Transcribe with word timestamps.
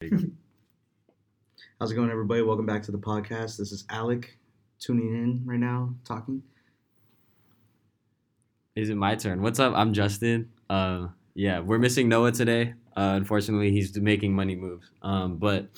How's 1.78 1.92
it 1.92 1.94
going, 1.94 2.10
everybody? 2.10 2.40
Welcome 2.40 2.64
back 2.64 2.82
to 2.84 2.90
the 2.90 2.96
podcast. 2.96 3.58
This 3.58 3.70
is 3.70 3.84
Alec 3.90 4.38
tuning 4.78 5.08
in 5.08 5.42
right 5.44 5.58
now, 5.58 5.94
talking. 6.06 6.42
Is 8.74 8.88
it 8.88 8.94
my 8.94 9.14
turn? 9.14 9.42
What's 9.42 9.58
up? 9.58 9.74
I'm 9.76 9.92
Justin. 9.92 10.48
Uh, 10.70 11.08
yeah, 11.34 11.60
we're 11.60 11.78
missing 11.78 12.08
Noah 12.08 12.32
today. 12.32 12.72
Uh, 12.96 13.12
unfortunately, 13.16 13.72
he's 13.72 13.94
making 13.98 14.32
money 14.32 14.56
moves. 14.56 14.90
Um, 15.02 15.36
but 15.36 15.68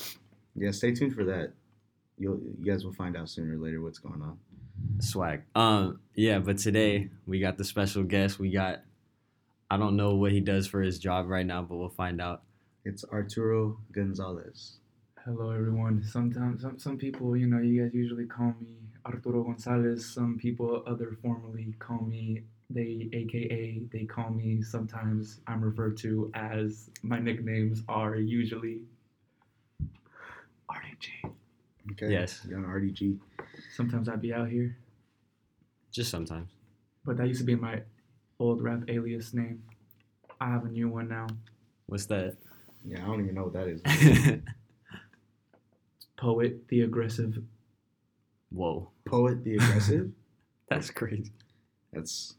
Yeah, 0.55 0.71
stay 0.71 0.93
tuned 0.93 1.17
for 1.17 1.25
that. 1.25 1.53
You'll, 2.17 2.39
you 2.61 2.65
guys 2.65 2.85
will 2.85 2.93
find 2.93 3.17
out 3.17 3.29
sooner 3.29 3.57
or 3.57 3.59
later 3.59 3.81
what's 3.81 3.99
going 3.99 4.23
on. 4.23 4.39
swag. 5.01 5.43
Um, 5.57 5.99
yeah, 6.15 6.39
but 6.39 6.59
today 6.59 7.11
we 7.27 7.41
got 7.41 7.59
the 7.59 7.65
special 7.65 8.05
guest. 8.05 8.39
We 8.39 8.53
got. 8.53 8.83
I 9.69 9.79
don't 9.79 9.97
know 9.97 10.15
what 10.15 10.31
he 10.31 10.41
does 10.41 10.69
for 10.69 10.81
his 10.81 11.01
job 11.01 11.27
right 11.27 11.45
now, 11.45 11.63
but 11.63 11.75
we'll 11.75 11.89
find 11.89 12.21
out. 12.21 12.43
It's 12.85 13.05
Arturo 13.05 13.79
Gonzalez. 13.93 14.79
Hello, 15.25 15.51
everyone. 15.51 16.03
Sometimes, 16.03 16.63
some, 16.63 16.79
some 16.79 16.99
people, 16.99 17.37
you 17.37 17.47
know, 17.47 17.61
you 17.61 17.83
guys 17.83 17.95
usually 17.95 18.27
call 18.27 18.55
me 18.61 18.79
Arturo 19.07 19.45
Gonzalez. 19.45 20.05
Some 20.05 20.37
people, 20.37 20.83
other 20.87 21.17
formally, 21.23 21.75
call 21.79 22.01
me 22.01 22.43
they, 22.71 23.09
aka 23.13 23.83
they 23.93 24.05
call 24.05 24.31
me. 24.31 24.63
Sometimes 24.63 25.41
I'm 25.47 25.63
referred 25.63 25.97
to 25.99 26.31
as 26.35 26.91
my 27.03 27.19
nicknames 27.21 27.83
are 27.89 28.17
usually 28.17 28.81
RDG. 30.71 31.31
Okay. 31.93 32.11
Yes. 32.11 32.45
You're 32.49 32.59
on 32.59 32.65
RDG. 32.65 33.19
Sometimes 33.77 34.09
I'd 34.09 34.21
be 34.23 34.33
out 34.33 34.49
here, 34.49 34.77
Just 35.93 36.11
sometimes. 36.11 36.49
but 37.05 37.17
that 37.19 37.29
used 37.29 37.41
to 37.41 37.45
be 37.47 37.55
my 37.55 37.83
old 38.39 38.63
rap 38.63 38.85
alias 38.89 39.35
name. 39.35 39.63
I 40.41 40.47
have 40.51 40.65
a 40.65 40.69
new 40.69 40.89
one 40.89 41.09
now. 41.09 41.27
What's 41.87 42.07
that? 42.07 42.37
Yeah, 42.85 43.03
I 43.03 43.07
don't 43.07 43.23
even 43.23 43.35
know 43.35 43.45
what 43.45 43.53
that 43.55 43.69
is. 43.69 43.81
Poet 46.17 46.69
the 46.69 46.83
Aggressive. 46.83 47.43
Whoa, 48.51 48.91
Poet 49.05 49.45
the 49.45 49.55
Aggressive. 49.55 50.11
that's 50.69 50.91
crazy. 50.91 51.33
That's 51.93 52.35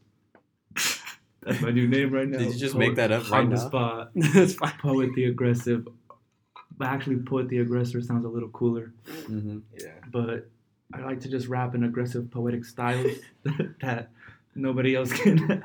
That's 1.42 1.60
my 1.60 1.70
new 1.70 1.86
name 1.86 2.12
right 2.12 2.26
now. 2.28 2.38
Did 2.38 2.54
you 2.54 2.58
just 2.58 2.74
Poet 2.74 2.88
make 2.88 2.96
that 2.96 3.12
up 3.12 3.24
on 3.30 3.30
right 3.30 3.50
the 3.50 3.56
spot? 3.58 4.10
that's 4.14 4.54
fine. 4.54 4.72
Poet 4.80 5.10
the 5.14 5.26
Aggressive. 5.26 5.86
But 6.76 6.88
actually, 6.88 7.16
Poet 7.16 7.48
the 7.48 7.58
Aggressor 7.58 8.00
sounds 8.00 8.24
a 8.24 8.28
little 8.28 8.48
cooler. 8.48 8.92
hmm 9.26 9.58
yeah. 9.78 9.90
But 10.10 10.48
I 10.92 11.00
like 11.00 11.20
to 11.20 11.28
just 11.28 11.48
rap 11.48 11.74
in 11.74 11.84
aggressive 11.84 12.30
poetic 12.30 12.64
styles 12.64 13.12
that 13.80 14.10
nobody 14.54 14.94
else 14.94 15.12
can 15.12 15.64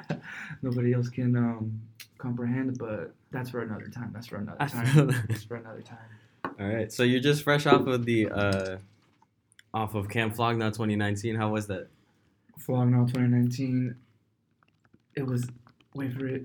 nobody 0.61 0.93
else 0.93 1.09
can 1.09 1.35
um, 1.35 1.81
comprehend. 2.19 2.77
But 2.77 3.13
that's 3.31 3.49
for 3.49 3.61
another 3.61 3.87
time. 3.87 4.11
That's 4.13 4.27
for 4.27 4.37
another 4.37 4.67
time. 4.67 5.25
That's 5.27 5.43
for 5.43 5.55
another 5.55 5.81
time. 5.81 5.97
All 6.59 6.67
right, 6.67 6.91
so 6.91 7.03
you're 7.03 7.19
just 7.21 7.43
fresh 7.43 7.65
off 7.65 7.87
of 7.87 8.05
the 8.05 8.29
uh, 8.29 8.77
off 9.73 9.95
of 9.95 10.09
Camp 10.09 10.35
Flog 10.35 10.57
Gnaw 10.57 10.69
2019. 10.69 11.35
How 11.35 11.49
was 11.49 11.67
that? 11.67 11.87
Flog 12.57 12.89
Gnaw 12.89 13.05
2019. 13.05 13.95
It 15.15 15.25
was 15.25 15.47
wait 15.95 16.13
for 16.13 16.27
it. 16.27 16.43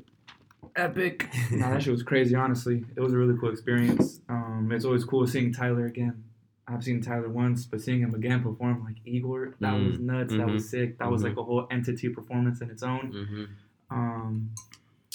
Epic. 0.76 1.28
nah, 1.52 1.70
that 1.70 1.82
shit 1.82 1.92
was 1.92 2.02
crazy. 2.02 2.34
Honestly, 2.34 2.84
it 2.96 3.00
was 3.00 3.12
a 3.12 3.16
really 3.16 3.36
cool 3.38 3.50
experience. 3.50 4.20
Um, 4.28 4.70
it's 4.72 4.84
always 4.84 5.04
cool 5.04 5.26
seeing 5.26 5.52
Tyler 5.52 5.86
again. 5.86 6.24
I've 6.66 6.82
seen 6.82 7.02
Tyler 7.02 7.28
once, 7.28 7.66
but 7.66 7.80
seeing 7.82 8.00
him 8.00 8.14
again 8.14 8.42
perform 8.42 8.84
like 8.84 8.96
Igor, 9.04 9.54
that 9.60 9.74
Mm, 9.74 9.90
was 9.90 9.98
nuts. 9.98 10.34
That 10.34 10.48
was 10.48 10.68
sick. 10.68 10.98
That 10.98 11.10
was 11.10 11.20
mhm. 11.20 11.26
like 11.26 11.36
a 11.36 11.42
whole 11.42 11.66
entity 11.70 12.08
performance 12.08 12.62
in 12.62 12.70
its 12.70 12.82
own. 12.82 13.12
Mm-hmm. 13.12 13.44
Um, 13.90 14.50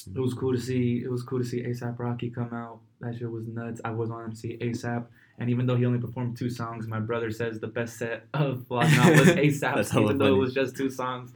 it 0.08 0.19
was 0.19 0.33
cool 0.33 0.53
to 0.53 0.59
see. 0.59 1.02
It 1.03 1.11
was 1.11 1.23
cool 1.23 1.39
to 1.39 1.45
see 1.45 1.61
ASAP 1.64 1.97
Rocky 2.00 2.30
come 2.30 2.53
out. 2.53 2.80
That 3.02 3.17
shit 3.17 3.30
was 3.31 3.47
nuts. 3.47 3.81
I 3.86 3.92
was 3.92 4.09
on 4.09 4.31
to 4.31 4.36
see 4.36 4.58
ASAP, 4.61 5.05
and 5.38 5.50
even 5.50 5.66
though 5.66 5.75
he 5.75 5.86
only 5.86 6.00
performed 6.00 6.38
two 6.38 6.50
songs, 6.50 6.88
my 6.88 7.00
brother 7.00 7.31
says 7.31 7.59
the 7.59 7.67
best 7.67 7.97
set 7.97 8.23
of 8.33 8.66
Flog 8.67 8.89
Gnaw 8.92 9.09
was 9.20 9.27
ASAP, 9.30 10.02
even 10.02 10.17
though 10.17 10.33
it 10.36 10.38
was 10.38 10.53
just 10.53 10.75
two 10.75 10.89
songs. 10.89 11.31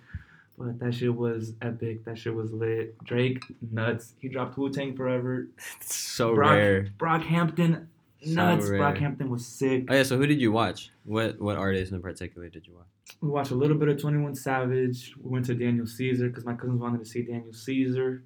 But 0.57 0.77
that 0.79 0.93
shit 0.93 1.15
was 1.15 1.53
epic. 1.63 2.05
That 2.05 2.17
shit 2.17 2.33
was 2.35 2.51
lit. 2.51 3.01
Drake 3.03 3.43
nuts. 3.71 4.13
He 4.19 4.27
dropped 4.29 4.55
Wu 4.57 4.69
Tang 4.69 4.95
Forever. 4.95 5.47
It's 5.81 5.95
so 6.17 6.35
Brock, 6.35 6.51
rare. 6.51 6.87
Brockhampton 6.99 7.87
So 8.23 8.31
nuts. 8.33 8.67
rare. 8.69 8.79
Brockhampton 8.79 9.29
was 9.29 9.45
sick. 9.47 9.85
Oh 9.89 9.95
yeah, 9.95 10.03
so 10.03 10.17
who 10.17 10.27
did 10.27 10.39
you 10.39 10.51
watch? 10.51 10.91
What 11.05 11.41
what 11.41 11.57
artist 11.57 11.91
in 11.91 12.01
particular 12.01 12.49
did 12.49 12.67
you 12.67 12.75
watch? 12.75 12.85
We 13.19 13.29
watched 13.29 13.51
a 13.51 13.55
little 13.55 13.77
bit 13.77 13.89
of 13.89 13.99
Twenty 13.99 14.19
One 14.19 14.35
Savage. 14.35 15.15
We 15.21 15.31
went 15.31 15.45
to 15.45 15.55
Daniel 15.55 15.87
Caesar 15.87 16.27
because 16.29 16.45
my 16.45 16.53
cousins 16.53 16.79
wanted 16.79 16.99
to 16.99 17.05
see 17.05 17.23
Daniel 17.23 17.53
Caesar. 17.53 18.23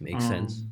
Makes 0.00 0.24
sense. 0.26 0.60
Um, 0.60 0.70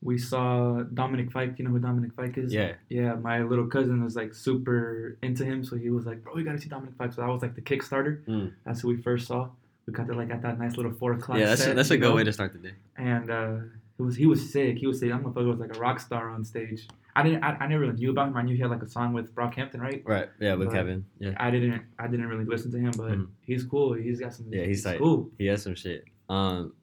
We 0.00 0.16
saw 0.16 0.82
Dominic 0.94 1.32
Fike. 1.32 1.58
You 1.58 1.64
know 1.64 1.72
who 1.72 1.80
Dominic 1.80 2.12
Fike 2.14 2.38
is? 2.38 2.52
Yeah. 2.54 2.74
Yeah, 2.88 3.14
my 3.14 3.42
little 3.42 3.66
cousin 3.66 4.04
was 4.04 4.14
like 4.14 4.32
super 4.32 5.18
into 5.22 5.44
him, 5.44 5.64
so 5.64 5.76
he 5.76 5.90
was 5.90 6.06
like, 6.06 6.22
"Bro, 6.22 6.36
you 6.38 6.44
gotta 6.44 6.58
see 6.60 6.68
Dominic 6.68 6.94
Fike." 6.96 7.12
So 7.14 7.22
that 7.22 7.28
was 7.28 7.42
like 7.42 7.54
the 7.56 7.62
Kickstarter. 7.62 8.24
Mm. 8.26 8.52
That's 8.64 8.80
who 8.82 8.88
we 8.88 8.96
first 9.02 9.26
saw. 9.26 9.48
We 9.86 9.92
got 9.92 10.06
there 10.06 10.14
like 10.14 10.30
at 10.30 10.42
that 10.42 10.56
nice 10.58 10.76
little 10.76 10.92
four 10.92 11.14
o'clock. 11.14 11.38
Yeah, 11.38 11.46
that's 11.46 11.64
set, 11.64 11.74
that's 11.74 11.90
a 11.90 11.96
good 11.98 12.10
know? 12.10 12.14
way 12.14 12.22
to 12.22 12.32
start 12.32 12.52
the 12.52 12.58
day. 12.60 12.74
And 12.96 13.28
uh, 13.28 13.56
it 13.98 14.02
was 14.02 14.14
he 14.14 14.26
was 14.26 14.52
sick. 14.52 14.78
He 14.78 14.86
was 14.86 15.00
sick. 15.00 15.10
That 15.10 15.20
motherfucker 15.20 15.48
was 15.50 15.58
like 15.58 15.74
a 15.76 15.80
rock 15.80 15.98
star 15.98 16.28
on 16.30 16.44
stage. 16.44 16.86
I 17.16 17.24
didn't. 17.24 17.42
I, 17.42 17.56
I 17.58 17.66
never 17.66 17.80
really 17.80 17.94
knew 17.98 18.10
about 18.12 18.28
him. 18.28 18.36
I 18.36 18.42
knew 18.42 18.54
he 18.54 18.60
had 18.62 18.70
like 18.70 18.82
a 18.84 18.88
song 18.88 19.12
with 19.12 19.34
Brockhampton, 19.34 19.80
right? 19.80 20.02
Right. 20.06 20.28
Yeah, 20.38 20.54
with 20.54 20.68
But- 20.68 20.74
Kevin. 20.74 21.06
Yeah. 21.18 21.34
I 21.38 21.50
didn't. 21.50 21.82
I 21.98 22.06
didn't 22.06 22.26
really 22.28 22.44
listen 22.44 22.70
to 22.70 22.78
him, 22.78 22.92
but 22.96 23.10
Mhm. 23.18 23.26
he's 23.40 23.64
cool. 23.64 23.94
He's 23.94 24.20
got 24.20 24.32
some. 24.32 24.46
Yeah, 24.52 24.62
he's 24.64 24.86
like 24.86 24.98
cool. 24.98 25.28
He 25.38 25.46
has 25.46 25.60
some 25.64 25.74
shit. 25.74 26.04
Um, 26.28 26.74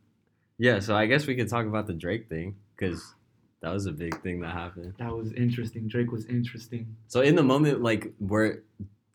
yeah. 0.57 0.79
So 0.79 0.95
I 0.95 1.05
guess 1.05 1.27
we 1.27 1.35
could 1.35 1.49
talk 1.49 1.65
about 1.65 1.87
the 1.87 1.93
Drake 1.93 2.27
thing 2.29 2.55
because 2.75 3.13
that 3.61 3.71
was 3.73 3.85
a 3.85 3.91
big 3.91 4.21
thing 4.21 4.41
that 4.41 4.51
happened. 4.51 4.93
That 4.99 5.15
was 5.15 5.31
interesting. 5.33 5.87
Drake 5.87 6.11
was 6.11 6.25
interesting. 6.25 6.95
So 7.07 7.21
in 7.21 7.35
the 7.35 7.43
moment, 7.43 7.81
like, 7.81 8.13
where 8.19 8.63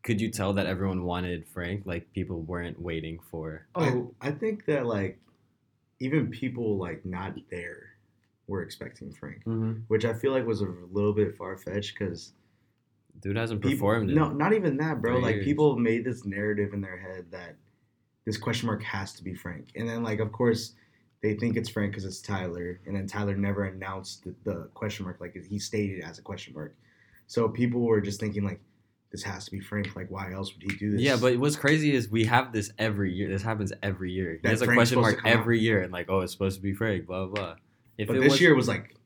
could 0.03 0.21
you 0.21 0.31
tell 0.31 0.53
that 0.55 0.67
everyone 0.67 1.05
wanted 1.05 1.47
Frank? 1.49 1.83
Like 1.85 2.13
people 2.13 2.41
weren't 2.43 2.81
waiting 2.81 3.19
for. 3.31 3.67
Oh, 3.75 4.13
I, 4.21 4.29
I 4.29 4.31
think 4.33 4.67
that 4.67 4.87
like 4.87 5.19
even 6.01 6.31
people 6.31 6.79
like 6.79 7.05
not 7.05 7.35
there 7.51 7.91
were 8.47 8.63
expecting 8.63 9.13
Frank, 9.13 9.45
Mm-hmm. 9.47 9.73
which 9.89 10.05
I 10.05 10.13
feel 10.13 10.33
like 10.33 10.47
was 10.47 10.61
a 10.63 10.69
little 10.91 11.13
bit 11.13 11.37
far 11.37 11.57
fetched 11.57 11.95
because 11.99 12.33
Dude 13.21 13.37
hasn't 13.37 13.61
performed. 13.61 14.09
in- 14.11 14.17
no, 14.17 14.31
not 14.31 14.55
even 14.55 14.77
that, 14.79 15.01
bro. 15.03 15.19
Like 15.19 15.37
years. 15.37 15.45
people 15.45 15.77
made 15.79 16.05
this 16.05 16.25
narrative 16.25 16.73
in 16.73 16.81
their 16.81 16.99
head 16.99 17.27
that 17.31 17.57
this 18.25 18.37
question 18.39 18.67
mark 18.67 18.83
has 18.83 19.13
to 19.15 19.23
be 19.25 19.35
Frank, 19.35 19.69
and 19.77 19.89
then 19.89 20.03
like 20.03 20.19
of 20.21 20.33
course 20.33 20.73
they 21.23 21.35
think 21.35 21.57
it's 21.57 21.69
Frank 21.69 21.93
because 21.93 22.05
it's 22.05 22.21
Tyler, 22.21 22.81
and 22.87 22.97
then 22.97 23.07
Tyler 23.07 23.37
never 23.37 23.65
announced 23.65 24.25
the, 24.25 24.35
the 24.45 24.69
question 24.75 25.05
mark 25.05 25.21
like 25.21 25.37
he 25.49 25.59
stated 25.59 26.03
as 26.03 26.19
a 26.19 26.23
question 26.23 26.55
mark. 26.55 26.75
So 27.27 27.49
people 27.49 27.83
were 27.83 28.01
just 28.01 28.19
thinking 28.19 28.45
like 28.45 28.61
this 29.13 29.23
has 29.23 29.45
to 29.45 29.51
be 29.51 29.61
Frank. 29.61 29.95
Like 29.95 30.11
why 30.11 30.33
else 30.33 30.53
would 30.55 30.63
he 30.63 30.77
do 30.79 30.93
this? 30.93 31.01
Yeah, 31.01 31.17
but 31.17 31.39
what's 31.39 31.57
crazy 31.57 31.95
is 31.95 32.09
we 32.09 32.25
have 32.25 32.53
this 32.53 32.71
every 32.79 33.13
year. 33.13 33.29
This 33.29 33.43
happens 33.43 33.73
every 33.83 34.13
year. 34.13 34.41
That 34.43 34.49
There's 34.49 34.63
a 34.63 34.67
question 34.67 35.01
mark 35.01 35.19
come 35.19 35.27
out. 35.27 35.39
every 35.39 35.61
year, 35.61 35.83
and 35.83 35.93
like, 35.93 36.07
oh, 36.09 36.21
it's 36.21 36.33
supposed 36.33 36.57
to 36.57 36.63
be 36.63 36.73
Frank. 36.73 37.07
Blah 37.07 37.27
blah. 37.27 37.35
blah. 37.35 37.55
If 37.99 38.09
but 38.09 38.21
this 38.21 38.33
was, 38.33 38.41
year 38.41 38.55
was 38.55 38.69
like 38.69 38.97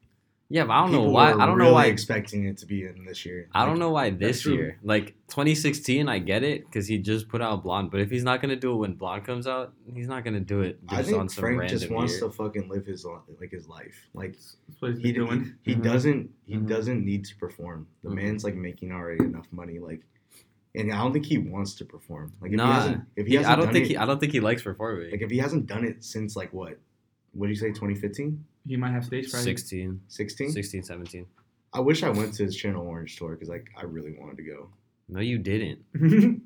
yeah, 0.51 0.65
but 0.65 0.73
I 0.75 0.83
don't 0.83 0.93
know 0.93 1.03
why. 1.11 1.33
I 1.33 1.47
don't 1.47 1.57
really 1.57 1.71
know 1.71 1.75
why. 1.75 1.87
expecting 1.87 2.45
it 2.45 2.59
to 2.59 2.67
be 2.67 2.85
in 2.85 3.05
this 3.05 3.25
year. 3.25 3.49
I 3.53 3.65
don't 3.67 3.79
know 3.79 3.91
why 3.91 4.11
this 4.11 4.45
year. 4.47 4.79
Like 4.83 5.15
2016, 5.29 6.09
I 6.09 6.19
get 6.19 6.43
it 6.45 6.65
because 6.67 6.87
he 6.87 6.99
just 6.99 7.29
put 7.29 7.41
out 7.43 7.63
Blonde. 7.63 7.91
But 7.91 8.01
if 8.01 8.11
he's 8.11 8.23
not 8.25 8.41
gonna 8.43 8.57
do 8.57 8.73
it 8.73 8.77
when 8.77 8.95
Blonde 8.95 9.25
comes 9.25 9.47
out, 9.47 9.73
he's 9.93 10.07
not 10.09 10.25
gonna 10.25 10.41
do 10.41 10.61
it 10.61 10.79
just 10.87 10.93
I 10.93 10.99
on 10.99 11.05
think 11.05 11.31
some 11.33 11.43
Frank 11.43 11.71
just 11.71 11.91
wants 11.91 12.13
year. 12.13 12.23
to 12.23 12.31
fucking 12.31 12.69
live 12.69 12.87
his 12.87 13.05
li- 13.05 13.19
like 13.41 13.51
his 13.51 13.67
life. 13.69 14.09
Like 14.15 14.33
that's 14.33 14.57
what 14.81 14.93
he's 14.95 15.01
he 15.03 15.13
doing. 15.13 15.55
he, 15.63 15.73
he 15.73 15.77
Mhm. 15.77 15.83
doesn't 15.83 16.31
he 16.47 16.55
Mhm. 16.57 16.69
doesn't 16.69 17.05
need 17.05 17.25
to 17.25 17.37
perform. 17.37 17.87
The 18.03 18.11
Mhm. 18.11 18.15
man's 18.15 18.45
like 18.45 18.55
making 18.55 18.93
already 18.93 19.25
enough 19.25 19.47
money. 19.51 19.79
Like, 19.79 20.03
and 20.75 20.93
I 20.93 20.99
don't 20.99 21.13
think 21.13 21.27
he 21.27 21.39
wants 21.39 21.75
to 21.77 21.85
perform. 21.85 22.33
Like 22.41 22.51
if 22.53 22.57
Nah, 22.59 22.67
he 22.67 22.73
hasn't 22.73 23.05
if 23.17 23.27
he, 23.27 23.31
He- 23.33 23.37
hasn't 23.37 23.53
I 23.53 23.57
don't 23.57 23.65
done 23.67 23.73
think 23.75 23.85
it, 23.87 23.89
he. 23.89 23.97
I 23.97 24.05
don't 24.07 24.21
think 24.21 24.33
he 24.33 24.41
likes 24.41 24.63
performing. 24.63 25.11
like 25.11 25.23
if 25.23 25.31
he 25.31 25.39
hasn't 25.39 25.67
done 25.67 25.85
it 25.85 26.05
since 26.05 26.37
like 26.37 26.53
what 26.53 26.79
what 27.33 27.47
did 27.49 27.57
you 27.57 27.61
say 27.61 27.69
2015 27.73 28.45
He 28.67 28.77
might 28.77 28.93
have 28.93 29.05
stage 29.05 29.31
fright. 29.31 29.43
16, 29.45 30.01
16 30.09 30.51
16, 30.53 30.83
17. 30.83 31.27
I 31.73 31.81
wish 31.81 32.03
I 32.03 32.09
went 32.11 32.35
to 32.35 32.45
his 32.45 32.57
Channel 32.57 32.87
Orange 32.87 33.17
tour 33.17 33.31
because 33.33 33.49
like 33.49 33.67
I 33.77 33.83
really 33.85 34.15
wanted 34.19 34.37
to 34.39 34.43
go. 34.45 34.69
No, 35.09 35.21
you 35.21 35.39
didn't. 35.39 35.81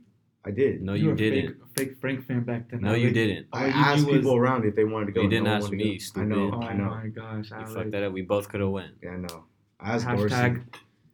I 0.46 0.50
did. 0.50 0.80
No, 0.82 0.94
You 0.94 1.02
you 1.04 1.08
were 1.10 1.14
didn't. 1.16 1.56
Fake, 1.76 1.90
fake 1.90 2.00
Frank 2.00 2.26
fan 2.26 2.42
back 2.44 2.70
then. 2.70 2.80
No, 2.80 2.88
Alec. 2.90 3.02
you 3.02 3.10
didn't. 3.10 3.46
I 3.52 3.60
All 3.62 3.66
you 3.68 3.72
asked 3.74 4.06
do 4.06 4.12
was- 4.12 4.16
people 4.20 4.36
around 4.36 4.64
if 4.64 4.74
they 4.74 4.84
wanted 4.84 5.06
to 5.06 5.12
go. 5.12 5.20
You 5.22 5.28
didn't 5.28 5.44
no 5.44 5.50
ask 5.54 5.64
wanted 5.64 5.78
to 5.78 5.84
me, 5.84 6.00
go. 6.14 6.20
I 6.20 6.24
know. 6.24 6.50
Oh 6.54 6.62
I 6.62 6.72
know. 6.74 6.84
Oh 6.84 6.94
my 6.96 7.08
gosh, 7.08 7.50
You 7.50 7.56
Alec. 7.56 7.68
fucked 7.76 7.90
that 7.92 8.02
up. 8.04 8.12
We 8.12 8.22
both 8.22 8.48
could 8.48 8.60
have 8.60 8.70
went. 8.70 8.94
Yeah, 9.02 9.10
I 9.10 9.16
know. 9.16 9.44
I 9.80 9.92
asked 9.94 10.06
Hashtag 10.06 10.54
Dorsey. 10.54 10.60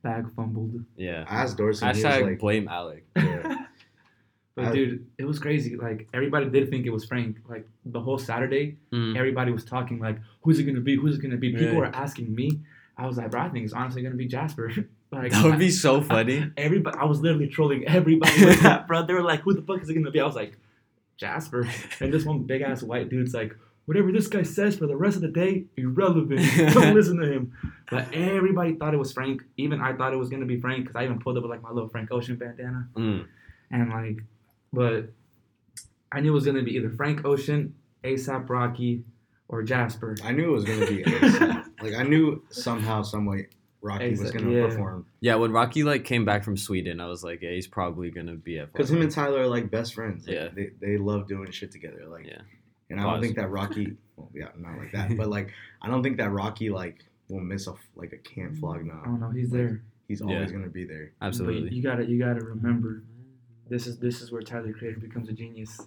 bag 0.03 0.27
fumbled. 0.37 0.85
Yeah. 0.97 1.25
I 1.29 1.35
asked 1.43 1.57
Dorsey. 1.59 1.85
and 1.85 1.97
he 1.97 2.03
Hashtag 2.03 2.21
was 2.23 2.31
like, 2.31 2.39
blame 2.39 2.69
Alec. 2.69 3.05
yeah. 3.17 3.67
But 4.57 4.67
I- 4.67 4.73
dude, 4.73 5.07
it 5.19 5.25
was 5.25 5.39
crazy. 5.39 5.77
Like 5.77 6.09
everybody 6.15 6.47
did 6.49 6.71
think 6.71 6.87
it 6.87 6.91
was 6.91 7.05
Frank. 7.05 7.39
Like 7.49 7.67
the 7.85 8.01
whole 8.01 8.19
Saturday, 8.19 8.77
Mm. 8.93 9.17
everybody 9.17 9.51
was 9.53 9.65
talking 9.65 9.99
like, 9.99 10.19
"Who's 10.43 10.59
it 10.59 10.65
gonna 10.65 10.81
be? 10.81 10.97
Who's 10.97 11.19
it 11.19 11.23
gonna 11.23 11.37
be?" 11.37 11.51
People 11.53 11.67
Yeah. 11.75 11.79
were 11.79 11.87
asking 11.87 12.35
me. 12.35 12.61
I 12.97 13.07
was 13.07 13.17
like, 13.17 13.31
"Bro, 13.33 13.41
I 13.43 13.49
think 13.49 13.65
it's 13.65 13.75
honestly 13.75 14.03
gonna 14.03 14.15
be 14.15 14.27
Jasper." 14.27 14.71
like 15.13 15.33
That 15.33 15.45
would 15.45 15.55
I- 15.55 15.59
be 15.59 15.71
so 15.71 16.01
funny. 16.01 16.51
Everybody, 16.57 16.97
I 16.99 17.05
was 17.05 17.21
literally 17.21 17.49
trolling 17.49 17.85
everybody 17.87 18.45
with 18.45 18.61
that, 18.63 18.87
bro. 18.87 19.05
They 19.05 19.15
were 19.15 19.23
like, 19.23 19.41
"Who 19.41 19.55
the 19.55 19.63
fuck 19.63 19.83
is 19.83 19.89
it 19.89 19.95
gonna 19.95 20.11
be?" 20.13 20.21
I 20.21 20.27
was 20.27 20.37
like, 20.37 20.57
"Jasper." 21.17 21.67
And 22.01 22.13
this 22.13 22.25
one 22.25 22.45
big 22.45 22.63
ass 22.63 22.83
white 22.83 23.09
dude's 23.09 23.35
like, 23.35 23.57
whatever 23.87 24.11
this 24.13 24.29
guy 24.29 24.43
says 24.43 24.77
for 24.77 24.87
the 24.87 24.97
rest 24.97 25.17
of 25.17 25.23
the 25.23 25.29
day, 25.29 25.65
irrelevant. 25.77 26.41
Don't 26.75 26.95
listen 26.95 27.19
to 27.19 27.31
him. 27.31 27.53
But 27.91 28.15
everybody 28.15 28.75
thought 28.77 28.95
it 28.95 28.99
was 28.99 29.13
Frank. 29.13 29.43
Even 29.59 29.81
I 29.81 29.93
thought 29.95 30.13
it 30.15 30.17
was 30.17 30.29
gonna 30.31 30.47
be 30.47 30.59
Frank 30.61 30.85
because 30.85 30.97
I 30.97 31.05
even 31.05 31.19
pulled 31.19 31.37
up 31.37 31.43
with 31.43 31.51
like 31.51 31.63
my 31.63 31.71
little 31.71 31.89
Frank 31.89 32.11
Ocean 32.13 32.37
bandana 32.37 32.89
Mm. 32.97 33.25
and 33.71 33.91
like, 33.91 34.23
but 34.75 35.11
I 36.13 36.21
knew 36.21 36.31
it 36.31 36.35
was 36.35 36.47
gonna 36.47 36.63
be 36.63 36.77
either 36.77 36.91
Frank 36.91 37.25
Ocean, 37.25 37.75
ASAP 38.05 38.49
Rocky, 38.49 39.05
or 39.49 39.63
Jasper. 39.63 40.17
I 40.25 40.33
knew 40.33 40.49
it 40.51 40.53
was 40.53 40.65
gonna 40.65 40.87
be 40.87 41.03
ASAP. 41.05 41.65
like 41.83 41.95
I 41.95 42.03
knew 42.03 42.43
somehow, 42.51 43.03
some 43.03 43.27
way, 43.27 43.49
Rocky 43.83 44.11
was 44.11 44.31
gonna 44.31 44.51
yeah. 44.51 44.67
perform 44.67 45.07
Yeah, 45.21 45.35
when 45.37 45.53
Rocky 45.53 45.83
like 45.85 46.05
came 46.05 46.25
back 46.25 46.45
from 46.45 46.57
Sweden, 46.57 47.01
I 47.01 47.07
was 47.07 47.23
like, 47.25 47.43
yeah, 47.43 47.51
he's 47.51 47.67
probably 47.67 48.11
gonna 48.11 48.35
be 48.37 48.59
at. 48.59 48.73
because 48.73 48.91
him 48.91 49.01
and 49.03 49.11
Tyler 49.11 49.41
are 49.43 49.47
like 49.47 49.71
best 49.71 49.95
friends. 49.95 50.27
Like, 50.27 50.37
Yeah. 50.37 50.49
they 50.55 50.71
they 50.81 50.97
love 50.99 51.27
doing 51.29 51.51
shit 51.51 51.71
together. 51.71 52.05
Like, 52.09 52.27
Yeah. 52.27 52.41
and 52.91 53.01
I 53.01 53.05
don't 53.05 53.21
think 53.23 53.37
that 53.37 53.51
Rocky. 53.51 53.97
Well, 54.17 54.31
yeah, 54.33 54.47
not 54.57 54.79
like 54.79 54.93
that, 54.93 55.17
but 55.17 55.27
like 55.27 55.51
I 55.83 55.89
don't 55.89 56.01
think 56.05 56.19
that 56.19 56.31
Rocky 56.31 56.71
like 56.71 57.05
will 57.29 57.41
miss 57.41 57.67
a 57.67 57.75
like 57.97 58.13
a 58.13 58.17
can't 58.19 58.57
flog 58.57 58.79
I 58.79 58.83
now. 58.83 59.03
don't 59.05 59.19
know. 59.19 59.31
He's 59.31 59.51
there. 59.51 59.83
He's 60.07 60.21
Yeah. 60.21 60.35
always 60.37 60.53
gonna 60.53 60.69
be 60.69 60.85
there. 60.85 61.11
Absolutely. 61.21 61.63
But 61.63 61.75
absolutely. 61.75 61.77
you 61.77 61.83
gotta 61.83 62.05
you 62.07 62.19
gotta 62.21 62.45
remember, 62.45 63.03
this 63.69 63.87
is 63.87 63.99
this 63.99 64.21
is 64.21 64.31
where 64.33 64.43
Tyler 64.43 64.73
Creator 64.73 65.01
becomes 65.01 65.29
a 65.29 65.33
genius. 65.33 65.81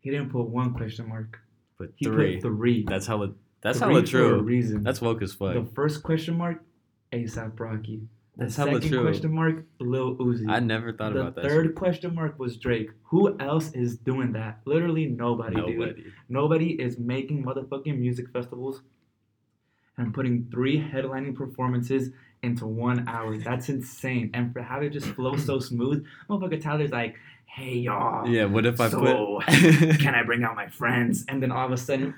He 0.00 0.10
didn't 0.10 0.30
put 0.30 0.44
one 0.48 0.74
question 0.74 1.08
mark. 1.08 1.38
But 1.78 1.90
He 1.96 2.04
three. 2.06 2.34
put 2.36 2.42
three. 2.42 2.84
That's 2.86 3.06
hella. 3.06 3.32
That's 3.62 3.78
Three 3.78 3.88
hella 3.88 4.00
for 4.00 4.06
a 4.06 4.08
true. 4.10 4.42
reason. 4.42 4.82
That's 4.82 5.00
woke 5.00 5.22
as 5.22 5.32
fuck. 5.32 5.54
the 5.54 5.64
first 5.74 6.02
question 6.02 6.36
mark, 6.36 6.62
ASAP 7.12 7.58
Rocky. 7.58 8.02
The 8.36 8.44
That's 8.44 8.56
second 8.56 8.82
true. 8.82 9.02
question 9.02 9.32
mark, 9.32 9.64
Lil 9.80 10.16
Uzi. 10.16 10.44
I 10.50 10.58
never 10.60 10.92
thought 10.92 11.14
the 11.14 11.20
about 11.20 11.34
that. 11.36 11.44
The 11.44 11.48
third 11.48 11.66
shit. 11.68 11.74
question 11.76 12.14
mark 12.14 12.38
was 12.38 12.56
Drake. 12.56 12.90
Who 13.04 13.38
else 13.40 13.72
is 13.72 13.96
doing 13.96 14.32
that? 14.32 14.60
Literally 14.66 15.06
nobody, 15.06 15.54
dude. 15.56 15.78
Nobody. 15.78 16.04
Nobody 16.28 16.70
is 16.82 16.98
making 16.98 17.44
motherfucking 17.44 17.96
music 17.98 18.26
festivals 18.32 18.82
and 19.96 20.12
putting 20.12 20.48
three 20.50 20.78
headlining 20.80 21.34
performances 21.36 22.10
into 22.44 22.66
one 22.66 23.08
hour. 23.08 23.36
That's 23.38 23.68
insane. 23.68 24.30
And 24.34 24.52
for 24.52 24.62
how 24.62 24.80
it 24.80 24.90
just 24.90 25.06
flow 25.08 25.36
so 25.36 25.58
smooth, 25.70 26.04
motherfucker 26.30 26.62
Tyler's 26.62 26.92
like, 26.92 27.16
hey 27.46 27.74
y'all, 27.74 28.28
Yeah. 28.28 28.44
What 28.46 28.66
if 28.66 28.80
I 28.80 28.88
So, 28.88 29.40
put? 29.44 29.46
can 30.00 30.14
I 30.14 30.22
bring 30.30 30.44
out 30.44 30.54
my 30.56 30.68
friends? 30.68 31.24
And 31.28 31.42
then 31.42 31.50
all 31.52 31.66
of 31.66 31.72
a 31.72 31.76
sudden, 31.76 32.14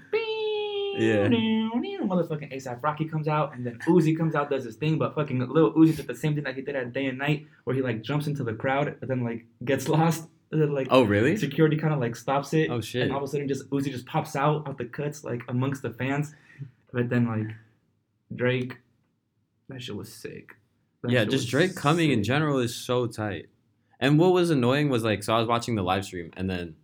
Yeah. 0.98 1.28
motherfucking 1.28 2.52
ASAP 2.54 2.82
Rocky 2.82 3.04
comes 3.04 3.28
out, 3.28 3.54
and 3.54 3.66
then 3.66 3.78
Uzi 3.86 4.16
comes 4.16 4.34
out, 4.34 4.48
does 4.48 4.64
his 4.64 4.76
thing, 4.76 4.96
but 4.98 5.14
fucking 5.14 5.40
Lil 5.48 5.72
Uzi 5.74 5.96
did 5.96 6.06
the 6.06 6.14
same 6.14 6.34
thing 6.34 6.44
that 6.44 6.54
he 6.54 6.62
did 6.62 6.76
at 6.76 6.92
Day 6.92 7.06
and 7.06 7.18
Night, 7.18 7.46
where 7.64 7.74
he 7.76 7.82
like 7.82 8.02
jumps 8.02 8.26
into 8.26 8.44
the 8.44 8.54
crowd 8.54 8.96
and 9.00 9.10
then 9.10 9.24
like 9.24 9.44
gets 9.64 9.88
lost. 9.96 10.28
And 10.52 10.62
then 10.62 10.72
like 10.72 10.86
oh 10.92 11.02
really? 11.02 11.36
security 11.36 11.76
kind 11.76 11.92
of 11.92 11.98
like 11.98 12.14
stops 12.14 12.54
it. 12.54 12.70
Oh 12.70 12.80
shit. 12.80 13.02
And 13.02 13.10
all 13.12 13.18
of 13.18 13.24
a 13.24 13.26
sudden, 13.26 13.48
just 13.48 13.68
Uzi 13.70 13.90
just 13.90 14.06
pops 14.06 14.36
out 14.36 14.66
of 14.68 14.76
the 14.78 14.84
cuts 14.84 15.24
like 15.24 15.42
amongst 15.48 15.82
the 15.82 15.90
fans. 15.90 16.34
But 16.92 17.08
then 17.10 17.26
like 17.26 17.54
Drake, 18.34 18.76
that 19.68 19.82
shit 19.82 19.96
was 19.96 20.12
sick. 20.12 20.56
That 21.02 21.10
yeah, 21.12 21.24
just 21.24 21.34
was 21.44 21.46
Drake 21.46 21.74
coming 21.74 22.10
in 22.10 22.22
general 22.22 22.58
is 22.58 22.74
so 22.74 23.06
tight. 23.06 23.46
And 24.00 24.18
what 24.18 24.32
was 24.32 24.50
annoying 24.50 24.88
was 24.90 25.04
like, 25.04 25.22
so 25.22 25.34
I 25.34 25.38
was 25.38 25.48
watching 25.48 25.74
the 25.74 25.82
live 25.82 26.04
stream, 26.04 26.30
and 26.36 26.48
then 26.50 26.74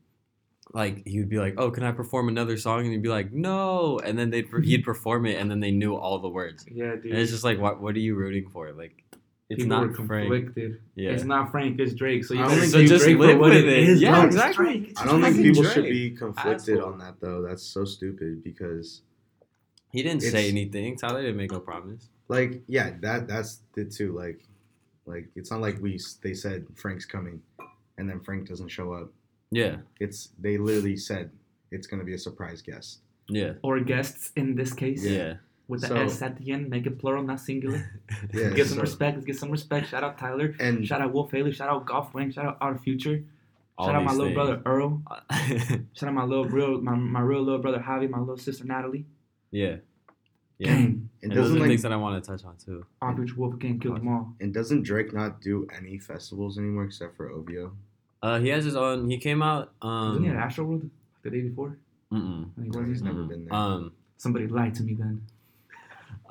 like 0.72 1.06
he 1.06 1.18
would 1.18 1.28
be 1.28 1.38
like, 1.38 1.54
"Oh, 1.58 1.70
can 1.70 1.82
I 1.84 1.92
perform 1.92 2.28
another 2.28 2.56
song?" 2.56 2.80
And 2.84 2.92
he'd 2.92 3.02
be 3.02 3.08
like, 3.08 3.32
"No," 3.32 3.98
and 3.98 4.18
then 4.18 4.30
they'd 4.30 4.46
he'd 4.64 4.84
perform 4.84 5.26
it, 5.26 5.38
and 5.38 5.50
then 5.50 5.60
they 5.60 5.70
knew 5.70 5.94
all 5.94 6.18
the 6.18 6.28
words. 6.28 6.64
Yeah, 6.70 6.94
dude. 6.96 7.06
And 7.12 7.18
it's 7.18 7.30
just 7.30 7.44
like, 7.44 7.58
what 7.60 7.80
what 7.82 7.94
are 7.94 7.98
you 8.00 8.14
rooting 8.14 8.48
for? 8.48 8.72
Like, 8.72 9.04
it's 9.50 9.62
People 9.62 9.80
were 9.80 9.86
not 9.88 9.96
Frank. 10.06 10.28
conflicted. 10.30 10.80
Yeah. 10.94 11.10
It's 11.10 11.24
not 11.24 11.50
Frank, 11.50 11.78
it's 11.78 11.92
Drake. 11.92 12.24
So 12.24 12.32
you 12.32 12.42
I 12.42 12.48
don't 12.54 12.66
so 12.68 12.82
just 12.86 13.04
Drake 13.04 13.18
live 13.18 13.38
with 13.38 13.52
it 13.52 13.68
it. 13.68 13.88
is, 13.90 14.00
Yeah, 14.00 14.12
bro. 14.12 14.24
It's 14.26 14.34
exactly. 14.36 14.64
Drake. 14.64 14.90
It's 14.92 15.00
I 15.00 15.04
don't 15.04 15.20
think 15.22 15.36
people 15.36 15.62
Drake. 15.62 15.74
should 15.74 15.84
be 15.84 16.10
conflicted 16.12 16.78
Asshole. 16.78 16.92
on 16.94 16.98
that 17.00 17.16
though. 17.20 17.42
That's 17.46 17.62
so 17.62 17.84
stupid 17.84 18.42
because 18.42 19.02
He 19.92 20.02
didn't 20.02 20.22
say 20.22 20.48
anything. 20.48 20.96
Tyler 20.96 21.20
didn't 21.20 21.36
make 21.36 21.52
no 21.52 21.60
promise. 21.60 22.08
like 22.28 22.62
yeah, 22.66 22.90
that 23.00 23.28
that's 23.28 23.60
it 23.76 23.92
too. 23.92 24.12
Like 24.16 24.40
like 25.06 25.28
it's 25.36 25.50
not 25.50 25.60
like 25.60 25.80
we 25.80 26.00
they 26.22 26.34
said 26.34 26.66
Frank's 26.74 27.04
coming 27.04 27.40
and 27.98 28.08
then 28.08 28.20
Frank 28.20 28.48
doesn't 28.48 28.68
show 28.68 28.92
up. 28.92 29.08
Yeah. 29.50 29.76
It's 30.00 30.30
they 30.38 30.56
literally 30.58 30.96
said 30.96 31.30
it's 31.70 31.86
gonna 31.86 32.04
be 32.04 32.14
a 32.14 32.18
surprise 32.18 32.62
guest. 32.62 33.00
Yeah. 33.28 33.52
Or 33.62 33.80
guests 33.80 34.32
in 34.36 34.54
this 34.56 34.72
case. 34.72 35.04
Yeah. 35.04 35.34
With 35.68 35.82
the 35.82 35.88
So- 35.88 35.96
S 35.96 36.22
at 36.22 36.36
the 36.38 36.52
end, 36.52 36.68
make 36.70 36.86
it 36.86 36.98
plural, 36.98 37.22
not 37.22 37.40
singular. 37.40 38.00
Yeah, 38.32 38.50
Give 38.50 38.66
some 38.66 38.76
so- 38.76 38.82
respect. 38.82 39.16
Let's 39.16 39.26
get 39.26 39.36
some 39.38 39.50
respect. 39.50 39.88
Shout 39.88 40.02
out 40.04 40.18
Tyler. 40.18 40.54
and 40.58 40.86
Shout 40.86 41.00
out 41.02 41.12
Wolf 41.12 41.30
Haley. 41.32 41.52
Shout 41.52 41.68
out 41.68 41.84
Golf 41.86 42.12
Wang. 42.14 42.30
Shout 42.32 42.46
out 42.46 42.56
Our 42.60 42.78
Future. 42.78 43.24
Shout 43.80 43.94
out 43.94 44.04
my 44.04 44.10
these 44.12 44.18
little 44.18 44.34
brother 44.34 44.62
Earl. 44.66 45.02
Shout 45.92 46.08
out 46.08 46.14
my 46.14 46.24
little 46.24 46.44
real 46.46 46.80
my, 46.80 46.94
my 46.94 47.20
real 47.20 47.42
little 47.42 47.60
brother 47.60 47.78
Javi. 47.86 48.08
My 48.08 48.18
little 48.18 48.36
sister 48.38 48.64
Natalie. 48.64 49.04
Yeah. 49.52 49.76
Yeah. 50.58 50.68
Gang. 50.76 50.84
and 50.84 51.08
And 51.22 51.32
those 51.32 51.38
are 51.38 51.42
doesn't 51.42 51.58
like 51.60 51.68
things 51.70 51.82
that 51.82 51.92
I 51.92 51.96
want 51.96 52.22
to 52.22 52.30
touch 52.30 52.44
on 52.44 52.56
too. 52.56 52.86
Our 53.00 53.16
Future 53.16 53.34
Wolf 53.36 53.58
Gang 53.58 53.80
killed 53.80 53.96
them 53.96 54.06
all. 54.08 54.32
and 54.40 54.54
doesn't 54.54 54.82
Drake 54.84 55.12
not 55.12 55.40
do 55.40 55.66
any 55.76 55.98
festivals 55.98 56.56
anymore 56.56 56.84
except 56.84 57.16
for 57.16 57.30
OVO? 57.30 57.72
Uh, 58.22 58.38
he 58.38 58.48
has 58.50 58.64
his 58.64 58.76
own. 58.76 59.10
He 59.10 59.18
came 59.18 59.42
out. 59.42 59.72
Wasn't 59.82 60.22
he 60.24 60.30
at 60.30 60.36
Um. 60.36 60.42
Astro 60.42 60.64
World 60.64 60.90
the 61.22 61.30
day 61.30 61.40
before? 61.40 61.78
Mm-mm. 62.12 62.50
I 62.56 62.60
think 62.60 62.74
No, 62.74 62.80
was 62.80 62.88
he's 62.90 62.98
he? 63.00 63.04
never 63.06 63.18
Mm-mm. 63.24 63.28
been 63.28 63.44
there. 63.46 63.54
Um. 63.54 63.92
Somebody 64.18 64.46
lied 64.46 64.74
to 64.76 64.82
me 64.84 64.94
then. 64.94 65.22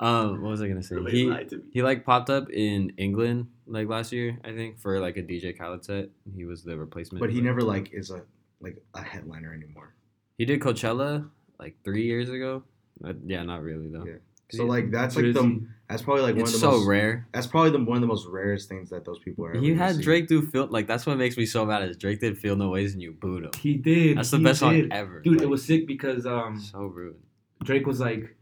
Um. 0.00 0.40
What 0.40 0.50
was 0.50 0.62
I 0.62 0.68
gonna 0.68 0.82
say? 0.82 0.94
Somebody 0.94 1.18
He 1.18 1.26
lied 1.26 1.48
to 1.50 1.56
me. 1.58 1.62
he 1.72 1.82
like 1.82 2.06
popped 2.06 2.30
up 2.30 2.48
in 2.50 2.92
England 2.96 3.48
like 3.66 3.88
last 3.88 4.12
year, 4.12 4.38
I 4.44 4.52
think, 4.52 4.78
for 4.80 4.98
like 5.00 5.16
a 5.18 5.22
DJ 5.22 5.56
Khaled 5.58 5.84
set. 5.84 6.08
He 6.34 6.44
was 6.46 6.62
the 6.64 6.78
replacement. 6.78 7.20
but 7.20 7.30
he 7.30 7.40
never 7.42 7.60
like 7.60 7.92
is 7.92 8.10
a 8.10 8.22
like 8.60 8.82
a 8.94 9.02
headliner 9.02 9.52
anymore. 9.52 9.92
He 10.38 10.46
did 10.46 10.60
Coachella 10.60 11.28
like 11.58 11.76
three 11.84 12.04
years 12.06 12.30
ago. 12.30 12.62
Uh, 13.04 13.12
yeah, 13.26 13.42
not 13.42 13.62
really 13.62 13.88
though. 13.88 14.04
Yeah. 14.04 14.12
'Cause 14.50 14.58
So 14.58 14.66
like 14.66 14.90
that's 14.90 15.16
like 15.16 15.32
the 15.32 15.60
that's 15.88 16.02
probably 16.02 16.22
like 16.22 16.34
one 16.34 16.42
it's 16.42 16.54
of 16.54 16.60
the 16.60 16.66
so 16.66 16.72
most 16.72 16.86
rare. 16.86 17.26
that's 17.32 17.46
probably 17.46 17.70
the 17.70 17.82
one 17.82 17.96
of 17.96 18.00
the 18.02 18.06
most 18.06 18.26
rarest 18.28 18.68
things 18.68 18.90
that 18.90 19.04
those 19.04 19.18
people 19.18 19.46
are. 19.46 19.50
ever 19.52 19.60
He 19.60 19.70
gonna 19.72 19.82
had 19.82 19.96
see. 19.96 20.02
Drake 20.02 20.28
do 20.28 20.42
feel 20.42 20.66
like 20.66 20.86
that's 20.86 21.06
what 21.06 21.16
makes 21.16 21.36
me 21.38 21.46
so 21.46 21.64
mad 21.64 21.82
is 21.88 21.96
Drake 21.96 22.20
did 22.20 22.36
feel 22.38 22.54
no 22.56 22.68
ways 22.70 22.92
and 22.92 23.02
you 23.02 23.12
booed 23.12 23.44
him. 23.44 23.50
He 23.58 23.74
did. 23.74 24.18
That's 24.18 24.30
the 24.30 24.38
he 24.38 24.44
best 24.44 24.60
song 24.60 24.74
did. 24.74 24.92
ever. 24.92 25.20
Dude, 25.20 25.40
it 25.40 25.48
was 25.48 25.64
sick 25.64 25.86
because 25.86 26.26
um 26.26 26.58
so 26.60 26.84
rude. 26.84 27.16
Drake 27.64 27.86
was 27.86 27.98
like, 28.00 28.34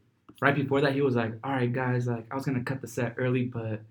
right 0.42 0.54
before 0.54 0.80
that, 0.80 0.94
he 0.94 1.02
was 1.02 1.14
like, 1.14 1.34
all 1.44 1.52
right, 1.52 1.70
guys, 1.72 2.06
like, 2.06 2.26
I 2.30 2.34
was 2.34 2.46
going 2.46 2.56
to 2.58 2.64
cut 2.64 2.80
the 2.80 2.88
set 2.88 3.14
early, 3.18 3.44
but 3.44 3.82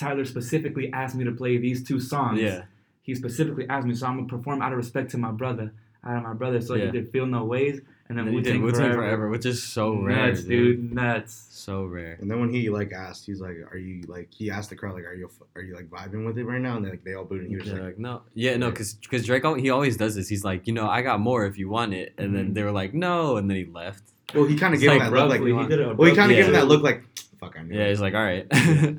Tyler 0.00 0.24
specifically 0.24 0.90
asked 0.94 1.14
me 1.14 1.24
to 1.24 1.32
play 1.32 1.58
these 1.58 1.84
two 1.84 2.00
songs. 2.00 2.40
Yeah. 2.40 2.62
He 3.02 3.14
specifically 3.14 3.68
asked 3.68 3.86
me, 3.86 3.94
so 3.94 4.06
I'm 4.06 4.16
going 4.16 4.28
to 4.28 4.36
perform 4.38 4.62
out 4.62 4.72
of 4.72 4.78
respect 4.78 5.10
to 5.10 5.18
my 5.18 5.30
brother. 5.30 5.74
Out 6.02 6.16
of 6.16 6.22
my 6.22 6.32
brother. 6.32 6.62
So 6.62 6.74
Yeah. 6.74 6.86
he 6.86 6.92
did 6.92 7.10
Feel 7.10 7.26
No 7.26 7.44
Ways 7.44 7.82
and 8.08 8.16
then 8.18 8.26
And 8.26 8.28
he 8.30 8.34
Wu 8.36 8.42
did 8.42 8.52
Tang 8.52 8.60
Forever. 8.70 8.94
Forever, 8.94 9.28
which 9.28 9.44
is 9.46 9.62
so 9.62 9.94
rare, 9.94 10.28
Nuts, 10.28 10.44
dude. 10.44 10.92
Nuts. 10.94 11.46
So 11.50 11.84
rare. 11.84 12.16
And 12.20 12.30
then 12.30 12.40
when 12.40 12.48
he 12.50 12.70
like 12.70 12.92
asked, 12.92 13.26
he's 13.26 13.40
like, 13.40 13.56
"Are 13.70 13.76
you 13.76 14.02
like?" 14.08 14.28
He 14.32 14.50
asked 14.50 14.70
the 14.70 14.76
crowd 14.76 14.94
like, 14.94 15.04
"Are 15.04 15.14
you 15.14 15.28
are 15.54 15.60
you 15.62 15.74
like 15.74 15.88
vibing 15.90 16.24
with 16.26 16.38
it 16.38 16.44
right 16.44 16.60
now?" 16.60 16.76
And 16.76 16.84
then 16.84 16.92
like 16.92 17.04
they 17.04 17.14
all 17.14 17.24
booed, 17.24 17.40
and 17.42 17.48
he 17.50 17.56
was 17.56 17.66
like, 17.70 17.82
like, 17.82 17.98
no, 17.98 18.22
yeah, 18.34 18.56
no, 18.56 18.70
because 18.70 18.94
because 18.94 19.26
Drake 19.26 19.44
he 19.58 19.68
always 19.70 19.96
does 19.98 20.14
this. 20.14 20.28
He's 20.28 20.44
like, 20.44 20.66
you 20.66 20.72
know, 20.72 20.88
I 20.88 21.02
got 21.02 21.20
more 21.20 21.44
if 21.44 21.58
you 21.58 21.68
want 21.68 21.92
it, 21.94 22.14
and 22.16 22.34
then 22.34 22.50
Mhm. 22.50 22.54
they 22.54 22.62
were 22.62 22.72
like, 22.72 22.94
no, 22.94 23.36
and 23.36 23.50
then 23.50 23.56
he 23.58 23.64
left. 23.66 24.02
"Well, 24.34 24.44
he 24.46 24.56
kind 24.56 24.72
of 24.74 24.80
It's 24.82 24.88
gave 24.90 25.00
him 25.02 25.10
that 25.12 25.12
look 25.12 25.28
like." 25.28 25.40
He 25.42 25.68
did 25.68 25.80
it 25.80 25.96
Well, 25.96 26.08
he 26.08 26.16
kind 26.16 26.30
of 26.30 26.36
Yeah. 26.38 26.42
gave 26.44 26.46
him 26.46 26.52
that 26.54 26.68
look 26.68 26.82
like, 26.82 27.04
"Fuck, 27.38 27.56
I 27.58 27.62
knew." 27.62 27.74
It. 27.74 27.78
Yeah, 27.78 27.84
it. 27.86 27.90
he's 27.90 28.00
like, 28.00 28.14
all 28.14 28.22
right, 28.24 28.46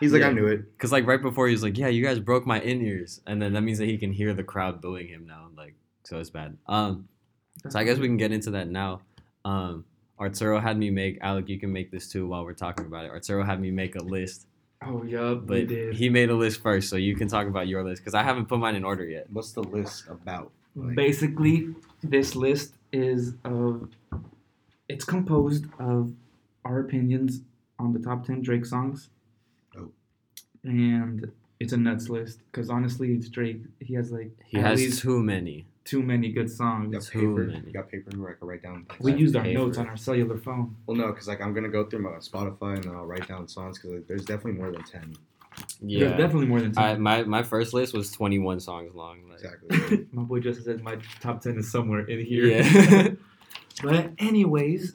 He's 0.00 0.12
like, 0.12 0.20
Yeah. 0.22 0.28
"I 0.28 0.32
knew 0.32 0.46
it." 0.46 0.72
because 0.76 0.90
like 0.92 1.06
right 1.06 1.20
before 1.20 1.46
he 1.48 1.52
was 1.52 1.62
like, 1.62 1.76
yeah, 1.78 1.88
you 1.88 2.02
guys 2.02 2.18
broke 2.20 2.46
my 2.46 2.60
in 2.60 2.80
ears, 2.82 3.20
and 3.26 3.40
then 3.42 3.52
that 3.52 3.60
means 3.62 3.78
that 3.78 3.86
he 3.86 3.98
can 3.98 4.12
hear 4.12 4.32
the 4.34 4.42
crowd 4.44 4.80
booing 4.80 5.08
him 5.08 5.26
now, 5.26 5.48
like 5.56 5.74
so 6.04 6.18
it's 6.18 6.30
bad. 6.30 6.56
Um, 6.66 7.08
so 7.68 7.78
I 7.78 7.84
guess 7.84 7.98
we 7.98 8.06
can 8.06 8.16
get 8.16 8.32
into 8.32 8.50
that 8.52 8.68
now. 8.68 9.00
Um, 9.44 9.84
Arturo 10.18 10.60
had 10.60 10.78
me 10.78 10.90
make 10.90 11.18
Alec. 11.20 11.48
You 11.48 11.58
can 11.58 11.72
make 11.72 11.90
this 11.90 12.08
too 12.08 12.26
while 12.26 12.44
we're 12.44 12.52
talking 12.54 12.86
about 12.86 13.04
it. 13.04 13.10
Arturo 13.10 13.44
had 13.44 13.60
me 13.60 13.70
make 13.70 13.96
a 13.96 14.02
list, 14.02 14.46
Oh, 14.86 15.02
yup, 15.02 15.42
we 15.42 15.46
but 15.46 15.68
did. 15.68 15.94
he 15.94 16.08
made 16.08 16.30
a 16.30 16.34
list 16.34 16.60
first, 16.62 16.88
so 16.90 16.96
you 16.96 17.16
can 17.16 17.26
talk 17.28 17.46
about 17.46 17.68
your 17.68 17.82
list 17.84 18.02
because 18.02 18.14
I 18.14 18.22
haven't 18.22 18.46
put 18.46 18.58
mine 18.58 18.74
in 18.76 18.84
order 18.84 19.04
yet. 19.06 19.26
What's 19.30 19.52
the 19.52 19.62
list 19.62 20.04
about? 20.08 20.50
Like, 20.76 20.94
Basically, 20.96 21.68
this 22.02 22.34
list 22.36 22.74
is 22.92 23.34
of, 23.44 23.88
it's 24.88 25.04
composed 25.04 25.66
of 25.78 26.12
our 26.64 26.80
opinions 26.80 27.40
on 27.78 27.92
the 27.92 27.98
top 27.98 28.26
10 28.26 28.42
Drake 28.42 28.66
songs. 28.66 29.08
Oh. 29.76 29.90
And 30.64 31.30
it's 31.60 31.72
a 31.72 31.76
nuts 31.76 32.08
list 32.08 32.40
because 32.50 32.68
honestly, 32.70 33.14
it's 33.14 33.28
Drake. 33.28 33.62
He 33.80 33.94
has 33.94 34.10
like 34.12 34.30
He 34.46 34.58
has 34.58 34.78
least 34.80 35.00
too 35.02 35.22
many. 35.22 35.66
Too 35.84 36.02
many 36.02 36.32
good 36.32 36.50
songs. 36.50 36.92
got 36.94 37.10
paper. 37.12 37.44
many. 37.44 37.66
You 37.66 37.72
got 37.72 37.90
paper 37.90 38.10
where 38.18 38.30
I 38.30 38.34
can 38.34 38.48
write 38.48 38.62
down. 38.62 38.86
We 39.00 39.12
Like 39.12 39.20
used 39.20 39.36
our 39.36 39.42
paper. 39.44 39.58
notes 39.60 39.78
on 39.78 39.86
our 39.88 39.96
cellular 39.96 40.38
phone. 40.38 40.76
Well, 40.86 40.96
no, 40.96 41.08
because 41.08 41.28
like 41.28 41.40
I'm 41.42 41.52
gonna 41.54 41.68
go 41.68 41.84
through 41.84 42.00
my 42.00 42.10
Spotify 42.18 42.74
and 42.76 42.84
then 42.84 42.94
I'll 42.94 43.04
write 43.06 43.28
down 43.28 43.46
songs 43.48 43.78
because 43.78 43.90
like, 43.96 44.06
there's 44.06 44.24
definitely 44.24 44.52
more 44.60 44.70
than 44.72 44.82
ten. 44.84 45.14
There's 45.80 46.02
Yeah, 46.02 46.16
definitely 46.16 46.46
more 46.46 46.60
than 46.60 46.72
10. 46.72 46.82
I, 46.84 46.94
my 46.96 47.22
my 47.22 47.42
first 47.44 47.74
list 47.74 47.94
was 47.94 48.10
21 48.10 48.58
songs 48.60 48.92
long. 48.94 49.20
Like, 49.28 49.40
Exactly. 49.44 50.06
my 50.12 50.22
boy 50.22 50.40
just 50.40 50.64
said 50.64 50.82
my 50.82 50.96
top 51.20 51.42
10 51.42 51.58
is 51.58 51.70
somewhere 51.70 52.00
in 52.06 52.24
here. 52.24 52.46
Yeah. 52.46 53.10
But 53.82 54.12
anyways, 54.18 54.94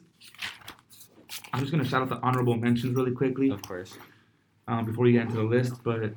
I'm 1.52 1.60
just 1.60 1.70
gonna 1.70 1.84
shout 1.84 2.02
out 2.02 2.08
the 2.08 2.16
honorable 2.20 2.56
mentions 2.56 2.96
really 2.96 3.12
quickly 3.12 3.50
of 3.50 3.62
course. 3.62 3.94
um, 4.68 4.84
before 4.86 5.04
we 5.04 5.12
get 5.12 5.22
into 5.22 5.36
the 5.36 5.42
list. 5.44 5.82
But 5.84 6.14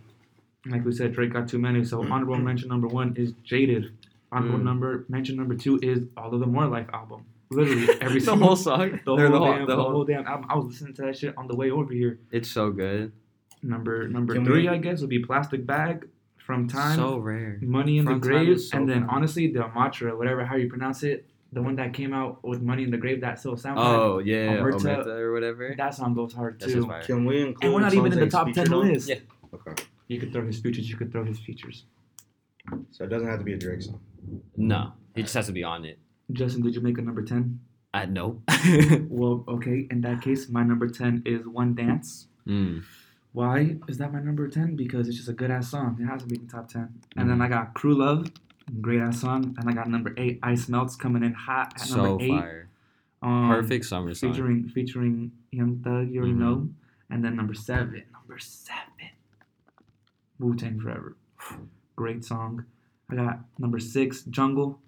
like 0.66 0.86
we 0.86 0.92
said, 0.94 1.14
Drake 1.14 1.34
got 1.34 1.48
too 1.50 1.60
many. 1.60 1.84
So 1.84 2.02
honorable 2.10 2.38
mention 2.38 2.70
number 2.70 2.88
one 2.88 3.16
is 3.18 3.34
Jaded. 3.44 3.92
Honorable 4.34 4.60
Mm. 4.60 4.64
number 4.64 5.06
mention 5.10 5.36
number 5.38 5.56
two 5.56 5.80
is 5.82 6.06
All 6.18 6.34
of 6.34 6.40
the 6.40 6.48
More 6.48 6.66
Life 6.68 6.88
album. 6.94 7.26
Literally 7.52 7.88
every 8.02 8.20
the 8.20 8.26
single 8.26 8.48
whole 8.48 8.56
song. 8.56 9.00
the 9.06 9.12
Or 9.14 9.28
whole, 9.28 9.46
damn, 9.46 9.68
the, 9.68 9.76
whole, 9.76 10.04
damn 10.06 10.26
album. 10.26 10.48
I 10.50 10.56
was 10.56 10.66
listening 10.66 10.94
to 10.96 11.02
that 11.04 11.18
shit 11.18 11.38
on 11.38 11.48
the 11.48 11.56
way 11.56 11.70
over 11.72 11.94
here. 11.94 12.20
It's 12.32 12.50
so 12.50 12.72
good. 12.72 13.12
Number 13.62 14.08
number 14.08 14.34
Can 14.34 14.44
three, 14.46 14.64
we- 14.64 14.68
I 14.70 14.78
guess, 14.78 15.02
would 15.02 15.10
be 15.10 15.20
Plastic 15.20 15.66
Bag 15.66 16.08
from 16.38 16.68
Time. 16.68 16.96
So 16.98 17.20
rare. 17.20 17.60
Money 17.62 18.00
in 18.00 18.06
From 18.06 18.20
the 18.20 18.28
Grave, 18.28 18.60
so 18.60 18.78
and 18.78 18.90
then 18.90 19.02
good. 19.02 19.10
honestly, 19.12 19.48
the 19.52 19.60
Matra, 19.76 20.18
whatever 20.18 20.44
how 20.46 20.56
you 20.58 20.68
pronounce 20.68 21.04
it, 21.04 21.26
the 21.54 21.62
one 21.62 21.76
that 21.76 21.94
came 21.94 22.14
out 22.14 22.44
with 22.44 22.62
Money 22.62 22.84
in 22.84 22.92
the 22.92 22.98
Grave, 22.98 23.22
that 23.22 23.40
still 23.40 23.56
sound. 23.56 23.78
Oh 23.80 24.18
yeah, 24.20 24.58
Omerta- 24.58 24.82
Omerta 24.82 25.20
or 25.20 25.32
whatever. 25.32 25.74
that 25.78 25.94
song 25.94 26.14
goes 26.16 26.34
hard 26.34 26.60
too. 26.60 26.92
Can 27.04 27.24
we 27.26 27.42
include? 27.44 27.64
And 27.66 27.74
we're 27.74 27.80
not 27.82 27.94
even 27.94 28.12
in 28.12 28.20
the 28.20 28.28
top 28.30 28.48
ten 28.48 28.56
featured 28.66 28.74
on? 28.74 28.88
list. 28.92 29.08
Yeah. 29.10 29.20
Okay, 29.54 29.84
You 30.08 30.20
could 30.20 30.34
throw 30.34 30.46
his 30.46 30.60
features. 30.60 30.90
You 30.90 30.98
could 30.98 31.12
throw 31.12 31.24
his 31.24 31.40
features. 31.40 31.86
so 32.92 33.04
it 33.06 33.10
doesn't 33.10 33.28
have 33.28 33.38
to 33.40 33.46
be 33.46 33.54
a 33.54 33.58
Drake 33.58 33.84
song. 33.84 34.00
No, 34.58 34.94
he 35.16 35.22
just 35.24 35.34
has 35.34 35.48
to 35.48 35.52
be 35.54 35.64
on 35.64 35.86
it. 35.86 36.00
Justin, 36.32 36.62
did 36.62 36.76
you 36.76 36.82
make 36.82 36.98
a 36.98 37.02
number 37.02 37.24
ten? 37.24 37.60
I 37.94 38.06
know. 38.06 38.42
Well, 39.10 39.44
okay. 39.48 39.88
In 39.92 40.02
that 40.02 40.22
case, 40.22 40.50
my 40.50 40.64
number 40.64 40.88
ten 40.88 41.22
is 41.26 41.46
One 41.48 41.76
Dance. 41.76 42.28
mm. 42.48 42.84
Why 43.34 43.78
is 43.88 43.98
that 43.98 44.14
my 44.14 44.20
number 44.20 44.48
10? 44.48 44.76
Because 44.76 45.08
it's 45.08 45.18
just 45.18 45.28
a 45.28 45.34
good 45.34 45.50
ass 45.50 45.72
song. 45.72 45.98
It 46.00 46.06
has 46.06 46.22
to 46.22 46.28
be 46.28 46.36
in 46.36 46.46
the 46.46 46.52
top 46.52 46.70
10. 46.70 46.88
And 47.18 47.28
then 47.28 47.42
I 47.42 47.48
got 47.48 47.74
Crew 47.74 47.96
Love, 47.96 48.32
great 48.80 49.02
ass 49.02 49.22
song. 49.22 49.56
And 49.58 49.68
I 49.68 49.74
got 49.74 49.90
number 49.90 50.14
8, 50.16 50.38
Ice 50.44 50.70
Melts, 50.70 50.96
coming 50.96 51.24
in 51.24 51.34
hot 51.34 51.74
at 51.74 51.82
So 51.82 51.96
number 52.04 52.24
8. 52.26 52.30
fire. 52.30 52.70
Um, 53.24 53.48
Perfect 53.50 53.86
summer 53.86 54.14
song. 54.14 54.32
Featuring 54.34 54.70
featuring 54.70 55.32
Young 55.52 55.80
Thug, 55.80 56.12
you 56.12 56.20
already 56.20 56.36
Mhm. 56.36 56.38
know. 56.38 56.70
And 57.10 57.26
then 57.26 57.36
number 57.36 57.56
7, 57.56 58.04
number 58.14 58.38
7, 58.38 58.78
Wu 60.38 60.56
Tang 60.56 60.80
Forever. 60.80 61.16
Great 61.96 62.24
song. 62.24 62.66
I 63.20 63.24
got 63.26 63.40
number 63.60 63.80
6, 63.80 64.24
Jungle. 64.24 64.80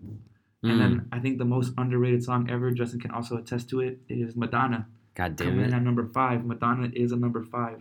And 0.64 0.74
Mm. 0.74 0.78
then 0.80 1.08
I 1.12 1.20
think 1.20 1.38
the 1.38 1.46
most 1.46 1.74
underrated 1.78 2.24
song 2.24 2.50
ever, 2.50 2.72
Justin 2.72 3.00
can 3.00 3.12
also 3.12 3.38
attest 3.38 3.70
to 3.70 3.82
it, 3.82 4.00
is 4.10 4.36
Madonna. 4.36 4.88
God 5.14 5.36
damn 5.36 5.50
Coming 5.50 5.66
in 5.66 5.74
it. 5.74 5.76
at 5.76 5.84
number 5.84 6.06
five. 6.08 6.44
Madonna 6.46 6.90
is 6.94 7.12
a 7.12 7.16
number 7.16 7.44
five. 7.44 7.80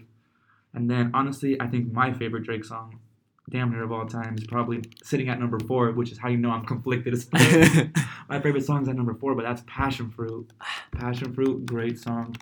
And 0.75 0.91
then 0.91 1.11
honestly, 1.15 1.59
I 1.61 1.67
think 1.67 1.93
my 1.93 2.13
favorite 2.13 2.43
Drake 2.43 2.65
song, 2.65 2.99
damn 3.49 3.71
near 3.71 3.85
of 3.85 3.93
all 3.93 4.07
time, 4.07 4.35
is 4.37 4.45
probably 4.45 4.83
sitting 5.03 5.29
at 5.29 5.41
number 5.41 5.59
four, 5.61 5.93
which 5.93 6.13
is 6.13 6.19
how 6.19 6.29
you 6.29 6.37
know 6.37 6.51
I'm 6.51 6.67
conflicted 6.67 7.15
my 8.29 8.41
favorite 8.41 8.65
song 8.65 8.83
is 8.83 8.89
at 8.89 8.97
number 8.97 9.15
four, 9.15 9.35
but 9.35 9.43
that's 9.45 9.63
Passion 9.67 10.11
Fruit. 10.11 10.51
Passion 10.93 11.33
Fruit, 11.33 11.65
great 11.67 11.99
song. 11.99 12.37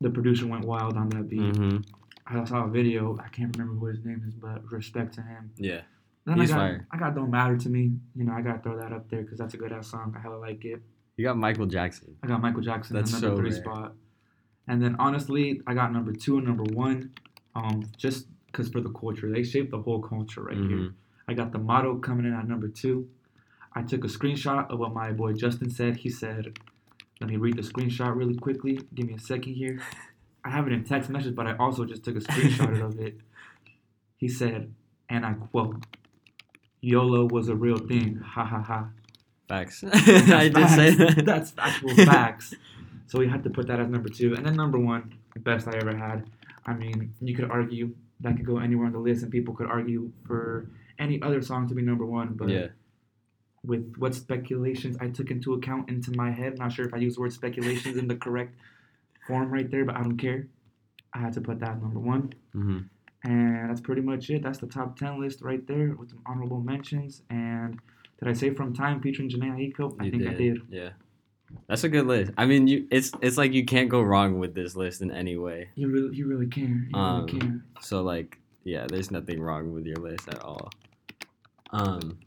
The 0.00 0.10
producer 0.10 0.46
went 0.46 0.64
wild 0.64 0.96
on 0.96 1.08
that 1.10 1.28
beat. 1.28 1.56
hmm 1.56 1.78
I 2.26 2.44
saw 2.44 2.64
a 2.64 2.68
video. 2.68 3.16
I 3.24 3.28
can't 3.28 3.56
remember 3.56 3.78
what 3.80 3.94
his 3.94 4.04
name 4.04 4.22
is, 4.26 4.34
but 4.34 4.70
respect 4.70 5.14
to 5.14 5.22
him. 5.22 5.50
Yeah. 5.56 5.80
Then 6.28 6.40
He's 6.40 6.50
I 6.50 6.54
got, 6.54 6.60
fire. 6.60 6.86
I 6.90 6.96
got 6.98 7.14
Don't 7.14 7.30
Matter 7.30 7.56
to 7.56 7.68
Me. 7.70 7.90
You 8.14 8.24
know, 8.24 8.34
I 8.34 8.42
got 8.42 8.52
to 8.52 8.58
throw 8.62 8.78
that 8.78 8.92
up 8.92 9.08
there 9.08 9.22
because 9.22 9.38
that's 9.38 9.54
a 9.54 9.56
good 9.56 9.72
ass 9.72 9.88
song. 9.90 10.14
I 10.14 10.20
hella 10.20 10.36
like 10.36 10.62
it. 10.66 10.82
You 11.16 11.24
got 11.24 11.38
Michael 11.38 11.64
Jackson. 11.64 12.16
I 12.22 12.26
got 12.26 12.42
Michael 12.42 12.60
Jackson 12.60 12.94
That's 12.94 13.14
in 13.14 13.20
number 13.22 13.36
so 13.36 13.40
three 13.40 13.50
rare. 13.50 13.60
spot. 13.62 13.94
And 14.68 14.82
then 14.82 14.94
honestly, 14.98 15.62
I 15.66 15.72
got 15.72 15.90
number 15.90 16.12
two 16.12 16.36
and 16.36 16.46
number 16.46 16.64
one, 16.64 17.12
um, 17.54 17.82
just 17.96 18.26
because 18.46 18.68
for 18.68 18.82
the 18.82 18.90
culture. 18.90 19.32
They 19.32 19.42
shaped 19.42 19.70
the 19.70 19.80
whole 19.80 20.02
culture 20.02 20.42
right 20.42 20.56
here. 20.56 20.64
Mhm. 20.66 20.92
I 21.26 21.32
got 21.32 21.52
the 21.52 21.58
motto 21.58 21.96
coming 21.96 22.26
in 22.26 22.34
at 22.34 22.46
number 22.46 22.68
two. 22.68 23.08
I 23.72 23.82
took 23.82 24.04
a 24.04 24.08
screenshot 24.08 24.70
of 24.70 24.78
what 24.78 24.92
my 24.92 25.12
boy 25.12 25.32
Justin 25.32 25.70
said. 25.70 25.96
He 25.96 26.10
said, 26.10 26.58
let 27.22 27.30
me 27.30 27.36
read 27.36 27.56
the 27.56 27.62
screenshot 27.62 28.14
really 28.14 28.36
quickly. 28.36 28.80
Give 28.94 29.06
me 29.06 29.14
a 29.14 29.18
second 29.18 29.54
here. 29.54 29.80
I 30.44 30.50
have 30.50 30.66
it 30.66 30.72
in 30.74 30.84
text 30.84 31.08
message, 31.08 31.34
but 31.34 31.46
I 31.46 31.56
also 31.56 31.84
just 31.86 32.04
took 32.04 32.16
a 32.16 32.20
screenshot 32.20 32.82
of 32.84 33.00
it. 33.00 33.16
He 34.18 34.28
said, 34.28 34.74
and 35.08 35.24
I 35.24 35.32
quote, 35.34 35.86
YOLO 36.80 37.26
was 37.26 37.48
a 37.48 37.54
real 37.56 37.78
thing. 37.78 38.16
Ha 38.16 38.44
ha 38.44 38.62
ha. 38.62 38.88
Facts. 39.48 39.82
I 39.92 40.48
did 40.48 40.68
say 40.70 40.90
that. 40.94 41.22
That's 41.24 41.52
actual 41.58 41.94
facts. 41.96 42.54
So 43.10 43.18
we 43.18 43.26
had 43.26 43.42
to 43.44 43.48
put 43.50 43.66
that 43.68 43.80
as 43.80 43.88
number 43.88 44.10
two. 44.10 44.34
And 44.34 44.44
then 44.44 44.54
number 44.54 44.78
one, 44.78 45.14
the 45.32 45.40
best 45.40 45.66
I 45.66 45.78
ever 45.78 45.96
had. 45.96 46.28
I 46.66 46.74
mean, 46.74 47.14
you 47.22 47.34
could 47.34 47.50
argue 47.50 47.94
that 48.20 48.36
could 48.36 48.44
go 48.44 48.58
anywhere 48.58 48.84
on 48.84 48.92
the 48.92 48.98
list, 48.98 49.22
and 49.22 49.32
people 49.32 49.54
could 49.54 49.66
argue 49.66 50.12
for 50.26 50.68
any 50.98 51.18
other 51.22 51.40
song 51.40 51.66
to 51.68 51.74
be 51.74 51.80
number 51.80 52.04
one. 52.04 52.34
But 52.34 52.50
Yeah. 52.50 52.66
with 53.64 53.96
what 53.96 54.14
speculations 54.14 54.98
I 55.00 55.08
took 55.08 55.30
into 55.30 55.54
account 55.54 55.88
into 55.88 56.12
my 56.16 56.30
head, 56.32 56.58
not 56.58 56.70
sure 56.70 56.86
if 56.86 56.92
I 56.92 56.98
used 56.98 57.16
the 57.16 57.22
word 57.22 57.32
speculations 57.32 57.96
in 57.96 58.08
the 58.08 58.16
correct 58.16 58.54
form 59.26 59.50
right 59.50 59.70
there, 59.70 59.86
but 59.86 59.96
I 59.96 60.02
don't 60.02 60.18
care. 60.18 60.46
I 61.14 61.20
had 61.20 61.32
to 61.32 61.40
put 61.40 61.60
that 61.60 61.80
number 61.80 61.98
one. 61.98 62.34
hmm 62.52 62.80
And 63.32 63.68
that's 63.68 63.80
pretty 63.82 64.00
much 64.00 64.30
it. 64.30 64.42
That's 64.42 64.58
the 64.58 64.66
top 64.66 64.98
10 64.98 65.20
list 65.20 65.42
right 65.42 65.64
there 65.66 65.94
with 65.98 66.08
some 66.10 66.22
honorable 66.24 66.60
mentions. 66.60 67.22
And 67.28 67.78
did 68.18 68.28
I 68.28 68.32
say 68.32 68.54
From 68.54 68.74
Time 68.74 69.02
featuring 69.02 69.28
Jhené 69.28 69.50
Aiko? 69.74 69.94
I 70.00 70.04
You 70.04 70.10
think 70.12 70.22
did. 70.22 70.32
I 70.32 70.34
did. 70.34 70.56
Yeah. 70.70 70.90
That's 71.68 71.84
a 71.84 71.88
good 71.90 72.06
list. 72.06 72.32
I 72.38 72.46
mean, 72.46 72.66
you 72.68 72.86
it's 72.90 73.10
it's 73.22 73.36
like 73.36 73.52
you 73.52 73.64
can't 73.64 73.88
go 73.88 74.00
wrong 74.02 74.38
with 74.38 74.54
this 74.54 74.76
list 74.76 75.00
in 75.02 75.10
any 75.10 75.36
way. 75.36 75.68
You 75.76 75.88
really, 75.90 76.16
you 76.16 76.26
really 76.26 76.46
can. 76.46 76.88
You 76.90 76.98
Um, 76.98 77.26
really 77.26 77.38
can. 77.40 77.64
So 77.80 78.02
like, 78.02 78.38
yeah, 78.64 78.86
there's 78.88 79.10
nothing 79.10 79.40
wrong 79.40 79.72
with 79.72 79.84
your 79.86 79.96
list 79.96 80.28
at 80.28 80.40
all. 80.42 80.70
Um. 81.70 82.18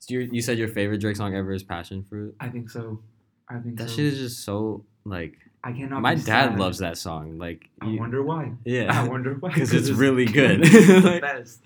So 0.00 0.14
you 0.14 0.28
you 0.32 0.42
said 0.42 0.58
your 0.58 0.68
favorite 0.68 1.00
Drake 1.00 1.16
song 1.16 1.34
ever 1.34 1.52
is 1.52 1.62
Passion 1.62 2.02
Fruit. 2.02 2.34
I 2.40 2.48
think 2.48 2.70
so. 2.70 3.00
I 3.48 3.58
think 3.58 3.78
That 3.78 3.88
so. 3.88 3.96
shit 3.96 4.06
is 4.06 4.18
just 4.18 4.44
so 4.44 4.84
like. 5.04 5.36
I 5.64 5.72
cannot. 5.72 6.02
My 6.02 6.14
dad 6.16 6.58
loves 6.58 6.78
that 6.78 6.98
song. 6.98 7.38
Like, 7.38 7.68
I 7.80 7.86
you- 7.86 7.98
wonder 8.00 8.22
why. 8.22 8.52
Yeah, 8.64 9.00
I 9.00 9.06
wonder 9.08 9.34
why. 9.34 9.50
Because 9.54 9.72
it's 9.72 9.90
really 9.90 10.24
good. 10.40 10.60
it's 10.64 10.86
the 10.86 11.00
Like- 11.10 11.22
best. 11.22 11.62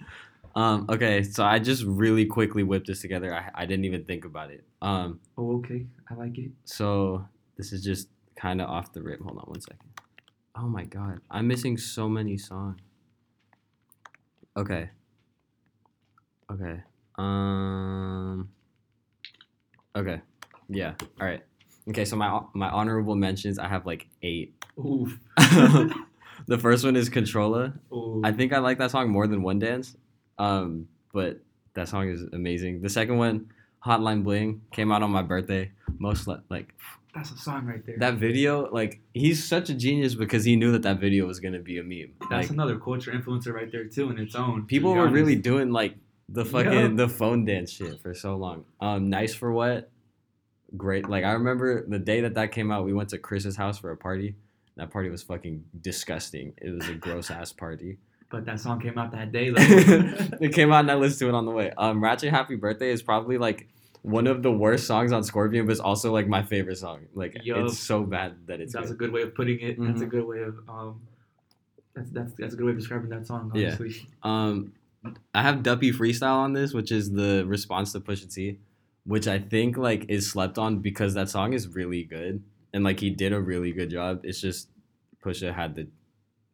Um. 0.54 0.86
Okay. 0.88 1.22
So 1.22 1.44
I 1.44 1.58
just 1.58 1.82
really 1.84 2.24
quickly 2.26 2.62
whipped 2.62 2.86
this 2.86 3.00
together. 3.02 3.34
I 3.34 3.50
I 3.54 3.66
didn't 3.66 3.84
even 3.84 4.04
think 4.04 4.24
about 4.24 4.50
it. 4.50 4.64
Um. 4.82 5.20
Oh, 5.36 5.56
okay. 5.58 5.86
I 6.10 6.14
like 6.14 6.36
it. 6.38 6.50
So 6.64 7.26
this 7.56 7.72
is 7.72 7.82
just 7.84 8.08
kind 8.36 8.60
of 8.62 8.68
off 8.68 8.92
the 8.92 9.02
rip. 9.02 9.20
Hold 9.20 9.38
on 9.38 9.44
one 9.44 9.60
second. 9.60 9.80
Oh 10.54 10.68
my 10.68 10.84
god, 10.84 11.20
I'm 11.30 11.46
missing 11.46 11.76
so 11.76 12.08
many 12.08 12.38
songs. 12.38 12.78
Okay. 14.56 14.88
Okay. 16.50 16.82
Um. 17.18 18.48
Okay. 19.94 20.20
Yeah. 20.68 20.94
All 21.20 21.26
right. 21.26 21.42
Okay. 21.88 22.04
So 22.04 22.16
my 22.16 22.40
my 22.54 22.68
honorable 22.68 23.14
mentions, 23.14 23.58
I 23.58 23.68
have 23.68 23.86
like 23.86 24.06
eight. 24.22 24.54
Oof. 24.78 25.18
the 26.46 26.58
first 26.58 26.84
one 26.84 26.96
is 26.96 27.08
Controlla. 27.08 27.74
Ooh. 27.92 28.20
I 28.24 28.32
think 28.32 28.52
I 28.52 28.58
like 28.58 28.78
that 28.78 28.90
song 28.90 29.10
more 29.10 29.26
than 29.26 29.42
One 29.42 29.58
Dance. 29.58 29.96
Um, 30.38 30.88
but 31.12 31.40
that 31.74 31.88
song 31.88 32.08
is 32.08 32.22
amazing. 32.32 32.82
The 32.82 32.88
second 32.90 33.16
one, 33.18 33.50
Hotline 33.84 34.22
Bling, 34.22 34.62
came 34.72 34.92
out 34.92 35.02
on 35.02 35.10
my 35.10 35.22
birthday. 35.22 35.72
Most 35.98 36.26
li- 36.26 36.36
like 36.50 36.74
That's 37.14 37.30
a 37.30 37.38
song 37.38 37.64
right 37.66 37.84
there. 37.86 37.96
that 37.98 38.14
video, 38.14 38.68
like 38.70 39.00
he's 39.14 39.42
such 39.42 39.70
a 39.70 39.74
genius 39.74 40.14
because 40.14 40.44
he 40.44 40.56
knew 40.56 40.72
that 40.72 40.82
that 40.82 41.00
video 41.00 41.26
was 41.26 41.40
gonna 41.40 41.60
be 41.60 41.78
a 41.78 41.82
meme. 41.82 42.12
That's 42.30 42.48
Like 42.48 42.50
another 42.50 42.78
culture 42.78 43.12
influencer 43.12 43.52
right 43.54 43.70
there 43.72 43.84
too, 43.86 44.10
in 44.10 44.18
its 44.18 44.34
own. 44.34 44.66
people 44.66 44.92
were 44.94 45.08
really 45.08 45.36
doing 45.36 45.70
like 45.70 45.94
the 46.28 46.44
fucking 46.44 46.72
Yeah. 46.72 46.88
the 46.94 47.08
phone 47.08 47.44
dance 47.46 47.70
shit 47.70 48.00
for 48.00 48.12
so 48.12 48.36
long. 48.36 48.64
Um, 48.80 49.08
nice 49.08 49.32
for 49.34 49.52
what? 49.52 49.90
Great. 50.76 51.08
Like 51.08 51.24
I 51.24 51.32
remember 51.32 51.84
the 51.86 51.98
day 51.98 52.22
that 52.22 52.34
that 52.34 52.52
came 52.52 52.70
out, 52.72 52.84
we 52.84 52.92
went 52.94 53.10
to 53.10 53.18
Chris's 53.18 53.56
house 53.56 53.78
for 53.78 53.90
a 53.90 53.96
party. 53.96 54.36
That 54.76 54.90
party 54.90 55.08
was 55.10 55.22
fucking 55.22 55.64
disgusting. 55.80 56.52
It 56.58 56.70
was 56.70 56.88
a 56.88 56.94
gross 56.94 57.30
ass 57.30 57.52
party. 57.52 57.98
But 58.30 58.44
that 58.46 58.58
song 58.60 58.80
came 58.80 58.98
out 58.98 59.12
that 59.12 59.30
day. 59.32 59.50
Though. 59.50 60.36
it 60.40 60.52
came 60.52 60.72
out 60.72 60.80
and 60.80 60.90
I 60.90 60.94
listened 60.96 61.20
to 61.20 61.28
it 61.28 61.34
on 61.34 61.46
the 61.46 61.52
way. 61.52 61.72
Um, 61.78 62.02
Ratchet 62.02 62.30
Happy 62.30 62.56
Birthday 62.56 62.90
is 62.90 63.00
probably 63.02 63.38
like 63.38 63.68
one 64.02 64.26
of 64.26 64.42
the 64.42 64.50
worst 64.52 64.86
songs 64.86 65.12
on 65.12 65.22
Scorpion, 65.22 65.66
but 65.66 65.72
it's 65.72 65.80
also 65.80 66.12
like 66.12 66.26
my 66.28 66.42
favorite 66.42 66.76
song. 66.78 67.06
Like 67.14 67.38
Yup. 67.44 67.58
it's 67.58 67.78
so 67.78 68.02
bad 68.02 68.34
that 68.46 68.60
it's 68.60 68.72
that's 68.72 68.86
a 68.90 68.94
good. 68.94 68.98
good 68.98 69.12
way 69.12 69.22
of 69.22 69.34
putting 69.34 69.60
it. 69.60 69.76
That's 69.80 70.00
a 70.00 70.06
Mhm. 70.06 70.10
good 70.10 70.24
way 70.26 70.42
of 70.42 70.58
um. 70.68 71.00
That's 71.94 72.10
that's 72.10 72.32
that's 72.36 72.54
a 72.54 72.56
good 72.56 72.66
way 72.66 72.72
of 72.72 72.78
describing 72.78 73.08
that 73.10 73.26
song. 73.26 73.50
Yeah. 73.54 73.68
Honestly. 73.68 74.06
Um, 74.22 74.72
I 75.32 75.42
have 75.42 75.62
Duppy 75.62 75.92
Freestyle 75.92 76.34
on 76.36 76.52
this, 76.52 76.74
which 76.74 76.90
is 76.92 77.10
the 77.12 77.44
response 77.46 77.92
to 77.92 78.00
Pusha 78.00 78.32
T, 78.32 78.58
which 79.06 79.26
I 79.28 79.38
think 79.38 79.76
like 79.78 80.06
is 80.08 80.30
slept 80.30 80.58
on 80.58 80.78
because 80.78 81.14
that 81.14 81.28
song 81.30 81.52
is 81.52 81.68
really 81.68 82.02
good 82.04 82.42
and 82.72 82.84
like 82.84 83.00
he 83.00 83.10
did 83.10 83.32
a 83.32 83.40
really 83.40 83.72
good 83.72 83.90
job. 83.90 84.20
It's 84.24 84.40
just 84.40 84.68
Pusha 85.24 85.54
had 85.54 85.74
the 85.74 85.88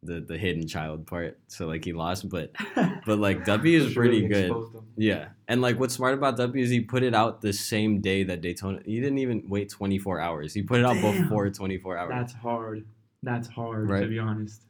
the 0.05 0.19
the 0.19 0.37
hidden 0.37 0.67
child 0.67 1.07
part, 1.07 1.39
so 1.47 1.65
like 1.67 1.85
he 1.85 1.93
lost, 1.93 2.27
but 2.29 2.51
but 3.05 3.19
like 3.19 3.45
Duppy 3.45 3.75
is 3.75 3.93
pretty 3.93 4.27
really 4.27 4.27
good. 4.27 4.65
Yeah, 4.97 5.29
and 5.47 5.61
like 5.61 5.79
what's 5.79 5.93
smart 5.93 6.13
about 6.13 6.35
W 6.37 6.61
is 6.61 6.69
he 6.69 6.81
put 6.81 7.03
it 7.03 7.15
out 7.15 7.41
the 7.41 7.53
same 7.53 8.01
day 8.01 8.23
that 8.23 8.41
Daytona. 8.41 8.79
He 8.85 8.99
didn't 8.99 9.19
even 9.19 9.43
wait 9.47 9.69
24 9.69 10.19
hours. 10.19 10.53
He 10.53 10.61
put 10.61 10.79
it 10.81 10.85
out 10.85 10.95
Damn. 10.95 11.23
before 11.23 11.49
24 11.49 11.97
hours. 11.97 12.09
That's 12.11 12.33
hard. 12.33 12.85
That's 13.21 13.47
hard 13.47 13.89
Right. 13.89 14.01
to 14.01 14.07
be 14.07 14.19
honest. 14.19 14.61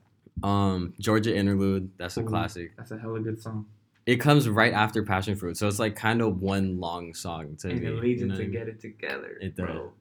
um, 0.43 0.93
Georgia 0.99 1.35
Interlude. 1.35 1.89
That's 1.97 2.17
a 2.17 2.23
classic. 2.23 2.77
That's 2.77 2.91
a 2.91 2.99
hella 2.99 3.19
good 3.19 3.41
song. 3.41 3.65
It 4.05 4.17
comes 4.17 4.49
right 4.49 4.73
after 4.73 5.03
Passion 5.03 5.35
Fruit, 5.35 5.55
so 5.55 5.67
it's 5.67 5.79
like 5.79 5.95
kind 5.95 6.21
of 6.21 6.41
one 6.41 6.79
long 6.79 7.13
song 7.13 7.55
to 7.61 7.69
And 7.69 7.81
me. 7.81 7.87
it 7.87 7.95
leads 7.95 8.21
you 8.21 8.27
know 8.27 8.35
what 8.35 8.51
Get 8.51 8.67
It 8.67 8.81
Together. 8.81 9.37
It 9.41 9.55
bro. 9.55 9.93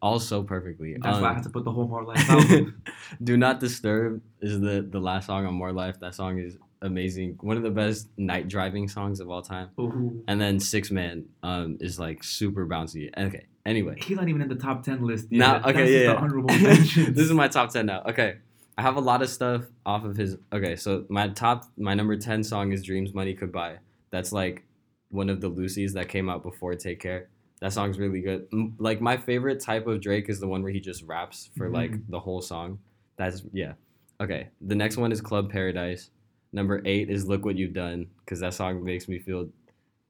All 0.00 0.20
so 0.20 0.42
perfectly. 0.44 0.96
that's 1.00 1.18
why 1.20 1.26
I 1.26 1.28
Um, 1.30 1.34
had 1.34 1.42
to 1.44 1.50
put 1.50 1.64
the 1.64 1.72
whole 1.72 1.88
More 1.88 2.04
Life 2.04 2.30
album. 2.30 2.82
Do 3.24 3.36
Not 3.36 3.58
Disturb 3.60 4.22
is 4.40 4.60
the 4.60 4.86
the 4.88 5.00
last 5.00 5.26
song 5.26 5.46
on 5.46 5.54
More 5.54 5.72
Life. 5.72 5.98
That 6.00 6.14
song 6.14 6.38
is 6.38 6.56
amazing, 6.80 7.36
one 7.40 7.56
of 7.56 7.62
the 7.62 7.70
best 7.70 8.08
night 8.16 8.48
driving 8.48 8.88
songs 8.88 9.20
of 9.20 9.28
all 9.30 9.42
time. 9.42 9.68
Ooh. 9.78 10.22
And 10.28 10.40
then 10.40 10.60
Six 10.60 10.90
Man 10.92 11.24
um 11.42 11.76
is 11.80 11.98
like 11.98 12.22
super 12.22 12.66
bouncy. 12.66 13.10
Okay. 13.18 13.46
Anyway, 13.66 13.96
He's 14.00 14.16
not 14.16 14.28
even 14.28 14.40
in 14.40 14.48
the 14.48 14.54
top 14.54 14.82
ten 14.84 15.04
list. 15.04 15.26
Yet. 15.30 15.38
Now- 15.38 15.56
okay, 15.68 15.72
just 15.80 15.92
yeah, 15.92 15.98
the 15.98 16.04
yeah. 16.04 16.14
honorable 16.14 16.54
mentions. 16.54 17.08
this 17.16 17.26
is 17.26 17.32
my 17.32 17.48
top 17.48 17.70
ten 17.70 17.84
now. 17.86 18.02
Okay, 18.06 18.36
I 18.78 18.82
have 18.82 18.96
a 18.96 19.00
lot 19.00 19.22
of 19.22 19.28
stuff 19.28 19.64
off 19.84 20.04
of 20.04 20.16
his. 20.16 20.36
Okay, 20.52 20.76
so 20.76 21.04
my 21.08 21.28
top, 21.28 21.64
my 21.76 21.94
number 21.94 22.16
ten 22.16 22.42
song 22.42 22.72
is 22.72 22.82
"Dreams 22.82 23.12
Money 23.14 23.34
Could 23.34 23.52
Buy." 23.52 23.78
That's 24.10 24.32
like 24.32 24.64
one 25.10 25.28
of 25.28 25.40
the 25.40 25.50
loosies 25.50 25.92
that 25.92 26.08
came 26.08 26.28
out 26.28 26.42
before 26.42 26.74
"Take 26.74 27.00
Care." 27.00 27.28
That 27.60 27.72
song's 27.74 27.98
really 27.98 28.22
good. 28.22 28.46
Like 28.78 29.00
my 29.02 29.16
favorite 29.18 29.60
type 29.60 29.86
of 29.86 30.00
Drake 30.00 30.30
is 30.30 30.40
the 30.40 30.48
one 30.48 30.62
where 30.62 30.72
he 30.72 30.80
just 30.80 31.02
raps 31.02 31.50
for 31.56 31.68
like 31.68 31.90
Mhm. 31.90 32.02
the 32.08 32.20
whole 32.20 32.40
song. 32.40 32.78
That's 33.16 33.42
yeah. 33.52 33.74
Okay, 34.20 34.48
the 34.60 34.74
next 34.74 34.96
one 34.96 35.12
is 35.12 35.20
Club 35.20 35.50
Paradise. 35.50 36.10
Number 36.52 36.80
eight 36.86 37.10
is 37.10 37.26
"Look 37.26 37.44
What 37.44 37.56
You've 37.56 37.74
Done" 37.74 38.06
because 38.24 38.40
that 38.40 38.54
song 38.54 38.82
makes 38.82 39.08
me 39.08 39.18
feel 39.18 39.50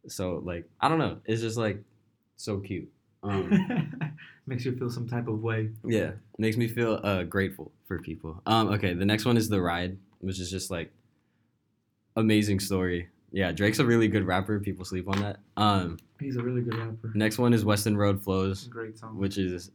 so 0.06 0.40
like 0.44 0.68
I 0.80 0.88
don't 0.88 0.98
know. 0.98 1.18
It's 1.24 1.40
just 1.42 1.56
like 1.56 1.82
so 2.36 2.58
cute. 2.60 2.88
Um, 3.22 4.16
Makes 4.46 4.64
you 4.64 4.74
feel 4.76 4.90
some 4.90 5.06
type 5.08 5.28
of 5.28 5.42
way. 5.42 5.70
yeah, 5.84 6.12
makes 6.38 6.56
me 6.56 6.66
feel 6.66 6.98
uh 7.04 7.22
grateful 7.22 7.70
for 7.86 7.98
people. 8.00 8.42
Um, 8.46 8.68
okay, 8.70 8.94
the 8.94 9.04
next 9.04 9.24
one 9.24 9.36
is 9.36 9.48
the 9.48 9.60
ride, 9.60 9.96
which 10.20 10.40
is 10.40 10.50
just 10.50 10.70
like 10.72 10.90
amazing 12.16 12.58
story. 12.60 13.08
Yeah, 13.32 13.52
Drake's 13.52 13.78
a 13.78 13.84
really 13.84 14.08
good 14.08 14.26
rapper. 14.26 14.58
People 14.58 14.84
sleep 14.84 15.08
on 15.08 15.20
that. 15.20 15.38
Um, 15.56 15.98
He's 16.18 16.36
a 16.36 16.42
really 16.42 16.62
good 16.62 16.76
rapper. 16.76 17.12
next 17.14 17.38
one 17.38 17.52
is 17.54 17.64
Weston 17.64 17.96
Road 17.96 18.20
Flows, 18.22 18.64
Great 18.66 18.98
song. 18.98 19.16
which 19.18 19.38
is 19.38 19.70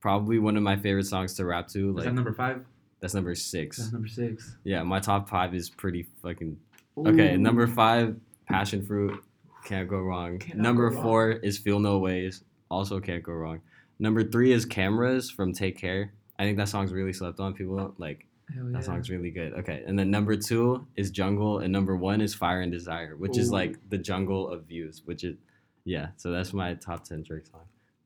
probably 0.00 0.38
one 0.38 0.56
of 0.56 0.62
my 0.62 0.76
favorite 0.76 1.06
songs 1.06 1.32
to 1.34 1.46
rap 1.46 1.68
to. 1.68 1.90
is 1.90 1.94
Like 1.96 2.04
that 2.04 2.14
number 2.14 2.32
five? 2.34 2.64
that's 3.00 3.14
number 3.14 3.34
six. 3.34 3.78
That's 3.78 3.92
number 3.92 4.08
six. 4.08 4.56
Yeah, 4.64 4.82
my 4.82 5.00
top 5.00 5.30
five 5.30 5.54
is 5.54 5.70
pretty 5.70 6.06
fucking 6.22 6.58
okay. 7.06 7.36
Number 7.38 7.66
five, 7.66 8.16
Passion 8.46 8.84
Fruit, 8.84 9.22
can't 9.64 9.88
go 9.88 10.00
wrong. 10.00 10.38
Cannot 10.40 10.62
number 10.62 10.90
go 10.90 10.96
wrong. 10.96 11.02
four 11.04 11.30
is 11.30 11.56
Feel 11.56 11.78
No 11.80 11.98
Ways, 12.00 12.44
also 12.70 13.00
can't 13.00 13.22
go 13.22 13.32
wrong. 13.32 13.60
Number 13.98 14.22
three 14.22 14.52
is 14.52 14.64
Cameras 14.64 15.30
from 15.30 15.52
Take 15.52 15.76
Care. 15.78 16.12
I 16.38 16.44
think 16.44 16.56
that 16.58 16.68
song's 16.68 16.92
really 16.92 17.12
slept 17.12 17.40
on. 17.40 17.54
People 17.54 17.76
don't 17.76 17.98
like 17.98 18.26
Hell 18.54 18.64
that 18.66 18.78
yeah. 18.78 18.80
song's 18.80 19.10
really 19.10 19.30
good. 19.30 19.52
Okay, 19.54 19.82
and 19.86 19.98
then 19.98 20.10
number 20.10 20.36
two 20.36 20.86
is 20.96 21.10
Jungle, 21.10 21.58
and 21.58 21.72
number 21.72 21.96
one 21.96 22.20
is 22.20 22.34
Fire 22.34 22.60
and 22.62 22.70
Desire, 22.72 23.16
which 23.16 23.36
is 23.36 23.50
like 23.50 23.76
the 23.90 23.98
jungle 23.98 24.48
of 24.48 24.64
views. 24.64 25.02
Which 25.04 25.24
is, 25.24 25.36
yeah. 25.84 26.08
So 26.16 26.30
that's 26.30 26.52
my 26.52 26.74
top 26.74 27.04
ten 27.04 27.22
Drake 27.22 27.46
song. 27.46 27.62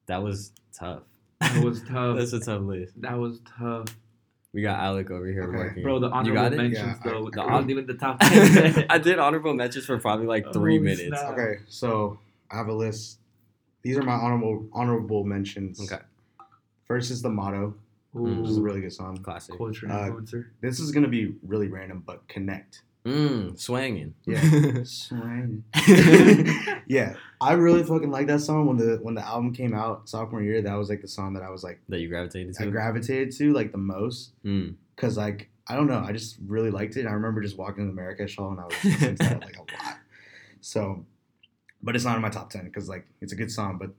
That 0.06 0.22
was 0.22 0.52
tough. 0.72 1.02
That 1.40 1.62
was 1.62 1.82
tough. 1.88 2.16
that's 2.18 2.32
a 2.32 2.40
tough 2.40 2.62
list. 2.62 3.00
that 3.02 3.18
was 3.18 3.40
tough, 3.58 3.86
We 4.52 4.62
got 4.62 4.80
Alec 4.80 5.10
over 5.10 5.26
here 5.26 5.44
Okay. 5.44 5.56
working. 5.56 5.82
bro. 5.82 5.98
The 6.00 6.08
you 6.08 6.12
honorable 6.12 6.34
got 6.42 6.52
it. 6.54 6.56
mentions 6.56 6.78
Yeah, 6.86 6.94
I- 7.04 7.08
though. 7.08 7.30
The 7.30 7.42
I- 7.44 7.48
hon- 7.50 7.70
even 7.70 7.86
the 7.86 7.94
top 7.94 8.18
ten. 8.22 8.86
I 8.90 8.98
did 8.98 9.18
honorable 9.18 9.54
mentions 9.54 9.84
for 9.84 9.98
probably 9.98 10.26
like 10.26 10.46
oh, 10.48 10.52
three 10.52 10.78
Oh, 10.78 10.82
minutes. 10.82 11.02
snap. 11.20 11.32
Okay, 11.38 11.60
so 11.68 12.18
I 12.50 12.56
have 12.56 12.68
a 12.68 12.72
list. 12.74 13.18
These 13.82 13.98
are 13.98 14.02
my 14.02 14.12
honorable 14.14 14.66
honorable 14.72 15.24
mentions. 15.24 15.80
Okay, 15.80 16.02
First 16.84 17.10
is 17.10 17.22
the 17.22 17.30
motto, 17.30 17.74
Mm. 18.14 18.42
which 18.42 18.50
is 18.50 18.58
a 18.58 18.62
really 18.62 18.82
good 18.82 18.92
song. 18.92 19.16
classic. 19.16 19.56
culture 19.56 19.90
Uh, 19.90 20.10
influencer. 20.10 20.46
This 20.60 20.78
is 20.80 20.92
gonna 20.92 21.08
be 21.08 21.34
really 21.42 21.68
random, 21.68 22.02
but 22.06 22.28
connect. 22.28 22.82
Mm, 23.06 23.58
swanging. 23.58 24.14
Yeah. 24.26 24.40
Swing. 24.84 25.64
yeah, 26.86 27.16
I 27.40 27.54
really 27.54 27.82
fucking 27.82 28.10
like 28.10 28.28
that 28.28 28.40
song 28.40 28.66
when 28.66 28.76
the 28.76 28.98
when 29.02 29.14
the 29.14 29.26
album 29.26 29.52
came 29.52 29.74
out 29.74 30.08
sophomore 30.08 30.42
year. 30.42 30.62
That 30.62 30.74
was 30.74 30.88
like 30.88 31.00
the 31.00 31.08
song 31.08 31.32
that 31.34 31.42
I 31.42 31.50
was 31.50 31.64
like 31.64 31.80
that 31.88 32.00
you 32.00 32.08
gravitated 32.08 32.54
to. 32.54 32.64
I 32.64 32.66
gravitated 32.66 33.32
to 33.38 33.52
like 33.52 33.72
the 33.72 33.78
most 33.78 34.32
mm. 34.44 34.74
because 34.94 35.16
like 35.16 35.48
I 35.66 35.74
don't 35.74 35.86
know, 35.88 36.04
I 36.06 36.12
just 36.12 36.36
really 36.46 36.70
liked 36.70 36.96
it. 36.96 37.06
I 37.06 37.12
remember 37.12 37.40
just 37.40 37.56
walking 37.56 37.84
to 37.84 37.86
the 37.86 37.92
America 37.92 38.26
show 38.28 38.50
and 38.50 38.60
I 38.60 38.64
was 38.64 38.84
listening 38.84 39.16
to 39.16 39.24
that 39.24 39.40
like 39.40 39.56
a 39.56 39.60
lot. 39.60 39.98
So, 40.60 41.04
but 41.82 41.94
it's 41.96 42.04
not 42.04 42.16
in 42.16 42.22
my 42.22 42.28
top 42.30 42.50
ten 42.50 42.64
because 42.64 42.88
like 42.88 43.06
it's 43.20 43.32
a 43.32 43.36
good 43.36 43.50
song, 43.50 43.78
but 43.78 43.90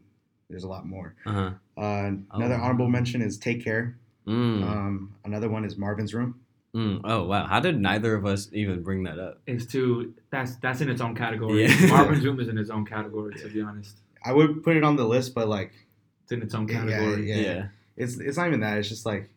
there's 0.50 0.64
a 0.64 0.68
lot 0.68 0.86
more. 0.86 1.16
Uh-huh. 1.26 1.52
Uh, 1.78 2.12
another 2.32 2.56
Oh. 2.56 2.62
honorable 2.64 2.90
mention 2.90 3.22
is 3.22 3.38
Take 3.38 3.64
Care. 3.64 3.98
Mm. 4.28 4.64
Um, 4.64 5.16
another 5.26 5.50
one 5.50 5.66
is 5.66 5.78
Marvin's 5.78 6.14
Room. 6.14 6.40
mm. 6.76 7.02
Oh 7.04 7.24
wow! 7.26 7.46
How 7.46 7.60
did 7.60 7.80
neither 7.80 8.16
of 8.16 8.26
us 8.26 8.50
even 8.54 8.82
bring 8.84 9.04
that 9.04 9.20
up? 9.20 9.42
It's 9.48 9.66
too. 9.66 10.14
That's 10.30 10.56
that's 10.58 10.82
in 10.82 10.90
its 10.90 11.02
own 11.02 11.16
category. 11.16 11.66
Yeah. 11.66 11.88
Marvin's 11.90 12.24
Room 12.26 12.40
is 12.40 12.48
in 12.48 12.58
its 12.58 12.70
own 12.70 12.86
category. 12.86 13.36
To 13.36 13.48
be 13.50 13.62
honest, 13.62 13.98
I 14.24 14.32
would 14.34 14.64
put 14.64 14.78
it 14.78 14.84
on 14.84 14.96
the 14.96 15.06
list, 15.06 15.34
but 15.36 15.48
like 15.48 15.72
it's 16.24 16.32
in 16.32 16.42
its 16.42 16.54
own 16.56 16.68
Yeah, 16.68 16.76
category. 16.76 17.30
yeah. 17.30 17.36
Yeah. 17.36 17.68
it's 17.98 18.18
it's 18.20 18.38
not 18.38 18.48
even 18.48 18.62
that. 18.62 18.78
It's 18.78 18.88
just 18.90 19.06
like 19.06 19.30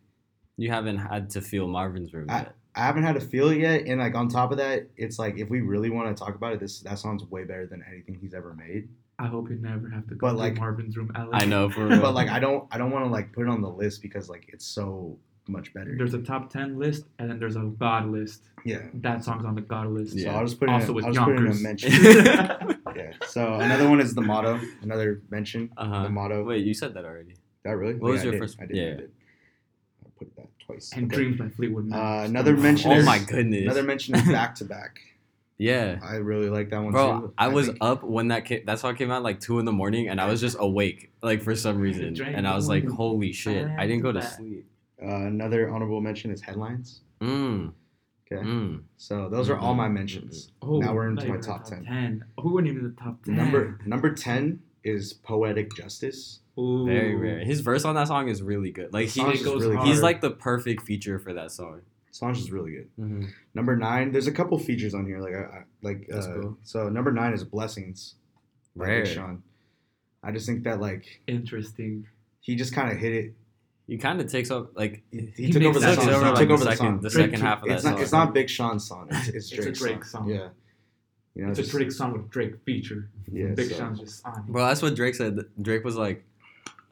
You 0.57 0.71
haven't 0.71 0.99
had 0.99 1.31
to 1.31 1.41
feel 1.41 1.67
Marvin's 1.67 2.15
room 2.15 2.31
I- 2.31 2.39
yet. 2.39 2.56
I 2.77 2.81
haven't 2.85 3.05
had 3.05 3.15
to 3.15 3.21
feel 3.21 3.49
it 3.49 3.59
yet, 3.59 3.87
and 3.87 4.01
like 4.01 4.15
on 4.15 4.29
top 4.29 4.51
of 4.53 4.59
that, 4.59 4.87
it's 4.97 5.19
like 5.19 5.39
if 5.39 5.49
we 5.49 5.61
really 5.63 5.89
want 5.91 6.15
to 6.15 6.23
talk 6.25 6.35
about 6.35 6.53
it, 6.53 6.61
this 6.61 6.81
that 6.81 6.99
song's 6.99 7.25
way 7.25 7.45
better 7.45 7.67
than 7.67 7.83
anything 7.91 8.19
he's 8.21 8.35
ever 8.35 8.53
made. 8.55 8.89
I 9.19 9.27
hope 9.29 9.49
you 9.49 9.57
never 9.57 9.89
have 9.89 10.07
to 10.09 10.15
go 10.15 10.27
But, 10.27 10.31
through 10.33 10.39
like- 10.41 10.59
Marvin's 10.59 10.97
room. 10.97 11.11
Alex. 11.17 11.43
I 11.43 11.47
know 11.47 11.71
for 11.71 11.87
real. 11.89 12.01
But 12.03 12.13
like 12.15 12.29
I 12.29 12.39
don't 12.39 12.69
I 12.71 12.77
don't 12.79 12.91
want 12.91 13.07
to 13.07 13.11
like 13.11 13.33
put 13.33 13.47
it 13.47 13.49
on 13.49 13.63
the 13.63 13.71
list 13.71 14.03
because 14.03 14.29
like 14.29 14.45
it's 14.53 14.67
so 14.67 15.19
much 15.49 15.73
better. 15.73 15.95
There's 15.97 16.13
a 16.13 16.21
top 16.21 16.51
ten 16.51 16.79
list 16.79 17.05
and 17.19 17.31
then 17.31 17.39
there's 17.39 17.57
a 17.57 17.61
God 17.61 18.09
list. 18.11 18.43
Yeah. 18.67 18.81
That 18.95 19.25
song's 19.25 19.45
on 19.47 19.55
the 19.55 19.63
God 19.63 19.87
list. 19.87 20.13
So 20.13 20.19
Yeah. 20.19 20.37
I'll 20.37 20.45
just 20.45 20.59
put 20.61 20.69
it 20.69 20.73
Also 20.73 20.89
in, 20.89 20.95
with 20.97 21.05
I'll 21.07 21.13
just 21.13 21.25
put 21.25 21.37
in 21.37 21.43
a 21.47 21.55
Yonkers. 21.55 21.63
mention. 21.63 21.93
yeah. 22.97 23.13
So 23.29 23.55
another 23.55 23.89
one 23.89 24.01
is 24.01 24.15
the 24.15 24.21
motto. 24.23 24.61
Another 24.83 25.23
mention. 25.31 25.71
uh-huh. 25.79 26.03
The 26.03 26.11
motto. 26.11 26.45
Wait, 26.45 26.65
you 26.67 26.75
said 26.75 26.93
that 26.95 27.05
already. 27.07 27.37
That 27.65 27.77
really? 27.79 27.95
What 27.95 28.13
was 28.13 28.21
I 28.21 28.25
your 28.25 28.33
did. 28.33 28.41
first- 28.41 28.59
I 28.61 28.67
did. 28.67 28.77
yeah. 28.77 28.83
I 28.83 28.95
did. 28.97 29.13
I 30.69 30.73
put 30.73 30.81
that 30.81 30.91
twice. 30.91 30.93
And 30.95 31.07
Okay. 31.13 31.17
Dreams 31.23 31.39
by 31.39 31.49
Fleetwood 31.49 31.87
Mac. 31.87 31.99
Uh, 31.99 32.25
another 32.29 32.57
mention. 32.57 32.93
Oh 32.93 32.97
is, 32.97 33.07
my 33.07 33.19
goodness. 33.19 33.63
Another 33.63 33.83
mention 33.83 34.15
is 34.15 34.23
back 34.29 34.55
to 34.57 34.65
back. 34.65 35.01
yeah. 35.59 35.99
I 36.03 36.17
really 36.17 36.49
like 36.51 36.71
that 36.71 36.83
one 36.83 36.93
Bro, 36.93 37.21
too. 37.21 37.35
I 37.39 37.49
was 37.49 37.67
think- 37.67 37.79
up 37.81 38.03
when 38.03 38.29
that 38.29 38.45
came, 38.45 38.65
that 38.67 38.79
song 38.79 38.95
came 38.97 39.11
out 39.11 39.23
like 39.23 39.41
two 39.41 39.59
in 39.59 39.65
the 39.65 39.73
morning, 39.73 40.09
and 40.09 40.21
I 40.21 40.27
was 40.27 40.41
just 40.41 40.57
awake 40.61 41.11
like 41.23 41.43
for 41.43 41.55
some 41.57 41.79
reason, 41.79 42.15
Drake 42.15 42.35
and 42.37 42.47
I 42.47 42.55
was 42.55 42.69
like, 42.69 42.87
"Holy 42.89 43.33
shit!" 43.33 43.67
I 43.79 43.87
didn't 43.87 44.03
go 44.03 44.13
to 44.13 44.21
back. 44.21 44.33
sleep. 44.33 44.67
uh, 45.03 45.07
another 45.27 45.71
honorable 45.71 46.01
mention 46.01 46.31
is 46.31 46.41
headlines. 46.41 47.01
Mm, 47.21 47.73
Okay. 48.31 48.43
mm. 48.45 48.83
So 48.97 49.29
those 49.29 49.49
are 49.51 49.57
all 49.59 49.75
my 49.75 49.89
Mhm. 49.89 49.93
mentions. 49.95 50.53
oh, 50.63 50.79
now 50.81 50.95
we're 50.95 51.09
into 51.09 51.23
my 51.23 51.29
even 51.29 51.41
the 51.41 51.47
top 51.47 51.65
10. 51.65 51.85
ten. 51.85 52.25
Who 52.41 52.55
weren't 52.55 52.67
even 52.67 52.83
the 52.85 53.03
top 53.03 53.23
ten? 53.25 53.37
Number 53.37 53.79
number 53.87 54.13
ten 54.15 54.61
is 54.85 55.13
poetic 55.13 55.75
justice. 55.75 56.41
Ooh. 56.59 56.87
Very 56.87 57.15
rare. 57.15 57.39
His 57.41 57.61
verse 57.61 57.85
on 57.85 57.95
that 57.97 58.09
song 58.09 58.29
is 58.29 58.43
really 58.43 58.71
good. 58.71 58.93
Like 58.93 59.09
he, 59.09 59.21
Song's 59.21 59.29
It 59.29 59.33
just 59.35 59.45
goes 59.45 59.65
really 59.65 59.87
he's 59.87 59.97
good. 59.97 60.03
like 60.05 60.21
the 60.21 60.31
perfect 60.31 60.83
feature 60.83 61.19
for 61.19 61.33
that 61.35 61.51
song. 61.53 61.83
Song's 62.11 62.39
is 62.41 62.51
really 62.51 62.71
good. 62.73 62.89
Mm-hmm. 62.99 63.25
Number 63.55 63.77
nine, 63.77 64.11
there's 64.13 64.27
a 64.27 64.33
couple 64.33 64.59
features 64.59 64.95
on 64.95 65.05
here. 65.07 65.19
Like 65.21 65.35
I, 65.35 65.39
I 65.59 65.63
like 65.83 66.07
That's 66.09 66.27
uh, 66.27 66.33
cool. 66.35 66.59
so 66.63 66.89
number 66.89 67.13
nine 67.13 67.35
is 67.35 67.45
blessings. 67.45 68.15
by 68.75 68.87
Big 68.87 69.07
Sean. 69.07 69.43
I 70.23 70.33
just 70.33 70.47
think 70.47 70.65
that 70.65 70.81
like 70.81 71.21
Interesting. 71.27 72.07
he 72.41 72.57
just 72.57 72.75
kind 72.75 72.91
of 72.91 72.97
hit 72.99 73.13
it. 73.13 73.35
He 73.87 73.99
kind 73.99 74.21
of 74.21 74.33
takes 74.33 74.51
up 74.51 74.71
like 74.75 75.03
He, 75.13 75.31
He 75.37 75.45
he 75.47 75.53
took 75.53 75.63
over 75.63 75.79
the 75.79 75.95
song. 75.95 76.05
song 76.07 76.25
He 76.37 76.41
took 76.41 76.51
over 76.51 76.65
the 76.65 76.71
the 76.71 76.77
second, 76.77 76.77
song. 76.79 77.01
the 77.03 77.11
Drake 77.11 77.27
second 77.27 77.41
half 77.43 77.63
of 77.63 77.69
It's 77.71 77.83
that 77.85 77.91
not. 77.91 77.95
song. 77.97 78.03
It's 78.03 78.13
not 78.13 78.35
Big 78.35 78.49
Sean's 78.49 78.89
song. 78.89 79.09
It's, 79.11 79.29
it's 79.29 79.37
It's 79.37 79.53
a 79.53 79.57
Drake's 79.63 79.79
Drake 79.79 80.05
song. 80.07 80.23
song. 80.23 80.31
Yeah. 80.31 80.49
You 81.35 81.45
know, 81.45 81.51
It's 81.51 81.59
a 81.61 81.67
Drake 81.71 81.93
song 81.93 82.15
with 82.15 82.31
Drake 82.31 82.55
feature. 82.65 83.11
Yeah. 83.31 83.49
Big 83.49 83.69
so- 83.69 83.77
Sean's 83.77 84.01
just 84.01 84.25
on. 84.27 84.39
it. 84.41 84.47
Bro, 84.47 84.65
that's 84.67 84.81
what 84.81 84.95
Drake 84.97 85.15
said. 85.15 85.39
Drake 85.61 85.85
was 85.85 85.95
like, 85.97 86.25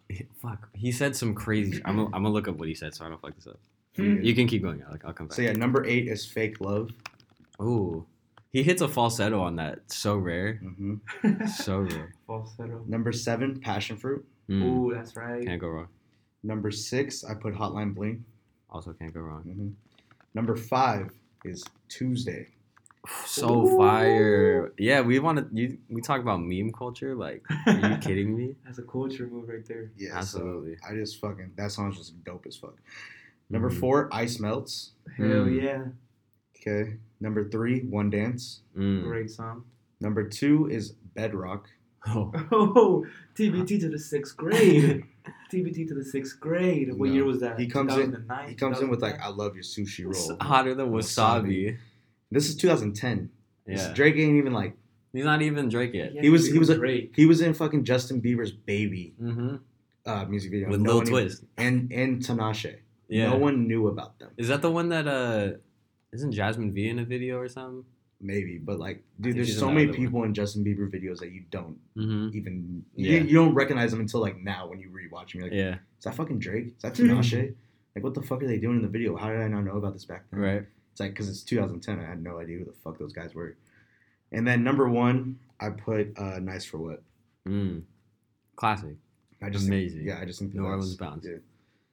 "Fuck." 0.43 0.69
He 0.75 0.93
said 0.93 1.15
some 1.17 1.35
crazy. 1.35 1.81
I'm 1.85 1.97
gonna, 1.97 2.07
I'm 2.15 2.23
gonna 2.23 2.31
look 2.31 2.49
up 2.49 2.57
what 2.57 2.69
he 2.69 2.75
said 2.75 2.95
so 2.95 3.05
I 3.05 3.09
don't 3.09 3.21
fuck 3.21 3.35
this 3.35 3.47
up. 3.47 3.59
Hmm. 3.97 4.23
You 4.23 4.35
can 4.35 4.47
keep 4.47 4.63
going. 4.63 4.83
Like 4.91 5.05
I'll 5.05 5.13
come 5.13 5.29
back. 5.29 5.37
So 5.37 5.43
yeah, 5.43 5.53
number 5.53 5.85
eight 5.87 6.09
is 6.09 6.27
fake 6.27 6.61
love. 6.61 6.91
Ooh, 7.63 8.05
he 8.53 8.63
hits 8.63 8.83
a 8.83 8.89
falsetto 8.89 9.41
on 9.41 9.57
that. 9.57 9.81
So 9.87 10.17
rare. 10.17 10.55
hmm 10.57 10.97
So 11.47 11.81
rare. 11.81 12.13
Falsetto. 12.27 12.83
Number 12.87 13.13
seven, 13.13 13.61
passion 13.61 13.97
fruit. 13.97 14.25
Mm, 14.49 14.63
Ooh, 14.63 14.93
that's 14.95 15.17
right. 15.17 15.45
can't 15.47 15.61
go 15.61 15.69
wrong. 15.69 15.89
Number 16.43 16.71
six, 16.71 17.25
I 17.25 17.35
put 17.35 17.55
hotline 17.55 17.95
bling. 17.95 18.25
Also 18.69 18.93
can't 18.93 19.15
go 19.15 19.21
wrong. 19.21 19.43
hmm 19.43 19.69
Number 20.35 20.57
five 20.57 21.13
is 21.45 21.63
Tuesday. 21.89 22.49
So 23.27 23.67
Ooh. 23.67 23.77
fire. 23.77 24.73
Yeah, 24.79 25.03
we 25.03 25.19
want 25.19 25.39
to. 25.39 25.47
You 25.53 25.79
we 25.89 26.01
talk 26.01 26.21
about 26.21 26.41
meme 26.41 26.73
culture. 26.73 27.15
Like, 27.15 27.43
are 27.67 27.91
you 27.91 27.97
kidding 28.01 28.37
me? 28.37 28.57
That's 28.65 28.79
a 28.79 28.83
culture 28.83 29.27
move 29.31 29.49
right 29.49 29.65
there. 29.67 29.91
Yeah, 29.97 30.17
Absolutely. 30.19 30.77
So 30.77 30.89
I 30.91 30.95
just 30.95 31.21
fucking 31.21 31.53
that 31.57 31.71
song's 31.73 31.99
just 31.99 32.23
dope 32.25 32.47
as 32.47 32.57
fuck. 32.57 32.77
Number 33.51 33.71
Mhm. 33.71 33.81
four, 33.81 34.09
ice 34.13 34.41
melts. 34.41 34.93
Hell 35.17 35.27
Mm. 35.27 35.63
yeah. 35.63 35.85
Okay. 36.57 36.97
Number 37.21 37.49
three, 37.49 37.81
one 37.83 38.09
dance. 38.11 38.61
Mm. 38.77 39.03
Great 39.05 39.31
song. 39.31 39.65
Number 40.01 40.27
two 40.29 40.69
is 40.71 40.93
bedrock. 41.15 41.69
Oh. 42.07 42.33
Oh, 42.53 43.07
TBT 43.35 43.81
to 43.81 43.89
the 43.89 43.99
sixth 43.99 44.37
grade. 44.37 45.05
TBT 45.53 45.89
to 45.89 45.95
the 45.95 46.05
sixth 46.05 46.39
grade. 46.41 46.93
What 46.95 47.09
No. 47.11 47.15
year 47.15 47.25
was 47.25 47.41
that? 47.41 47.59
He 47.61 47.67
comes 47.67 47.95
in- 47.97 48.25
He 48.49 48.55
comes 48.55 48.81
in 48.81 48.89
with 48.89 49.01
like, 49.03 49.21
"I 49.21 49.29
love 49.29 49.55
your 49.55 49.63
sushi 49.65 50.09
It's 50.09 50.29
roll." 50.29 50.39
hotter 50.41 50.75
than 50.75 50.91
wasabi. 50.91 51.77
This 52.35 52.49
is 52.49 52.57
2010. 52.57 53.31
This- 53.67 53.81
Yeah, 53.87 53.95
Drake 53.95 54.17
ain't 54.17 54.37
even 54.37 54.53
like 54.53 54.77
he's 55.13 55.25
not 55.25 55.41
even 55.43 55.69
Drake 55.69 55.95
yet. 55.95 56.15
Yeah, 56.15 56.23
he 56.23 56.29
was- 56.31 56.47
he 56.55 56.59
was 56.59 56.69
a- 56.71 56.77
Drake. 56.77 57.13
he 57.17 57.25
was 57.27 57.41
in 57.41 57.55
fucking 57.55 57.85
Justin 57.85 58.21
Bieber's 58.21 58.53
"Baby" 58.53 59.15
Mm-hmm. 59.21 59.57
uh, 60.07 60.25
music 60.27 60.51
video 60.51 60.69
With 60.69 60.81
No 60.81 60.91
Lil 60.91 60.97
one 60.99 61.07
even- 61.07 61.13
Twist. 61.23 61.45
and 61.57 61.93
and 61.93 62.21
Tinashe. 62.21 62.75
Yeah. 63.09 63.31
No 63.31 63.37
one 63.39 63.67
knew 63.69 63.87
about 63.89 64.19
them. 64.19 64.31
Is 64.37 64.49
that 64.49 64.61
the 64.63 64.71
one 64.71 64.89
that 64.91 65.07
uh 65.07 65.59
Isn't 66.13 66.33
Jasmine 66.33 66.73
V 66.73 66.89
in 66.89 66.99
a 67.01 67.05
video 67.05 67.39
or 67.39 67.49
something? 67.49 67.85
maybe, 68.21 68.57
but 68.57 68.79
like, 68.79 69.03
dude, 69.21 69.37
there's 69.37 69.59
so 69.59 69.67
many 69.69 69.83
another 69.83 69.99
one. 69.99 70.07
people 70.07 70.23
in 70.25 70.33
Justin 70.33 70.65
Bieber 70.65 70.89
videos 70.97 71.19
that 71.19 71.31
you 71.33 71.43
don't 71.51 71.77
Mm-hmm. 71.97 72.37
even 72.39 72.85
Yeah. 72.97 73.19
you, 73.19 73.25
you 73.31 73.35
don't 73.35 73.55
recognize 73.55 73.91
them 73.91 74.01
until 74.01 74.21
like 74.21 74.37
now 74.41 74.67
when 74.69 74.79
you 74.81 74.89
rewatch 74.89 75.33
them. 75.33 75.41
You're 75.41 75.51
like, 75.51 75.59
Yeah. 75.65 75.75
is 75.99 76.05
that 76.05 76.15
fucking 76.15 76.39
Drake? 76.39 76.69
Is 76.77 76.83
that 76.83 76.95
Mhm. 76.99 77.55
Like, 77.95 78.03
what 78.05 78.15
the 78.15 78.23
fuck 78.23 78.43
are 78.43 78.47
they 78.49 78.59
doing 78.59 78.77
in 78.77 78.83
the 78.83 78.89
video? 78.89 79.15
How 79.17 79.29
did 79.31 79.41
I 79.41 79.49
not 79.49 79.65
know 79.65 79.77
about 79.77 79.93
this 79.93 80.05
back 80.07 80.25
then? 80.31 80.41
Right. 80.41 80.65
It's 80.95 81.01
like 81.01 81.11
because 81.11 81.29
it's 81.29 81.43
2010. 81.43 81.99
I 81.99 82.09
had 82.09 82.23
no 82.23 82.39
idea 82.39 82.59
who 82.59 82.65
the 82.67 82.73
fuck 82.73 83.01
those 83.01 83.13
guys 83.13 83.35
were. 83.35 83.57
And 84.31 84.47
then 84.47 84.63
number 84.63 84.89
one, 84.89 85.41
I 85.59 85.71
put 85.71 86.17
uh, 86.17 86.39
"Nice 86.39 86.65
for 86.65 86.79
What." 86.79 87.03
Mm. 87.49 87.83
Classic. 88.55 88.95
I 89.43 89.51
just 89.51 89.67
Amazing. 89.67 89.99
Think, 89.99 90.09
yeah, 90.11 90.21
I 90.21 90.25
just 90.25 90.39
think 90.39 90.53
that 90.53 90.59
New 90.59 90.63
that's- 90.63 90.77
Orleans 90.77 90.97
bounce. 90.97 91.27
Yeah. 91.29 91.39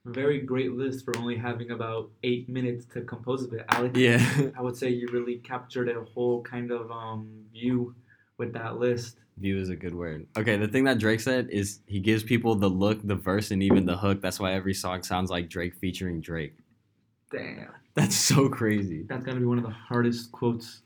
Very 0.06 0.40
great 0.42 0.74
list 0.74 1.04
for 1.04 1.18
only 1.18 1.36
having 1.36 1.72
about 1.72 2.12
eight 2.24 2.48
minutes 2.48 2.86
to 2.94 3.02
compose 3.02 3.44
of 3.44 3.54
it. 3.54 3.66
Alex, 3.70 3.98
Yeah. 3.98 4.24
I 4.56 4.62
would 4.62 4.76
say 4.78 4.90
you 4.90 5.08
really 5.12 5.38
captured 5.38 5.90
a 5.90 6.04
whole 6.04 6.44
kind 6.44 6.70
of 6.72 6.92
um 6.92 7.46
view 7.52 7.96
with 8.38 8.54
that 8.54 8.78
list. 8.78 9.18
View 9.38 9.58
is 9.58 9.70
a 9.70 9.76
good 9.76 9.96
word. 9.96 10.28
Okay, 10.38 10.58
the 10.58 10.68
thing 10.68 10.84
that 10.84 11.00
Drake 11.00 11.22
said 11.22 11.50
is 11.50 11.80
he 11.88 12.00
gives 12.00 12.22
people 12.24 12.54
the 12.54 12.70
look, 12.70 13.00
the 13.04 13.16
verse, 13.16 13.50
and 13.50 13.64
even 13.64 13.88
the 13.88 13.98
hook. 13.98 14.22
That's 14.22 14.40
why 14.40 14.54
every 14.54 14.76
song 14.76 15.02
sounds 15.02 15.32
like 15.32 15.50
Drake 15.50 15.74
featuring 15.76 16.22
Drake. 16.22 16.54
Damn, 17.32 17.72
That's 17.96 18.16
so 18.16 18.48
crazy. 18.50 19.04
that's 19.08 19.26
gotta 19.26 19.40
be 19.40 19.46
one 19.46 19.58
of 19.58 19.64
the 19.66 19.70
hardest 19.70 20.32
quotes 20.32 20.82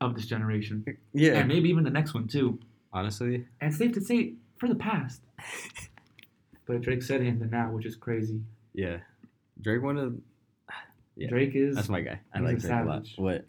of 0.00 0.14
this 0.14 0.26
generation, 0.26 0.84
Yeah. 1.14 1.34
and 1.38 1.48
maybe 1.48 1.68
even 1.70 1.84
the 1.84 1.90
next 1.90 2.12
one 2.12 2.28
too. 2.28 2.58
Honestly, 2.92 3.46
And 3.60 3.74
safe 3.74 3.92
to 3.92 4.00
say, 4.00 4.34
for 4.58 4.68
the 4.68 4.74
past. 4.74 5.22
but 6.66 6.80
Drake 6.82 7.02
said 7.02 7.20
it 7.22 7.26
in 7.28 7.38
the 7.38 7.46
now, 7.46 7.70
which 7.70 7.86
is 7.86 7.96
crazy. 7.96 8.40
yeah. 8.74 8.98
Drake 9.62 9.82
one 9.82 9.96
of 9.96 10.14
Yeah. 11.16 11.28
Drake 11.28 11.52
is 11.54 11.74
that's 11.76 11.88
my 11.88 12.02
guy. 12.02 12.20
I 12.34 12.40
like 12.40 12.58
Drake 12.58 12.72
a 12.72 12.76
lot. 12.84 13.06
savage. 13.06 13.14
What? 13.16 13.46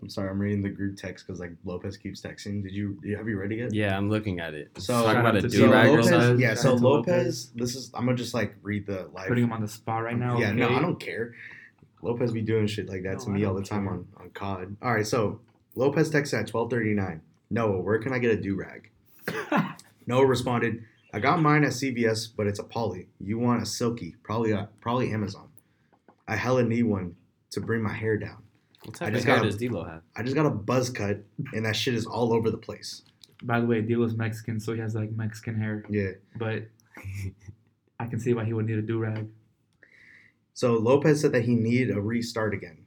I'm 0.00 0.08
sorry, 0.08 0.30
I'm 0.30 0.38
reading 0.38 0.62
the 0.62 0.68
group 0.68 0.96
text 0.96 1.26
because 1.26 1.40
like 1.40 1.52
Lopez 1.64 1.96
keeps 1.96 2.20
texting. 2.20 2.62
Did 2.62 2.72
you, 2.72 2.98
you 3.02 3.16
have 3.16 3.28
you 3.28 3.38
read 3.38 3.52
it 3.52 3.58
yet? 3.58 3.74
Yeah, 3.74 3.96
I'm 3.96 4.08
looking 4.08 4.40
at 4.40 4.54
it. 4.54 4.70
So- 4.78 4.92
talk 4.92 5.12
Shout 5.12 5.16
about 5.20 5.36
a 5.36 5.42
to 5.42 5.50
So 5.50 5.58
do 5.66 5.72
rag 5.72 5.88
or 5.88 5.90
Lopez. 6.02 6.08
something. 6.08 6.40
yeah, 6.40 6.54
so 6.54 6.74
Lopez, 6.74 6.82
Lopez. 6.82 7.50
This 7.54 7.74
is 7.76 7.90
I'm 7.94 8.04
gonna 8.04 8.16
just 8.16 8.34
like 8.34 8.54
read 8.62 8.86
the 8.86 9.08
live. 9.12 9.28
putting 9.28 9.44
him 9.44 9.52
on 9.52 9.60
the 9.60 9.68
spot 9.68 10.02
right 10.04 10.16
now. 10.18 10.38
Yeah, 10.38 10.52
no. 10.52 10.68
I 10.68 10.80
don't 10.80 11.00
care. 11.00 11.34
Lopez 12.02 12.32
be 12.32 12.42
doing 12.42 12.66
shit 12.68 12.88
like 12.88 13.02
that 13.02 13.18
No, 13.18 13.24
to 13.24 13.30
me 13.30 13.44
all 13.44 13.54
don't 13.54 13.62
the 13.64 13.68
time 13.68 13.84
care. 13.84 13.92
on, 13.94 14.06
on 14.18 14.30
COD. 14.30 14.76
All 14.82 14.94
right, 14.94 15.06
so 15.06 15.40
Lopez 15.74 16.10
texted 16.10 16.40
at 16.40 16.48
12:39. 16.48 17.20
Noah, 17.50 17.80
where 17.80 17.98
can 17.98 18.12
I 18.12 18.18
get 18.18 18.30
a 18.30 18.36
do 18.40 18.54
rag? 18.56 18.90
Noah 20.06 20.26
responded, 20.26 20.84
I 21.12 21.18
got 21.18 21.40
mine 21.42 21.64
at 21.64 21.70
CVS, 21.72 22.28
but 22.36 22.46
it's 22.46 22.58
a 22.58 22.64
poly. 22.64 23.08
You 23.20 23.38
want 23.38 23.62
a 23.62 23.66
silky? 23.66 24.14
Probably 24.22 24.52
uh, 24.52 24.66
probably 24.80 25.12
Amazon. 25.12 25.48
I 26.26 26.36
hella 26.36 26.62
need 26.62 26.82
one 26.84 27.16
to 27.50 27.60
bring 27.60 27.82
my 27.82 27.92
hair 27.94 28.16
down. 28.18 28.42
What 28.84 29.02
I 29.02 29.06
type 29.06 29.14
just 29.14 29.24
of 29.24 29.28
hair 29.28 29.36
got 29.36 29.44
a- 29.44 29.48
does 29.50 29.56
D-Lo 29.56 29.84
have? 29.84 30.02
I 30.16 30.22
just 30.22 30.36
got 30.36 30.46
a 30.46 30.50
buzz 30.50 30.90
cut, 30.90 31.22
and 31.52 31.64
that 31.66 31.76
shit 31.76 31.94
is 31.94 32.06
all 32.06 32.32
over 32.32 32.50
the 32.50 32.58
place. 32.58 33.02
By 33.42 33.60
the 33.60 33.66
way, 33.66 33.80
Dilo's 33.82 34.14
Mexican, 34.14 34.58
so 34.60 34.72
he 34.72 34.80
has 34.80 34.94
like 34.94 35.10
Mexican 35.12 35.58
hair. 35.60 35.84
Yeah. 35.88 36.10
But 36.36 36.64
I 38.00 38.06
can 38.06 38.18
see 38.20 38.34
why 38.34 38.44
he 38.44 38.52
would 38.52 38.66
need 38.66 38.78
a 38.78 38.82
do 38.82 38.98
rag. 38.98 39.28
So 40.54 40.74
Lopez 40.74 41.20
said 41.20 41.32
that 41.32 41.44
he 41.44 41.54
needed 41.54 41.96
a 41.96 42.00
restart 42.00 42.52
again. 42.52 42.78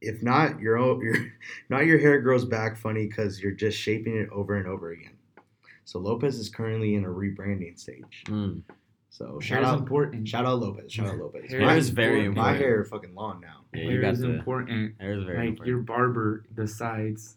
If 0.00 0.22
not, 0.22 0.60
your 0.60 0.76
own, 0.78 1.00
your 1.00 1.16
not 1.68 1.86
your 1.86 1.98
hair 1.98 2.20
grows 2.20 2.44
back 2.44 2.76
funny 2.76 3.06
because 3.06 3.40
you're 3.40 3.52
just 3.52 3.78
shaping 3.78 4.16
it 4.16 4.28
over 4.30 4.56
and 4.56 4.68
over 4.68 4.90
again. 4.92 5.16
So 5.84 5.98
Lopez 5.98 6.38
is 6.38 6.48
currently 6.48 6.94
in 6.94 7.04
a 7.04 7.08
rebranding 7.08 7.78
stage. 7.78 8.22
Mm. 8.26 8.62
So 9.16 9.38
Hair 9.40 9.40
shout 9.40 9.62
is 9.62 9.68
out, 9.68 9.78
important. 9.78 10.28
shout 10.28 10.44
out 10.44 10.58
Lopez, 10.60 10.92
shout 10.92 11.06
out 11.06 11.16
Lopez. 11.16 11.50
Hair 11.50 11.60
my, 11.62 11.76
is 11.76 11.88
very 11.88 12.20
My 12.20 12.26
important. 12.26 12.58
hair 12.58 12.84
fucking 12.84 13.14
long 13.14 13.40
now. 13.40 13.60
Yeah, 13.72 13.84
you 13.84 13.90
hair 13.92 14.00
got 14.02 14.12
is 14.12 14.20
the 14.20 14.28
important. 14.28 14.94
hair 15.00 15.18
is 15.18 15.24
very 15.24 15.38
Like 15.38 15.48
important. 15.48 15.68
your 15.68 15.78
barber 15.78 16.44
decides 16.54 17.36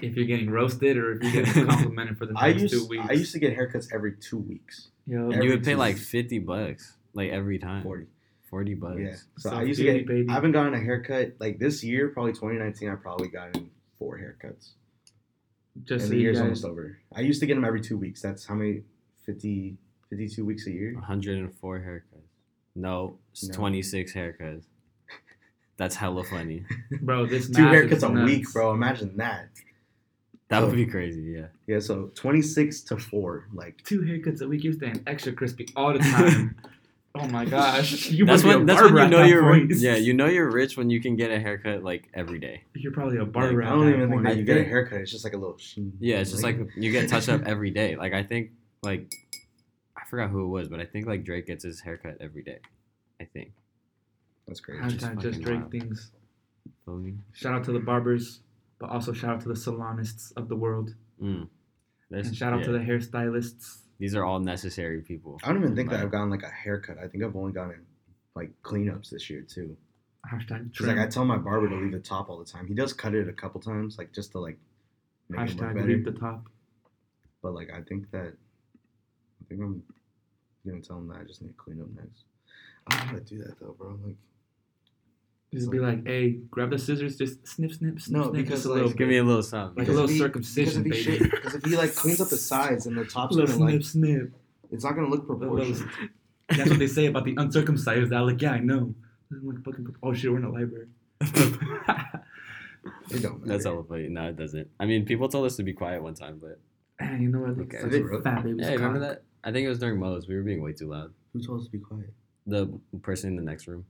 if 0.00 0.16
you're 0.16 0.24
getting 0.24 0.48
roasted 0.48 0.96
or 0.96 1.12
if 1.12 1.22
you're 1.22 1.44
getting 1.44 1.66
complimented 1.68 2.16
for 2.16 2.24
the 2.24 2.32
I 2.36 2.54
next 2.54 2.70
two 2.70 2.86
weeks. 2.86 3.04
I 3.06 3.12
used 3.12 3.32
to 3.32 3.38
get 3.38 3.54
haircuts 3.54 3.88
every 3.92 4.14
two 4.18 4.38
weeks, 4.38 4.88
Yo, 5.06 5.24
And 5.24 5.34
every 5.34 5.44
you 5.44 5.52
would 5.52 5.62
pay 5.62 5.72
two 5.72 5.76
like 5.78 5.98
50 5.98 6.38
bucks, 6.38 6.96
like 7.12 7.30
every 7.30 7.58
time. 7.58 7.82
forty. 7.82 8.06
40 8.48 8.74
bucks. 8.76 8.96
Yeah. 8.98 9.14
So 9.36 9.50
I 9.50 9.52
Self 9.52 9.68
used 9.68 9.78
to 9.80 9.84
get. 9.84 10.06
baby. 10.06 10.26
I 10.28 10.32
haven't 10.32 10.52
gotten 10.52 10.72
a 10.74 10.80
haircut 10.80 11.34
like 11.38 11.58
this 11.58 11.84
year. 11.84 12.08
Probably 12.08 12.32
2019. 12.32 12.88
I 12.88 12.94
probably 12.96 13.28
gotten 13.28 13.70
four 13.98 14.18
haircuts. 14.18 14.70
just 15.84 15.90
and 15.90 16.00
so 16.00 16.08
the 16.08 16.16
year's 16.16 16.38
guys, 16.38 16.42
almost 16.44 16.64
over. 16.64 16.98
I 17.14 17.20
used 17.20 17.40
to 17.40 17.46
get 17.46 17.54
them 17.56 17.64
every 17.66 17.80
two 17.82 17.96
weeks. 17.98 18.20
That's 18.22 18.44
how 18.46 18.54
many 18.54 18.82
50, 19.26 19.76
52 20.10 20.44
weeks 20.44 20.66
a 20.66 20.70
year. 20.70 20.94
104 20.94 21.78
haircuts. 21.80 22.20
No, 22.76 23.18
it's 23.32 23.48
No. 23.48 23.54
26 23.54 24.12
haircuts. 24.12 24.64
That's 25.76 25.96
hella 25.96 26.24
funny. 26.24 26.64
bro, 27.00 27.26
this 27.26 27.48
Two 27.48 27.62
haircuts 27.62 28.02
a 28.02 28.12
nuts. 28.12 28.30
week, 28.30 28.52
bro. 28.52 28.72
Imagine 28.74 29.16
that. 29.16 29.48
That 30.48 30.60
So- 30.60 30.66
would 30.66 30.76
be 30.76 30.86
crazy, 30.86 31.22
yeah. 31.22 31.46
Yeah, 31.66 31.78
so 31.78 32.10
26 32.14 32.82
to 32.82 32.96
4. 32.98 33.48
Like, 33.54 33.82
Two 33.84 34.00
haircuts 34.02 34.42
a 34.42 34.48
week. 34.48 34.64
You're 34.64 34.72
staying 34.74 35.02
extra 35.06 35.32
crispy 35.32 35.68
all 35.76 35.92
the 35.92 36.00
time. 36.00 36.56
oh 37.14 37.26
my 37.28 37.44
gosh, 37.44 38.10
you 38.10 38.24
that's 38.26 38.42
must 38.42 38.44
be 38.52 38.56
when 38.58 38.66
that's 38.66 38.82
when 38.82 38.94
you 38.96 39.08
know 39.08 39.18
that 39.18 39.28
you're 39.28 39.42
point. 39.42 39.72
yeah, 39.76 39.96
you 39.96 40.12
know 40.20 40.26
you're 40.26 40.50
rich 40.50 40.76
when 40.76 40.90
you 40.90 41.00
can 41.00 41.16
get 41.16 41.30
a 41.30 41.38
haircut 41.40 41.82
like 41.82 42.08
every 42.14 42.38
day. 42.38 42.62
You're 42.74 42.92
probably 42.92 43.16
a 43.18 43.24
barber. 43.24 43.62
I 43.62 43.70
don't 43.70 43.86
that 43.86 43.96
even 43.96 44.10
think 44.10 44.22
that 44.24 44.36
you 44.36 44.44
get 44.44 44.58
a 44.58 44.64
haircut. 44.64 45.00
It's 45.00 45.10
just 45.10 45.24
like 45.24 45.32
a 45.34 45.36
little. 45.38 45.56
sheen. 45.58 45.92
Yeah, 45.98 46.18
it's 46.18 46.30
just 46.30 46.42
like 46.42 46.58
you 46.76 46.92
get 46.92 47.08
touched 47.08 47.28
up 47.28 47.42
every 47.46 47.70
day. 47.70 47.96
Like 47.96 48.12
I 48.12 48.22
think 48.22 48.50
like 48.82 49.12
I 49.12 49.29
forgot 50.10 50.30
who 50.30 50.44
it 50.44 50.48
was, 50.48 50.68
but 50.68 50.80
I 50.80 50.84
think 50.84 51.06
like 51.06 51.24
Drake 51.24 51.46
gets 51.46 51.64
his 51.64 51.80
haircut 51.80 52.16
every 52.20 52.42
day. 52.42 52.58
I 53.20 53.24
think. 53.24 53.52
That's 54.46 54.60
crazy. 54.60 54.82
just 54.96 55.04
Hashtag 55.06 55.20
just 55.22 55.40
Drake 55.40 55.60
wild. 55.60 55.70
things. 55.70 56.10
Feel? 56.84 57.12
Shout 57.32 57.54
out 57.54 57.64
to 57.64 57.72
the 57.72 57.78
barbers, 57.80 58.40
but 58.78 58.90
also 58.90 59.12
shout 59.12 59.30
out 59.36 59.40
to 59.42 59.48
the 59.48 59.54
salonists 59.54 60.32
of 60.36 60.48
the 60.48 60.56
world, 60.56 60.94
Mm. 61.22 61.48
There's- 62.10 62.26
and 62.28 62.36
shout 62.36 62.52
out 62.52 62.64
to 62.64 62.72
the 62.72 62.78
hairstylists. 62.78 63.82
These 63.98 64.14
are 64.14 64.24
all 64.24 64.40
necessary 64.40 65.02
people. 65.02 65.38
I 65.44 65.48
don't 65.52 65.62
even 65.62 65.76
think 65.76 65.90
that 65.90 65.96
Like, 65.96 66.04
I've 66.06 66.10
gotten 66.10 66.30
like 66.30 66.42
a 66.42 66.48
haircut. 66.48 66.98
I 66.98 67.06
think 67.06 67.22
I've 67.22 67.36
only 67.36 67.52
gotten 67.52 67.86
like 68.34 68.50
cleanups 68.62 69.10
this 69.10 69.28
year 69.30 69.42
too. 69.42 69.76
Hashtag 70.30 70.70
Because 70.72 70.86
like. 70.86 70.98
I 70.98 71.06
tell 71.06 71.24
my 71.24 71.36
barber 71.36 71.68
to 71.68 71.76
leave 71.76 71.92
the 71.92 71.98
top 72.00 72.28
all 72.30 72.38
the 72.38 72.44
time. 72.44 72.66
He 72.66 72.74
does 72.74 72.92
cut 72.92 73.14
it 73.14 73.28
a 73.28 73.32
couple 73.32 73.60
times, 73.60 73.98
like 73.98 74.12
just 74.12 74.32
to 74.32 74.40
like 74.40 74.58
make 75.28 75.40
it 75.40 75.56
look 75.56 75.66
Hashtag 75.66 75.74
better. 75.74 75.86
leave 75.86 76.04
the 76.04 76.12
top. 76.12 76.48
But 77.42 77.52
like 77.54 77.70
I 77.70 77.82
think 77.82 78.10
that 78.12 78.32
I 79.40 79.44
think 79.48 79.60
I'm 79.60 79.82
gonna 80.66 80.80
tell 80.82 80.98
him 80.98 81.08
that 81.08 81.18
I 81.20 81.24
just 81.24 81.42
need 81.42 81.48
to 81.48 81.54
clean 81.54 81.80
up 81.80 81.88
next. 81.96 82.24
I 82.88 82.96
don't 82.96 83.06
know 83.06 83.12
how 83.12 83.18
to 83.18 83.24
do 83.24 83.38
that 83.44 83.58
though, 83.60 83.74
bro. 83.78 83.98
Like 84.04 84.16
Just 85.52 85.70
be 85.70 85.78
like, 85.78 86.06
hey, 86.06 86.38
grab 86.50 86.70
the 86.70 86.78
scissors, 86.78 87.16
just 87.16 87.46
snip, 87.46 87.72
snip, 87.72 88.00
snip, 88.00 88.16
No, 88.16 88.30
snip, 88.30 88.34
because, 88.44 88.50
just 88.60 88.66
a 88.66 88.68
like, 88.68 88.74
little 88.76 88.88
Just 88.90 88.98
give 88.98 89.08
me 89.08 89.16
a 89.18 89.24
little 89.24 89.42
something. 89.42 89.78
Like 89.78 89.88
a 89.88 89.92
little 89.92 90.08
he- 90.08 90.18
circumcision, 90.18 90.82
because 90.82 90.98
if 91.00 91.04
he 91.06 91.18
baby. 91.18 91.30
because 91.30 91.54
if 91.54 91.64
he 91.64 91.76
like 91.76 91.94
cleans 91.94 92.20
up 92.20 92.28
the 92.28 92.36
sides 92.36 92.86
and 92.86 92.96
the 92.96 93.04
top's 93.04 93.34
little 93.36 93.50
gonna 93.58 93.64
like 93.72 93.82
snip, 93.84 93.84
snip. 93.84 94.32
it's 94.70 94.84
not 94.84 94.94
gonna 94.94 95.08
look 95.08 95.28
A 95.28 95.32
little- 95.32 95.56
proportional. 95.56 95.88
That's 96.48 96.68
what 96.70 96.78
they 96.80 96.86
say 96.88 97.06
about 97.06 97.24
the 97.24 97.34
uncircumcised. 97.36 98.12
I'm 98.12 98.26
like, 98.26 98.42
yeah, 98.42 98.52
I 98.52 98.58
know. 98.58 98.92
Doesn't 99.30 99.46
look 99.46 99.64
fucking. 99.64 99.94
Oh 100.02 100.12
shit, 100.12 100.30
we're 100.32 100.38
in 100.38 100.42
the 100.42 100.48
library. 100.48 100.88
It 103.10 103.22
don't 103.22 103.40
matter. 103.40 103.52
That's 103.52 103.64
hella 103.64 103.84
funny. 103.84 104.08
No, 104.08 104.28
it 104.28 104.36
doesn't. 104.36 104.68
I 104.78 104.86
mean, 104.86 105.04
people 105.04 105.28
told 105.28 105.46
us 105.46 105.56
to 105.56 105.62
be 105.62 105.72
quiet 105.72 106.02
one 106.02 106.14
time, 106.14 106.40
but 106.40 106.58
you 107.20 107.28
know 107.28 107.40
what? 107.40 107.50
Okay. 107.66 107.78
Such 107.80 107.90
Did 107.90 108.04
a 108.04 108.08
they 108.08 108.22
fat 108.22 108.42
baby's 108.44 108.66
yeah, 108.66 108.72
remember 108.74 109.00
that? 109.00 109.22
I 109.44 109.52
think 109.52 109.64
it 109.66 109.68
was 109.68 109.78
during 109.78 109.98
Mo's. 109.98 110.28
We 110.28 110.36
were 110.36 110.42
being 110.42 110.62
way 110.62 110.72
too 110.72 110.88
loud. 110.88 111.12
Who 111.32 111.42
told 111.42 111.60
us 111.60 111.66
to 111.66 111.72
be 111.72 111.78
quiet? 111.78 112.12
The 112.46 112.68
person 113.02 113.30
in 113.30 113.36
the 113.36 113.42
next 113.42 113.66
room. 113.66 113.84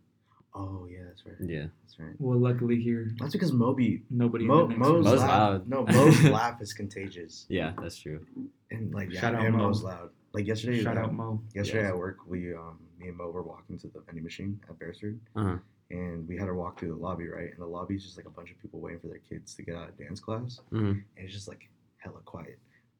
Oh 0.54 0.86
yeah, 0.90 0.98
that's 1.06 1.24
right. 1.24 1.34
Yeah. 1.40 1.66
That's 1.84 1.98
right. 1.98 2.14
Well, 2.18 2.38
luckily 2.38 2.80
here, 2.80 3.12
That's 3.20 3.32
because 3.32 3.52
Moby 3.52 4.02
nobody. 4.10 4.44
Mo, 4.46 4.64
in 4.64 4.68
the 4.70 4.74
next 4.76 4.78
Mo's. 4.80 5.04
Mo's 5.04 5.20
laugh, 5.20 5.28
loud. 5.28 5.68
No, 5.68 5.84
Mo's 5.86 6.22
laugh 6.24 6.60
is 6.60 6.72
contagious. 6.72 7.46
Yeah, 7.48 7.72
that's 7.80 7.96
true. 7.98 8.26
And 8.70 8.92
like 8.92 9.12
yeah, 9.12 9.20
Shout 9.20 9.34
out 9.36 9.44
and 9.46 9.56
Mo. 9.56 9.68
Mo's 9.68 9.82
loud. 9.82 10.10
Like 10.32 10.46
yesterday, 10.46 10.82
Shout 10.82 10.96
uh, 10.96 11.02
out 11.02 11.14
Mo. 11.14 11.40
yesterday 11.54 11.82
Yes. 11.84 11.90
at 11.90 11.96
work, 11.98 12.18
we 12.26 12.52
um 12.54 12.78
me 12.98 13.08
and 13.08 13.16
Mo 13.16 13.30
were 13.30 13.42
walking 13.42 13.78
to 13.78 13.88
the 13.88 14.00
vending 14.00 14.24
machine 14.24 14.60
at 14.68 14.78
Beresford, 14.78 15.18
Uh-huh. 15.36 15.56
and 15.90 16.26
we 16.28 16.36
had 16.36 16.46
to 16.46 16.54
walk 16.54 16.78
through 16.80 16.90
the 16.90 16.96
lobby, 17.00 17.28
right? 17.28 17.50
And 17.50 17.58
the 17.58 17.66
lobby 17.66 17.94
is 17.94 18.04
just 18.04 18.16
like 18.16 18.26
a 18.26 18.30
bunch 18.30 18.50
of 18.50 18.58
people 18.60 18.78
waiting 18.80 19.00
for 19.00 19.06
their 19.06 19.18
kids 19.28 19.54
to 19.54 19.62
get 19.62 19.74
out 19.76 19.88
of 19.88 19.96
dance 19.98 20.20
class, 20.20 20.60
Mhm. 20.72 20.90
and 20.90 21.02
it's 21.16 21.32
just 21.32 21.48
like 21.48 21.68
hella 21.98 22.20
quiet. 22.24 22.58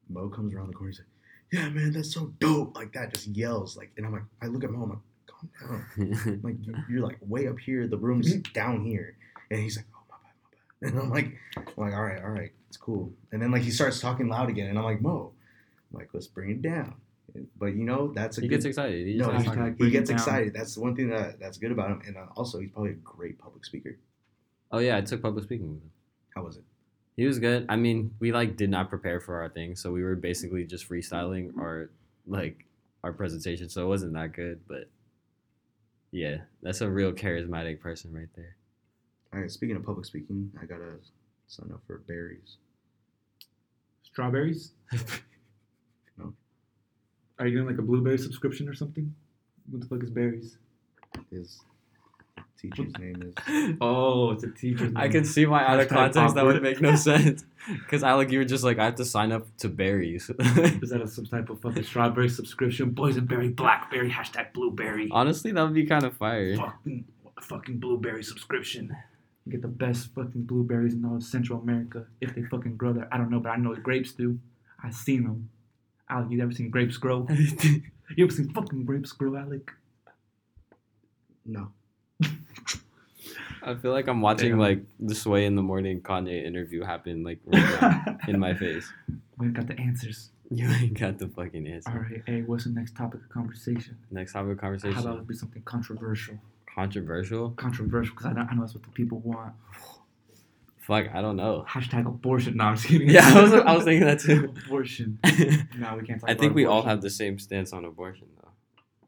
Mo 0.09 0.29
comes 0.29 0.53
around 0.53 0.67
the 0.67 0.73
corner, 0.73 0.89
he's 0.91 0.99
like, 0.99 1.07
"Yeah, 1.51 1.69
man, 1.69 1.91
that's 1.91 2.13
so 2.13 2.33
dope!" 2.39 2.75
Like 2.75 2.93
that, 2.93 3.13
just 3.13 3.27
yells 3.27 3.77
like, 3.77 3.91
and 3.97 4.05
I'm 4.05 4.13
like, 4.13 4.23
I 4.41 4.47
look 4.47 4.63
at 4.63 4.71
Mo, 4.71 4.83
I'm 4.83 4.89
like, 4.89 4.99
calm 5.27 5.49
down. 5.97 6.39
Like 6.43 6.55
you, 6.61 6.73
you're 6.89 7.01
like 7.01 7.17
way 7.21 7.47
up 7.47 7.59
here, 7.59 7.87
the 7.87 7.97
room's 7.97 8.33
down 8.53 8.85
here, 8.85 9.15
and 9.49 9.59
he's 9.59 9.77
like, 9.77 9.85
"Oh 9.95 10.03
my 10.09 10.17
bad, 10.17 10.33
my 10.43 10.49
bad," 10.81 10.93
and 10.93 10.99
I'm 10.99 11.09
like, 11.09 11.37
I'm 11.57 11.83
like, 11.83 11.93
all 11.93 12.03
right, 12.03 12.21
all 12.21 12.29
right, 12.29 12.51
it's 12.67 12.77
cool. 12.77 13.13
And 13.31 13.41
then 13.41 13.51
like 13.51 13.63
he 13.63 13.71
starts 13.71 13.99
talking 13.99 14.27
loud 14.27 14.49
again, 14.49 14.67
and 14.67 14.77
I'm 14.77 14.85
like, 14.85 15.01
Mo, 15.01 15.33
I'm 15.91 15.99
like 15.99 16.09
let's 16.13 16.27
bring 16.27 16.51
it 16.51 16.61
down. 16.61 16.95
But 17.57 17.75
you 17.75 17.85
know 17.85 18.11
that's 18.13 18.37
a 18.37 18.41
he 18.41 18.47
good. 18.47 18.55
gets 18.55 18.65
excited. 18.65 19.07
He 19.07 19.15
no, 19.15 19.25
just 19.25 19.37
he, 19.37 19.41
starts 19.43 19.57
talking. 19.57 19.73
Hashtag 19.73 19.77
bring 19.77 19.89
he 19.89 19.91
gets 19.91 20.09
excited. 20.09 20.53
That's 20.53 20.75
the 20.75 20.81
one 20.81 20.95
thing 20.95 21.09
that 21.09 21.39
that's 21.39 21.57
good 21.57 21.71
about 21.71 21.91
him, 21.91 22.01
and 22.07 22.17
uh, 22.17 22.25
also 22.35 22.59
he's 22.59 22.71
probably 22.71 22.91
a 22.91 22.95
great 22.95 23.39
public 23.39 23.65
speaker. 23.65 23.97
Oh 24.71 24.79
yeah, 24.79 24.97
I 24.97 25.01
took 25.01 25.21
public 25.21 25.43
speaking 25.45 25.69
with 25.69 25.81
him. 25.81 25.91
How 26.35 26.43
was 26.43 26.57
it? 26.57 26.63
He 27.17 27.25
was 27.25 27.39
good. 27.39 27.65
I 27.69 27.75
mean, 27.75 28.15
we 28.19 28.31
like 28.31 28.55
did 28.55 28.69
not 28.69 28.89
prepare 28.89 29.19
for 29.19 29.41
our 29.41 29.49
thing, 29.49 29.75
so 29.75 29.91
we 29.91 30.03
were 30.03 30.15
basically 30.15 30.65
just 30.65 30.89
freestyling 30.89 31.47
mm-hmm. 31.47 31.59
our 31.59 31.89
like 32.27 32.65
our 33.03 33.13
presentation. 33.13 33.69
So 33.69 33.83
it 33.83 33.87
wasn't 33.87 34.13
that 34.13 34.33
good, 34.33 34.61
but 34.67 34.89
yeah, 36.11 36.37
that's 36.61 36.81
a 36.81 36.89
real 36.89 37.11
charismatic 37.11 37.79
person 37.79 38.13
right 38.13 38.29
there. 38.35 38.55
All 39.33 39.39
right. 39.39 39.51
Speaking 39.51 39.75
of 39.75 39.85
public 39.85 40.05
speaking, 40.05 40.51
I 40.61 40.65
gotta 40.65 40.99
sign 41.47 41.71
up 41.71 41.81
for 41.87 41.99
berries. 41.99 42.57
Strawberries? 44.03 44.71
No. 46.17 46.33
Are 47.39 47.47
you 47.47 47.55
doing 47.55 47.67
like 47.67 47.79
a 47.79 47.81
blueberry 47.81 48.17
subscription 48.17 48.67
or 48.67 48.73
something? 48.73 49.15
What 49.69 49.81
the 49.81 49.87
fuck 49.87 50.03
is 50.03 50.09
berries? 50.09 50.57
His 51.31 51.61
teacher's 52.59 52.93
name 52.99 53.33
is. 53.47 53.75
Oh, 53.81 54.31
it's 54.31 54.43
a 54.43 54.49
teacher's 54.51 54.93
I 54.95 55.07
can 55.07 55.25
see 55.25 55.45
why 55.45 55.63
out 55.63 55.79
of 55.79 55.87
context 55.89 56.35
that 56.35 56.45
would 56.45 56.61
make 56.61 56.81
no 56.81 56.95
sense. 57.09 57.43
Because 57.67 58.03
Alec, 58.03 58.31
you 58.31 58.39
were 58.39 58.45
just 58.45 58.63
like, 58.63 58.79
I 58.79 58.85
have 58.85 58.95
to 58.95 59.05
sign 59.05 59.31
up 59.31 59.45
to 59.57 59.69
berries. 59.69 60.29
Is 60.39 60.89
that 60.89 61.01
a, 61.01 61.07
some 61.07 61.25
type 61.25 61.49
of 61.49 61.61
fucking 61.61 61.83
strawberry 61.83 62.29
subscription? 62.29 62.91
Boysenberry, 62.91 63.55
blackberry, 63.55 64.09
hashtag 64.09 64.53
blueberry. 64.53 65.09
Honestly, 65.11 65.51
that 65.51 65.61
would 65.63 65.73
be 65.73 65.85
kind 65.85 66.03
of 66.03 66.15
fire. 66.17 66.55
fucking 66.55 67.05
fucking 67.41 67.77
blueberry 67.79 68.23
subscription. 68.23 68.95
You 69.45 69.53
get 69.53 69.61
the 69.61 69.67
best 69.67 70.13
fucking 70.13 70.43
blueberries 70.43 70.93
in 70.93 71.03
all 71.05 71.15
of 71.17 71.23
Central 71.23 71.59
America 71.59 72.05
if 72.19 72.35
they 72.35 72.43
fucking 72.43 72.77
grow 72.77 72.93
there. 72.93 73.07
I 73.11 73.17
don't 73.17 73.31
know, 73.31 73.39
but 73.39 73.49
I 73.49 73.55
know 73.57 73.73
grapes 73.75 74.11
do. 74.13 74.39
I've 74.83 74.93
seen 74.93 75.23
them. 75.23 75.49
Alec, 76.09 76.27
you 76.31 76.41
ever 76.41 76.51
seen 76.51 76.69
grapes 76.69 76.97
grow? 76.97 77.27
You 77.29 78.25
ever 78.25 78.33
seen 78.33 78.51
fucking 78.53 78.83
grapes 78.85 79.11
grow, 79.13 79.35
Alec? 79.37 79.71
No. 81.45 81.71
I 83.63 83.75
feel 83.75 83.91
like 83.91 84.07
I'm 84.07 84.21
watching 84.21 84.49
Damn. 84.51 84.59
like 84.59 84.83
the 84.99 85.13
Sway 85.13 85.45
in 85.45 85.55
the 85.55 85.61
Morning 85.61 86.01
Kanye 86.01 86.43
interview 86.45 86.83
happen 86.83 87.23
like 87.23 87.39
right 87.45 87.81
now 87.81 88.17
in 88.27 88.39
my 88.39 88.53
face. 88.55 88.91
we 89.37 89.45
ain't 89.47 89.55
got 89.55 89.67
the 89.67 89.79
answers. 89.79 90.31
You 90.49 90.67
ain't 90.69 90.99
got 90.99 91.17
the 91.19 91.27
fucking 91.27 91.67
answer. 91.67 91.91
All 91.91 91.99
right, 91.99 92.23
hey, 92.25 92.41
what's 92.41 92.63
the 92.65 92.71
next 92.71 92.95
topic 92.95 93.21
of 93.23 93.29
conversation? 93.29 93.97
Next 94.09 94.33
topic 94.33 94.53
of 94.53 94.57
conversation. 94.59 94.95
How 94.95 95.01
about 95.03 95.19
it 95.19 95.27
be 95.27 95.35
something 95.35 95.61
controversial? 95.63 96.39
Controversial? 96.75 97.51
Controversial, 97.51 98.15
because 98.15 98.25
I, 98.25 98.33
know- 98.33 98.47
I 98.49 98.55
know 98.55 98.61
that's 98.61 98.73
what 98.73 98.83
the 98.83 98.89
people 98.89 99.19
want. 99.19 99.53
Fuck, 100.79 101.13
I 101.13 101.21
don't 101.21 101.35
know. 101.37 101.63
Hashtag 101.69 102.07
abortion. 102.07 102.57
No, 102.57 102.63
I'm 102.65 102.75
just 102.75 102.87
kidding. 102.87 103.09
Yeah, 103.11 103.21
I 103.23 103.41
was, 103.43 103.53
I 103.53 103.75
was 103.75 103.83
thinking 103.83 104.07
that 104.07 104.19
too. 104.19 104.51
abortion. 104.65 105.19
I 105.23 105.29
No, 105.77 105.95
we 105.95 106.05
can't 106.05 106.19
talk 106.19 106.29
about 106.29 106.39
think 106.39 106.55
we 106.55 106.65
all 106.65 106.81
have 106.81 107.01
the 107.01 107.09
same 107.11 107.37
stance 107.37 107.71
on 107.71 107.85
abortion 107.85 108.27
though, 108.41 108.49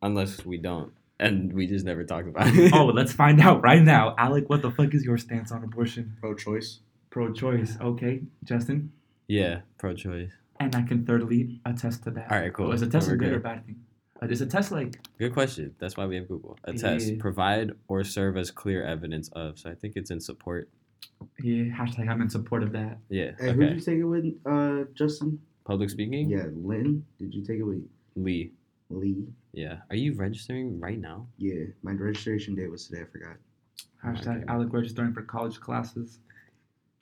unless 0.03 0.45
we 0.45 0.57
don't, 0.57 0.93
and 1.19 1.53
we 1.53 1.67
just 1.67 1.85
never 1.85 2.03
talk 2.03 2.25
about 2.25 2.47
it. 2.55 2.73
Oh, 2.73 2.85
let's 2.85 3.13
find 3.13 3.39
out 3.41 3.61
right 3.63 3.81
now. 3.81 4.15
Alec, 4.17 4.49
what 4.49 4.61
the 4.61 4.71
fuck 4.71 4.93
is 4.93 5.03
your 5.03 5.17
stance 5.17 5.51
on 5.51 5.63
abortion? 5.63 6.15
Pro-choice. 6.19 6.79
Pro-choice. 7.09 7.77
Okay, 7.79 8.21
Justin. 8.43 8.91
yeah, 9.27 9.61
pro-choice. 9.77 10.31
And 10.59 10.75
I 10.75 10.81
can 10.83 11.05
thirdly 11.05 11.59
attest 11.65 12.03
to 12.03 12.11
that. 12.11 12.31
All 12.31 12.39
right, 12.39 12.53
cool. 12.53 12.67
Oh, 12.67 12.71
is 12.71 12.81
a 12.81 12.87
test 12.87 13.07
a 13.07 13.11
We're 13.11 13.17
good 13.17 13.33
or 13.33 13.39
bad 13.39 13.65
thing? 13.65 13.75
Uh, 14.21 14.27
is 14.27 14.39
a 14.41 14.45
test 14.45 14.71
like 14.71 14.99
Good 15.19 15.33
question. 15.33 15.75
That's 15.79 15.97
why 15.97 16.05
we 16.05 16.15
have 16.15 16.27
Google. 16.27 16.57
A 16.63 16.73
test 16.73 17.07
Yeah. 17.09 17.15
provide 17.19 17.71
or 17.87 18.03
serve 18.03 18.37
as 18.37 18.51
clear 18.51 18.83
evidence 18.83 19.29
of. 19.33 19.59
So 19.59 19.69
I 19.69 19.75
think 19.75 19.93
it's 19.97 20.11
in 20.11 20.19
support. 20.21 20.69
yeah? 21.41 21.65
Hashtag 21.65 22.07
I'm 22.09 22.21
in 22.21 22.29
support 22.29 22.63
of 22.63 22.71
that. 22.73 22.99
Yeah. 23.09 23.31
Hey, 23.39 23.51
who 23.51 23.65
did 23.65 23.73
you 23.75 23.81
take 23.81 23.97
it 23.99 24.03
with, 24.03 24.25
uh, 24.45 24.85
Justin? 24.93 25.39
Public 25.65 25.89
speaking. 25.89 26.29
Yeah, 26.29 26.45
Lynn. 26.55 27.05
Did 27.19 27.33
you 27.33 27.43
take 27.43 27.59
it 27.59 27.63
with 27.63 27.83
Lee. 28.15 28.51
Lee? 28.99 29.27
Yeah. 29.53 29.77
Are 29.89 29.95
you 29.95 30.13
registering 30.13 30.79
right 30.79 30.99
now? 30.99 31.27
Yeah, 31.37 31.65
my 31.83 31.91
registration 31.91 32.55
date 32.55 32.69
was 32.71 32.87
today. 32.87 33.01
I 33.01 33.05
forgot. 33.05 33.35
Hashtag 34.03 34.37
Okay. 34.37 34.45
Alec 34.47 34.73
registering 34.73 35.13
for 35.13 35.21
college 35.21 35.59
classes. 35.59 36.19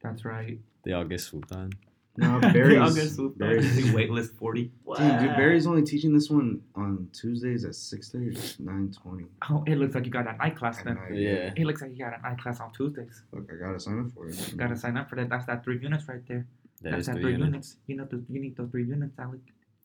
That's 0.04 0.26
right. 0.26 0.60
They 0.84 0.94
all 0.94 1.04
get 1.06 1.20
swooped 1.22 1.52
on. 1.52 1.72
No, 2.18 2.34
I'll 2.34 2.40
Barry's. 2.54 2.96
get 2.96 3.10
swooped 3.10 3.42
on. 3.42 3.48
Barry's 3.48 3.86
Waitlist 3.94 4.36
forty. 4.38 4.72
Dude, 4.98 5.20
dude, 5.20 5.36
Barry's 5.38 5.66
only 5.66 5.82
teaching 5.84 6.14
this 6.14 6.30
one 6.30 6.62
on 6.76 7.08
Tuesdays 7.14 7.64
at 7.64 7.74
six 7.76 8.10
thirty 8.12 8.36
or 8.36 8.42
nine 8.60 8.92
twenty. 8.92 9.26
Oh, 9.50 9.64
it 9.66 9.78
looks 9.78 9.96
like 9.96 10.06
you 10.06 10.12
got 10.12 10.28
a 10.28 10.36
night 10.38 10.58
class 10.58 10.84
then. 10.84 10.98
Yeah. 11.14 11.54
It 11.56 11.66
looks 11.66 11.82
like 11.82 11.92
you 11.92 12.04
got 12.04 12.18
a 12.20 12.22
night 12.22 12.40
class 12.40 12.60
on 12.60 12.72
Tuesdays. 12.74 13.24
Fuck, 13.34 13.44
I 13.52 13.56
gotta 13.66 13.80
sign 13.80 14.00
up 14.00 14.12
for 14.14 14.28
it. 14.28 14.54
Gotta 14.58 14.76
sign 14.76 14.98
up 14.98 15.10
for 15.10 15.16
that. 15.16 15.30
That's 15.30 15.46
that 15.46 15.64
three 15.64 15.80
units 15.80 16.08
right 16.10 16.22
there. 16.28 16.46
That 16.82 16.92
That's 16.92 17.02
is 17.02 17.06
that 17.08 17.14
three 17.14 17.22
three 17.22 17.32
units. 17.34 17.46
units. 17.46 17.78
You 17.88 17.96
know, 17.96 18.06
the, 18.06 18.24
you 18.30 18.42
need 18.42 18.58
those 18.58 18.70
three 18.72 18.84
units, 18.86 19.18
Alec. 19.18 19.40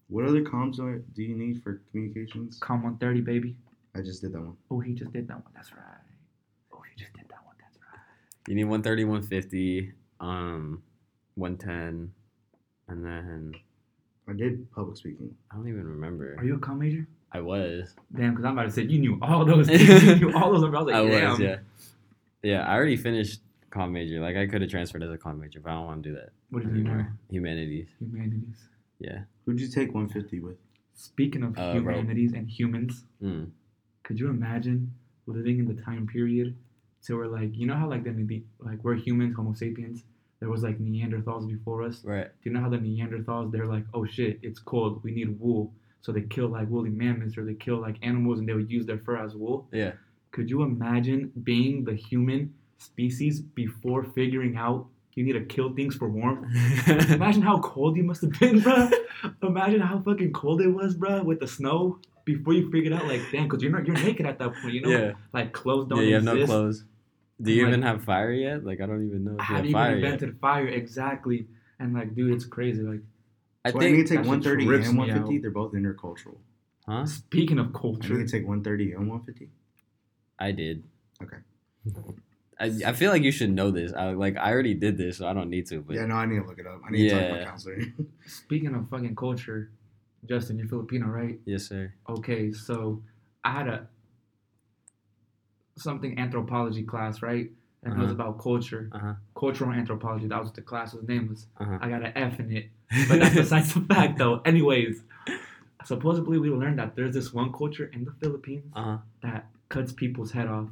What 0.09 0.25
other 0.25 0.43
comms 0.43 0.79
are, 0.79 0.99
do 1.15 1.23
you 1.23 1.37
need 1.37 1.63
for 1.63 1.83
communications? 1.91 2.59
Com 2.61 2.83
130, 2.83 3.21
baby. 3.23 3.57
I 3.95 4.03
just 4.03 4.21
did 4.23 4.33
that 4.33 4.41
one. 4.41 4.57
Oh, 4.71 4.79
he 4.79 4.93
just 4.93 5.13
did 5.13 5.27
that 5.29 5.35
one. 5.35 5.53
That's 5.55 5.73
right. 5.73 5.83
Oh, 6.73 6.81
he 6.89 7.01
just 7.03 7.13
did 7.15 7.25
that 7.29 7.45
one. 7.45 7.55
That's 7.61 7.77
right. 7.93 8.01
You 8.47 8.55
need 8.55 8.65
130, 8.65 9.05
150, 9.05 9.93
um, 10.21 10.83
110, 11.35 12.13
and 12.89 13.05
then 13.05 13.53
I 14.29 14.33
did 14.33 14.71
public 14.73 14.97
speaking. 14.97 15.35
I 15.51 15.57
don't 15.57 15.69
even 15.69 15.87
remember. 15.87 16.37
Are 16.39 16.45
you 16.45 16.57
a 16.57 16.59
com 16.59 16.79
major? 16.79 17.07
I 17.33 17.41
was. 17.41 17.95
Damn, 18.15 18.31
because 18.31 18.45
I'm 18.45 18.53
about 18.53 18.65
to 18.65 18.71
say 18.71 18.83
you 18.83 18.99
knew 18.99 19.19
all 19.23 19.45
those 19.45 19.67
things. 19.67 20.05
you 20.05 20.17
knew 20.17 20.33
all 20.37 20.53
those 20.53 20.63
numbers. 20.63 20.79
I 20.79 21.01
was 21.01 21.13
like, 21.13 21.23
I 21.23 21.31
was. 21.31 21.41
Yeah. 21.41 21.57
Yeah. 22.43 22.63
I 22.67 22.75
already 22.75 22.97
finished 22.97 23.41
com 23.71 23.93
major. 23.93 24.21
Like 24.21 24.37
I 24.37 24.47
could 24.47 24.63
have 24.63 24.71
transferred 24.71 25.03
as 25.03 25.11
a 25.11 25.19
com 25.19 25.41
major, 25.41 25.61
but 25.61 25.71
I 25.71 25.75
don't 25.75 25.87
want 25.87 26.03
to 26.03 26.09
do 26.11 26.15
that 26.17 26.31
What 26.51 26.63
do 26.63 26.69
you 26.69 26.85
do 26.85 26.91
now? 26.91 27.07
Humanities. 27.31 27.89
Humanities. 27.99 28.57
Yeah. 28.99 29.21
Who'd 29.45 29.61
you 29.61 29.69
take 29.69 29.93
150 29.95 30.41
with? 30.41 30.57
Speaking 30.95 31.43
of 31.43 31.57
Uh, 31.59 31.79
bro. 31.81 31.95
humanities 31.95 32.33
and 32.33 32.49
humans, 32.49 33.05
Mm. 33.23 33.51
could 34.03 34.19
you 34.19 34.29
imagine 34.29 34.93
living 35.27 35.59
in 35.59 35.67
the 35.67 35.75
time 35.75 36.07
period 36.07 36.55
so 37.01 37.15
we're 37.17 37.27
like, 37.29 37.57
you 37.57 37.67
know 37.67 37.75
how 37.75 37.89
like 37.89 38.03
the, 38.03 38.11
the 38.11 38.43
like 38.59 38.83
we're 38.83 38.97
humans, 38.97 39.37
Homo 39.37 39.53
sapiens. 39.53 40.03
There 40.41 40.49
was 40.51 40.65
like 40.65 40.81
Neanderthals 40.81 41.47
before 41.49 41.83
us. 41.83 42.05
Right. 42.05 42.27
Do 42.43 42.51
you 42.51 42.53
know 42.53 42.61
how 42.61 42.69
the 42.69 42.79
Neanderthals? 42.79 43.53
They're 43.53 43.67
like, 43.67 43.85
oh 43.95 44.05
shit, 44.05 44.41
it's 44.43 44.59
cold. 44.59 45.05
We 45.05 45.13
need 45.13 45.39
wool. 45.39 45.73
So 46.01 46.11
they 46.11 46.23
kill 46.23 46.49
like 46.49 46.69
woolly 46.69 46.91
mammoths 46.91 47.39
or 47.39 47.45
they 47.45 47.55
kill 47.55 47.77
like 47.81 47.99
animals 48.03 48.41
and 48.41 48.49
they 48.49 48.55
would 48.55 48.71
use 48.73 48.87
their 48.87 48.99
fur 48.99 49.19
as 49.19 49.37
wool. 49.37 49.69
Yeah. 49.73 49.93
Could 50.33 50.51
you 50.51 50.63
imagine 50.63 51.31
being 51.45 51.85
the 51.85 51.95
human 51.95 52.55
species 52.79 53.41
before 53.41 54.03
figuring 54.03 54.57
out 54.57 54.89
you 55.17 55.25
need 55.25 55.33
to 55.33 55.45
kill 55.45 55.75
things 55.75 55.97
for 55.97 56.09
warmth? 56.09 56.47
Imagine 57.11 57.43
how 57.43 57.59
cold 57.59 57.97
you 57.97 58.05
must 58.05 58.21
have 58.23 58.39
been, 58.39 58.61
bro. 58.61 58.89
Imagine 59.43 59.81
how 59.81 59.99
fucking 60.01 60.33
cold 60.33 60.61
it 60.61 60.69
was, 60.69 60.95
bro, 60.95 61.23
with 61.25 61.41
the 61.41 61.49
snow 61.49 61.99
before 62.25 62.53
you 62.53 62.71
figured 62.71 62.93
out, 62.93 63.07
like, 63.07 63.23
damn, 63.33 63.45
because 63.45 63.63
you're 63.63 63.73
not, 63.73 63.87
you're 63.87 63.97
naked 63.97 64.27
at 64.27 64.39
that 64.39 64.53
point, 64.63 64.75
you 64.75 64.83
know? 64.83 64.91
yeah. 64.91 65.13
Like, 65.33 65.53
clothes 65.53 65.89
don't 65.89 65.99
Yeah. 66.01 66.05
You 66.07 66.15
have 66.15 66.25
no 66.25 66.45
clothes. 66.47 66.85
Do 67.43 67.53
you 67.53 67.63
Like- 67.65 67.69
even 67.69 67.83
have 67.83 68.05
fire 68.05 68.33
yet? 68.33 68.65
Like 68.65 68.81
I 68.81 68.87
don't 68.87 69.05
even 69.07 69.25
know 69.25 69.33
if 69.33 69.39
you 69.39 69.45
How 69.45 69.55
have 69.57 69.63
do 69.65 69.69
you 69.69 69.75
fire 69.75 69.91
even 69.93 70.03
yet. 70.05 70.13
invented 70.15 70.41
fire 70.41 70.67
exactly? 70.69 71.47
And 71.79 71.93
like, 71.93 72.15
dude, 72.15 72.33
it's 72.33 72.47
crazy. 72.47 72.83
Like, 72.83 73.01
I 73.65 73.73
So 73.73 73.81
I 73.81 73.85
need 73.91 73.97
think. 73.97 74.09
to 74.09 74.17
take 74.17 74.25
130 74.27 74.65
and 74.65 74.97
150. 74.99 75.37
out. 75.37 75.43
They're 75.43 75.51
both 75.51 75.73
intercultural. 75.73 76.37
Huh? 76.89 77.05
speaking 77.05 77.59
of 77.59 77.75
I 77.75 77.79
culture, 77.79 78.15
need 78.15 78.29
to 78.29 78.31
take 78.33 78.47
130 78.47 78.93
and 78.93 79.09
150. 79.09 79.51
I 80.39 80.53
did. 80.53 80.85
Okay. 81.23 81.39
I, 82.59 82.73
I 82.87 82.93
feel 82.95 83.11
like 83.13 83.23
you 83.23 83.33
should 83.33 83.51
know 83.51 83.71
this. 83.71 83.93
I 83.93 84.11
like 84.13 84.37
I 84.37 84.51
already 84.51 84.75
did 84.75 84.97
this, 84.97 85.19
so 85.19 85.27
I 85.29 85.33
don't 85.35 85.51
need 85.51 85.67
to. 85.67 85.81
But 85.83 85.97
yeah, 85.97 86.07
no, 86.07 86.15
I 86.17 86.27
need 86.27 86.41
to 86.41 86.47
look 86.47 86.59
it 86.59 86.67
up. 86.67 86.81
I 86.87 86.91
need 86.91 87.09
to 87.11 87.15
talk 87.15 87.29
to 87.29 87.35
my 87.37 87.45
counselor. 87.45 87.79
speaking 88.27 88.75
of 88.75 88.89
fucking 88.89 89.15
culture, 89.15 89.71
Justin, 90.29 90.59
you're 90.59 90.69
Filipino, 90.69 91.07
right? 91.07 91.39
yes, 91.45 91.65
sir. 91.69 91.93
Okay, 92.09 92.53
so 92.53 93.03
I 93.45 93.51
had 93.53 93.69
a 93.69 93.89
something 95.77 96.19
anthropology 96.19 96.83
class, 96.83 97.23
right? 97.23 97.51
And 97.83 97.93
it 97.95 97.99
was 98.01 98.11
Uh-huh. 98.13 98.15
about 98.15 98.39
culture, 98.43 98.89
Uh 98.93 98.99
huh. 98.99 99.15
cultural 99.35 99.71
anthropology. 99.73 100.27
That 100.27 100.39
was 100.41 100.49
what 100.49 100.55
the 100.57 100.63
class's 100.63 101.07
name 101.07 101.29
was. 101.29 101.47
Uh-huh. 101.59 101.79
I 101.81 101.89
got 101.89 102.03
an 102.05 102.13
F 102.17 102.41
in 102.41 102.51
it, 102.57 102.71
but 103.09 103.21
that's 103.21 103.35
besides 103.35 103.75
the 103.75 103.81
fact, 103.83 104.19
though. 104.19 104.41
Anyways, 104.45 105.03
supposedly 105.85 106.39
we 106.39 106.51
learned 106.51 106.79
that 106.79 106.97
there's 106.97 107.13
this 107.13 107.33
one 107.33 107.53
culture 107.53 107.91
in 107.93 108.05
the 108.05 108.13
Philippines 108.13 108.65
Uh 108.75 108.83
huh. 108.83 108.99
that 109.23 109.47
cuts 109.69 109.93
people's 109.93 110.33
head 110.33 110.49
off, 110.49 110.69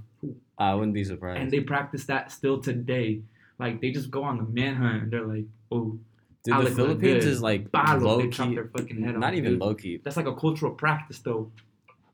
I 0.59 0.75
wouldn't 0.75 0.95
be 0.95 1.05
surprised. 1.05 1.41
and 1.43 1.51
they 1.51 1.61
practice 1.61 2.05
that 2.07 2.31
still 2.33 2.61
today. 2.61 3.23
Like 3.59 3.81
they 3.81 3.91
just 3.91 4.11
go 4.11 4.23
on 4.25 4.37
the 4.39 4.45
manhunt, 4.45 5.03
and 5.05 5.13
they're 5.13 5.27
like, 5.27 5.45
"Oh, 5.71 5.99
Dude, 6.45 6.55
Alec 6.55 6.69
the 6.71 6.75
Philippines 6.75 7.25
good. 7.25 7.33
is 7.33 7.41
like 7.43 7.71
balo!" 7.71 8.03
low 8.03 8.21
They 8.21 8.29
key. 8.29 8.55
their 8.55 8.69
fucking 8.77 9.03
head 9.03 9.15
off. 9.15 9.21
Not 9.21 9.35
even 9.35 9.53
dude. 9.53 9.61
low 9.61 9.75
key. 9.75 10.01
That's 10.03 10.17
like 10.17 10.27
a 10.27 10.35
cultural 10.35 10.73
practice, 10.73 11.19
though. 11.21 11.51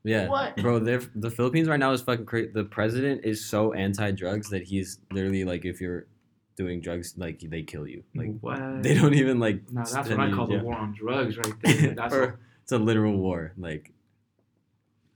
Yeah, 0.03 0.29
What? 0.29 0.55
bro. 0.57 0.79
They're, 0.79 1.01
the 1.13 1.29
Philippines 1.29 1.67
right 1.67 1.79
now 1.79 1.91
is 1.91 2.01
fucking 2.01 2.25
crazy. 2.25 2.49
The 2.51 2.63
president 2.63 3.23
is 3.23 3.45
so 3.45 3.73
anti-drugs 3.73 4.49
that 4.49 4.63
he's 4.63 4.97
literally 5.11 5.43
like, 5.45 5.63
if 5.63 5.79
you're 5.79 6.07
doing 6.55 6.81
drugs, 6.81 7.13
like 7.17 7.39
they 7.39 7.61
kill 7.61 7.87
you. 7.87 8.03
Like 8.15 8.31
what? 8.41 8.81
they 8.81 8.95
don't 8.95 9.13
even 9.13 9.39
like. 9.39 9.71
No, 9.71 9.81
that's 9.83 9.93
what 10.09 10.19
I 10.19 10.31
call 10.31 10.47
to 10.47 10.53
the 10.53 10.57
jail. 10.59 10.65
war 10.65 10.75
on 10.75 10.93
drugs, 10.93 11.37
right 11.37 11.53
there. 11.63 11.93
That's 11.93 12.13
Or- 12.15 12.39
it's 12.63 12.71
a 12.71 12.79
literal 12.79 13.15
war. 13.17 13.53
Like, 13.57 13.91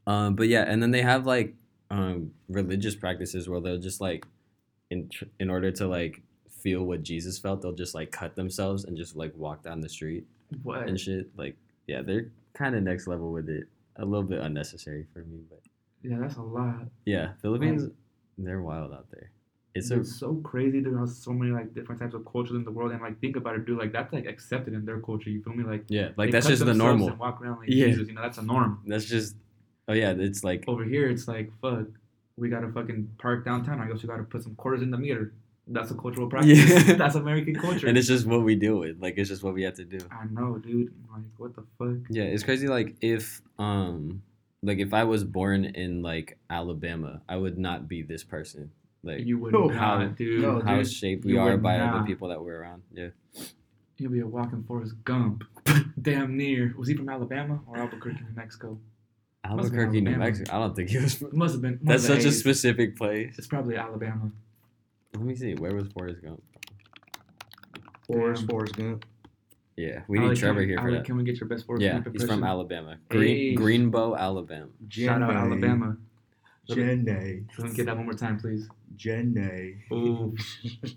um, 0.08 0.36
but 0.36 0.48
yeah, 0.50 0.64
and 0.68 0.82
then 0.84 0.92
they 0.92 1.02
have 1.02 1.26
like 1.26 1.56
um 1.96 2.32
religious 2.50 2.96
practices 2.96 3.48
where 3.50 3.62
they'll 3.62 3.78
just 3.90 4.02
like, 4.02 4.26
in 4.90 5.10
tr- 5.10 5.26
in 5.40 5.50
order 5.50 5.72
to 5.72 5.88
like 5.88 6.22
feel 6.62 6.84
what 6.84 7.04
Jesus 7.04 7.38
felt, 7.40 7.62
they'll 7.62 7.74
just 7.86 7.96
like 7.96 8.12
cut 8.12 8.36
themselves 8.36 8.86
and 8.86 8.98
just 8.98 9.16
like 9.16 9.34
walk 9.36 9.64
down 9.64 9.82
the 9.82 9.90
street 9.90 10.26
what? 10.64 10.88
and 10.88 11.00
shit. 11.00 11.30
Like, 11.38 11.56
yeah, 11.88 12.02
they're 12.02 12.28
kind 12.54 12.76
of 12.76 12.84
next 12.84 13.08
level 13.08 13.32
with 13.32 13.50
it. 13.50 13.66
A 13.98 14.04
little 14.06 14.24
bit 14.28 14.40
unnecessary 14.42 15.06
for 15.14 15.20
me, 15.20 15.40
but 15.50 15.62
Yeah, 16.04 16.18
that's 16.20 16.36
a 16.36 16.42
lot. 16.42 16.82
yeah, 17.06 17.28
Philippines, 17.42 17.90
they're 18.38 18.62
wild 18.62 18.92
out 18.94 19.08
there. 19.12 19.32
It's 19.74 19.90
It's, 19.92 20.10
a 20.10 20.14
so 20.14 20.36
crazy. 20.36 20.80
There 20.82 20.98
are 21.02 21.08
so 21.08 21.32
many 21.32 21.52
like 21.52 21.74
different 21.74 22.02
types 22.02 22.14
of 22.14 22.26
cultures 22.26 22.56
in 22.56 22.64
the 22.66 22.72
world, 22.72 22.92
and 22.94 23.02
like 23.02 23.20
think 23.22 23.36
about 23.38 23.56
it, 23.56 23.66
dude. 23.66 23.78
Like 23.78 23.92
that's 23.94 24.12
like 24.12 24.26
accepted 24.26 24.74
in 24.74 24.84
their 24.86 25.00
culture. 25.00 25.30
You 25.30 25.42
feel 25.44 25.54
me? 25.54 25.64
Like 25.64 25.84
yeah, 25.88 26.10
like 26.18 26.32
that's 26.32 26.48
just 26.48 26.66
the 26.66 26.74
normal. 26.74 27.14
Walk 27.16 27.42
around 27.42 27.60
like 27.60 27.70
Yeah. 27.70 27.88
Jesus. 27.88 28.08
You 28.10 28.14
know, 28.16 28.22
that's 28.22 28.38
a 28.38 28.42
norm. 28.42 28.72
That's 28.86 29.06
just 29.06 29.36
oh 29.88 29.94
yeah, 29.94 30.12
it's 30.18 30.44
like 30.44 30.64
Over 30.68 30.84
here, 30.84 31.10
it's 31.10 31.28
like 31.28 31.52
fuck. 31.62 31.88
we 32.38 32.50
gotta 32.50 32.70
fucking 32.72 33.10
park 33.18 33.46
downtown. 33.46 33.80
I 33.82 33.88
guess 33.88 34.02
we 34.04 34.08
gotta 34.10 34.24
put 34.24 34.44
some 34.44 34.56
quarters 34.56 34.82
in 34.82 34.92
the 34.92 34.98
meter. 34.98 35.34
That's 35.68 35.90
a 35.90 35.96
cultural 35.96 36.28
practice. 36.30 36.60
Yeah. 36.88 36.94
That's 36.98 37.16
American 37.16 37.56
culture. 37.56 37.88
and 37.88 37.98
it's 37.98 38.08
just 38.08 38.28
what 38.28 38.44
we 38.44 38.56
deal 38.56 38.78
with. 38.78 39.02
Like 39.02 39.16
it's 39.18 39.30
just 39.30 39.42
what 39.44 39.54
we 39.56 39.64
have 39.64 39.74
to 39.76 39.86
do. 39.86 39.98
I 40.12 40.26
know, 40.32 40.58
dude. 40.60 40.94
Like, 41.12 41.24
what 41.38 41.56
the 41.56 41.64
fuck? 41.80 42.06
Yeah, 42.10 42.24
it's 42.24 42.44
crazy. 42.44 42.68
Like 42.68 42.96
if 43.02 43.42
um 43.58 44.22
like 44.62 44.78
if 44.80 44.94
I 44.94 45.04
was 45.06 45.24
born 45.24 45.66
in 45.66 46.02
like 46.04 46.38
Alabama, 46.50 47.22
I 47.28 47.38
would 47.38 47.58
not 47.58 47.88
be 47.88 48.02
this 48.04 48.24
person. 48.24 48.72
Like 49.04 49.26
You 49.26 49.38
would 49.40 49.54
No, 49.54 49.68
not, 49.68 49.76
how- 49.76 50.06
dude. 50.08 50.42
no, 50.42 50.62
how 50.62 50.78
dude, 50.78 50.92
shaped 50.92 51.26
we 51.26 51.34
you 51.34 51.40
are 51.40 51.58
by 51.58 51.78
not. 51.78 52.00
the 52.00 52.06
people 52.06 52.28
that 52.30 52.44
we're 52.44 52.60
around. 52.62 52.82
Yeah. 52.92 53.10
He'll 53.98 54.10
be 54.12 54.20
a 54.20 54.28
walking 54.28 54.64
Forrest 54.64 54.94
Gump. 55.04 55.44
Damn 56.02 56.36
near. 56.38 56.74
Was 56.78 56.88
he 56.90 56.96
from 56.96 57.08
Alabama 57.10 57.60
or 57.68 57.78
Albuquerque, 57.78 58.20
New 58.22 58.36
Mexico? 58.36 58.78
Must 59.50 59.64
have 59.66 59.72
been 59.72 59.80
Albuquerque, 59.80 60.02
New 60.02 60.10
Alabama. 60.12 60.26
Mexico. 60.26 60.56
I 60.56 60.60
don't 60.60 60.76
think 60.76 60.90
he 60.90 60.98
was. 60.98 61.14
From, 61.16 61.30
Must 61.38 61.54
have 61.54 61.62
been. 61.62 61.80
that's 61.84 62.04
of 62.04 62.10
the 62.16 62.22
such 62.22 62.26
a 62.26 62.32
specific 62.32 62.96
place. 62.98 63.36
It's 63.38 63.48
probably 63.48 63.76
Alabama. 63.78 64.32
Let 65.14 65.24
me 65.24 65.36
see. 65.36 65.54
Where 65.56 65.74
was 65.76 65.88
Forrest 65.90 66.22
Gump? 66.22 66.42
Forrest, 68.08 68.42
Damn. 68.42 68.50
Forrest 68.50 68.76
Gump. 68.76 69.06
Yeah, 69.78 70.02
we 70.08 70.20
need 70.20 70.28
can 70.28 70.36
Trevor 70.38 70.60
we- 70.62 70.68
here 70.68 70.78
for 70.78 70.84
Ali, 70.88 70.94
that. 70.98 71.06
Can 71.06 71.18
we 71.18 71.24
get 71.24 71.40
your 71.40 71.50
best 71.50 71.66
Forrest 71.66 71.84
Yeah, 71.84 72.00
Gump 72.00 72.10
he's 72.14 72.24
from? 72.26 72.44
Alabama. 72.44 72.98
Green 73.10 73.58
Hey. 73.58 73.64
Greenbow, 73.64 74.18
Alabama. 74.18 74.68
Shout 74.90 75.22
out 75.22 75.30
Jenny. 75.32 75.40
Alabama. 75.42 75.98
Jenny. 76.70 77.44
Let 77.58 77.70
me 77.70 77.76
get 77.76 77.86
that 77.88 77.96
one 77.98 78.06
more 78.06 78.14
time, 78.14 78.40
please. 78.40 78.70
Jenny. 78.96 79.76
Ooh. 79.92 80.36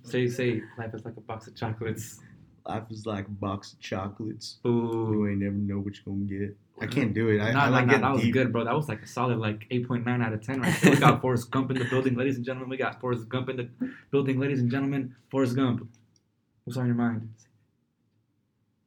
say, 0.05 0.29
say, 0.29 0.63
life 0.79 0.95
is 0.95 1.05
like 1.05 1.17
a 1.17 1.21
box 1.21 1.47
of 1.49 1.57
chocolates. 1.57 2.21
Life 2.69 2.85
is 2.91 3.07
like 3.07 3.27
a 3.27 3.31
box 3.31 3.73
of 3.73 3.81
chocolates. 3.81 4.59
Ooh. 4.67 5.11
You 5.11 5.29
ain't 5.29 5.39
never 5.39 5.57
know 5.57 5.79
what 5.79 5.95
you're 5.97 6.15
gonna 6.15 6.27
get. 6.27 6.57
I 6.81 6.87
can't 6.87 7.15
do 7.15 7.31
it. 7.31 7.41
I, 7.41 7.51
I 7.51 7.69
like 7.71 7.89
that 7.89 8.13
was 8.13 8.21
deep. 8.21 8.35
good, 8.35 8.53
bro. 8.53 8.65
That 8.65 8.75
was 8.75 8.89
like 8.89 9.03
a 9.03 9.07
solid 9.07 9.39
like 9.39 9.67
8.9 9.71 10.23
out 10.23 10.33
of 10.33 10.43
10 10.43 10.61
right 10.61 10.81
there. 10.81 10.93
We 10.93 10.99
got 10.99 11.21
Forrest 11.23 11.51
Gump 11.51 11.71
in 11.71 11.79
the 11.79 11.87
building, 11.87 12.15
ladies 12.15 12.37
and 12.37 12.45
gentlemen. 12.45 12.69
We 12.69 12.77
got 12.77 13.01
Forrest 13.01 13.29
Gump 13.29 13.49
in 13.49 13.57
the 13.57 13.69
building, 14.11 14.39
ladies 14.39 14.61
and 14.61 14.71
gentlemen. 14.71 15.15
Forrest 15.31 15.57
Gump. 15.57 15.89
What's 16.65 16.77
on 16.77 16.87
your 16.87 16.95
mind? 16.95 17.33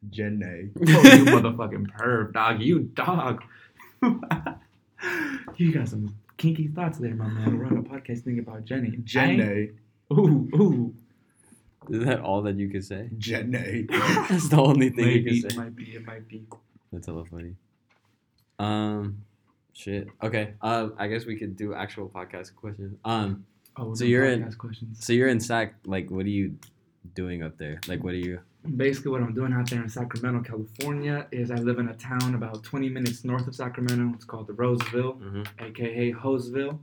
Jenny. 0.09 0.69
Oh, 0.75 0.81
you 0.81 1.25
motherfucking 1.25 1.91
perv, 1.97 2.33
dog. 2.33 2.61
You 2.61 2.79
dog. 2.81 3.43
you 5.57 5.73
got 5.73 5.89
some 5.89 6.15
kinky 6.37 6.67
thoughts 6.67 6.99
there, 6.99 7.15
my 7.15 7.27
man. 7.27 7.57
We're 7.57 7.65
on 7.65 7.77
a 7.77 7.83
podcast 7.83 8.23
thinking 8.23 8.39
about 8.39 8.65
Jenny. 8.65 8.97
Jenny. 9.03 9.71
Ooh, 10.13 10.49
ooh. 10.55 10.95
Is 11.89 12.05
that 12.05 12.21
all 12.21 12.41
that 12.43 12.57
you 12.57 12.69
could 12.69 12.85
say? 12.85 13.09
Jenny. 13.17 13.83
That's 13.89 14.49
the 14.49 14.57
only 14.61 14.89
thing 14.89 15.05
Maybe, 15.05 15.31
you 15.31 15.39
it 15.39 15.41
could 15.43 15.51
say. 15.53 15.57
might 15.57 15.75
be, 15.75 15.83
it 15.95 16.05
might 16.05 16.27
be. 16.27 16.43
That's 16.93 17.07
a 17.07 17.11
little 17.11 17.25
funny. 17.25 17.55
Um, 18.59 19.23
shit. 19.73 20.07
Okay. 20.21 20.53
Uh, 20.61 20.89
I 20.97 21.07
guess 21.07 21.25
we 21.25 21.35
could 21.37 21.55
do 21.55 21.73
actual 21.73 22.09
podcast 22.09 22.55
questions. 22.55 22.97
Um, 23.05 23.45
Oh, 23.77 23.93
So 23.95 24.03
you're 24.03 24.25
in- 24.25 24.51
questions. 24.53 25.03
so 25.03 25.13
you're 25.13 25.29
in 25.29 25.39
SAC. 25.39 25.73
Like, 25.85 26.11
what 26.11 26.25
are 26.25 26.29
you 26.29 26.57
doing 27.15 27.41
up 27.41 27.57
there? 27.57 27.79
Like, 27.87 28.03
what 28.03 28.13
are 28.13 28.17
you? 28.17 28.39
Basically, 28.75 29.11
what 29.11 29.21
I'm 29.21 29.33
doing 29.33 29.53
out 29.53 29.69
there 29.69 29.81
in 29.81 29.87
Sacramento, 29.87 30.41
California, 30.43 31.25
is 31.31 31.51
I 31.51 31.55
live 31.55 31.79
in 31.79 31.87
a 31.87 31.95
town 31.95 32.35
about 32.35 32.63
20 32.63 32.89
minutes 32.89 33.23
north 33.23 33.47
of 33.47 33.55
Sacramento. 33.55 34.11
It's 34.13 34.25
called 34.25 34.47
the 34.47 34.53
Roseville, 34.53 35.13
Mhm. 35.15 35.47
aka 35.59 36.11
Hoseville. 36.11 36.79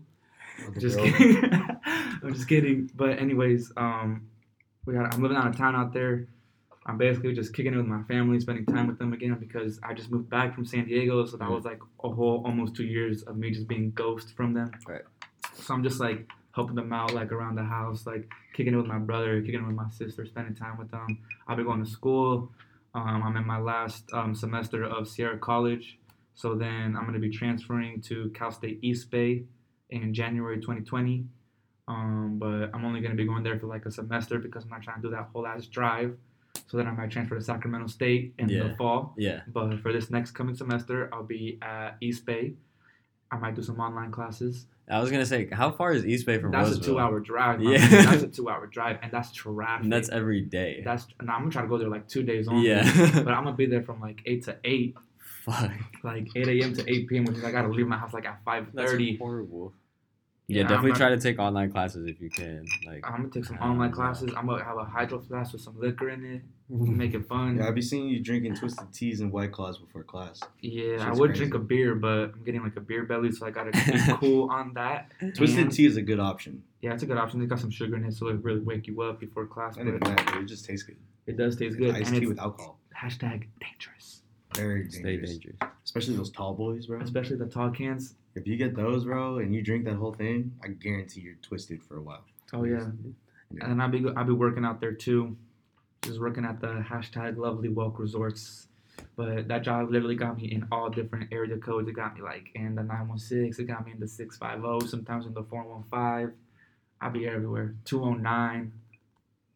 Just 0.78 0.98
kidding. 0.98 1.44
I'm 1.84 2.32
just 2.34 2.48
kidding. 2.48 2.90
But 2.96 3.18
anyways, 3.18 3.70
um, 3.76 4.22
we 4.88 4.94
got. 4.94 5.14
I'm 5.14 5.22
living 5.22 5.36
out 5.36 5.46
of 5.46 5.56
town 5.56 5.76
out 5.76 5.92
there. 5.92 6.26
I'm 6.86 6.96
basically 6.96 7.34
just 7.34 7.54
kicking 7.54 7.74
it 7.74 7.76
with 7.76 7.86
my 7.86 8.02
family, 8.04 8.40
spending 8.40 8.64
time 8.64 8.86
with 8.86 8.98
them 8.98 9.12
again 9.12 9.36
because 9.38 9.78
I 9.82 9.92
just 9.92 10.10
moved 10.10 10.30
back 10.30 10.54
from 10.54 10.64
San 10.64 10.86
Diego, 10.86 11.26
so 11.26 11.36
that 11.36 11.50
was 11.50 11.66
like 11.66 11.80
a 12.02 12.08
whole 12.08 12.42
almost 12.46 12.74
two 12.74 12.84
years 12.84 13.22
of 13.24 13.36
me 13.36 13.50
just 13.50 13.68
being 13.68 13.90
ghost 13.90 14.34
from 14.34 14.54
them. 14.54 14.70
Right. 14.86 15.02
So 15.54 15.74
I'm 15.74 15.82
just 15.82 16.00
like 16.00 16.26
helping 16.52 16.76
them 16.76 16.90
out, 16.94 17.12
like 17.12 17.30
around 17.30 17.56
the 17.56 17.64
house, 17.64 18.06
like 18.06 18.26
kicking 18.54 18.72
it 18.72 18.76
with 18.78 18.86
my 18.86 18.98
brother, 18.98 19.42
kicking 19.42 19.60
it 19.60 19.66
with 19.66 19.76
my 19.76 19.90
sister, 19.90 20.24
spending 20.24 20.54
time 20.54 20.78
with 20.78 20.90
them. 20.90 21.06
I've 21.46 21.58
been 21.58 21.66
going 21.66 21.84
to 21.84 21.90
school. 21.90 22.50
Um, 22.94 23.22
I'm 23.22 23.36
in 23.36 23.46
my 23.46 23.58
last 23.58 24.04
um, 24.14 24.34
semester 24.34 24.84
of 24.84 25.06
Sierra 25.06 25.38
College, 25.38 25.98
so 26.34 26.54
then 26.54 26.96
I'm 26.96 27.04
gonna 27.04 27.18
be 27.18 27.30
transferring 27.30 28.00
to 28.02 28.30
Cal 28.34 28.50
State 28.50 28.78
East 28.80 29.10
Bay 29.10 29.44
in 29.90 30.14
January 30.14 30.56
2020. 30.56 31.26
Um, 31.88 32.36
but 32.38 32.70
I'm 32.74 32.84
only 32.84 33.00
gonna 33.00 33.14
be 33.16 33.24
going 33.24 33.42
there 33.42 33.58
for 33.58 33.66
like 33.66 33.86
a 33.86 33.90
semester 33.90 34.38
because 34.38 34.62
I'm 34.64 34.70
not 34.70 34.82
trying 34.82 35.00
to 35.02 35.08
do 35.08 35.10
that 35.16 35.30
whole 35.32 35.46
ass 35.46 35.66
drive. 35.66 36.16
So 36.66 36.76
then 36.76 36.86
I 36.86 36.90
might 36.90 37.10
transfer 37.10 37.34
to 37.34 37.40
Sacramento 37.40 37.86
State 37.86 38.34
in 38.38 38.48
Yeah. 38.48 38.64
the 38.68 38.74
fall. 38.76 39.14
Yeah. 39.16 39.40
But 39.48 39.80
for 39.80 39.92
this 39.92 40.10
next 40.10 40.32
coming 40.32 40.54
semester, 40.54 41.08
I'll 41.12 41.22
be 41.22 41.58
at 41.62 41.96
East 42.00 42.26
Bay. 42.26 42.54
I 43.30 43.36
might 43.38 43.54
do 43.54 43.62
some 43.62 43.80
online 43.80 44.10
classes. 44.10 44.66
I 44.90 45.00
was 45.00 45.10
gonna 45.10 45.26
say, 45.26 45.48
how 45.52 45.70
far 45.70 45.92
is 45.92 46.04
East 46.06 46.24
Bay 46.26 46.38
from 46.38 46.50
That's 46.50 46.68
Roseville? 46.70 46.84
a 46.84 46.86
two-hour 46.98 47.20
drive. 47.20 47.62
Yeah. 47.62 47.78
man. 47.78 47.90
that's 48.06 48.22
a 48.22 48.28
two-hour 48.38 48.66
drive, 48.68 48.98
and 49.02 49.10
that's 49.12 49.32
traffic. 49.32 49.84
And 49.84 49.92
that's 49.92 50.08
every 50.08 50.40
day. 50.42 50.82
that's. 50.84 51.06
And 51.20 51.30
I'm 51.30 51.40
gonna 51.40 51.50
try 51.50 51.62
to 51.62 51.68
go 51.68 51.76
there 51.78 51.88
like 51.88 52.06
two 52.08 52.22
days 52.22 52.48
on. 52.48 52.60
yeah. 52.62 52.82
But 53.24 53.32
I'm 53.34 53.44
gonna 53.44 53.56
be 53.56 53.66
there 53.66 53.82
from 53.82 54.00
like 54.00 54.20
eight 54.26 54.44
to 54.44 54.56
eight, 54.64 54.94
Fuck. 55.44 55.70
like 56.04 56.28
eight 56.36 56.48
a.m. 56.48 56.72
to 56.74 56.90
eight 56.90 57.06
p.m. 57.08 57.24
Which 57.26 57.36
is 57.36 57.44
I 57.44 57.52
gotta 57.52 57.68
leave 57.68 57.86
my 57.86 57.98
house 57.98 58.12
like 58.14 58.24
at 58.26 58.42
five 58.44 58.68
thirty. 58.74 59.12
That's 59.12 59.18
horrible. 59.20 59.74
Yeah, 60.50 60.56
Yeah, 60.56 60.62
I'm 60.62 60.68
definitely 60.68 60.90
not- 60.92 60.96
try 60.98 61.08
to 61.10 61.18
take 61.20 61.38
online 61.38 61.70
classes 61.70 62.06
if 62.06 62.22
you 62.22 62.30
can. 62.30 62.64
Like, 62.86 63.04
I'm 63.06 63.18
gonna 63.18 63.28
take 63.28 63.44
some 63.44 63.58
Um, 63.60 63.72
online 63.72 63.90
classes. 63.92 64.32
I'm 64.34 64.46
gonna 64.46 64.64
have 64.64 64.78
a 64.78 64.84
hydro 64.84 65.20
flask 65.20 65.52
with 65.52 65.60
some 65.60 65.78
liquor 65.78 66.08
in 66.08 66.24
it, 66.24 66.42
make 66.70 67.12
it 67.12 67.26
fun. 67.26 67.58
Yeah, 67.58 67.68
I 67.68 67.70
be 67.70 67.82
seeing 67.82 68.08
you 68.08 68.20
drinking 68.22 68.54
twisted 68.54 68.90
teas 68.94 69.20
and 69.20 69.30
white 69.30 69.52
claws 69.52 69.76
before 69.76 70.04
class. 70.04 70.40
Yeah, 70.60 71.06
I 71.06 71.12
would 71.12 71.30
crazy. 71.30 71.40
drink 71.40 71.54
a 71.54 71.58
beer, 71.58 71.94
but 71.94 72.32
I'm 72.34 72.44
getting 72.44 72.62
like 72.62 72.76
a 72.76 72.80
beer 72.80 73.04
belly, 73.04 73.30
so 73.30 73.44
I 73.46 73.50
gotta 73.50 73.72
be 73.72 73.78
cool 74.20 74.48
on 74.48 74.72
that. 74.72 75.12
Twisted 75.34 75.64
And- 75.64 75.72
tea 75.72 75.84
is 75.84 75.98
a 75.98 76.02
good 76.02 76.18
option. 76.18 76.62
Yeah, 76.80 76.94
it's 76.94 77.02
a 77.02 77.06
good 77.06 77.18
option. 77.18 77.42
It's 77.42 77.50
got 77.50 77.58
some 77.60 77.70
sugar 77.70 77.96
in 77.96 78.04
it, 78.06 78.14
so 78.14 78.28
it 78.28 78.42
really 78.42 78.60
wake 78.60 78.86
you 78.86 79.02
up 79.02 79.20
before 79.20 79.44
class. 79.46 79.76
And 79.76 80.00
But 80.00 80.16
that, 80.16 80.34
it 80.36 80.46
just 80.46 80.64
tastes 80.64 80.86
good. 80.86 80.96
it 81.26 81.36
does 81.36 81.56
taste 81.56 81.72
It's 81.72 81.76
good, 81.76 81.94
iced 81.94 82.06
and 82.10 82.14
tea 82.20 82.22
it's 82.22 82.28
with 82.30 82.38
alcohol. 82.38 82.78
hashtag 82.96 83.44
dangerous. 83.60 84.22
Very 84.54 84.88
Stay 84.90 85.02
dangerous. 85.02 85.32
dangerous. 85.32 85.56
Especially 85.84 86.16
those 86.16 86.30
tall 86.30 86.54
boys, 86.54 86.86
bro. 86.86 87.00
Especially 87.00 87.36
the 87.36 87.46
tall 87.46 87.70
cans. 87.70 88.14
If 88.38 88.46
you 88.46 88.56
get 88.56 88.76
those, 88.76 89.04
bro, 89.04 89.38
and 89.38 89.54
you 89.54 89.62
drink 89.62 89.84
that 89.86 89.96
whole 89.96 90.12
thing, 90.14 90.52
I 90.62 90.68
guarantee 90.68 91.20
you're 91.22 91.34
twisted 91.42 91.82
for 91.82 91.96
a 91.96 92.02
while. 92.02 92.24
Oh 92.52 92.64
yeah, 92.64 92.86
Yeah. 93.50 93.66
and 93.70 93.82
I'll 93.82 93.88
be 93.90 94.04
I'll 94.16 94.24
be 94.24 94.32
working 94.32 94.64
out 94.64 94.80
there 94.80 94.92
too, 94.92 95.36
just 96.02 96.20
working 96.20 96.44
at 96.44 96.60
the 96.60 96.84
hashtag 96.88 97.36
Lovely 97.36 97.68
Welk 97.68 97.98
Resorts. 97.98 98.68
But 99.16 99.48
that 99.48 99.62
job 99.62 99.90
literally 99.90 100.14
got 100.16 100.36
me 100.36 100.46
in 100.52 100.66
all 100.72 100.88
different 100.90 101.32
area 101.32 101.56
codes. 101.56 101.88
It 101.88 101.92
got 101.94 102.14
me 102.16 102.22
like 102.22 102.50
in 102.54 102.74
the 102.74 102.82
916. 102.82 103.54
It 103.64 103.66
got 103.68 103.84
me 103.86 103.92
in 103.92 104.00
the 104.00 104.08
650. 104.08 104.88
Sometimes 104.88 105.26
in 105.26 105.34
the 105.34 105.42
415. 105.44 106.34
I'll 107.00 107.10
be 107.10 107.26
everywhere. 107.28 107.74
209. 107.84 108.72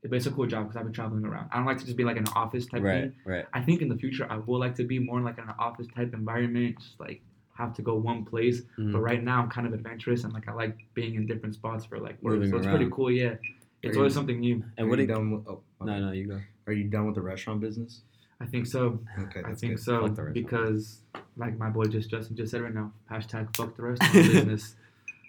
But 0.04 0.12
It's 0.14 0.26
a 0.26 0.30
cool 0.32 0.46
job 0.46 0.64
because 0.64 0.76
I've 0.76 0.84
been 0.84 0.92
traveling 0.92 1.24
around. 1.24 1.48
I 1.52 1.56
don't 1.56 1.66
like 1.66 1.78
to 1.78 1.84
just 1.84 1.96
be 1.96 2.04
like 2.04 2.16
an 2.16 2.26
office 2.36 2.66
type 2.66 2.82
Right, 2.82 3.02
thing. 3.02 3.12
right. 3.24 3.46
I 3.52 3.60
think 3.62 3.82
in 3.82 3.88
the 3.88 3.96
future 3.96 4.26
I 4.30 4.36
would 4.36 4.58
like 4.58 4.74
to 4.76 4.84
be 4.84 4.98
more 5.00 5.20
like 5.20 5.38
an 5.38 5.50
office 5.58 5.86
type 5.94 6.12
environment, 6.14 6.78
just 6.80 6.98
like 7.00 7.20
have 7.54 7.74
to 7.74 7.82
go 7.82 7.94
one 7.94 8.24
place. 8.24 8.62
Mhm. 8.78 8.92
But 8.92 9.00
right 9.00 9.22
now 9.22 9.42
I'm 9.42 9.50
kind 9.50 9.66
of 9.66 9.72
adventurous 9.74 10.24
and 10.24 10.32
like 10.32 10.48
I 10.48 10.52
like 10.52 10.78
being 10.94 11.14
in 11.14 11.26
different 11.26 11.54
spots 11.54 11.84
for 11.84 11.98
like 11.98 12.20
work. 12.22 12.34
Moving 12.34 12.50
so 12.50 12.56
it's 12.58 12.66
pretty 12.66 12.88
cool. 12.90 13.10
Yeah, 13.10 13.34
it's 13.82 13.96
Are 13.96 14.00
always 14.00 14.12
you- 14.12 14.14
something 14.14 14.40
new. 14.40 14.64
And 14.78 14.88
what 14.88 14.98
Are 14.98 15.02
what 15.02 15.08
you 15.08 15.14
done 15.14 15.30
with? 15.30 15.46
Oh, 15.48 15.60
No, 15.84 15.92
okay. 15.92 16.00
no, 16.00 16.12
you 16.12 16.26
go. 16.28 16.40
Are 16.66 16.72
you 16.72 16.84
done 16.84 17.06
with 17.06 17.14
the 17.16 17.20
restaurant 17.22 17.60
business? 17.60 18.02
I 18.40 18.46
think 18.46 18.66
so. 18.66 18.98
Okay, 19.18 19.42
I 19.44 19.54
think 19.54 19.74
good. 19.76 19.80
so 19.80 19.92
Fuck 20.06 20.16
the 20.16 20.22
restaurant 20.24 20.34
because 20.34 21.00
like 21.36 21.58
my 21.58 21.68
boy 21.70 21.84
just 21.84 22.10
Justin 22.10 22.36
just 22.36 22.50
said 22.50 22.62
right 22.62 22.74
now, 22.74 22.92
hashtag 23.10 23.54
fuck 23.56 23.76
the 23.76 23.82
restaurant 23.82 24.12
business. 24.14 24.74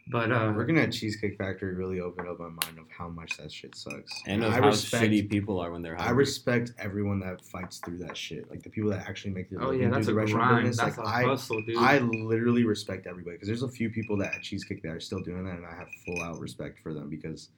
But 0.07 0.31
uh, 0.31 0.51
Working 0.55 0.77
at 0.79 0.91
Cheesecake 0.91 1.37
Factory 1.37 1.73
really 1.73 2.01
opened 2.01 2.27
up 2.27 2.37
my 2.37 2.49
mind 2.49 2.77
of 2.77 2.85
how 2.95 3.07
much 3.07 3.37
that 3.37 3.51
shit 3.51 3.73
sucks. 3.75 4.11
And 4.27 4.43
of 4.43 4.51
I 4.51 4.57
how 4.57 4.67
respect, 4.67 5.05
shitty 5.05 5.29
people 5.29 5.59
are 5.59 5.71
when 5.71 5.81
they're 5.81 5.95
high. 5.95 6.07
I 6.07 6.11
respect 6.11 6.73
everyone 6.77 7.21
that 7.21 7.41
fights 7.45 7.77
through 7.77 7.99
that 7.99 8.17
shit. 8.17 8.49
Like 8.49 8.63
the 8.63 8.69
people 8.69 8.89
that 8.89 9.07
actually 9.07 9.31
make 9.31 9.49
the 9.49 9.57
oh 9.61 9.71
yeah, 9.71 9.89
that's 9.89 10.07
a 10.07 10.13
restaurant 10.13 10.49
grind. 10.49 10.67
business. 10.67 10.85
That's 10.85 10.97
like 10.97 11.07
a 11.07 11.09
I, 11.09 11.23
hustle, 11.23 11.61
dude. 11.61 11.77
I 11.77 11.99
literally 11.99 12.65
respect 12.65 13.07
everybody 13.07 13.37
because 13.37 13.47
there's 13.47 13.63
a 13.63 13.69
few 13.69 13.89
people 13.89 14.17
that 14.17 14.35
at 14.35 14.41
Cheesecake 14.41 14.83
that 14.83 14.91
are 14.91 14.99
still 14.99 15.21
doing 15.21 15.45
that, 15.45 15.55
and 15.55 15.65
I 15.65 15.73
have 15.73 15.87
full 16.05 16.21
out 16.21 16.37
respect 16.39 16.79
for 16.83 16.93
them 16.93 17.09
because 17.09 17.49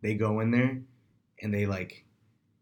they 0.00 0.14
go 0.14 0.38
in 0.40 0.52
there 0.52 0.78
and 1.42 1.52
they 1.52 1.66
like 1.66 2.04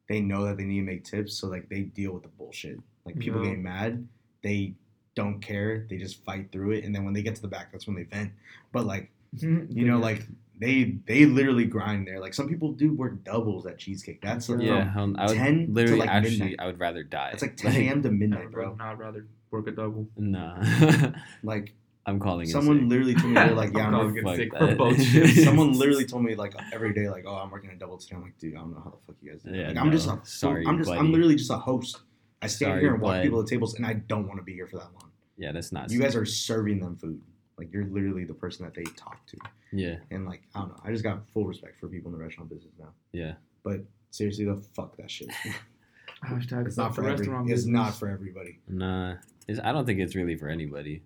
they 0.09 0.21
know 0.21 0.45
that 0.47 0.57
they 0.57 0.65
need 0.65 0.81
to 0.81 0.87
make 0.87 1.05
tips, 1.05 1.35
so 1.39 1.47
like 1.49 1.69
they 1.69 1.81
deal 1.83 2.13
with 2.13 2.23
the 2.23 2.31
bullshit. 2.31 2.79
Like 3.05 3.19
people 3.19 3.41
Yeah. 3.43 3.49
getting 3.49 3.63
mad, 3.65 4.09
they 4.43 4.75
don't 5.15 5.41
care. 5.41 5.87
They 5.91 5.99
just 5.99 6.25
fight 6.25 6.51
through 6.53 6.73
it, 6.73 6.85
and 6.85 6.95
then 6.95 7.05
when 7.05 7.13
they 7.13 7.23
get 7.23 7.35
to 7.37 7.43
the 7.43 7.49
back, 7.49 7.71
that's 7.71 7.87
when 7.87 7.97
they 7.97 8.05
vent. 8.05 8.33
But 8.73 8.87
like 8.87 9.11
Mm-hmm. 9.35 9.77
you 9.77 9.87
know, 9.87 9.99
like 9.99 10.27
they 10.59 10.97
they 11.07 11.27
literally 11.27 11.65
grind 11.65 12.07
there. 12.07 12.21
Like 12.21 12.35
some 12.35 12.49
people 12.49 12.73
do 12.73 12.95
work 12.95 13.25
doubles 13.25 13.67
at 13.67 13.79
Cheesecake. 13.79 14.23
That's 14.23 14.49
a, 14.49 14.57
yeah, 14.59 14.91
hell, 14.91 15.13
I 15.19 15.27
would 15.27 15.37
10 15.37 15.67
to, 15.67 15.73
literally 15.73 16.01
like, 16.01 16.09
actually, 16.09 16.39
midnight. 16.39 16.57
I 16.59 16.67
would 16.67 16.81
rather 16.81 17.03
die. 17.03 17.31
It's 17.33 17.43
like 17.43 17.57
10 17.59 17.73
a.m. 17.73 18.03
to 18.03 18.11
midnight, 18.11 18.51
bro. 18.51 18.73
I'd 18.73 18.79
not 18.79 18.99
rather 18.99 19.27
work 19.51 19.67
a 19.69 19.73
double. 19.73 20.09
Nah, 20.17 20.63
Like 21.43 21.75
I'm 22.07 22.21
calling 22.21 22.49
it. 22.49 22.53
someone 22.53 22.81
sick. 22.81 22.89
literally 22.89 23.15
told 23.15 23.27
me 23.27 23.35
they're 23.35 23.51
like, 23.51 23.73
yeah, 23.75 23.89
I'm 23.89 23.95
I'm 23.95 24.23
calling 24.23 24.37
sick 24.37 24.53
Fuck 24.53 24.71
for 24.71 24.77
both 24.77 25.03
shifts. 25.03 25.45
Someone 25.45 25.73
literally 25.73 26.07
told 26.07 26.23
me 26.25 26.35
like 26.35 26.55
every 26.73 26.95
day, 26.95 27.09
like, 27.09 27.25
oh, 27.27 27.35
I'm 27.35 27.51
working 27.51 27.71
a 27.71 27.77
double 27.77 27.99
today. 27.99 28.17
I'm 28.17 28.23
like, 28.23 28.39
dude, 28.39 28.55
I 28.55 28.59
don't 28.59 28.71
know 28.73 28.81
how 28.83 28.91
the 28.91 28.97
fuck 29.07 29.17
you 29.21 29.33
guys 29.33 29.43
do. 29.43 29.51
Yeah, 29.51 29.69
like, 29.69 29.77
I'm 29.77 29.91
just 29.91 30.09
a 30.09 30.21
Sorry, 30.25 30.65
I'm 30.67 30.79
just 30.79 30.89
buddy. 30.89 31.01
I'm 31.01 31.13
literally 31.13 31.37
just 31.37 31.51
a 31.51 31.59
host. 31.59 31.99
I 32.43 32.47
stand 32.47 32.71
Sorry, 32.71 32.81
here 32.83 32.93
and 32.95 33.03
walk 33.03 33.15
bud. 33.15 33.23
people 33.23 33.45
to 33.45 33.49
tables, 33.51 33.75
and 33.75 33.85
I 33.85 33.95
don't 33.95 34.29
want 34.29 34.39
to 34.39 34.45
be 34.45 34.53
here 34.55 34.67
for 34.67 34.77
that 34.77 34.93
long. 34.93 35.11
Yeah, 35.37 35.53
that's 35.53 35.73
not. 35.73 35.91
You 35.91 36.01
guys 36.01 36.15
are 36.15 36.25
serving 36.25 36.81
them 36.81 36.97
food. 36.97 37.21
Like 37.59 37.73
you're 37.73 37.87
literally 37.87 38.25
the 38.25 38.35
person 38.35 38.65
that 38.67 38.75
they 38.75 38.85
talk 38.97 39.25
to, 39.29 39.37
Yeah, 39.73 39.97
and 40.11 40.27
like 40.27 40.43
I 40.55 40.61
don't 40.61 40.69
know. 40.69 40.81
I 40.85 40.91
just 40.93 41.03
got 41.03 41.27
full 41.33 41.47
respect 41.47 41.81
for 41.81 41.89
people 41.89 42.13
in 42.13 42.19
the 42.19 42.23
restaurant 42.23 42.51
business 42.51 42.73
now. 42.79 42.91
yeah. 43.13 43.35
But 43.63 43.81
seriously, 44.11 44.45
though, 44.45 44.61
fuck 44.75 44.97
that 44.99 45.11
shit. 45.11 45.29
Hashtag 46.25 46.67
it's 46.67 46.77
not 46.77 46.95
for 46.95 47.03
the 47.03 47.09
every, 47.09 47.19
restaurant 47.27 47.51
It's 47.51 47.67
not 47.67 47.95
for 47.95 48.09
everybody. 48.09 48.59
Nah, 48.69 49.15
it's, 49.49 49.61
I 49.63 49.73
don't 49.73 49.85
think 49.87 50.01
it's 50.01 50.15
really 50.15 50.37
for 50.37 50.49
anybody. 50.49 51.03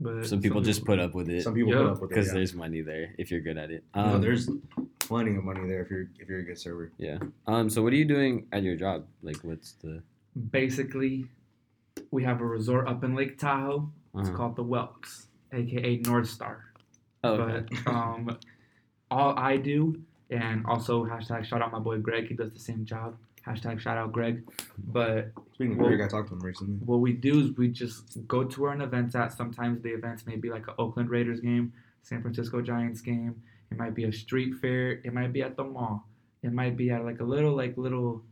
But 0.00 0.26
Some 0.26 0.40
people 0.40 0.60
just 0.62 0.84
put 0.86 0.98
up 0.98 1.14
with 1.14 1.28
it 1.28 1.42
Some 1.42 1.54
people 1.54 1.72
Yeah, 1.72 1.78
put 1.80 1.86
up 1.86 2.00
with 2.00 2.10
it. 2.10 2.14
because 2.14 2.26
Yeah. 2.28 2.32
there's 2.34 2.54
money 2.54 2.80
there 2.80 3.14
if 3.18 3.30
you're 3.30 3.40
good 3.40 3.58
at 3.58 3.70
it. 3.70 3.84
No, 3.94 4.02
Um, 4.16 4.20
there's 4.22 4.48
plenty 4.98 5.36
of 5.36 5.44
money 5.44 5.66
there 5.68 5.82
if 5.82 5.90
you're 5.90 6.08
if 6.18 6.28
you're 6.28 6.38
a 6.40 6.44
good 6.44 6.58
server. 6.58 6.92
yeah. 6.98 7.18
Um. 7.46 7.68
So 7.70 7.82
what 7.82 7.92
are 7.92 7.96
you 7.96 8.04
doing 8.06 8.46
at 8.52 8.62
your 8.62 8.76
job? 8.76 9.06
Like, 9.22 9.36
what's 9.42 9.72
the? 9.72 10.02
basically 10.50 11.26
we 12.10 12.22
have 12.24 12.40
a 12.40 12.46
resort 12.46 12.86
up 12.88 13.02
in 13.04 13.14
Lake 13.14 13.36
Tahoe. 13.38 13.90
It's 14.16 14.28
Uh-huh. 14.28 14.36
called 14.36 14.56
the 14.56 14.64
Welks, 14.64 15.26
aka 15.52 15.98
Northstar. 16.02 16.56
Oh, 17.24 17.34
okay. 17.34 17.66
But 17.84 17.90
um, 17.94 18.38
all 19.10 19.34
I 19.38 19.56
do, 19.56 20.00
and 20.30 20.64
also 20.66 21.04
hashtag 21.04 21.44
shout 21.44 21.62
out 21.62 21.72
my 21.72 21.78
boy 21.78 21.98
Greg. 21.98 22.28
He 22.28 22.34
does 22.34 22.52
the 22.52 22.58
same 22.60 22.84
job. 22.84 23.16
Hashtag 23.46 23.80
shout 23.80 23.96
out 23.96 24.12
Greg. 24.12 24.42
But 24.78 25.32
Speaking 25.54 25.72
of 25.72 25.78
Well- 25.78 25.88
Greg, 25.88 26.00
I 26.02 26.08
talked 26.08 26.28
to 26.28 26.34
him 26.34 26.40
recently. 26.40 26.74
what 26.84 27.00
we 27.00 27.12
do 27.12 27.40
is 27.40 27.56
we 27.56 27.68
just 27.68 28.26
go 28.26 28.44
to 28.44 28.60
where 28.60 28.72
an 28.72 28.80
event's 28.82 29.14
at. 29.14 29.32
Sometimes 29.32 29.82
the 29.82 29.90
events 29.90 30.26
may 30.26 30.36
be 30.36 30.50
like 30.50 30.66
an 30.68 30.74
Oakland 30.78 31.10
Raiders 31.10 31.40
game, 31.40 31.72
San 32.02 32.22
Francisco 32.22 32.60
Giants 32.62 33.00
game. 33.00 33.42
It 33.70 33.78
might 33.78 33.94
be 33.94 34.04
a 34.04 34.12
street 34.12 34.54
fair. 34.56 34.92
It 35.04 35.12
might 35.12 35.32
be 35.32 35.42
at 35.42 35.56
the 35.56 35.64
mall. 35.64 36.06
It 36.42 36.52
might 36.52 36.76
be 36.76 36.90
at 36.90 37.04
like 37.04 37.20
a 37.20 37.24
little 37.24 37.54
like 37.54 37.76
little, 37.76 38.22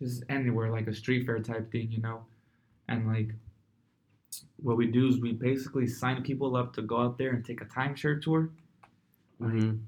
just 0.00 0.22
anywhere 0.28 0.70
like 0.70 0.86
a 0.86 0.94
street 0.94 1.26
fair 1.26 1.38
type 1.40 1.70
thing, 1.72 1.90
you 1.90 2.00
know. 2.00 2.24
And 2.88 3.06
like, 3.06 3.30
what 4.62 4.76
we 4.76 4.86
do 4.86 5.08
is 5.08 5.20
we 5.20 5.32
basically 5.32 5.86
sign 5.86 6.22
people 6.22 6.56
up 6.56 6.72
to 6.74 6.82
go 6.82 6.98
out 7.00 7.18
there 7.18 7.30
and 7.32 7.44
take 7.44 7.60
a 7.60 7.64
timeshare 7.66 8.20
tour. 8.20 8.50
Like, 9.38 9.52
Mhm. 9.52 9.78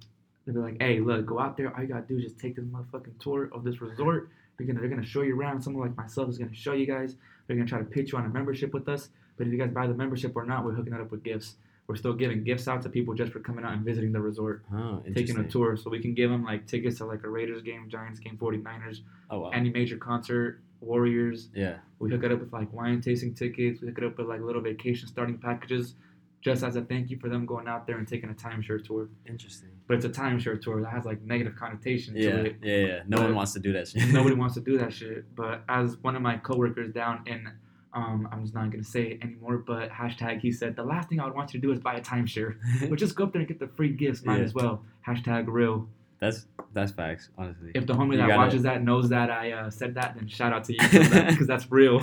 They'll 0.44 0.54
be 0.56 0.60
like, 0.60 0.76
"Hey, 0.82 1.00
look, 1.00 1.24
go 1.24 1.38
out 1.40 1.56
there. 1.56 1.74
All 1.74 1.80
you 1.80 1.88
gotta 1.88 2.06
do 2.06 2.18
is 2.18 2.24
just 2.24 2.38
take 2.38 2.56
this 2.56 2.64
motherfucking 2.66 3.18
tour 3.18 3.48
of 3.52 3.64
this 3.64 3.80
resort. 3.80 4.28
They're 4.56 4.66
gonna 4.66 4.80
they're 4.80 4.90
gonna 4.90 5.02
show 5.02 5.22
you 5.22 5.38
around. 5.38 5.62
Someone 5.62 5.88
like 5.88 5.96
myself 5.96 6.28
is 6.28 6.36
gonna 6.38 6.52
show 6.54 6.74
you 6.74 6.86
guys. 6.86 7.16
They're 7.46 7.56
gonna 7.56 7.68
try 7.68 7.78
to 7.78 7.84
pitch 7.84 8.12
you 8.12 8.18
on 8.18 8.26
a 8.26 8.28
membership 8.28 8.74
with 8.74 8.88
us. 8.88 9.08
But 9.36 9.46
if 9.46 9.52
you 9.52 9.58
guys 9.58 9.70
buy 9.72 9.86
the 9.86 9.94
membership 9.94 10.36
or 10.36 10.44
not, 10.44 10.64
we're 10.64 10.74
hooking 10.74 10.92
it 10.92 11.00
up 11.00 11.10
with 11.10 11.22
gifts. 11.22 11.56
We're 11.86 11.96
still 11.96 12.12
giving 12.14 12.44
gifts 12.44 12.68
out 12.68 12.82
to 12.82 12.88
people 12.88 13.14
just 13.14 13.32
for 13.32 13.40
coming 13.40 13.64
out 13.64 13.72
and 13.74 13.84
visiting 13.84 14.12
the 14.12 14.20
resort, 14.20 14.62
Oh, 14.72 15.02
taking 15.14 15.38
a 15.38 15.48
tour. 15.48 15.76
So 15.76 15.90
we 15.90 15.98
can 16.00 16.14
give 16.14 16.30
them 16.30 16.44
like 16.44 16.66
tickets 16.66 16.98
to 16.98 17.04
like 17.06 17.24
a 17.24 17.28
Raiders 17.30 17.62
game, 17.62 17.88
Giants 17.88 18.20
game, 18.20 18.36
49ers, 18.38 19.00
Oh 19.30 19.40
wow. 19.40 19.48
any 19.50 19.70
major 19.70 19.96
concert, 19.96 20.60
Warriors. 20.80 21.48
yeah. 21.54 21.76
We 21.98 22.10
hook 22.10 22.24
it 22.24 22.32
up 22.32 22.40
with 22.40 22.52
like 22.52 22.72
wine 22.72 23.00
tasting 23.00 23.34
tickets. 23.34 23.80
We 23.80 23.88
hook 23.88 23.98
it 23.98 24.04
up 24.04 24.18
with 24.18 24.26
like 24.26 24.40
little 24.42 24.60
vacation 24.60 25.08
starting 25.08 25.38
packages, 25.38 25.94
just 26.42 26.62
as 26.62 26.76
a 26.76 26.82
thank 26.82 27.08
you 27.10 27.18
for 27.18 27.28
them 27.30 27.46
going 27.46 27.66
out 27.66 27.86
there 27.86 27.96
and 27.98 28.06
taking 28.06 28.28
a 28.30 28.34
timeshare 28.34 28.84
tour. 28.84 29.08
Interesting. 29.26 29.70
But 29.86 29.96
it's 29.96 30.04
a 30.04 30.10
timeshare 30.10 30.60
tour 30.60 30.82
that 30.82 30.90
has 30.90 31.04
like 31.06 31.22
negative 31.22 31.56
connotation 31.56 32.14
Yeah, 32.16 32.30
to 32.32 32.44
it. 32.46 32.56
yeah, 32.62 32.76
yeah. 32.76 33.02
No 33.06 33.16
But 33.18 33.24
one 33.26 33.34
wants 33.36 33.52
to 33.54 33.60
do 33.60 33.72
that 33.72 33.88
shit. 33.88 34.08
Nobody 34.12 34.34
wants 34.34 34.54
to 34.56 34.60
do 34.60 34.76
that 34.78 34.92
shit. 34.92 35.34
But 35.34 35.62
as 35.68 35.96
one 36.02 36.14
of 36.16 36.22
my 36.22 36.36
coworkers 36.36 36.92
down 36.92 37.22
in, 37.26 37.48
um, 37.94 38.28
I'm 38.30 38.42
just 38.42 38.54
not 38.54 38.70
gonna 38.70 38.84
say 38.84 39.12
it 39.12 39.22
anymore. 39.22 39.58
But 39.58 39.90
hashtag 39.90 40.40
he 40.40 40.52
said 40.52 40.76
the 40.76 40.84
last 40.84 41.08
thing 41.08 41.20
I 41.20 41.24
would 41.24 41.34
want 41.34 41.54
you 41.54 41.60
to 41.60 41.66
do 41.66 41.72
is 41.72 41.78
buy 41.80 41.94
a 41.94 42.00
timeshare. 42.02 42.56
but 42.90 42.98
just 42.98 43.14
go 43.14 43.24
up 43.24 43.32
there 43.32 43.40
and 43.40 43.48
get 43.48 43.58
the 43.60 43.68
free 43.68 43.90
gifts. 43.92 44.24
Might 44.24 44.38
Yeah. 44.38 44.44
as 44.44 44.52
well. 44.52 44.82
Hashtag 45.06 45.44
real. 45.48 45.88
That's 46.24 46.46
that's 46.72 46.92
facts, 46.92 47.30
honestly. 47.38 47.70
If 47.74 47.86
the 47.86 47.92
homie 47.94 48.12
You 48.12 48.18
that 48.18 48.28
gotta- 48.28 48.38
watches 48.38 48.62
that 48.62 48.82
knows 48.82 49.08
that 49.10 49.30
I 49.30 49.52
uh, 49.52 49.70
said 49.70 49.94
that, 49.94 50.14
then 50.16 50.26
shout 50.28 50.52
out 50.52 50.64
to 50.64 50.72
you 50.72 50.78
because 50.80 51.46
that's 51.52 51.70
real. 51.70 52.02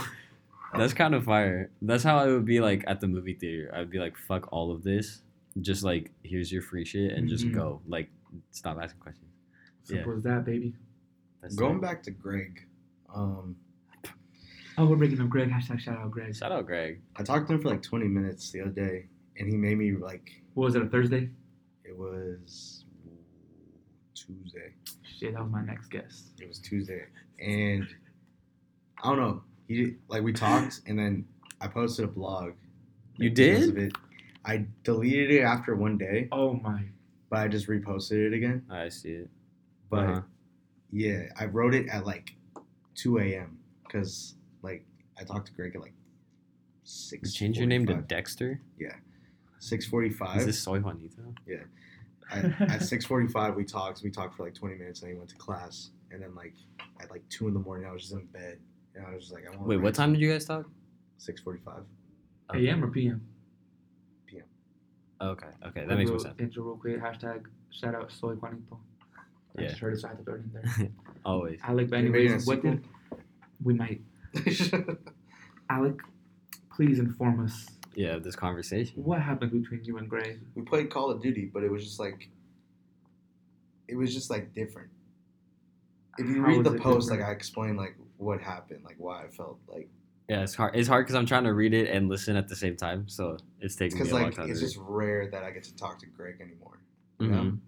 That's 0.78 0.94
kind 0.94 1.14
of 1.14 1.26
fire. 1.26 1.70
That's 1.82 2.04
how 2.04 2.18
I 2.18 2.28
would 2.28 2.46
be 2.46 2.62
like 2.62 2.84
at 2.88 3.02
the 3.02 3.08
movie 3.08 3.34
theater. 3.34 3.72
I'd 3.76 3.90
be 3.90 4.00
like, 4.00 4.16
fuck 4.18 4.48
all 4.54 4.72
of 4.72 4.84
this. 4.84 5.22
Just 5.60 5.84
like, 5.84 6.12
here's 6.24 6.50
your 6.52 6.62
free 6.62 6.86
shit 6.86 7.12
and 7.12 7.28
just 7.28 7.46
Mhm. 7.46 7.54
go. 7.54 7.82
Like, 7.86 8.10
stop 8.52 8.78
asking 8.82 9.02
questions. 9.02 9.28
Simple 9.84 10.14
as 10.16 10.24
that, 10.24 10.46
baby. 10.46 10.74
That's 11.42 11.56
Going 11.56 11.78
it. 11.78 11.82
back 11.82 12.04
to 12.04 12.12
Greg, 12.12 12.66
um, 13.14 13.58
Oh, 14.78 14.86
we're 14.86 14.96
bringing 14.96 15.20
up 15.20 15.28
Greg. 15.28 15.50
Hashtag 15.50 15.80
shout 15.80 15.98
out 15.98 16.10
Greg. 16.12 16.34
Shout 16.36 16.52
out 16.54 16.66
Greg. 16.66 17.02
I 17.18 17.24
talked 17.24 17.48
to 17.50 17.54
him 17.56 17.62
for 17.62 17.68
like 17.70 17.82
20 17.84 18.08
minutes 18.08 18.52
the 18.52 18.62
other 18.62 18.70
day, 18.72 19.08
and 19.38 19.50
he 19.50 19.58
made 19.58 19.78
me 19.78 19.92
like 19.98 20.32
What 20.54 20.66
was 20.66 20.76
it? 20.76 20.82
A 20.82 20.88
Thursday? 20.88 21.30
it 21.84 21.98
was 21.98 22.81
Tuesday. 24.42 24.74
Shit, 25.20 25.34
that 25.34 25.42
was 25.44 25.52
my 25.52 25.64
next 25.64 25.88
guess. 25.90 26.30
It 26.40 26.48
was 26.48 26.60
Tuesday, 26.60 27.06
and 27.40 27.88
I 29.04 29.10
don't 29.10 29.20
know. 29.20 29.44
He 29.68 29.96
like 30.08 30.24
we 30.24 30.34
talked, 30.34 30.82
and 30.88 30.98
then 30.98 31.26
I 31.60 31.68
posted 31.68 32.06
a 32.06 32.08
blog. 32.08 32.54
You 33.18 33.30
did? 33.30 33.70
of 33.70 33.78
it. 33.78 33.94
I 34.46 34.66
deleted 34.84 35.30
it 35.32 35.42
after 35.42 35.76
one 35.76 35.98
day, 35.98 36.28
Oh 36.32 36.54
my. 36.54 36.84
but 37.30 37.40
I 37.40 37.48
just 37.48 37.68
reposted 37.68 38.28
it 38.28 38.34
again. 38.34 38.64
I 38.72 38.90
see 38.90 39.12
it. 39.12 39.30
But 39.90 40.10
Uh-huh. 40.10 40.22
yeah, 40.92 41.24
I 41.40 41.46
wrote 41.46 41.76
it 41.76 41.88
at 41.90 42.06
like 42.08 42.34
2 42.96 43.20
a.m. 43.20 43.60
because 43.84 44.36
like 44.64 44.84
I 45.20 45.24
talked 45.24 45.48
to 45.48 45.54
Greg 45.54 45.76
at 45.76 45.82
like 45.82 45.94
You 45.94 46.84
six. 46.84 47.34
change 47.34 47.58
your 47.60 47.68
name 47.68 47.86
to 47.86 47.94
Dexter? 47.96 48.60
Yeah, 48.80 48.96
six 49.60 49.86
forty-five. 49.86 50.40
Is 50.40 50.46
this 50.48 50.60
Soy 50.60 50.80
Juanito? 50.80 51.36
At, 52.32 52.62
at 52.70 52.82
six 52.84 53.06
forty-five, 53.06 53.56
we 53.56 53.64
talked. 53.66 54.02
We 54.04 54.10
talked 54.10 54.36
for 54.38 54.44
like 54.44 54.54
20 54.54 54.76
minutes, 54.76 55.02
and 55.02 55.10
then 55.10 55.16
he 55.16 55.20
went 55.20 55.30
to 55.32 55.36
class. 55.36 55.90
And 56.12 56.22
then 56.22 56.34
like 56.36 56.54
at 57.02 57.10
like 57.12 57.24
two 57.30 57.48
in 57.48 57.54
the 57.54 57.60
morning, 57.60 57.88
I 57.88 57.92
was 57.92 58.02
just 58.04 58.14
in 58.14 58.26
bed, 58.28 58.60
and 58.96 59.06
I 59.06 59.12
was 59.14 59.24
just 59.24 59.34
like, 59.34 59.46
I 59.48 59.56
want. 59.56 59.68
Wait, 59.68 59.78
what 59.78 59.94
time 59.96 60.12
did 60.14 60.22
you 60.22 60.32
guys 60.32 60.46
talk? 60.46 60.66
Six 61.18 61.42
forty-five. 61.42 61.84
AM 62.54 62.84
or 62.84 62.88
PM? 62.90 63.22
P.M. 64.26 64.44
Okay, 65.22 65.48
okay, 65.68 65.86
that 65.86 65.96
makes 65.98 66.10
more 66.10 66.20
sense. 66.20 66.36
Intro 66.40 66.64
real 66.64 66.76
quick. 66.78 67.00
Hashtag 67.02 67.46
shout 67.70 67.96
out 67.96 68.12
Soy 68.12 68.34
Juanito. 68.34 68.80
I 69.58 69.62
Yeah. 69.62 69.68
just 69.70 69.80
heard 69.80 69.94
it, 69.94 70.00
so 70.00 70.08
I 70.08 70.12
had 70.12 70.18
to 70.20 70.24
throw 70.26 70.34
it 70.36 70.42
in 70.42 70.52
there. 70.54 70.90
Always. 71.26 71.60
Alec, 71.64 71.90
but 71.90 72.00
Are 72.00 72.02
you 72.04 72.14
anyways, 72.14 72.46
what 72.48 72.62
did 72.64 72.84
we 73.64 73.74
might 73.74 74.02
Alec? 75.70 75.96
Please 76.76 77.00
inform 77.00 77.46
us 77.46 77.68
Yeah, 77.96 78.18
this 78.20 78.36
conversation. 78.36 79.04
what 79.04 79.22
happened 79.22 79.52
between 79.52 79.84
you 79.84 79.98
and 79.98 80.10
Gray. 80.10 80.38
we 80.56 80.62
played 80.64 80.90
Call 80.90 81.12
of 81.12 81.22
Duty, 81.22 81.50
but 81.54 81.64
it 81.64 81.72
was 81.72 81.84
just 81.84 82.00
like 82.00 82.30
it 83.88 83.96
was 83.96 84.14
just 84.14 84.30
like 84.30 84.54
different. 84.54 84.90
If 86.18 86.28
you 86.28 86.42
How 86.42 86.48
read 86.50 86.64
the 86.64 86.72
post, 86.78 87.08
different? 87.10 87.22
like 87.22 87.30
I 87.30 87.32
explained 87.34 87.78
like 87.78 87.96
what 88.18 88.42
happened, 88.42 88.84
like 88.84 88.96
why 88.98 89.24
I 89.24 89.28
felt 89.28 89.60
like 89.68 89.90
Yeah, 90.30 90.44
it's 90.44 90.56
hard. 90.56 90.76
It's 90.76 90.88
hard 90.88 91.06
because 91.06 91.16
I'm 91.16 91.26
trying 91.26 91.44
to 91.46 91.54
read 91.54 91.74
it 91.74 91.90
and 91.90 92.08
listen 92.10 92.36
at 92.36 92.48
the 92.48 92.56
same 92.56 92.76
time, 92.78 93.08
so 93.10 93.38
it's 93.60 93.76
taking 93.76 93.98
me 93.98 94.04
because 94.04 94.12
a 94.12 94.16
long 94.16 94.24
like 94.26 94.36
time. 94.36 94.50
it's 94.50 94.60
to 94.60 94.66
just 94.66 94.78
rare 94.80 95.30
that 95.30 95.44
I 95.44 95.52
get 95.52 95.64
to 95.64 95.76
talk 95.76 96.00
to 96.00 96.06
Greg 96.08 96.36
anymore. 96.42 96.80
read. 97.20 97.30
you 97.30 97.36
know? 97.36 97.44
Mhm. 97.44 97.60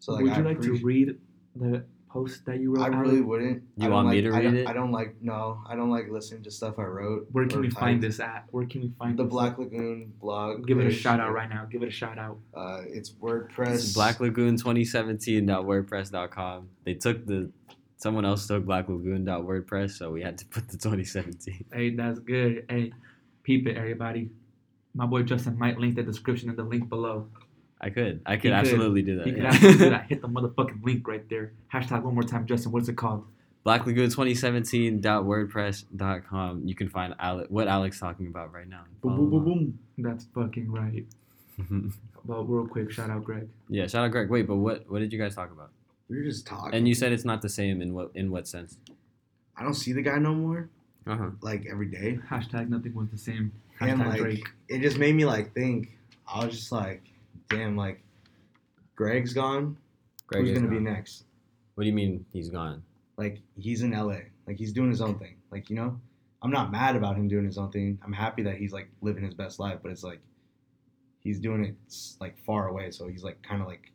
So 0.00 0.12
like 0.12 0.22
Would 0.24 0.32
I 0.32 0.38
you 0.38 0.44
like 0.44 0.60
to 0.62 0.72
read 0.84 1.18
the 1.56 1.84
post 2.12 2.44
that 2.46 2.58
you 2.60 2.74
wrote? 2.74 2.82
I 2.82 2.86
Alec? 2.88 3.00
really 3.00 3.20
wouldn't. 3.20 3.62
You 3.76 3.80
I 3.80 3.84
don't 3.86 3.92
want 3.94 4.08
me 4.08 4.22
like- 4.22 4.24
to 4.24 4.30
I 4.30 4.36
read 4.38 4.42
don't- 4.44 4.56
it? 4.56 4.66
I 4.68 4.72
don't 4.72 4.90
like 4.92 5.14
no. 5.22 5.60
I 5.68 5.76
don't 5.76 5.90
like 5.90 6.08
listening 6.10 6.42
to 6.42 6.50
stuff 6.50 6.78
I 6.78 6.82
wrote. 6.84 7.28
Where 7.32 7.46
can 7.46 7.58
or 7.58 7.62
we 7.62 7.70
find 7.70 8.02
this 8.02 8.18
at? 8.20 8.44
Where 8.50 8.66
can 8.66 8.80
we 8.82 8.92
find 8.98 9.16
The 9.18 9.22
this 9.24 9.30
Black 9.30 9.52
at? 9.52 9.58
Lagoon 9.60 10.12
blog. 10.20 10.66
Give 10.66 10.78
it 10.80 10.86
a 10.86 10.90
shout 10.90 11.20
out 11.20 11.32
right 11.32 11.48
now. 11.48 11.66
Give 11.70 11.82
it 11.82 11.88
a 11.88 11.92
shout 11.92 12.18
out. 12.18 12.38
Uh, 12.54 12.80
it's 12.88 13.10
WordPress. 13.12 13.74
It's 13.74 13.92
Black 13.94 14.20
Lagoon 14.20 14.56
2017.wordpress.com. 14.56 16.68
They 16.84 16.94
took 16.94 17.26
the 17.26 17.50
someone 17.96 18.24
else 18.24 18.46
took 18.46 18.64
Black 18.64 18.88
Lagoon.wordpress, 18.88 19.90
so 19.92 20.10
we 20.10 20.22
had 20.22 20.38
to 20.38 20.46
put 20.46 20.68
the 20.68 20.76
2017. 20.78 21.64
Hey, 21.72 21.90
that's 21.94 22.18
good. 22.20 22.64
Hey, 22.68 22.92
peep 23.42 23.66
it, 23.66 23.76
everybody. 23.76 24.30
My 24.94 25.06
boy 25.06 25.22
Justin 25.22 25.58
might 25.58 25.78
link 25.78 25.94
the 25.96 26.02
description 26.02 26.48
in 26.50 26.56
the 26.56 26.64
link 26.64 26.88
below. 26.88 27.28
I 27.80 27.90
could, 27.90 28.20
I 28.26 28.32
He 28.32 28.36
could 28.36 28.42
could. 28.42 28.52
absolutely 28.52 29.02
do 29.02 29.16
that. 29.18 29.26
You 29.26 29.32
can 29.34 29.42
yeah. 29.42 29.48
actually 29.48 29.72
do 29.78 29.90
that. 29.90 30.06
Hit 30.08 30.22
the 30.22 30.28
motherfucking 30.28 30.84
link 30.84 31.06
right 31.08 31.26
there. 31.30 31.52
Hashtag 31.72 32.02
one 32.02 32.14
more 32.14 32.22
time, 32.22 32.46
Justin. 32.46 32.72
What's 32.72 32.88
it 32.88 32.96
called? 32.96 33.24
Black 33.64 33.86
Lagoon 33.86 34.08
2017.wordpress.com. 34.10 36.66
You 36.66 36.74
can 36.74 36.88
find 36.88 37.14
Ale- 37.22 37.46
what 37.48 37.68
Alex 37.68 38.00
talking 38.00 38.26
about 38.26 38.52
right 38.52 38.68
now. 38.68 38.82
Boom, 39.02 39.16
boom, 39.16 39.30
boom, 39.30 39.44
boom. 39.44 39.78
That's 39.98 40.26
fucking 40.34 40.70
right. 40.70 41.04
But 42.22 42.42
real 42.44 42.66
quick, 42.66 42.90
shout 42.90 43.08
out 43.08 43.24
Greg. 43.24 43.48
yeah, 43.70 43.86
shout 43.86 44.04
out 44.04 44.10
Greg. 44.10 44.28
Wait, 44.28 44.46
but 44.46 44.56
what 44.56 44.84
what 44.90 44.98
did 44.98 45.10
you 45.10 45.18
guys 45.18 45.34
talk 45.34 45.50
about? 45.50 45.70
We 46.10 46.18
were 46.18 46.24
just 46.24 46.46
talking. 46.46 46.74
And 46.74 46.86
you 46.86 46.94
said 46.94 47.12
it's 47.12 47.24
not 47.24 47.40
the 47.40 47.48
same 47.48 47.80
in 47.80 47.94
what 47.94 48.10
in 48.14 48.30
what 48.30 48.46
sense? 48.46 48.76
I 49.56 49.62
don't 49.62 49.72
see 49.74 49.94
the 49.94 50.02
guy 50.02 50.18
no 50.18 50.34
more. 50.34 50.68
Uh 51.06 51.16
huh. 51.16 51.30
Like 51.40 51.64
every 51.70 51.86
day. 51.86 52.18
Hashtag 52.30 52.68
nothing 52.68 52.92
was 52.94 53.08
the 53.08 53.16
same. 53.16 53.52
and 53.80 54.00
like 54.00 54.18
Drake. 54.20 54.46
it 54.68 54.82
just 54.82 54.98
made 54.98 55.14
me 55.14 55.24
like 55.24 55.54
think. 55.54 55.96
I 56.28 56.44
was 56.44 56.56
just 56.56 56.70
like, 56.72 57.02
damn, 57.50 57.76
like 57.76 58.02
Greg's 58.96 59.32
gone. 59.34 59.76
Greg 60.26 60.42
Who's 60.42 60.52
is 60.52 60.58
gonna 60.58 60.70
be 60.70 60.80
next? 60.80 61.24
What 61.74 61.84
do 61.84 61.88
you 61.88 61.94
mean 61.94 62.24
he's 62.32 62.48
gone? 62.48 62.82
Like 63.16 63.40
he's 63.56 63.82
in 63.82 63.90
LA. 63.92 64.20
Like 64.46 64.56
he's 64.56 64.72
doing 64.72 64.90
his 64.90 65.00
own 65.00 65.18
thing. 65.18 65.36
Like 65.50 65.68
you 65.68 65.76
know, 65.76 66.00
I'm 66.42 66.50
not 66.50 66.70
mad 66.72 66.96
about 66.96 67.16
him 67.16 67.28
doing 67.28 67.44
his 67.44 67.58
own 67.58 67.70
thing. 67.70 67.98
I'm 68.04 68.12
happy 68.12 68.42
that 68.44 68.56
he's 68.56 68.72
like 68.72 68.88
living 69.02 69.24
his 69.24 69.34
best 69.34 69.58
life. 69.60 69.78
But 69.82 69.92
it's 69.92 70.02
like 70.04 70.20
he's 71.18 71.38
doing 71.38 71.64
it 71.64 71.76
like 72.20 72.38
far 72.44 72.68
away. 72.68 72.90
So 72.90 73.08
he's 73.08 73.22
like 73.22 73.42
kind 73.42 73.60
of 73.60 73.68
like 73.68 73.92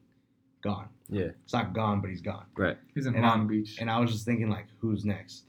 gone. 0.63 0.89
Yeah. 1.09 1.29
It's 1.43 1.53
not 1.53 1.73
gone, 1.73 2.01
but 2.01 2.09
he's 2.09 2.21
gone. 2.21 2.45
Right. 2.57 2.77
He's 2.93 3.05
in 3.05 3.13
and 3.15 3.23
Long 3.23 3.31
I'm- 3.39 3.47
Beach. 3.47 3.77
And 3.79 3.89
I 3.89 3.99
was 3.99 4.11
just 4.11 4.25
thinking 4.25 4.49
like, 4.49 4.65
who's 4.79 5.05
next? 5.05 5.43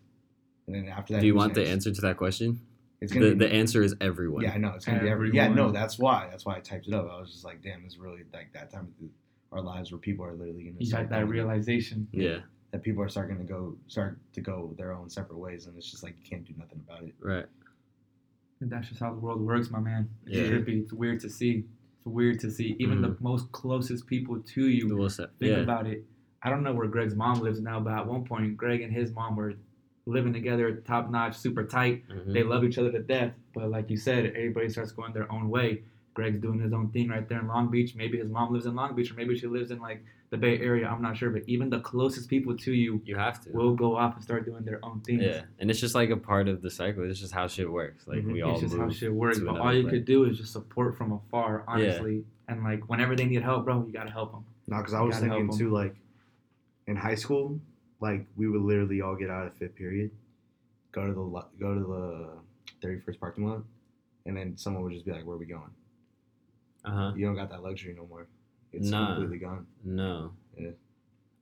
And 0.66 0.74
then 0.76 0.88
after 0.88 1.14
that, 1.14 1.20
Do 1.20 1.26
you 1.26 1.32
who's 1.32 1.38
want 1.38 1.54
the 1.54 1.66
answer 1.66 1.92
to 1.92 2.00
that 2.02 2.16
question? 2.16 2.61
It's 3.01 3.12
gonna 3.12 3.26
The, 3.26 3.34
be 3.36 3.47
the 3.47 3.53
answer 3.53 3.82
is 3.82 3.94
everyone. 4.01 4.42
Yeah, 4.42 4.53
I 4.53 4.59
know. 4.59 4.72
It's 4.74 4.84
gonna 4.84 5.03
be 5.03 5.09
every. 5.09 5.30
Yeah, 5.32 5.49
no, 5.49 5.70
that's 5.70 5.99
why. 5.99 6.28
That's 6.30 6.47
why 6.47 6.57
I 6.57 6.61
typed 6.61 6.88
it 6.88 6.94
up. 6.94 7.09
I 7.11 7.20
was 7.20 7.30
just 7.30 7.44
like, 7.44 7.62
damn, 7.62 7.84
it's 7.84 7.99
really 7.99 8.22
like 8.32 8.53
that 8.55 8.70
time 8.72 8.88
of 9.03 9.09
our 9.53 9.61
lives 9.61 9.92
where 9.92 9.99
people 9.99 10.24
are 10.24 10.32
literally 10.32 10.64
gonna 10.64 10.76
You 10.78 10.90
got 10.90 11.09
that 11.11 11.20
going- 11.20 11.28
realization. 11.28 12.09
Yeah. 12.12 12.38
that 12.72 12.82
people 12.82 13.03
are 13.03 13.09
starting 13.09 13.38
to 13.38 13.44
go 13.44 13.76
start 13.86 14.18
to 14.32 14.40
go 14.40 14.74
their 14.76 14.92
own 14.92 15.09
separate 15.09 15.38
ways, 15.38 15.66
and 15.66 15.76
it's 15.76 15.90
just 15.90 16.03
like 16.03 16.16
you 16.18 16.28
can't 16.28 16.44
do 16.44 16.53
nothing 16.59 16.80
about 16.86 17.05
it. 17.05 17.14
Right. 17.20 17.47
And 18.61 18.70
that's 18.70 18.88
just 18.88 19.01
how 19.01 19.12
the 19.12 19.20
world 19.20 19.40
works, 19.40 19.70
my 19.70 19.78
man. 19.80 20.09
It's 20.26 20.36
Yeah. 20.36 20.57
trippy. 20.57 20.82
It's 20.82 20.92
weird 20.92 21.20
to 21.20 21.28
see. 21.30 21.64
It's 21.99 22.07
weird 22.07 22.40
to 22.40 22.51
see. 22.51 22.74
Even 22.78 23.03
the 23.03 23.09
mm-hmm. 23.11 23.24
most 23.24 23.53
closest 23.53 24.07
people 24.07 24.40
to 24.40 24.68
you 24.68 24.88
The 24.88 24.97
will 24.97 25.11
set. 25.11 25.28
Think 25.38 25.53
Yeah. 25.53 25.62
about 25.62 25.86
it. 25.86 26.05
I 26.42 26.51
don't 26.51 26.62
know 26.62 26.72
where 26.72 26.86
Greg's 26.86 27.14
mom 27.14 27.40
lives 27.40 27.61
now, 27.61 27.80
but 27.80 27.92
at 27.92 28.07
one 28.07 28.24
point, 28.24 28.57
Greg 28.57 28.80
and 28.80 28.92
his 28.92 29.12
mom 29.12 29.36
were 29.36 29.55
living 30.07 30.32
together, 30.32 30.72
top 30.86 31.11
notch, 31.11 31.36
super 31.36 31.64
tight. 31.64 32.04
Mhm. 32.09 32.32
They 32.32 32.42
love 32.44 32.64
each 32.64 32.78
other 32.78 32.92
to 32.92 33.00
death. 33.00 33.34
But 33.54 33.70
like 33.70 33.90
you 33.90 33.96
said, 33.96 34.26
everybody 34.26 34.68
starts 34.68 34.92
going 34.92 35.12
their 35.12 35.30
own 35.32 35.50
way. 35.50 35.82
Greg's 36.14 36.40
doing 36.40 36.61
his 36.61 36.72
own 36.72 36.88
thing 36.90 37.09
right 37.09 37.28
there 37.28 37.40
in 37.40 37.48
Long 37.48 37.70
Beach. 37.70 37.94
Maybe 37.96 38.16
his 38.18 38.30
mom 38.30 38.52
lives 38.52 38.64
in 38.66 38.74
Long 38.74 38.94
Beach, 38.94 39.11
or 39.11 39.14
maybe 39.14 39.36
she 39.36 39.46
lives 39.48 39.70
in 39.70 39.80
like 39.80 40.02
the 40.30 40.36
Bay 40.38 40.59
Area. 40.61 40.88
I'm 40.88 41.02
not 41.02 41.16
sure. 41.16 41.28
But 41.30 41.42
even 41.46 41.68
the 41.68 41.80
closest 41.80 42.30
people 42.30 42.57
to 42.57 42.72
you 42.72 43.02
You 43.04 43.16
have 43.16 43.40
to. 43.42 43.50
will 43.52 43.74
go 43.74 43.96
off 43.96 44.14
and 44.14 44.22
start 44.24 44.44
doing 44.46 44.64
their 44.64 44.82
own 44.84 45.00
things. 45.00 45.22
Yeah, 45.22 45.42
and 45.59 45.70
it's 45.70 45.78
just 45.80 45.94
like 45.94 46.11
a 46.11 46.16
part 46.16 46.48
of 46.48 46.62
the 46.62 46.70
cycle. 46.70 47.02
It's 47.09 47.20
just 47.20 47.32
how 47.34 47.48
shit 47.48 47.70
works. 47.70 48.07
Like 48.09 48.20
Mhm. 48.20 48.32
we 48.32 48.38
it's 48.40 48.46
all 48.48 48.61
just 48.61 48.74
move. 48.74 48.82
how 48.84 48.90
shit 48.90 49.12
works. 49.12 49.38
But 49.40 49.50
another 49.50 49.61
all 49.61 49.74
you 49.74 49.82
place. 49.82 49.92
could 49.92 50.04
do 50.07 50.24
is 50.24 50.38
just 50.38 50.52
support 50.52 50.96
from 50.96 51.12
afar, 51.12 51.64
honestly. 51.68 52.16
Yeah. 52.16 52.22
And 52.54 52.62
like 52.64 52.88
whenever 52.88 53.14
they 53.16 53.26
need 53.26 53.42
help, 53.42 53.64
bro, 53.66 53.84
you 53.84 53.92
gotta 53.92 54.11
help 54.11 54.32
them. 54.32 54.44
No, 54.68 54.78
because 54.78 54.94
I 54.94 55.00
was 55.02 55.16
Gotta 55.16 55.26
help 55.26 55.38
thinking 55.40 55.52
'em. 55.52 55.59
too, 55.59 55.70
like 55.70 55.96
in 56.86 56.96
high 56.96 57.14
school, 57.16 57.61
like 58.01 58.26
we 58.36 58.49
would 58.49 58.61
literally 58.62 59.01
all 59.01 59.16
get 59.16 59.30
out 59.30 59.47
of 59.47 59.55
fifth 59.55 59.74
period, 59.76 60.11
go 60.92 61.07
to 61.07 61.12
the 61.12 61.44
go 61.59 61.74
to 61.74 61.80
the 61.80 62.30
thirty 62.82 63.01
first 63.01 63.20
parking 63.20 63.47
lot, 63.49 63.62
and 64.26 64.36
then 64.36 64.57
someone 64.57 64.82
would 64.84 64.92
just 64.92 65.05
be 65.05 65.12
like, 65.12 65.24
"Where 65.24 65.36
are 65.36 65.38
we 65.38 65.47
going?" 65.47 65.70
Uh 66.84 66.90
huh. 66.90 67.12
You 67.16 67.26
don't 67.26 67.34
got 67.36 67.51
that 67.51 67.62
luxury 67.62 67.94
no 67.97 68.07
more. 68.07 68.26
It's 68.72 68.88
Nah. 68.90 69.14
completely 69.14 69.38
gone. 69.38 69.66
No. 69.84 70.32
Yeah. 70.59 70.70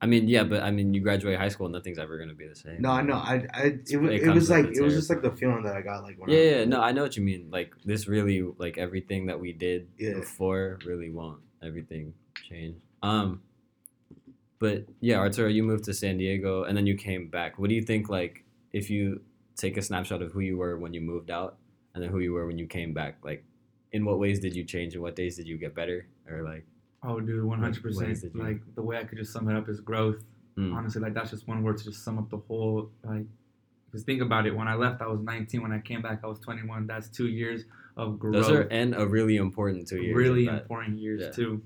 I 0.01 0.07
mean, 0.07 0.29
yeah, 0.29 0.45
but 0.45 0.63
I 0.63 0.71
mean, 0.71 0.93
you 0.93 1.01
graduate 1.01 1.39
high 1.39 1.49
school, 1.49 1.67
and 1.67 1.73
nothing's 1.73 1.99
ever 1.99 2.19
gonna 2.19 2.35
be 2.35 2.47
the 2.47 2.55
same. 2.55 2.83
No, 2.83 2.91
I 2.91 3.01
know. 3.03 3.15
I, 3.15 3.47
I 3.55 3.63
it, 3.63 3.91
It 3.91 4.23
it, 4.23 4.35
was 4.35 4.51
like 4.51 4.67
it 4.67 4.81
was 4.83 4.95
just 4.95 5.09
like 5.09 5.23
the 5.23 5.31
feeling 5.31 5.63
that 5.63 5.75
I 5.77 5.81
got 5.81 6.03
like 6.03 6.19
when 6.19 6.31
Yeah, 6.31 6.37
I, 6.37 6.43
yeah, 6.43 6.65
no, 6.67 6.83
I 6.83 6.93
know 6.93 7.03
what 7.03 7.17
you 7.17 7.23
mean. 7.23 7.49
Like 7.51 7.75
this 7.85 8.07
really, 8.07 8.43
like 8.59 8.77
everything 8.77 9.27
that 9.27 9.41
we 9.41 9.53
did 9.53 9.89
Yeah. 9.99 10.15
before, 10.15 10.79
really 10.85 11.11
won't 11.11 11.41
everything 11.63 12.13
change. 12.49 12.77
Um, 13.03 13.41
but 14.65 14.79
yeah, 15.01 15.19
Arturo, 15.19 15.49
you 15.49 15.63
moved 15.63 15.85
to 15.85 15.95
San 15.95 16.17
Diego 16.19 16.65
and 16.67 16.75
then 16.77 16.87
you 16.87 16.97
came 16.97 17.29
back. 17.29 17.59
What 17.59 17.69
do 17.71 17.75
you 17.75 17.83
think? 17.91 18.09
Like, 18.09 18.45
if 18.73 18.85
you 18.95 19.21
take 19.57 19.77
a 19.77 19.83
snapshot 19.83 20.21
of 20.23 20.33
who 20.33 20.41
you 20.41 20.57
were 20.63 20.75
when 20.83 20.93
you 20.97 21.01
moved 21.13 21.31
out 21.31 21.57
and 21.95 22.03
then 22.03 22.11
who 22.11 22.21
you 22.21 22.33
were 22.33 22.47
when 22.47 22.59
you 22.59 22.67
came 22.67 22.93
back, 23.01 23.19
like, 23.23 23.45
in 23.93 24.05
what 24.05 24.19
ways 24.19 24.41
did 24.41 24.55
you 24.59 24.65
change? 24.65 24.95
and 24.95 25.03
what 25.03 25.15
days 25.17 25.37
did 25.37 25.47
you 25.47 25.57
get 25.65 25.75
better? 25.75 25.99
Or 26.31 26.43
like, 26.43 26.65
Oh, 27.07 27.21
dude, 27.21 27.45
100%. 27.45 28.35
you- 28.35 28.43
Like 28.47 28.61
the 28.75 28.83
way 28.83 28.97
I 28.97 29.05
could 29.05 29.19
just 29.19 29.33
sum 29.35 29.49
it 29.51 29.57
up 29.57 29.69
is 29.69 29.81
growth. 29.81 30.21
mm, 30.57 30.73
Honestly, 30.75 31.01
like 31.03 31.15
that's 31.15 31.31
just 31.31 31.47
one 31.47 31.63
word 31.63 31.77
to 31.79 31.85
just 31.85 32.03
sum 32.03 32.19
up 32.19 32.31
the 32.31 32.39
whole. 32.49 32.91
Like, 33.05 33.27
just 33.93 34.07
think 34.07 34.23
about 34.23 34.47
it. 34.47 34.57
When 34.57 34.67
I 34.67 34.75
left, 34.75 35.03
I 35.03 35.07
was 35.07 35.21
nineteen. 35.21 35.61
When 35.63 35.71
I 35.73 35.81
came 35.81 36.01
back, 36.03 36.21
I 36.25 36.27
was 36.27 36.41
twenty-one. 36.41 36.87
That's 36.87 37.09
two 37.19 37.29
years 37.29 37.65
of 37.97 38.19
growth. 38.19 38.35
those 38.35 38.51
are 38.51 38.63
and 38.81 38.95
a 38.95 39.07
really 39.07 39.37
important 39.37 39.87
two 39.87 40.01
years. 40.03 40.17
really 40.17 40.47
important 40.47 40.99
years 40.99 41.21
Yeah. 41.23 41.31
too. 41.31 41.63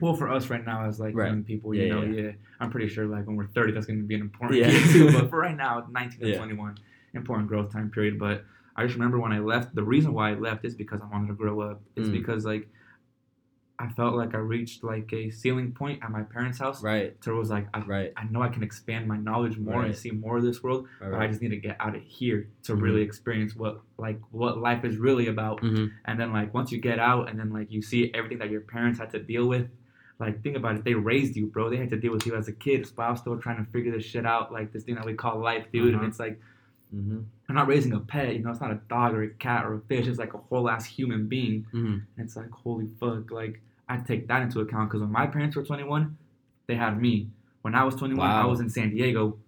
Well, 0.00 0.14
for 0.14 0.28
us 0.30 0.50
right 0.50 0.64
now 0.64 0.84
as 0.86 0.98
like 0.98 1.14
Right. 1.14 1.28
young 1.28 1.44
people, 1.44 1.74
you 1.74 1.82
Yeah, 1.84 1.94
know, 1.94 2.02
yeah. 2.02 2.22
yeah. 2.22 2.30
I'm 2.60 2.70
pretty 2.70 2.88
sure 2.88 3.06
like 3.06 3.26
when 3.26 3.36
we're 3.36 3.46
30, 3.48 3.72
that's 3.72 3.86
going 3.86 3.98
to 4.00 4.04
be 4.06 4.14
an 4.14 4.20
important 4.20 4.58
Yeah. 4.60 4.70
year 4.70 4.80
too. 4.92 5.12
But 5.12 5.28
for 5.30 5.38
right 5.38 5.56
now, 5.56 5.86
19 5.90 6.20
to 6.20 6.28
Yeah. 6.28 6.36
21, 6.38 6.76
important 7.14 7.48
growth 7.48 7.72
time 7.72 7.90
period. 7.90 8.18
But 8.18 8.44
I 8.76 8.84
just 8.84 8.94
remember 8.94 9.18
when 9.20 9.32
I 9.32 9.38
left. 9.38 9.74
The 9.74 9.84
reason 9.84 10.12
why 10.14 10.30
I 10.30 10.34
left 10.34 10.64
is 10.64 10.74
because 10.74 11.00
I 11.02 11.06
wanted 11.06 11.28
to 11.28 11.34
grow 11.34 11.60
up. 11.60 11.82
It's 11.96 12.08
Mm. 12.08 12.12
because 12.12 12.44
like 12.44 12.68
I 13.78 13.88
felt 13.88 14.14
like 14.14 14.32
I 14.34 14.38
reached 14.38 14.84
like 14.84 15.12
a 15.12 15.30
ceiling 15.30 15.72
point 15.72 16.04
at 16.04 16.10
my 16.10 16.22
parents' 16.22 16.58
house. 16.58 16.84
Right, 16.84 17.16
So 17.20 17.34
it 17.34 17.38
was 17.38 17.50
like 17.50 17.66
I, 17.74 17.80
right, 17.80 18.12
I 18.16 18.24
know 18.24 18.40
I 18.40 18.48
can 18.48 18.62
expand 18.62 19.08
my 19.08 19.16
knowledge 19.16 19.58
more 19.58 19.82
and 19.82 19.96
see 19.96 20.12
more 20.12 20.36
of 20.36 20.44
this 20.44 20.62
world, 20.62 20.86
right. 21.00 21.10
but 21.10 21.20
I 21.20 21.26
just 21.26 21.42
need 21.42 21.48
to 21.48 21.56
get 21.56 21.76
out 21.80 21.96
of 21.96 22.02
here 22.02 22.48
to 22.64 22.74
Mhm. 22.76 22.82
really 22.82 23.02
experience 23.02 23.56
what 23.56 23.80
like 23.98 24.20
what 24.30 24.58
life 24.58 24.84
is 24.84 24.98
really 24.98 25.26
about. 25.26 25.62
Mhm. 25.62 25.90
And 26.04 26.20
then 26.20 26.32
like 26.32 26.54
once 26.54 26.70
you 26.70 26.80
get 26.80 27.00
out 27.00 27.28
and 27.28 27.38
then 27.40 27.50
like 27.52 27.72
you 27.72 27.82
see 27.82 28.12
everything 28.14 28.38
that 28.38 28.50
your 28.50 28.60
parents 28.60 29.00
had 29.00 29.10
to 29.10 29.18
deal 29.18 29.48
with, 29.48 29.68
like 30.22 30.42
think 30.42 30.56
about 30.56 30.76
it, 30.76 30.84
they 30.84 30.94
raised 30.94 31.36
you, 31.36 31.46
bro. 31.46 31.68
They 31.70 31.76
had 31.76 31.90
to 31.90 31.96
deal 31.96 32.12
with 32.12 32.26
you 32.26 32.34
as 32.34 32.48
a 32.48 32.52
kid. 32.52 32.88
Was 32.96 33.18
still 33.20 33.38
trying 33.38 33.64
to 33.64 33.70
figure 33.70 33.92
this 33.92 34.04
shit 34.04 34.24
out, 34.26 34.52
like 34.52 34.72
this 34.72 34.84
thing 34.84 34.94
that 34.94 35.04
we 35.04 35.14
call 35.14 35.38
life, 35.38 35.66
dude. 35.72 35.94
Uh-huh. 35.94 36.02
And 36.02 36.08
it's 36.10 36.18
like 36.20 36.40
Mhm. 36.94 37.24
I'm 37.48 37.54
not 37.54 37.68
raising 37.68 37.92
a 37.92 38.00
pet, 38.00 38.34
you 38.34 38.42
know, 38.42 38.50
it's 38.50 38.60
not 38.60 38.70
a 38.70 38.80
dog 38.88 39.14
or 39.14 39.22
a 39.22 39.28
cat 39.28 39.64
or 39.64 39.74
a 39.74 39.80
fish, 39.80 40.06
it's 40.06 40.18
like 40.18 40.34
a 40.34 40.38
whole 40.38 40.68
ass 40.68 40.84
human 40.84 41.26
being. 41.26 41.66
Mhm. 41.72 42.02
And 42.16 42.24
it's 42.24 42.36
like, 42.36 42.50
holy 42.50 42.86
fuck, 43.00 43.30
like 43.30 43.62
I 43.88 43.96
take 43.98 44.28
that 44.28 44.42
into 44.42 44.60
account 44.60 44.88
because 44.90 45.00
when 45.00 45.10
my 45.10 45.26
parents 45.26 45.56
were 45.56 45.62
21, 45.64 46.16
they 46.66 46.74
had 46.74 47.00
me. 47.00 47.30
When 47.62 47.74
I 47.74 47.84
was 47.84 47.94
21, 47.94 48.28
I 48.28 48.44
was 48.44 48.60
in 48.60 48.68
San 48.68 48.90
Diego. 48.90 49.38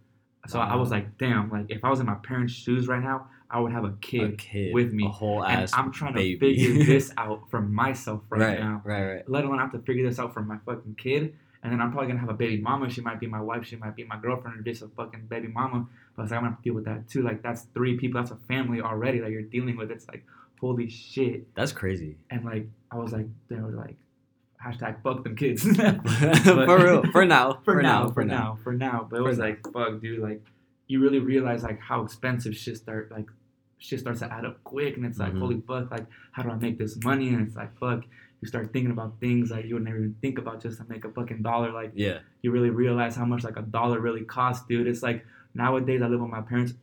So 0.47 0.59
I 0.59 0.75
was 0.77 0.91
like, 0.91 1.16
damn, 1.18 1.51
like 1.51 1.66
if 1.70 1.85
I 1.85 1.91
was 1.91 2.01
in 2.01 2.07
my 2.07 2.14
parents' 2.16 2.53
shoes 2.53 2.89
right 2.89 3.03
now, 3.03 3.29
I 3.55 3.61
would 3.61 3.72
have 3.72 3.84
a 3.84 3.88
A 3.88 3.92
kid. 4.00 4.36
kid 4.38 4.74
with 4.74 4.92
me. 4.92 5.07
a 5.07 5.09
whole 5.09 5.42
And 5.44 5.62
ass. 5.62 5.72
I'm 5.74 5.92
trying 5.92 6.14
to 6.14 6.38
figure 6.38 6.84
this 6.92 7.12
out 7.16 7.48
for 7.50 7.61
myself 7.62 8.22
right, 8.28 8.40
right, 8.40 8.59
now. 8.61 8.82
right, 8.84 9.05
right. 9.14 9.28
Let 9.28 9.44
alone 9.44 9.61
I 9.61 9.62
have 9.62 9.72
to 9.72 9.78
figure 9.78 10.07
this 10.09 10.18
out 10.18 10.34
for 10.34 10.42
my 10.42 10.59
fucking 10.66 10.96
kid. 10.96 11.34
And 11.62 11.72
then 11.72 11.80
I'm 11.80 11.92
probably 11.92 12.09
gonna 12.09 12.20
have 12.20 12.28
a 12.28 12.34
baby 12.34 12.61
mama. 12.61 12.90
She 12.90 13.00
might 13.00 13.18
be 13.20 13.26
my 13.26 13.40
wife. 13.40 13.64
She 13.64 13.76
might 13.76 13.96
be 13.96 14.05
my 14.05 14.18
girlfriend 14.18 14.59
or 14.61 14.62
just 14.62 14.82
a 14.82 14.88
fucking 14.88 15.26
baby 15.30 15.48
mama. 15.48 15.86
But 16.16 16.24
like, 16.24 16.32
I'm 16.32 16.38
gonna 16.40 16.48
have 16.50 16.59
to 16.59 16.62
deal 16.62 16.74
with 16.74 16.84
that 16.84 17.09
too. 17.09 17.22
Like 17.22 17.42
that's 17.42 17.62
three 17.72 17.96
people. 17.96 18.20
That's 18.20 18.32
a 18.32 18.36
family 18.48 18.80
already 18.82 19.20
that 19.20 19.30
you're 19.30 19.40
dealing 19.57 19.76
with. 19.78 19.90
It's 19.90 20.07
like, 20.09 20.24
holy 20.61 20.90
shit. 20.90 21.46
That's 21.55 21.72
crazy. 21.72 22.16
And 22.28 22.44
like 22.44 22.66
I 22.90 22.96
was 22.98 23.12
like, 23.12 23.26
they 23.48 23.57
were 23.57 23.70
like, 23.70 23.96
hashtag 24.62 25.02
fuck 25.02 25.24
them 25.24 25.36
kids. 25.36 25.62
for 25.76 26.78
real. 26.84 27.02
For 27.12 27.24
now. 27.24 27.61
for, 27.64 27.80
now, 27.80 28.11
for 28.11 28.24
now, 28.24 28.59
for 28.62 28.72
now. 28.74 29.07
But 29.09 29.16
it 29.16 29.20
For 29.20 29.28
was 29.28 29.38
now. 29.38 29.44
like, 29.44 29.72
fuck, 29.72 30.00
dude. 30.02 30.18
Like, 30.20 30.42
you 30.86 31.00
really 31.00 31.18
realize 31.20 31.62
like 31.62 31.80
how 31.80 32.02
expensive 32.02 32.55
shit 32.57 32.76
start 32.76 33.11
like 33.11 33.26
shit 33.79 34.01
starts 34.01 34.20
to 34.20 34.33
add 34.33 34.45
up 34.45 34.62
quick, 34.64 34.97
and 34.97 35.05
it's 35.07 35.18
like, 35.18 35.33
Mhm. 35.35 35.39
holy 35.41 35.61
fuck, 35.61 35.91
like 35.91 36.07
how 36.33 36.43
do 36.43 36.51
I 36.51 36.57
make 36.57 36.79
this 36.79 37.03
money? 37.05 37.29
And 37.29 37.47
it's 37.47 37.57
like, 37.57 37.77
fuck. 37.79 38.05
You 38.41 38.49
start 38.49 38.72
thinking 38.72 38.91
about 38.91 39.20
things 39.20 39.51
like 39.51 39.64
you 39.64 39.75
would 39.75 39.85
never 39.85 39.97
even 39.99 40.16
think 40.20 40.39
about 40.39 40.61
just 40.61 40.79
to 40.79 40.85
make 40.89 41.05
a 41.05 41.11
fucking 41.11 41.43
dollar. 41.43 41.72
Like 41.72 41.93
Yeah. 41.95 42.18
you 42.43 42.51
really 42.51 42.70
realize 42.70 43.16
how 43.16 43.25
much 43.25 43.43
like 43.45 43.57
a 43.57 43.62
dollar 43.62 44.01
really 44.01 44.25
costs, 44.25 44.66
dude. 44.66 44.87
It's 44.87 45.03
like 45.03 45.25
nowadays 45.55 46.03
I 46.03 46.09
live 46.09 46.20
with 46.20 46.31
my 46.31 46.43
parents. 46.43 46.75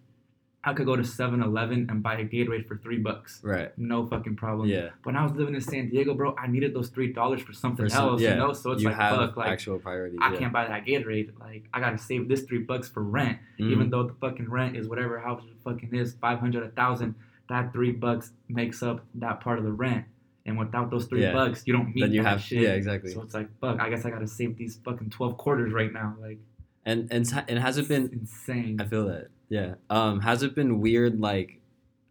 I 0.63 0.73
could 0.73 0.85
go 0.85 0.95
to 0.95 1.01
7-Eleven 1.01 1.87
and 1.89 2.03
buy 2.03 2.15
a 2.19 2.23
Gatorade 2.23 2.67
for 2.67 2.77
three 2.77 2.99
bucks. 2.99 3.39
Right. 3.43 3.75
No 3.79 4.05
fucking 4.05 4.35
problem. 4.35 4.69
Yeah. 4.69 4.89
When 5.03 5.15
I 5.15 5.23
was 5.23 5.31
living 5.31 5.55
in 5.55 5.61
San 5.61 5.89
Diego, 5.89 6.13
bro, 6.13 6.35
I 6.37 6.45
needed 6.47 6.75
those 6.75 6.89
three 6.89 7.11
dollars 7.11 7.41
for 7.41 7.51
something 7.51 7.85
For 7.85 7.89
some- 7.89 8.09
else, 8.09 8.21
yeah. 8.21 8.31
you 8.31 8.35
know. 8.35 8.53
So 8.53 8.71
it's 8.71 8.83
you 8.83 8.89
like, 8.89 8.97
have 8.97 9.15
fuck, 9.17 9.37
like 9.37 9.49
actual 9.49 9.79
priorities. 9.79 10.19
I 10.21 10.31
yeah. 10.33 10.37
can't 10.39 10.53
buy 10.53 10.67
that 10.67 10.85
Gatorade. 10.85 11.31
Like 11.39 11.63
I 11.73 11.79
gotta 11.79 11.97
save 11.97 12.27
this 12.29 12.43
three 12.43 12.59
bucks 12.59 12.87
for 12.89 13.01
rent, 13.01 13.39
Mm. 13.59 13.71
even 13.71 13.89
though 13.89 14.03
the 14.03 14.13
fucking 14.13 14.49
rent 14.51 14.77
is 14.77 14.87
whatever 14.87 15.19
house 15.19 15.41
it 15.45 15.57
fucking 15.63 15.95
is, 15.95 16.13
five 16.21 16.37
hundred, 16.39 16.61
a 16.63 16.69
thousand. 16.69 17.15
That 17.49 17.73
three 17.73 17.91
bucks 17.91 18.31
makes 18.47 18.83
up 18.83 19.03
that 19.15 19.41
part 19.41 19.57
of 19.57 19.65
the 19.65 19.71
rent, 19.71 20.05
and 20.45 20.59
without 20.59 20.91
those 20.91 21.05
three 21.05 21.23
Yeah. 21.23 21.33
bucks, 21.33 21.63
you 21.65 21.73
don't 21.73 21.93
meet 21.95 22.01
then 22.01 22.11
you 22.13 22.21
that 22.21 22.29
have 22.29 22.41
shit. 22.41 22.61
yeah 22.61 22.73
exactly. 22.73 23.11
So 23.11 23.23
it's 23.23 23.33
like 23.33 23.49
fuck. 23.59 23.79
I 23.79 23.89
guess 23.89 24.05
I 24.05 24.11
gotta 24.11 24.27
save 24.27 24.57
these 24.57 24.75
fucking 24.85 25.09
twelve 25.09 25.37
quarters 25.37 25.73
right 25.73 25.91
now. 25.91 26.15
Like 26.21 26.37
and 26.85 27.07
and 27.11 27.25
and 27.47 27.57
has 27.57 27.79
it 27.79 27.87
been? 27.87 28.09
insane? 28.13 28.79
I 28.79 28.85
feel 28.85 29.07
that. 29.07 29.29
Yeah. 29.51 29.75
Um. 29.89 30.21
Has 30.21 30.41
it 30.43 30.55
been 30.55 30.79
weird 30.79 31.19
like 31.19 31.59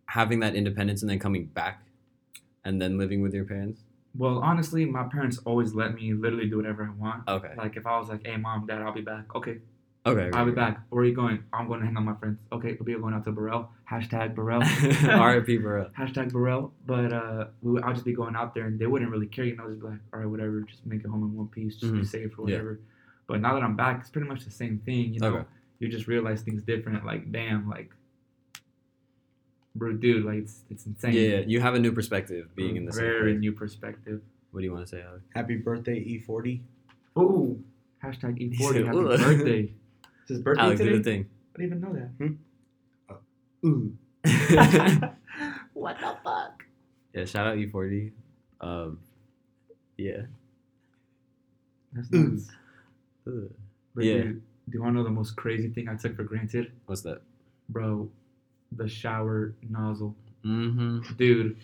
having 0.07 0.41
that 0.41 0.55
independence 0.55 1.01
and 1.03 1.11
then 1.11 1.18
coming 1.18 1.47
back, 1.47 1.82
and 2.64 2.80
then 2.80 2.99
living 2.99 3.22
with 3.22 3.32
your 3.34 3.45
parents? 3.45 3.80
well, 4.18 4.38
honestly, 4.41 4.84
my 4.84 5.05
parents 5.05 5.38
always 5.45 5.72
let 5.72 5.95
me 5.95 6.12
literally 6.12 6.49
do 6.51 6.57
whatever 6.57 6.82
I 6.84 6.91
want. 7.01 7.28
Okay. 7.28 7.55
Like 7.57 7.76
if 7.76 7.86
I 7.86 7.99
was 7.99 8.09
like, 8.09 8.26
"Hey, 8.26 8.36
mom, 8.36 8.66
dad, 8.66 8.82
I'll 8.82 8.93
be 8.93 9.01
back." 9.12 9.34
Okay, 9.34 9.59
Okay. 10.05 10.30
I'll 10.36 10.45
be 10.47 10.51
back. 10.53 10.80
Where 10.91 11.03
are 11.03 11.07
you 11.07 11.14
going? 11.14 11.45
I'm 11.53 11.68
going 11.68 11.80
to 11.80 11.86
hang 11.86 11.95
out 11.97 12.01
with 12.07 12.14
my 12.14 12.18
friends. 12.20 12.38
Okay, 12.53 12.72
we'll 12.78 12.86
be 12.86 12.95
going 13.01 13.14
out 13.14 13.24
to 13.24 13.32
Burrell. 13.32 13.70
Hashtag 13.91 14.34
Burrell. 14.34 14.62
R.I.P. 15.05 15.59
bro. 15.59 15.91
hashtag 15.99 16.32
Burrell. 16.32 16.72
But 16.86 17.12
uh, 17.12 17.45
we 17.62 17.72
would, 17.72 17.82
I'll 17.84 17.93
just 17.93 18.05
be 18.07 18.14
going 18.14 18.34
out 18.34 18.55
there, 18.55 18.64
and 18.66 18.78
they 18.80 18.86
wouldn't 18.86 19.11
really 19.11 19.26
care. 19.26 19.45
You 19.45 19.57
know, 19.57 19.68
just 19.68 19.80
be 19.80 19.86
like, 19.88 19.99
all 20.12 20.20
right, 20.20 20.28
whatever, 20.28 20.62
just 20.62 20.84
make 20.86 21.01
it 21.05 21.07
home 21.07 21.22
in 21.22 21.36
one 21.36 21.49
piece, 21.49 21.76
just 21.76 21.93
be 21.93 22.01
Mhm. 22.01 22.07
safe 22.07 22.30
or 22.38 22.49
Yeah. 22.49 22.57
whatever. 22.57 22.80
But 23.28 23.41
now 23.43 23.55
that 23.55 23.62
I'm 23.62 23.76
back, 23.76 24.01
it's 24.01 24.11
pretty 24.11 24.26
much 24.26 24.45
the 24.45 24.51
same 24.51 24.78
thing. 24.84 25.14
You 25.14 25.20
know, 25.20 25.26
Okay. 25.36 25.47
You 25.81 25.89
just 25.89 26.07
realize 26.07 26.43
things 26.43 26.62
different. 26.62 27.05
Like, 27.05 27.33
damn, 27.33 27.68
like, 27.68 27.91
bro, 29.74 29.93
dude, 29.95 30.24
like 30.24 30.39
it's 30.39 30.61
it's 30.70 30.87
insane. 30.87 31.14
Yeah, 31.14 31.20
yeah. 31.20 31.39
You 31.47 31.61
have 31.61 31.74
a 31.74 31.78
new 31.81 31.91
perspective 31.93 32.55
being 32.55 32.76
in 32.76 32.85
the 32.85 32.93
same 32.93 33.05
very 33.05 33.33
place. 33.33 33.41
new 33.41 33.53
perspective. 33.53 34.20
What 34.53 34.61
do 34.61 34.66
you 34.66 34.72
want 34.72 34.87
to 34.87 34.91
say, 34.97 35.03
Alex? 35.03 35.24
Happy 35.35 35.57
birthday, 35.57 35.97
E 35.99 36.22
E40. 36.26 36.61
Ooh, 37.18 37.62
hashtag 38.05 38.39
E40. 38.57 38.85
Happy 38.87 38.99
birthday. 39.24 39.72
It's 40.22 40.28
his 40.28 40.39
birthday 40.41 40.62
Alex, 40.62 40.78
today. 40.81 40.91
do 40.93 40.99
the 40.99 41.05
thing. 41.05 41.26
I 41.55 41.59
didn't 41.62 41.78
even 41.78 41.81
know 41.81 41.93
that. 43.09 43.16
Ooh. 43.66 43.97
what 45.74 45.99
the 46.01 46.16
fuck? 46.24 46.64
yeah. 47.14 47.24
Shout 47.24 47.47
out 47.47 47.57
E40. 47.57 48.12
Um. 48.61 48.99
Yeah. 49.97 50.22
That's 51.93 52.12
Ooh. 52.14 52.28
nuts. 52.28 52.49
Ugh. 53.26 53.51
But 53.95 54.05
Yeah. 54.05 54.14
dude, 54.22 54.43
do 54.70 54.78
you 54.78 54.82
want 54.82 54.94
to 54.94 54.98
know 54.98 55.04
the 55.04 55.10
most 55.10 55.36
crazy 55.36 55.68
thing 55.68 55.88
I 55.88 55.96
took 55.96 56.16
for 56.16 56.24
granted? 56.24 56.72
What's 56.86 57.02
that? 57.02 57.22
bro, 57.68 58.08
the 58.72 58.88
shower 58.88 59.54
nozzle. 59.68 60.14
Mm-hmm. 60.44 61.00
dude. 61.16 61.56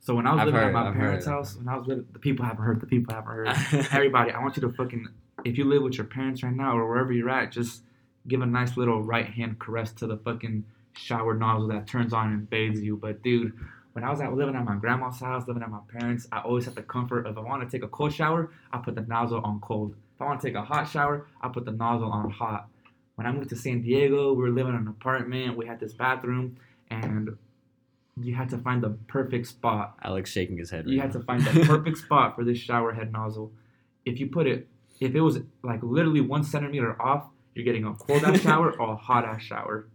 So 0.00 0.14
when 0.14 0.26
I 0.26 0.32
was 0.32 0.40
I've 0.40 0.46
living 0.46 0.60
heard, 0.60 0.68
at 0.68 0.72
my 0.72 0.88
I've 0.88 0.94
parents' 0.94 1.26
heard. 1.26 1.32
house, 1.32 1.56
when 1.56 1.68
I 1.68 1.76
was 1.76 1.88
living, 1.88 2.06
the 2.12 2.18
people 2.20 2.44
haven't 2.44 2.64
heard. 2.64 2.80
The 2.80 2.86
people 2.86 3.12
haven't 3.12 3.32
heard. 3.32 3.48
Everybody, 3.92 4.30
I 4.30 4.40
want 4.40 4.56
you 4.56 4.62
to 4.62 4.72
fucking. 4.72 5.08
If 5.44 5.58
you 5.58 5.64
live 5.64 5.82
with 5.82 5.98
your 5.98 6.06
parents 6.06 6.42
right 6.42 6.52
now 6.54 6.76
or 6.76 6.88
wherever 6.88 7.12
you're 7.12 7.28
at, 7.28 7.50
just 7.52 7.82
give 8.28 8.40
a 8.40 8.46
nice 8.46 8.76
little 8.76 9.02
right 9.02 9.26
hand 9.26 9.58
caress 9.58 9.92
to 9.92 10.06
the 10.06 10.16
fucking 10.16 10.64
shower 10.96 11.34
nozzle 11.34 11.68
that 11.68 11.86
turns 11.86 12.12
on 12.12 12.32
and 12.32 12.48
bathes 12.48 12.80
you. 12.80 12.96
But 12.96 13.22
dude, 13.22 13.52
when 13.92 14.04
I 14.04 14.10
was 14.10 14.20
out 14.20 14.34
living 14.34 14.54
at 14.54 14.64
my 14.64 14.76
grandma's 14.76 15.20
house, 15.20 15.46
living 15.48 15.62
at 15.62 15.70
my 15.70 15.80
parents, 15.88 16.26
I 16.30 16.40
always 16.40 16.64
had 16.66 16.76
the 16.76 16.82
comfort 16.82 17.26
of 17.26 17.32
if 17.32 17.38
I 17.38 17.40
want 17.40 17.68
to 17.68 17.76
take 17.76 17.84
a 17.84 17.88
cold 17.88 18.12
shower, 18.14 18.52
I 18.72 18.78
put 18.78 18.94
the 18.94 19.02
nozzle 19.02 19.40
on 19.42 19.60
cold. 19.60 19.96
If 20.16 20.22
I 20.22 20.24
want 20.24 20.40
to 20.40 20.46
take 20.46 20.56
a 20.56 20.62
hot 20.62 20.88
shower, 20.88 21.26
I 21.42 21.48
put 21.48 21.66
the 21.66 21.72
nozzle 21.72 22.10
on 22.10 22.30
hot. 22.30 22.68
When 23.16 23.26
I 23.26 23.32
moved 23.32 23.50
to 23.50 23.56
San 23.56 23.82
Diego, 23.82 24.32
we 24.32 24.42
were 24.42 24.50
living 24.50 24.72
in 24.72 24.80
an 24.80 24.88
apartment. 24.88 25.58
We 25.58 25.66
had 25.66 25.78
this 25.78 25.92
bathroom, 25.92 26.56
and 26.90 27.36
you 28.18 28.34
had 28.34 28.48
to 28.50 28.58
find 28.58 28.82
the 28.82 28.96
perfect 29.08 29.46
spot 29.46 29.96
Alex 30.02 30.30
shaking 30.30 30.56
his 30.56 30.70
head. 30.70 30.86
Right 30.86 30.94
you 30.94 31.00
had 31.00 31.12
now. 31.12 31.20
to 31.20 31.26
find 31.26 31.42
the 31.42 31.60
perfect 31.66 31.98
spot 31.98 32.34
for 32.34 32.44
this 32.44 32.56
shower 32.56 32.94
head 32.94 33.12
nozzle. 33.12 33.52
If 34.06 34.18
you 34.18 34.28
put 34.28 34.46
it, 34.46 34.68
if 35.00 35.14
it 35.14 35.20
was 35.20 35.40
like 35.62 35.82
literally 35.82 36.22
one 36.22 36.44
centimeter 36.44 37.00
off, 37.00 37.26
you're 37.54 37.66
getting 37.66 37.84
a 37.84 37.92
cold 37.92 38.24
ass 38.24 38.40
shower 38.42 38.72
or 38.72 38.94
a 38.94 38.96
hot 38.96 39.26
ass 39.26 39.42
shower. 39.42 39.86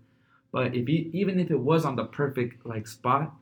But 0.51 0.76
if 0.76 0.88
you, 0.88 1.09
even 1.13 1.39
if 1.39 1.49
it 1.49 1.59
was 1.59 1.84
on 1.84 1.95
the 1.95 2.05
perfect 2.05 2.63
like 2.63 2.86
spot, 2.86 3.34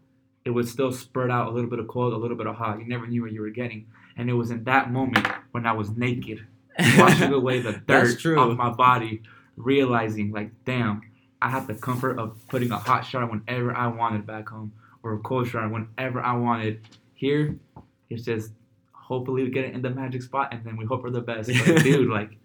it 0.45 0.51
would 0.51 0.67
still 0.69 0.93
spurt 0.93 1.29
out 1.29 1.47
a 1.47 1.51
little 1.51 1.69
bit 1.69 1.79
of 1.79 1.89
cold, 1.89 2.13
a 2.13 2.17
little 2.17 2.37
bit 2.37 2.47
of 2.47 2.55
hot. 2.55 2.79
You 2.79 2.87
never 2.87 3.05
knew 3.05 3.23
what 3.23 3.33
you 3.33 3.41
were 3.41 3.49
getting, 3.49 3.87
and 4.15 4.29
it 4.29 4.33
was 4.33 4.49
in 4.49 4.63
that 4.63 4.91
moment 4.91 5.27
when 5.51 5.65
I 5.65 5.73
was 5.73 5.89
naked, 5.89 6.45
washing 6.97 7.33
away 7.33 7.61
the 7.61 7.73
dirt 7.87 8.25
off 8.37 8.57
my 8.57 8.69
body, 8.69 9.21
realizing 9.55 10.31
like, 10.31 10.51
damn, 10.65 11.01
I 11.41 11.49
had 11.49 11.67
the 11.67 11.75
comfort 11.75 12.17
of 12.17 12.37
putting 12.47 12.71
a 12.71 12.77
hot 12.77 13.05
shower 13.05 13.25
whenever 13.25 13.75
I 13.75 13.87
wanted 13.87 14.25
back 14.25 14.49
home, 14.49 14.73
or 15.03 15.13
a 15.13 15.19
cold 15.19 15.47
shower 15.47 15.69
whenever 15.69 16.21
I 16.21 16.35
wanted. 16.35 16.81
Here, 17.13 17.57
it's 18.09 18.23
just 18.23 18.51
hopefully 18.93 19.43
we 19.43 19.49
get 19.49 19.65
it 19.65 19.73
in 19.73 19.81
the 19.81 19.89
magic 19.89 20.21
spot, 20.21 20.53
and 20.53 20.63
then 20.63 20.77
we 20.77 20.85
hope 20.85 21.01
for 21.01 21.11
the 21.11 21.21
best. 21.21 21.49
But 21.65 21.83
dude, 21.83 22.09
like, 22.09 22.37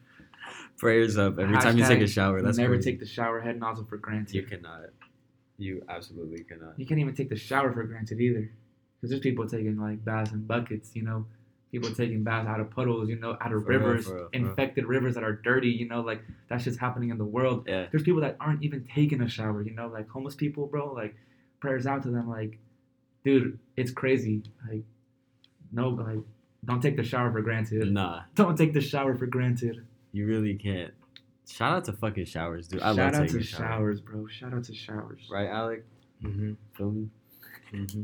Prayers 0.76 1.16
up 1.16 1.38
every 1.38 1.56
time 1.58 1.78
you 1.78 1.86
take 1.86 2.00
a 2.00 2.06
shower. 2.06 2.42
That's 2.42 2.58
never 2.58 2.74
crazy. 2.74 2.90
take 2.90 3.00
the 3.00 3.06
shower 3.06 3.40
head 3.40 3.60
nozzle 3.60 3.86
for 3.86 3.96
granted. 3.96 4.34
You 4.34 4.42
cannot. 4.42 4.80
You 5.56 5.82
absolutely 5.88 6.42
cannot. 6.42 6.78
You 6.78 6.84
can't 6.84 6.98
even 6.98 7.14
take 7.14 7.28
the 7.28 7.36
shower 7.36 7.72
for 7.72 7.84
granted 7.84 8.20
either, 8.20 8.50
because 8.96 9.10
there's 9.10 9.20
people 9.20 9.48
taking 9.48 9.78
like 9.78 10.04
baths 10.04 10.32
in 10.32 10.44
buckets. 10.46 10.96
You 10.96 11.02
know, 11.02 11.26
people 11.74 11.94
taking 11.94 12.22
baths 12.22 12.48
out 12.48 12.60
of 12.60 12.70
puddles. 12.70 13.08
You 13.08 13.16
know, 13.16 13.36
out 13.40 13.52
of 13.52 13.62
For 13.64 13.68
rivers, 13.70 14.06
real, 14.06 14.16
real. 14.16 14.28
infected 14.32 14.86
rivers 14.86 15.14
that 15.16 15.24
are 15.24 15.32
dirty. 15.32 15.68
You 15.70 15.88
know, 15.88 16.00
like 16.00 16.22
that's 16.48 16.64
just 16.64 16.78
happening 16.78 17.10
in 17.10 17.18
the 17.18 17.24
world. 17.24 17.66
Yeah. 17.68 17.86
There's 17.90 18.02
people 18.02 18.20
that 18.22 18.36
aren't 18.40 18.62
even 18.62 18.84
taking 18.94 19.20
a 19.20 19.28
shower. 19.28 19.62
You 19.62 19.74
know, 19.74 19.88
like 19.88 20.08
homeless 20.08 20.34
people, 20.34 20.66
bro. 20.66 20.92
Like 20.92 21.14
prayers 21.60 21.86
out 21.86 22.02
to 22.04 22.10
them. 22.10 22.28
Like, 22.30 22.58
dude, 23.24 23.58
it's 23.76 23.90
crazy. 23.90 24.42
Like, 24.70 24.84
no, 25.72 25.88
like, 25.90 26.18
don't 26.64 26.80
take 26.80 26.96
the 26.96 27.02
shower 27.04 27.32
for 27.32 27.42
granted. 27.42 27.90
Nah, 27.92 28.22
Don't 28.34 28.56
take 28.56 28.72
the 28.72 28.80
shower 28.80 29.14
for 29.16 29.26
granted. 29.26 29.84
you 30.12 30.26
really 30.26 30.54
can't. 30.54 30.92
Shout 31.46 31.72
out 31.76 31.84
to 31.86 31.92
fucking 31.92 32.24
showers, 32.26 32.68
dude. 32.68 32.80
I 32.80 32.94
Shout 32.94 32.96
love 32.96 33.06
out 33.06 33.12
taking 33.20 33.28
to 33.34 33.38
a 33.40 33.42
shower. 33.42 33.66
showers, 33.68 34.00
bro. 34.00 34.26
Shout 34.28 34.54
out 34.54 34.64
to 34.64 34.74
showers. 34.74 35.20
Right, 35.30 35.48
Alec? 35.48 35.84
Mm-hmm. 36.22 36.52
Feel 36.76 36.90
me? 36.90 37.08
Mm-hmm. 37.74 38.02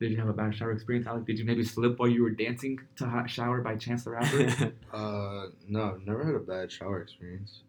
Did 0.00 0.10
you 0.10 0.16
have 0.18 0.28
a 0.28 0.32
bad 0.32 0.54
shower 0.54 0.72
experience, 0.72 1.06
Alec? 1.06 1.24
Did 1.24 1.38
you 1.38 1.44
maybe 1.44 1.64
slip 1.64 1.98
while 1.98 2.08
you 2.08 2.22
were 2.22 2.30
dancing 2.30 2.80
to 2.96 3.06
Hot 3.06 3.30
Shower 3.30 3.60
by 3.60 3.76
Chance 3.76 4.04
the 4.04 4.10
Rapper? 4.10 4.72
Uh, 4.92 5.46
no, 5.68 5.98
never 6.04 6.24
had 6.24 6.34
a 6.34 6.38
bad 6.38 6.70
shower 6.70 7.00
experience. 7.00 7.62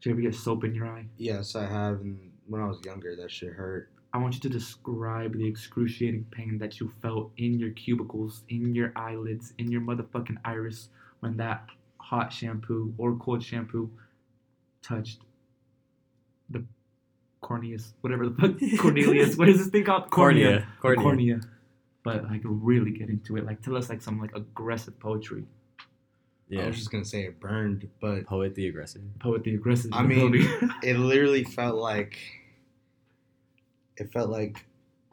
Did 0.00 0.08
you 0.08 0.12
ever 0.14 0.20
get 0.20 0.34
soap 0.34 0.64
in 0.64 0.74
your 0.74 0.86
eye? 0.86 1.06
Yes, 1.16 1.56
I 1.56 1.66
have, 1.66 2.00
and 2.00 2.30
when 2.46 2.60
I 2.60 2.66
was 2.66 2.78
younger, 2.84 3.16
that 3.16 3.30
shit 3.30 3.52
hurt. 3.52 3.90
I 4.12 4.18
want 4.18 4.34
you 4.34 4.40
to 4.40 4.48
describe 4.48 5.36
the 5.36 5.46
excruciating 5.46 6.26
pain 6.30 6.58
that 6.58 6.80
you 6.80 6.92
felt 7.02 7.30
in 7.36 7.58
your 7.58 7.70
cubicles, 7.70 8.42
in 8.48 8.74
your 8.74 8.92
eyelids, 8.96 9.52
in 9.58 9.70
your 9.70 9.80
motherfucking 9.80 10.36
iris 10.44 10.88
when 11.20 11.36
that 11.36 11.66
hot 11.98 12.32
shampoo 12.32 12.92
or 12.98 13.14
cold 13.16 13.42
shampoo 13.42 13.90
touched 14.82 15.20
the 16.50 16.64
corneas, 17.42 17.92
whatever 18.00 18.28
the 18.28 18.34
fuck, 18.34 18.52
Cornelius. 18.80 19.36
What 19.36 19.48
is 19.48 19.58
this 19.58 19.68
thing 19.68 19.84
called? 19.84 20.10
Cornea. 20.10 20.60
The 20.60 20.64
Cornea. 20.80 21.02
cornea. 21.02 21.40
But 22.02 22.24
like 22.24 22.40
really 22.44 22.90
get 22.92 23.08
into 23.10 23.36
it. 23.36 23.44
Like 23.44 23.60
tell 23.62 23.76
us 23.76 23.88
like 23.90 24.00
some 24.00 24.18
like 24.20 24.34
aggressive 24.34 24.98
poetry. 24.98 25.44
Yeah, 26.48 26.62
I 26.62 26.66
was 26.66 26.76
just 26.76 26.90
gonna 26.90 27.04
say 27.04 27.24
it 27.24 27.38
burned, 27.38 27.88
but 28.00 28.24
Poet 28.26 28.54
the 28.54 28.66
aggressive. 28.68 29.02
Poet 29.20 29.44
the 29.44 29.54
aggressive. 29.54 29.90
I 29.92 30.02
mean, 30.02 30.32
it 30.82 30.96
literally 30.98 31.44
felt 31.44 31.76
like 31.76 32.18
it 33.96 34.12
felt 34.12 34.30
like 34.30 34.64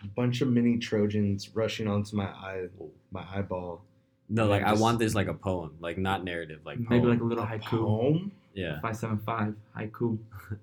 a 0.03 0.07
bunch 0.07 0.41
of 0.41 0.47
mini 0.47 0.77
Trojans 0.77 1.49
rushing 1.55 1.87
onto 1.87 2.15
my 2.15 2.25
eye, 2.25 2.67
my 3.11 3.23
eyeball. 3.35 3.83
No, 4.29 4.47
like 4.47 4.63
I 4.63 4.71
Just- 4.71 4.81
want 4.81 4.97
this 4.99 5.13
like 5.13 5.27
a 5.27 5.33
poem, 5.33 5.75
like 5.79 5.97
not 5.97 6.23
narrative, 6.23 6.61
like 6.65 6.79
maybe 6.79 7.01
poem. 7.01 7.09
like 7.11 7.21
a 7.21 7.23
little 7.23 7.43
A 7.43 7.47
haiku. 7.47 7.79
poem. 7.81 8.31
yeah. 8.53 8.79
Five 8.81 8.95
seven 8.97 9.17
five 9.19 9.53
haiku. 9.77 10.17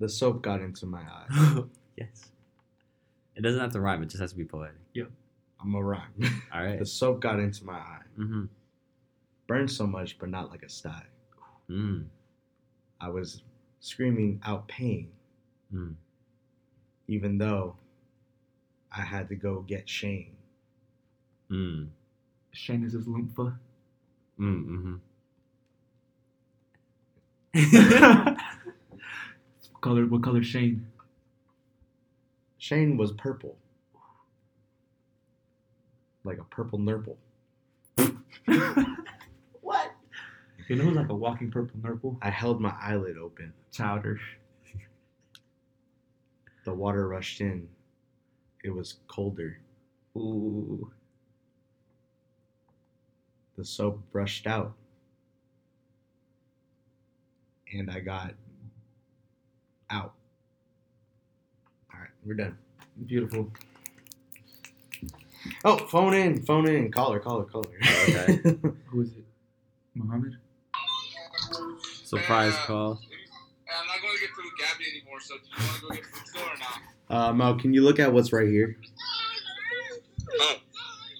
The 0.00 0.08
soap 0.08 0.42
got 0.42 0.60
into 0.60 0.86
my 0.86 1.00
eye. 1.00 1.62
yes. 1.96 2.30
It 3.38 3.42
doesn't 3.42 3.60
have 3.60 3.72
to 3.72 3.80
rhyme. 3.80 4.02
It 4.02 4.06
just 4.10 4.20
has 4.20 4.32
to 4.32 4.36
be 4.36 4.44
poetic. 4.44 4.74
Yeah. 4.94 5.04
I'm 5.62 5.74
a 5.74 5.82
rhyme. 5.82 6.12
All 6.52 6.62
right. 6.64 6.78
the 6.78 6.84
soap 6.84 7.20
got 7.20 7.38
into 7.38 7.64
my 7.64 7.74
eye. 7.74 8.02
Mm-hmm. 8.18 8.44
Burned 9.46 9.70
so 9.70 9.86
much, 9.86 10.18
but 10.18 10.28
not 10.28 10.50
like 10.50 10.62
a 10.64 10.68
sty. 10.68 11.02
Mm. 11.70 12.06
I 13.00 13.08
was 13.08 13.42
screaming 13.80 14.40
out 14.44 14.66
pain, 14.68 15.08
Mm. 15.74 15.94
even 17.06 17.38
though 17.38 17.76
I 18.90 19.02
had 19.02 19.28
to 19.28 19.34
go 19.36 19.60
get 19.60 19.88
Shane. 19.88 20.34
Mm. 21.50 21.88
Shane 22.52 22.84
is 22.84 22.92
his 22.94 23.06
loompa. 23.06 23.56
Mm. 24.40 24.98
Mm-hmm. 27.54 28.34
what 29.70 29.80
color? 29.80 30.06
What 30.06 30.22
color? 30.22 30.42
Shane. 30.42 30.86
Shane 32.58 32.96
was 32.96 33.12
purple. 33.12 33.56
Like 36.24 36.38
a 36.38 36.44
purple 36.44 36.78
nurple. 36.78 37.16
what? 39.60 39.92
You 40.68 40.76
know 40.76 40.84
who's 40.84 40.96
like 40.96 41.08
a 41.08 41.14
walking 41.14 41.50
purple 41.50 41.80
nurple? 41.82 42.18
I 42.20 42.30
held 42.30 42.60
my 42.60 42.74
eyelid 42.82 43.16
open. 43.16 43.52
Chowder. 43.72 44.18
The 46.64 46.74
water 46.74 47.08
rushed 47.08 47.40
in. 47.40 47.68
It 48.64 48.70
was 48.70 48.96
colder. 49.06 49.60
Ooh. 50.16 50.90
The 53.56 53.64
soap 53.64 54.02
brushed 54.12 54.46
out. 54.46 54.74
And 57.72 57.90
I 57.90 58.00
got 58.00 58.34
out. 59.90 60.17
All 62.24 62.26
right, 62.26 62.26
we're 62.26 62.34
done. 62.34 62.58
Beautiful. 63.06 63.52
Oh, 65.64 65.76
phone 65.78 66.14
in, 66.14 66.42
phone 66.44 66.68
in, 66.68 66.90
caller, 66.90 67.20
caller, 67.20 67.44
caller. 67.44 67.66
Okay. 68.08 68.36
Who 68.86 69.02
is 69.02 69.10
it? 69.12 69.24
Muhammad? 69.94 70.36
Surprise 72.04 72.54
Uh, 72.54 72.66
call. 72.66 72.90
I'm 73.70 73.86
not 73.86 74.00
going 74.02 74.14
to 74.14 74.20
get 74.20 74.30
food 74.30 74.50
Gabby 74.58 74.84
anymore, 74.98 75.20
so 75.20 75.34
do 75.36 75.42
you 75.44 75.66
want 75.66 75.76
to 75.76 75.82
go 75.82 75.94
get 75.94 76.04
food 76.06 76.26
still 76.26 76.42
or 76.42 76.58
not? 76.58 77.30
uh, 77.30 77.32
Mel, 77.32 77.58
can 77.58 77.72
you 77.72 77.82
look 77.82 77.98
at 77.98 78.12
what's 78.12 78.32
right 78.32 78.48
here? 78.48 78.76
Oh, 80.40 80.56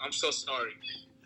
I'm 0.05 0.13
so 0.13 0.31
sorry. 0.31 0.73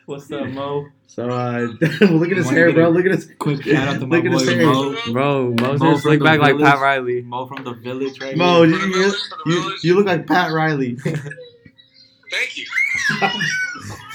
What's 0.07 0.31
up, 0.33 0.47
Mo? 0.49 0.87
So, 1.15 1.29
uh, 1.29 1.59
look 2.01 2.31
at 2.31 2.39
his 2.39 2.49
hair, 2.49 2.73
bro. 2.73 2.89
Look 2.89 3.05
at 3.05 3.13
his. 3.13 3.31
quick 3.39 3.63
shout 3.65 3.87
out 3.87 4.01
to 4.01 4.07
my 4.07 4.17
look 4.17 4.25
at 4.25 4.33
his 4.33 4.49
hair. 4.49 4.63
Mo. 4.65 4.97
Bro, 5.13 5.55
Mo 5.61 5.77
Mo 5.77 5.93
just 5.93 6.03
from 6.03 6.11
look 6.13 6.21
the 6.21 6.25
back 6.25 6.41
like 6.41 6.59
Pat. 6.59 6.79
Riley. 6.81 7.21
Mo 7.21 7.45
from 7.47 7.65
the 7.65 7.75
village 7.75 8.19
right 8.19 8.35
Mo, 8.35 8.63
here. 8.63 8.79
you, 8.79 8.95
you, 8.95 9.13
you, 9.45 9.77
you 9.83 9.95
look 9.95 10.07
like 10.07 10.27
Pat 10.27 10.53
Riley. 10.53 10.97
Thank 12.31 12.57
you. 12.57 12.65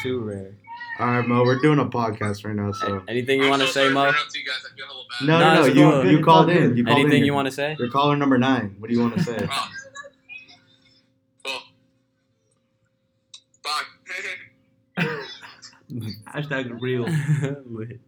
Too 0.01 0.19
rare. 0.21 0.55
All 0.99 1.05
right, 1.05 1.27
Mo, 1.27 1.43
we're 1.43 1.59
doing 1.59 1.77
a 1.77 1.85
podcast 1.85 2.43
right 2.43 2.55
now, 2.55 2.71
so. 2.71 3.03
Anything 3.07 3.43
you 3.43 3.49
want 3.49 3.61
to 3.61 3.67
so 3.67 3.73
say, 3.87 3.93
Mo? 3.93 4.11
for 4.11 4.17
you 4.35 4.43
guys. 4.43 4.55
I 4.65 4.75
feel 4.75 4.87
hella 4.87 5.03
bad. 5.19 5.27
No, 5.27 5.39
Nah, 5.39 5.53
no, 5.53 5.61
no. 5.91 6.01
You, 6.01 6.17
you 6.17 6.23
called 6.25 6.49
in. 6.49 6.75
You 6.75 6.83
called 6.83 6.97
Anything 6.97 7.19
in. 7.19 7.25
you 7.25 7.33
want 7.35 7.45
to 7.45 7.51
say? 7.51 7.75
You're 7.77 7.91
caller 7.91 8.15
number 8.15 8.39
nine. 8.39 8.75
What 8.79 8.89
do 8.89 8.95
you 8.95 9.01
want 9.01 9.13
to 9.17 9.23
say? 9.23 9.47
Hashtag 16.27 16.81
real. 16.81 17.03
Lit. 17.65 17.99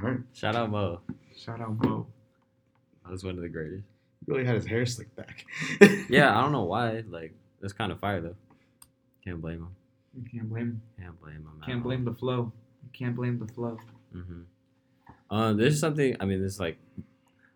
All 0.00 0.10
right. 0.10 0.20
Shout 0.32 0.54
out 0.54 0.70
Mo. 0.70 1.00
Shout 1.36 1.60
out 1.60 1.76
Mo. 1.82 2.06
That 3.04 3.12
was 3.12 3.24
one 3.24 3.36
of 3.36 3.42
the 3.42 3.48
greatest. 3.48 3.84
He 4.24 4.32
Really 4.32 4.44
had 4.44 4.54
his 4.54 4.66
hair 4.66 4.84
slicked 4.86 5.16
back. 5.16 5.44
Yeah, 6.08 6.36
I 6.36 6.40
don't 6.40 6.52
know 6.52 6.64
why. 6.64 7.04
Like, 7.08 7.34
it's 7.62 7.72
kind 7.72 7.92
of 7.92 8.00
fire 8.00 8.20
though. 8.20 8.36
Can't 9.24 9.40
blame 9.40 9.58
him. 9.58 9.76
You 10.14 10.24
can't 10.30 10.48
blame 10.48 10.66
him. 10.66 10.82
Can't 10.98 11.20
blame 11.20 11.36
him. 11.36 11.62
Can't 11.66 11.82
blame 11.82 12.04
the 12.04 12.14
flow. 12.14 12.52
You 12.82 12.90
can't 12.92 13.14
blame 13.14 13.38
the 13.38 13.52
flow. 13.52 13.78
Mm-hmm. 14.14 14.40
Um, 15.30 15.56
this 15.56 15.74
is 15.74 15.80
something. 15.80 16.16
I 16.20 16.24
mean, 16.24 16.42
this 16.42 16.54
is 16.54 16.60
like, 16.60 16.78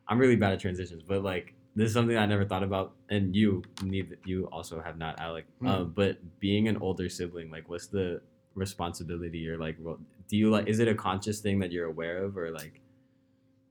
I'm 0.06 0.18
really 0.18 0.36
bad 0.36 0.52
at 0.52 0.60
transitions, 0.60 1.02
but 1.02 1.22
like, 1.22 1.54
this 1.74 1.88
is 1.88 1.94
something 1.94 2.16
I 2.16 2.26
never 2.26 2.44
thought 2.44 2.62
about, 2.62 2.92
and 3.08 3.34
you 3.34 3.62
neither 3.82 4.16
you 4.26 4.46
also 4.52 4.82
have 4.82 4.98
not, 4.98 5.18
Alec. 5.18 5.46
Mm. 5.62 5.68
Um, 5.68 5.92
but 5.96 6.18
being 6.38 6.68
an 6.68 6.76
older 6.78 7.08
sibling, 7.08 7.50
like, 7.50 7.68
what's 7.70 7.86
the 7.86 8.20
responsibility 8.54 9.48
or 9.48 9.56
like, 9.58 9.76
ro- 9.80 9.98
do 10.28 10.36
you 10.36 10.50
like? 10.50 10.66
Is 10.68 10.78
it 10.78 10.88
a 10.88 10.94
conscious 10.94 11.40
thing 11.40 11.58
that 11.60 11.72
you're 11.72 11.86
aware 11.86 12.24
of, 12.24 12.36
or 12.36 12.50
like, 12.50 12.80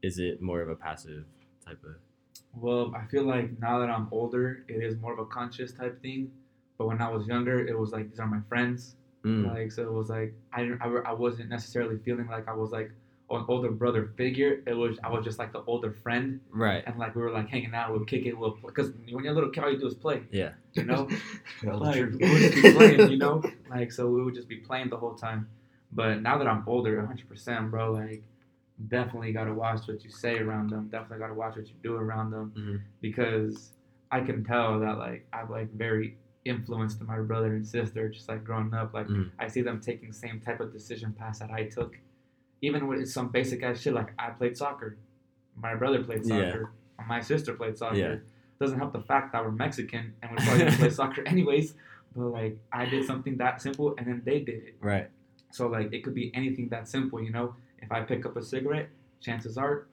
is 0.02 0.20
it 0.20 0.42
more 0.42 0.62
of 0.62 0.70
a 0.70 0.76
passive 0.76 1.26
type 1.66 1.84
of? 1.84 1.96
Well, 2.54 2.94
I 2.96 3.06
feel 3.06 3.24
like 3.24 3.60
now 3.60 3.80
that 3.80 3.90
I'm 3.90 4.08
older, 4.12 4.64
it 4.68 4.84
is 4.84 4.98
more 5.00 5.14
of 5.14 5.20
a 5.20 5.26
conscious 5.26 5.72
type 5.72 6.02
thing. 6.02 6.32
But 6.78 6.88
when 6.88 7.02
I 7.02 7.10
was 7.10 7.28
younger, 7.28 7.66
it 7.66 7.78
was 7.78 7.92
like 7.92 8.10
these 8.10 8.20
are 8.20 8.28
my 8.28 8.42
friends. 8.50 8.96
Mm, 9.24 9.54
Like 9.54 9.72
so, 9.72 9.84
it 9.84 9.92
was 9.94 10.10
like 10.10 10.34
I 10.52 10.64
didn't, 10.64 10.82
I, 10.82 10.88
I 11.06 11.14
wasn't 11.14 11.50
necessarily 11.50 11.98
feeling 12.00 12.28
like 12.28 12.48
I 12.48 12.54
was 12.54 12.72
like 12.72 12.92
an 13.38 13.46
older 13.48 13.72
brother 13.72 14.12
figure. 14.18 14.62
It 14.66 14.74
was 14.74 14.98
I 15.04 15.10
was 15.10 15.24
just 15.24 15.40
like 15.40 15.52
the 15.54 15.64
older 15.66 15.92
friend, 15.92 16.40
right. 16.52 16.84
and 16.86 16.98
like 16.98 17.16
we 17.16 17.22
were 17.22 17.32
like 17.32 17.50
hanging 17.50 17.74
out, 17.74 17.92
we'll 17.92 18.06
kick 18.06 18.26
it, 18.26 18.38
we'll 18.38 18.58
because 18.66 18.92
when 18.92 19.24
you're 19.24 19.32
a 19.32 19.36
little 19.36 19.50
kid, 19.50 19.64
all 19.64 19.72
you 19.72 19.80
do 19.80 19.88
is 19.88 19.94
play. 19.96 20.24
Yeah. 20.32 20.52
You 20.74 20.84
know, 20.84 21.08
like 21.64 21.96
true. 21.96 22.18
we 22.20 22.30
would 22.30 22.42
just 22.42 22.56
be 22.56 22.72
playing. 22.74 23.12
You 23.12 23.18
know, 23.18 23.44
like 23.70 23.92
so 23.92 24.08
we 24.10 24.24
would 24.24 24.36
just 24.36 24.48
be 24.48 24.58
playing 24.58 24.90
the 24.90 24.98
whole 24.98 25.16
time. 25.16 25.48
But 25.92 26.22
now 26.22 26.38
that 26.38 26.48
I'm 26.48 26.64
older, 26.68 26.98
100 26.98 27.28
percent, 27.28 27.72
bro, 27.72 27.92
like 27.92 28.24
definitely 28.88 29.32
got 29.34 29.46
to 29.46 29.54
watch 29.54 29.88
what 29.88 30.04
you 30.04 30.10
say 30.10 30.38
around 30.40 30.70
them. 30.70 30.88
Definitely 30.90 31.20
got 31.20 31.28
to 31.28 31.34
watch 31.34 31.56
what 31.56 31.68
you 31.68 31.76
do 31.84 31.96
around 31.96 32.32
them 32.32 32.54
Mhm. 32.58 32.82
because 33.02 33.74
I 34.12 34.22
can 34.22 34.44
tell 34.44 34.80
that 34.80 34.98
like 34.98 35.28
I've 35.34 35.50
like 35.50 35.72
very 35.72 36.18
influenced 36.46 37.00
my 37.02 37.20
brother 37.20 37.54
and 37.54 37.68
sister 37.68 38.10
just 38.10 38.28
like 38.28 38.44
growing 38.44 38.74
up. 38.74 38.94
Like 38.94 39.08
Mhm. 39.08 39.32
I 39.38 39.48
see 39.48 39.62
them 39.62 39.80
taking 39.80 40.08
the 40.08 40.14
same 40.16 40.40
type 40.40 40.60
of 40.60 40.72
decision 40.74 41.14
paths 41.14 41.40
that 41.40 41.52
I 41.52 41.66
took, 41.66 41.96
even 42.62 42.88
with 42.88 43.10
some 43.10 43.30
basic 43.30 43.64
ass 43.64 43.80
shit. 43.82 43.94
Like 43.94 44.12
I 44.20 44.30
played 44.30 44.58
soccer, 44.58 44.98
my 45.56 45.76
brother 45.76 46.04
played 46.04 46.26
Yeah. 46.26 46.52
soccer, 46.52 46.72
my 47.08 47.20
sister 47.22 47.54
played 47.54 47.78
soccer. 47.78 47.96
Yeah. 47.98 48.16
Doesn't 48.60 48.78
help 48.78 48.94
the 48.94 49.02
fact 49.02 49.32
that 49.34 49.44
we're 49.44 49.52
Mexican 49.52 50.14
and 50.22 50.32
we're 50.32 50.38
probably 50.38 50.66
gonna 50.66 50.78
play 50.78 50.90
soccer 51.02 51.24
anyways. 51.28 51.74
But 52.16 52.26
like 52.28 52.58
I 52.72 52.86
did 52.86 53.06
something 53.06 53.38
that 53.38 53.62
simple 53.62 53.96
and 53.98 54.06
then 54.08 54.22
they 54.26 54.40
did 54.40 54.64
it. 54.64 54.76
Right. 54.82 55.10
So 55.52 55.68
like 55.68 55.92
it 55.94 56.04
could 56.04 56.14
be 56.16 56.32
anything 56.36 56.70
that 56.70 56.88
simple, 56.88 57.22
you 57.22 57.32
know. 57.32 57.56
If 57.80 57.92
I 57.92 58.02
pick 58.02 58.26
up 58.28 58.38
a 58.38 58.44
cigarette, 58.44 58.90
chances 59.22 59.58
are 59.58 59.88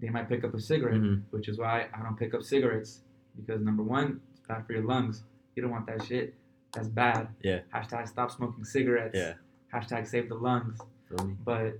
they 0.00 0.08
might 0.10 0.28
pick 0.28 0.44
up 0.44 0.52
a 0.54 0.60
cigarette, 0.60 1.00
Mhm. 1.00 1.22
which 1.30 1.48
is 1.48 1.58
why 1.58 1.88
I 1.94 2.02
don't 2.02 2.16
pick 2.18 2.34
up 2.34 2.42
cigarettes 2.42 3.00
because 3.36 3.62
number 3.62 3.82
one, 3.82 4.20
it's 4.32 4.40
bad 4.46 4.66
for 4.66 4.72
your 4.74 4.82
lungs. 4.84 5.24
You 5.54 5.62
don't 5.62 5.70
want 5.70 5.86
that 5.86 6.02
shit. 6.04 6.34
That's 6.72 6.88
bad. 6.88 7.28
Yeah. 7.42 7.60
Hashtag 7.74 8.06
stop 8.08 8.30
smoking 8.30 8.64
cigarettes. 8.64 9.16
Yeah. 9.16 9.34
Hashtag 9.72 10.06
save 10.06 10.28
the 10.28 10.34
lungs. 10.36 10.78
Me? 11.24 11.36
But 11.44 11.78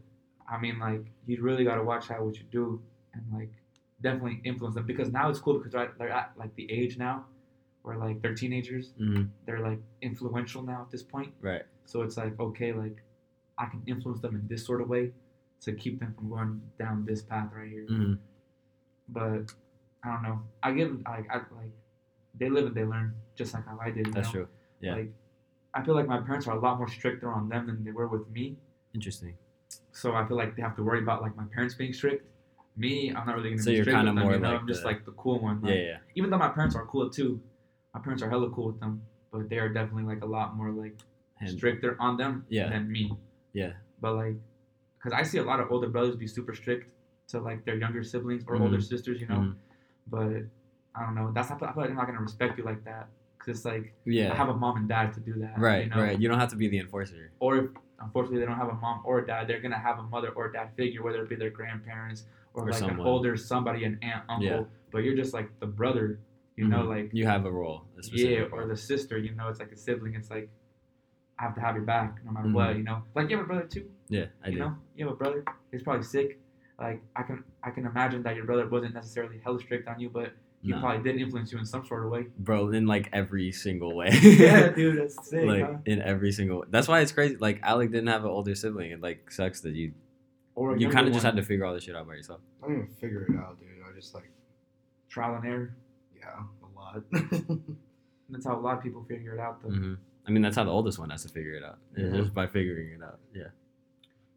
I 0.50 0.58
mean, 0.58 0.78
like 0.78 1.04
you 1.26 1.42
really 1.42 1.64
gotta 1.64 1.82
watch 1.82 2.10
out 2.10 2.24
what 2.24 2.36
you 2.36 2.44
do 2.50 2.82
and 3.14 3.22
like 3.32 3.50
definitely 4.00 4.40
influence 4.44 4.74
them 4.74 4.86
because 4.86 5.10
now 5.10 5.28
it's 5.28 5.38
cool 5.38 5.58
because 5.58 5.72
they're 5.72 5.82
at, 5.82 5.98
they're 5.98 6.10
at 6.10 6.32
like 6.36 6.54
the 6.56 6.70
age 6.70 6.96
now 6.98 7.26
where 7.82 7.96
like 7.96 8.20
they're 8.22 8.34
teenagers. 8.34 8.92
hmm 8.98 9.22
They're 9.46 9.60
like 9.60 9.80
influential 10.02 10.62
now 10.62 10.82
at 10.82 10.90
this 10.90 11.02
point. 11.02 11.32
Right. 11.40 11.62
So 11.86 12.02
it's 12.02 12.16
like, 12.16 12.38
okay, 12.38 12.72
like 12.72 12.96
I 13.58 13.66
can 13.66 13.82
influence 13.86 14.20
them 14.20 14.34
in 14.34 14.46
this 14.48 14.64
sort 14.66 14.80
of 14.80 14.88
way 14.88 15.12
to 15.62 15.72
keep 15.72 16.00
them 16.00 16.14
from 16.14 16.30
going 16.30 16.60
down 16.78 17.04
this 17.04 17.22
path 17.22 17.48
right 17.54 17.68
here. 17.68 17.86
hmm 17.86 18.14
But 19.08 19.52
I 20.04 20.12
don't 20.12 20.22
know. 20.22 20.40
I 20.62 20.72
give 20.72 20.88
them 20.88 21.02
like 21.06 21.26
I 21.30 21.36
like 21.54 21.72
they 22.34 22.48
live 22.48 22.66
and 22.66 22.74
they 22.74 22.84
learn 22.84 23.14
just 23.36 23.54
like 23.54 23.66
how 23.66 23.78
I 23.80 23.90
did. 23.90 24.12
That's 24.12 24.28
know? 24.28 24.32
true. 24.32 24.48
yeah. 24.80 24.94
Like 24.94 25.10
I 25.74 25.82
feel 25.84 25.94
like 25.94 26.06
my 26.06 26.18
parents 26.18 26.46
are 26.48 26.56
a 26.56 26.60
lot 26.60 26.78
more 26.78 26.88
stricter 26.88 27.32
on 27.32 27.48
them 27.48 27.66
than 27.66 27.84
they 27.84 27.92
were 27.92 28.08
with 28.08 28.28
me. 28.30 28.56
Interesting. 28.94 29.34
So 29.92 30.14
I 30.14 30.24
feel 30.26 30.36
like 30.36 30.56
they 30.56 30.62
have 30.62 30.76
to 30.76 30.82
worry 30.82 31.00
about 31.00 31.22
like 31.22 31.36
my 31.36 31.44
parents 31.52 31.74
being 31.74 31.92
strict. 31.92 32.26
Me, 32.76 33.12
I'm 33.14 33.26
not 33.26 33.36
really 33.36 33.50
gonna 33.50 33.62
So 33.62 33.70
be 33.70 33.80
strict 33.82 33.96
with 33.96 34.06
them. 34.06 34.14
more 34.16 34.32
you 34.34 34.38
know? 34.38 34.50
like 34.52 34.60
I'm 34.60 34.66
just 34.68 34.82
the- 34.82 34.86
like 34.88 35.04
the 35.04 35.12
cool 35.12 35.40
one. 35.40 35.60
Yeah. 35.64 35.70
Like, 35.70 35.78
Yeah. 35.80 35.96
Even 36.14 36.30
though 36.30 36.38
my 36.38 36.48
parents 36.48 36.76
are 36.76 36.86
cool 36.86 37.10
too, 37.10 37.40
my 37.94 38.00
parents 38.00 38.22
are 38.22 38.30
hella 38.30 38.50
cool 38.50 38.66
with 38.68 38.80
them, 38.80 39.02
but 39.32 39.48
they 39.48 39.58
are 39.58 39.68
definitely 39.68 40.04
like 40.04 40.22
a 40.22 40.26
lot 40.26 40.56
more 40.56 40.70
like 40.70 40.96
And- 41.40 41.50
stricter 41.50 41.96
on 42.00 42.16
them 42.16 42.44
Yeah. 42.48 42.68
than 42.70 42.90
me. 42.90 43.16
Yeah. 43.52 43.72
But 44.00 44.14
like, 44.14 44.36
because 44.98 45.12
I 45.12 45.22
see 45.24 45.38
a 45.38 45.42
lot 45.42 45.60
of 45.60 45.70
older 45.72 45.88
brothers 45.88 46.16
be 46.16 46.26
super 46.26 46.54
strict 46.54 46.90
to 47.28 47.40
like 47.40 47.64
their 47.64 47.76
younger 47.76 48.02
siblings 48.04 48.44
or 48.46 48.56
older 48.56 48.78
Mhm. 48.78 48.82
sisters, 48.82 49.20
you 49.20 49.26
know. 49.26 49.40
Mhm. 49.40 49.54
But 50.06 50.42
I 50.94 51.04
don't 51.04 51.14
know. 51.14 51.32
That's 51.32 51.50
not. 51.50 51.62
I 51.62 51.72
feel 51.72 51.82
like 51.82 51.86
they're 51.88 51.96
not 51.96 52.06
gonna 52.06 52.20
respect 52.20 52.58
you 52.58 52.64
like 52.64 52.84
that 52.84 53.08
because 53.38 53.56
it's 53.58 53.64
like 53.64 53.94
yeah, 54.04 54.32
I 54.32 54.36
have 54.36 54.48
a 54.48 54.54
mom 54.56 54.76
and 54.76 54.88
dad 54.88 55.12
to 55.14 55.20
do 55.20 55.34
that. 55.40 55.58
Right. 55.58 55.84
You 55.84 55.90
know? 55.90 56.02
Right. 56.02 56.18
You 56.20 56.28
don't 56.28 56.38
have 56.38 56.50
to 56.50 56.56
be 56.56 56.68
the 56.68 56.78
enforcer. 56.78 57.30
Or 57.40 57.56
if 57.56 57.70
unfortunately 58.00 58.40
they 58.40 58.46
don't 58.46 58.56
have 58.56 58.68
a 58.68 58.74
mom 58.74 59.02
or 59.04 59.18
a 59.20 59.26
dad, 59.26 59.46
they're 59.48 59.60
gonna 59.60 59.78
have 59.78 59.98
a 59.98 60.02
mother 60.02 60.30
or 60.30 60.50
dad 60.50 60.70
figure, 60.76 61.02
whether 61.02 61.22
it 61.22 61.28
be 61.28 61.36
their 61.36 61.50
grandparents 61.50 62.24
or, 62.54 62.64
Or 62.64 62.70
like 62.70 62.78
someone. 62.80 63.00
an 63.00 63.06
older 63.06 63.36
somebody, 63.36 63.84
an 63.84 63.98
aunt, 64.02 64.24
uncle. 64.28 64.46
Yeah. 64.48 64.62
But 64.90 64.98
you're 65.04 65.16
just 65.16 65.32
like 65.34 65.48
the 65.60 65.66
brother, 65.66 66.18
you 66.56 66.66
know, 66.66 66.82
Mhm. 66.84 66.88
like 66.88 67.10
you 67.12 67.26
have 67.26 67.44
a 67.46 67.50
role. 67.52 67.84
A 67.94 67.96
yeah, 67.96 68.02
specific 68.02 68.52
or 68.52 68.66
the 68.66 68.76
sister, 68.76 69.18
you 69.18 69.34
know, 69.34 69.48
it's 69.48 69.60
like 69.60 69.72
a 69.72 69.76
sibling. 69.76 70.14
It's 70.14 70.30
like 70.30 70.50
I 71.38 71.44
have 71.44 71.54
to 71.54 71.60
have 71.60 71.74
your 71.74 71.84
back 71.84 72.22
no 72.24 72.32
matter 72.32 72.48
Mhm. 72.48 72.52
what, 72.54 72.76
you 72.76 72.82
know. 72.82 73.02
Like 73.14 73.30
you 73.30 73.36
have 73.36 73.44
a 73.44 73.48
brother 73.48 73.64
too. 73.66 73.88
yeah, 74.08 74.26
I 74.44 74.48
you 74.48 74.54
do. 74.54 74.58
know, 74.60 74.76
you 74.96 75.04
have 75.06 75.14
a 75.14 75.16
brother. 75.16 75.44
He's 75.70 75.82
probably 75.82 76.02
sick. 76.02 76.40
Like 76.78 77.02
I 77.14 77.22
can, 77.22 77.44
I 77.62 77.70
can 77.70 77.86
imagine 77.86 78.22
that 78.24 78.34
your 78.36 78.46
brother 78.46 78.66
wasn't 78.68 78.94
necessarily 78.94 79.38
hella 79.38 79.60
strict 79.60 79.86
on 79.88 80.00
you, 80.00 80.08
but 80.10 80.32
he 80.62 80.70
No. 80.70 80.80
probably 80.80 81.02
did 81.12 81.20
influence 81.20 81.50
you 81.52 81.58
in 81.58 81.64
some 81.64 81.84
sort 81.86 82.04
of 82.04 82.10
way. 82.10 82.26
Bro, 82.38 82.70
in 82.70 82.86
like 82.86 83.08
every 83.12 83.50
single 83.52 83.94
way. 83.96 84.10
yeah, 84.22 84.68
dude, 84.76 84.98
that's 84.98 85.28
sick. 85.28 85.46
like 85.46 85.62
huh? 85.64 85.78
in 85.86 86.02
every 86.02 86.32
single. 86.32 86.64
That's 86.68 86.86
why 86.88 87.00
it's 87.00 87.12
crazy. 87.12 87.36
Like 87.36 87.60
Alec 87.62 87.90
didn't 87.90 88.08
have 88.08 88.24
an 88.24 88.30
older 88.30 88.54
sibling. 88.54 88.90
It 88.90 89.00
like 89.00 89.30
sucks 89.30 89.60
that 89.62 89.74
you 89.74 89.92
Or 90.54 90.76
you 90.76 90.88
kind 90.90 91.06
of 91.06 91.12
just 91.14 91.24
had 91.24 91.36
to 91.36 91.42
figure 91.42 91.64
all 91.64 91.72
this 91.74 91.84
shit 91.84 91.96
out 91.96 92.06
by 92.06 92.14
yourself. 92.14 92.40
I 92.62 92.66
don't 92.66 92.76
even 92.76 92.88
figure 93.00 93.22
it 93.28 93.36
out, 93.36 93.58
dude. 93.58 93.68
I 93.88 93.94
just 93.94 94.14
like, 94.14 94.30
trial 95.08 95.34
and 95.36 95.44
error. 95.46 95.74
yeah, 96.16 96.42
a 96.62 96.68
lot. 96.78 97.02
That's 98.30 98.46
how 98.46 98.56
a 98.56 98.60
lot 98.60 98.76
of 98.78 98.82
people 98.82 99.02
figure 99.08 99.34
it 99.34 99.40
out, 99.40 99.62
though. 99.62 99.70
hmm 99.70 99.94
I 100.26 100.30
mean, 100.32 100.42
that's 100.42 100.54
how 100.54 100.62
the 100.64 100.70
oldest 100.70 100.98
one 100.98 101.10
has 101.10 101.22
to 101.22 101.28
figure 101.30 101.54
it 101.54 101.64
out. 101.64 101.78
It's 101.96 102.14
Yeah. 102.14 102.20
Just 102.20 102.34
by 102.34 102.46
figuring 102.46 102.90
it 102.92 103.02
out. 103.02 103.18
Yeah. 103.34 103.48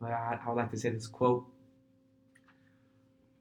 But 0.01 0.11
I, 0.11 0.39
I 0.43 0.49
would 0.49 0.55
like 0.55 0.71
to 0.71 0.77
say 0.77 0.89
this 0.89 1.05
quote: 1.05 1.45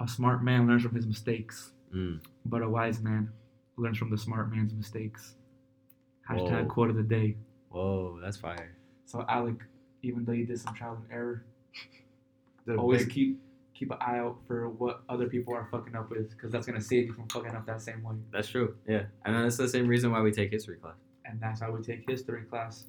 "A 0.00 0.08
smart 0.08 0.42
man 0.42 0.66
learns 0.66 0.82
from 0.82 0.94
his 0.94 1.06
mistakes, 1.06 1.72
Mm. 1.94 2.20
but 2.46 2.62
a 2.62 2.68
wise 2.68 3.00
man 3.02 3.30
learns 3.76 3.98
from 3.98 4.10
the 4.10 4.18
smart 4.18 4.50
man's 4.50 4.72
mistakes." 4.74 5.36
Hashtag 6.28 6.62
Whoa. 6.62 6.68
quote 6.68 6.90
of 6.90 6.96
the 6.96 7.02
day. 7.02 7.36
Whoa, 7.70 8.18
that's 8.22 8.36
fire. 8.36 8.76
So 9.06 9.24
Alec, 9.28 9.56
even 10.02 10.24
though 10.24 10.32
you 10.32 10.46
did 10.46 10.58
some 10.60 10.74
trial 10.74 10.94
and 11.02 11.12
error, 11.12 11.44
The 12.64 12.76
always 12.76 13.04
big- 13.04 13.10
keep 13.14 13.40
keep 13.74 13.90
an 13.90 13.98
eye 14.00 14.18
out 14.18 14.36
for 14.46 14.68
what 14.68 15.02
other 15.08 15.26
people 15.28 15.52
are 15.54 15.66
fucking 15.72 15.96
up 15.96 16.08
with, 16.10 16.30
because 16.30 16.52
that's 16.52 16.66
gonna 16.66 16.80
save 16.80 17.06
you 17.08 17.12
from 17.12 17.26
fucking 17.28 17.50
up 17.56 17.66
that 17.66 17.80
same 17.82 18.02
way. 18.04 18.14
That's 18.30 18.48
true. 18.48 18.76
Yeah, 18.86 19.06
and 19.24 19.34
that's 19.34 19.56
the 19.56 19.66
same 19.68 19.88
reason 19.88 20.12
why 20.12 20.20
we 20.20 20.30
take 20.30 20.52
history 20.52 20.76
class. 20.76 20.94
And 21.24 21.40
that's 21.40 21.60
how 21.60 21.72
we 21.72 21.82
take 21.82 22.08
history 22.08 22.42
class, 22.44 22.84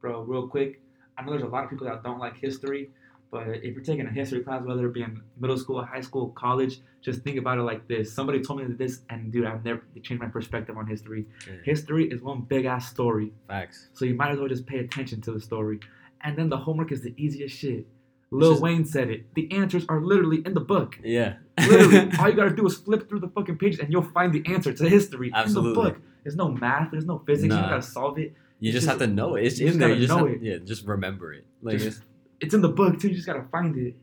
bro. 0.00 0.22
Real 0.22 0.48
quick, 0.48 0.82
I 1.16 1.22
know 1.22 1.30
there's 1.30 1.44
a 1.44 1.46
lot 1.46 1.62
of 1.64 1.70
people 1.70 1.86
that 1.86 2.02
don't 2.02 2.18
like 2.18 2.36
history, 2.36 2.90
but 3.34 3.48
if 3.66 3.74
you're 3.74 3.82
taking 3.92 4.06
a 4.06 4.10
history 4.20 4.40
class, 4.46 4.62
whether 4.64 4.86
it 4.86 4.94
be 4.94 5.02
in 5.02 5.20
middle 5.42 5.58
school, 5.58 5.84
high 5.84 6.00
school, 6.08 6.28
college, 6.44 6.74
just 7.06 7.18
think 7.24 7.36
about 7.42 7.58
it 7.58 7.62
like 7.62 7.82
this. 7.88 8.04
Somebody 8.18 8.38
told 8.46 8.60
me 8.60 8.66
this, 8.82 9.00
and 9.10 9.32
dude, 9.32 9.44
I've 9.44 9.64
never 9.64 9.82
changed 10.04 10.22
my 10.22 10.28
perspective 10.28 10.76
on 10.80 10.86
history. 10.86 11.26
History 11.64 12.04
is 12.14 12.22
one 12.22 12.42
big 12.42 12.64
ass 12.74 12.88
story, 12.88 13.32
Facts. 13.48 13.88
so 13.92 14.04
you 14.04 14.14
might 14.14 14.30
as 14.32 14.38
well 14.38 14.48
just 14.48 14.66
pay 14.66 14.78
attention 14.78 15.20
to 15.22 15.32
the 15.32 15.40
story. 15.40 15.80
And 16.22 16.38
then 16.38 16.48
the 16.48 16.56
homework 16.56 16.90
is 16.92 17.00
the 17.02 17.12
easiest 17.24 17.54
shit. 17.58 17.86
Lil 18.30 18.52
just- 18.52 18.62
Wayne 18.62 18.84
said 18.84 19.10
it. 19.10 19.20
The 19.34 19.44
answers 19.52 19.84
are 19.88 20.00
literally 20.00 20.40
in 20.46 20.54
the 20.54 20.60
book. 20.74 20.90
Yeah. 21.02 21.34
Literally, 21.58 22.10
all 22.20 22.28
you 22.30 22.36
gotta 22.36 22.54
do 22.54 22.66
is 22.66 22.76
flip 22.76 23.08
through 23.08 23.20
the 23.26 23.28
fucking 23.36 23.58
pages 23.58 23.80
and 23.80 23.90
you'll 23.92 24.10
find 24.18 24.32
the 24.32 24.42
answer 24.54 24.72
to 24.72 24.88
history 24.88 25.30
Absolutely. 25.34 25.70
in 25.70 25.74
the 25.74 25.82
book. 25.82 25.96
There's 26.22 26.36
no 26.36 26.48
math, 26.50 26.90
there's 26.92 27.04
no 27.14 27.18
physics, 27.26 27.44
you 27.52 27.56
Nah. 27.56 27.60
don't 27.62 27.70
gotta 27.70 27.82
solve 27.98 28.16
it. 28.18 28.32
you 28.60 28.68
It's 28.70 28.76
just, 28.76 28.86
have 28.88 28.98
to 29.00 29.06
know 29.08 29.34
it. 29.36 29.44
It's 29.46 29.58
you 29.60 29.66
just 29.66 29.74
in 29.74 29.80
there. 29.80 29.90
You 29.90 30.06
just 30.06 30.08
know 30.16 30.26
have, 30.26 30.36
it. 30.36 30.42
yeah, 30.42 30.56
just 30.72 30.86
remember 30.86 31.32
it. 31.34 31.44
Like 31.62 31.78
Just- 31.78 32.02
it's, 32.44 32.54
in 32.54 32.60
the 32.62 32.68
book 32.68 32.98
too, 33.00 33.08
you 33.08 33.14
just 33.14 33.26
gotta 33.26 33.44
find 33.50 33.76
it. 33.76 33.94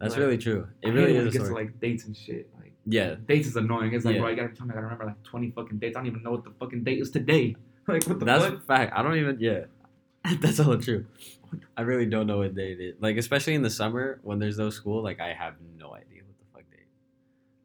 that's 0.00 0.14
like, 0.14 0.20
really 0.20 0.38
true. 0.38 0.66
I 0.84 0.88
It 0.88 0.90
really 0.92 1.16
is 1.16 1.26
it 1.28 1.32
gets 1.32 1.48
to 1.48 1.54
like 1.54 1.78
dates 1.80 2.04
and 2.06 2.16
shit. 2.16 2.48
Like 2.58 2.72
Yeah. 2.86 3.14
dates 3.26 3.46
is 3.48 3.56
annoying. 3.56 3.92
It's 3.94 4.04
like, 4.04 4.14
Yeah. 4.16 4.20
bro, 4.22 4.30
you 4.30 4.36
gotta 4.36 4.54
tell 4.54 4.66
me 4.66 4.72
I 4.72 4.74
gotta 4.74 4.86
remember 4.86 5.06
like 5.06 5.22
20 5.22 5.50
fucking 5.52 5.78
dates. 5.78 5.96
I 5.96 6.00
don't 6.00 6.06
even 6.08 6.22
know 6.22 6.32
what 6.32 6.44
the 6.44 6.50
fucking 6.58 6.84
date 6.84 7.00
is 7.00 7.10
today. 7.10 7.56
Like 7.86 8.06
what 8.06 8.18
the 8.18 8.24
fuck? 8.24 8.40
That's 8.40 8.44
fuck? 8.46 8.66
fact. 8.66 8.92
I 8.96 9.02
don't 9.02 9.16
even. 9.18 9.36
Yeah, 9.40 9.64
that's 10.40 10.58
all 10.58 10.78
true. 10.78 11.04
I 11.76 11.82
really 11.82 12.06
don't 12.06 12.26
know 12.26 12.38
what 12.38 12.54
day 12.54 12.72
it 12.72 12.80
is. 12.80 12.94
Like 12.98 13.18
especially 13.18 13.54
in 13.54 13.60
the 13.62 13.68
summer 13.68 14.20
when 14.22 14.38
there's 14.38 14.56
no 14.56 14.70
school. 14.70 15.02
Like 15.02 15.20
I 15.20 15.34
have 15.34 15.54
no 15.78 15.92
idea 15.94 16.22
what 16.24 16.36
the 16.38 16.46
fuck 16.54 16.70
day. 16.70 16.84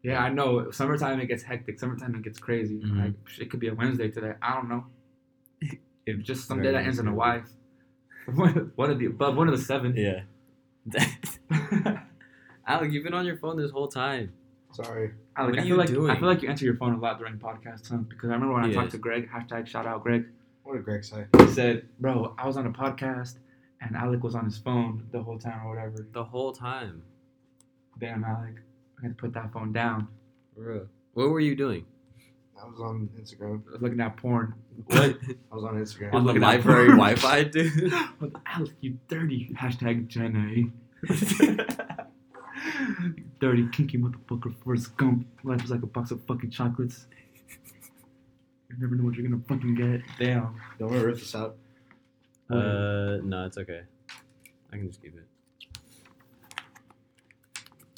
Yeah, 0.03 0.21
I 0.21 0.29
know. 0.29 0.71
Summertime 0.71 1.21
it 1.21 1.27
gets 1.27 1.43
hectic. 1.43 1.79
Summertime 1.79 2.15
it 2.15 2.21
gets 2.23 2.37
crazy. 2.37 2.81
Mhm. 2.81 2.99
Like 3.01 3.13
it 3.39 3.49
could 3.49 3.61
be 3.61 3.69
a 3.69 3.73
Wednesday 3.73 4.09
today. 4.11 4.33
I 4.41 4.55
don't 4.55 4.67
know. 4.69 4.85
If 6.05 6.21
just 6.23 6.47
some 6.47 6.61
day 6.61 6.71
that 6.73 6.83
ends 6.85 6.97
in 6.99 7.07
a. 7.07 7.13
Y. 7.13 7.43
One 8.35 8.71
one 8.75 8.89
of 8.91 8.99
the 8.99 9.05
above 9.07 9.35
one 9.37 9.47
of 9.47 9.57
the 9.57 9.63
seven. 9.63 9.95
Yeah. 9.95 10.21
Alec, 12.67 12.91
you've 12.91 13.03
been 13.03 13.13
on 13.13 13.25
your 13.25 13.37
phone 13.37 13.57
this 13.57 13.71
whole 13.71 13.87
time. 13.87 14.31
Sorry. 14.71 15.11
Alec, 15.35 15.55
What 15.55 15.59
I 15.59 15.61
are 15.61 15.65
feel 15.65 15.65
you 15.65 15.75
like 16.05 16.15
I 16.17 16.19
feel 16.19 16.27
like 16.27 16.41
you 16.43 16.49
answer 16.49 16.65
your 16.65 16.75
phone 16.75 16.93
a 16.93 16.99
lot 16.99 17.17
during 17.17 17.37
podcast 17.39 17.87
time 17.89 18.03
because 18.03 18.29
I 18.29 18.33
remember 18.33 18.53
when 18.53 18.65
I 18.65 18.67
He 18.67 18.73
talked 18.73 18.91
to 18.91 18.97
Greg. 18.97 19.29
Hashtag 19.29 19.65
shout 19.67 19.87
out 19.87 20.03
Greg. 20.03 20.25
What 20.63 20.75
did 20.75 20.85
Greg 20.85 21.03
say? 21.03 21.25
He 21.39 21.47
said, 21.47 21.87
"Bro, 21.99 22.35
I 22.37 22.45
was 22.45 22.57
on 22.57 22.67
a 22.67 22.71
podcast 22.71 23.37
and 23.81 23.95
Alec 23.95 24.21
was 24.23 24.35
on 24.35 24.45
his 24.45 24.57
phone 24.57 25.07
the 25.11 25.23
whole 25.23 25.39
time 25.39 25.65
or 25.65 25.69
whatever." 25.69 26.05
The 26.11 26.23
whole 26.23 26.51
time. 26.51 27.01
Damn, 27.99 28.23
Alec, 28.23 28.55
I 28.99 29.01
had 29.07 29.17
to 29.17 29.21
put 29.21 29.33
that 29.33 29.51
phone 29.51 29.73
down. 29.73 30.07
For 30.55 30.61
real. 30.73 30.87
What 31.13 31.29
were 31.31 31.39
you 31.39 31.55
doing? 31.55 31.85
I 32.61 32.65
was 32.67 32.79
on 32.79 33.09
Instagram. 33.19 33.63
I 33.69 33.71
was 33.73 33.81
looking 33.81 33.99
at 34.01 34.17
porn. 34.17 34.53
What? 34.85 35.17
I 35.51 35.55
was 35.55 35.63
on 35.63 35.75
Instagram. 35.75 36.13
On 36.13 36.23
the 36.23 36.27
looking 36.27 36.43
at 36.43 36.47
library 36.47 36.87
porn. 36.87 36.97
Wi-Fi, 36.97 37.43
dude. 37.43 37.93
But 38.19 38.31
Alex, 38.45 38.71
you 38.81 38.97
dirty 39.07 39.53
hashtag 39.59 40.07
Jenna. 40.07 40.47
You 40.49 40.71
dirty 43.39 43.67
kinky 43.71 43.97
motherfucker. 43.97 44.53
Forrest 44.63 44.95
Gump. 44.97 45.27
Life 45.43 45.63
is 45.63 45.71
like 45.71 45.83
a 45.83 45.87
box 45.87 46.11
of 46.11 46.23
fucking 46.25 46.51
chocolates. 46.51 47.07
You 48.69 48.75
never 48.79 48.95
know 48.95 49.05
what 49.05 49.15
you're 49.15 49.27
gonna 49.27 49.41
fucking 49.47 49.75
get. 49.75 50.01
Damn. 50.19 50.59
Don't 50.77 50.89
want 50.89 51.01
to 51.01 51.07
rip 51.07 51.19
this 51.19 51.35
out. 51.35 51.55
Uh, 52.49 53.17
no, 53.23 53.45
it's 53.45 53.57
okay. 53.57 53.81
I 54.71 54.77
can 54.77 54.87
just 54.87 55.01
keep 55.01 55.15
it. 55.15 55.25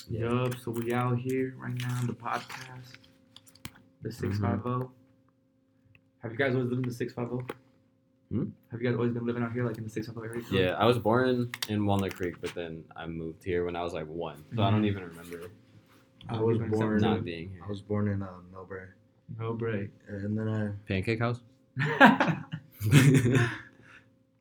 Yup. 0.10 0.56
So 0.64 0.72
we 0.72 0.94
out 0.94 1.18
here 1.20 1.56
right 1.58 1.74
now 1.80 1.98
on 2.00 2.08
the 2.08 2.14
podcast. 2.14 2.94
The 4.02 4.12
six 4.12 4.40
five 4.40 4.64
zero. 4.64 4.92
Have 6.24 6.32
you 6.32 6.38
guys 6.38 6.53
always 6.53 6.69
lived 6.69 6.84
in 6.84 6.89
the 6.89 6.93
six 6.95 7.13
five 7.13 7.28
zero? 7.30 7.45
Hmm? 8.32 8.45
Have 8.72 8.82
you 8.82 8.88
guys 8.89 8.95
always 8.95 9.11
been 9.13 9.26
living 9.26 9.43
out 9.43 9.51
here, 9.53 9.65
like 9.65 9.78
in 9.78 9.84
the 9.84 9.89
six 9.89 10.07
five 10.07 10.15
zero 10.15 10.30
area? 10.30 10.43
Yeah, 10.51 10.72
I 10.78 10.86
was 10.86 10.97
born 10.99 11.49
in 11.69 11.86
Walnut 11.86 12.15
Creek, 12.15 12.36
but 12.41 12.53
then 12.53 12.84
I 12.95 13.05
moved 13.07 13.43
here 13.43 13.65
when 13.65 13.76
I 13.76 13.84
was 13.84 13.93
like 13.93 14.07
one, 14.07 14.43
so 14.55 14.61
I 14.63 14.72
don't 14.72 14.86
even 14.86 15.03
remember 15.03 15.49
I 16.30 16.39
was 16.39 16.59
born- 16.59 17.01
not 17.01 17.24
being 17.26 17.49
here. 17.49 17.61
I 17.65 17.69
was 17.69 17.82
born 17.82 18.07
in 18.07 18.22
um, 18.22 18.45
Millbrae, 18.53 18.88
No 19.39 19.53
break. 19.53 19.89
and 20.07 20.38
then 20.38 20.47
I 20.47 20.69
Pancake 20.88 21.19
House. 21.19 21.39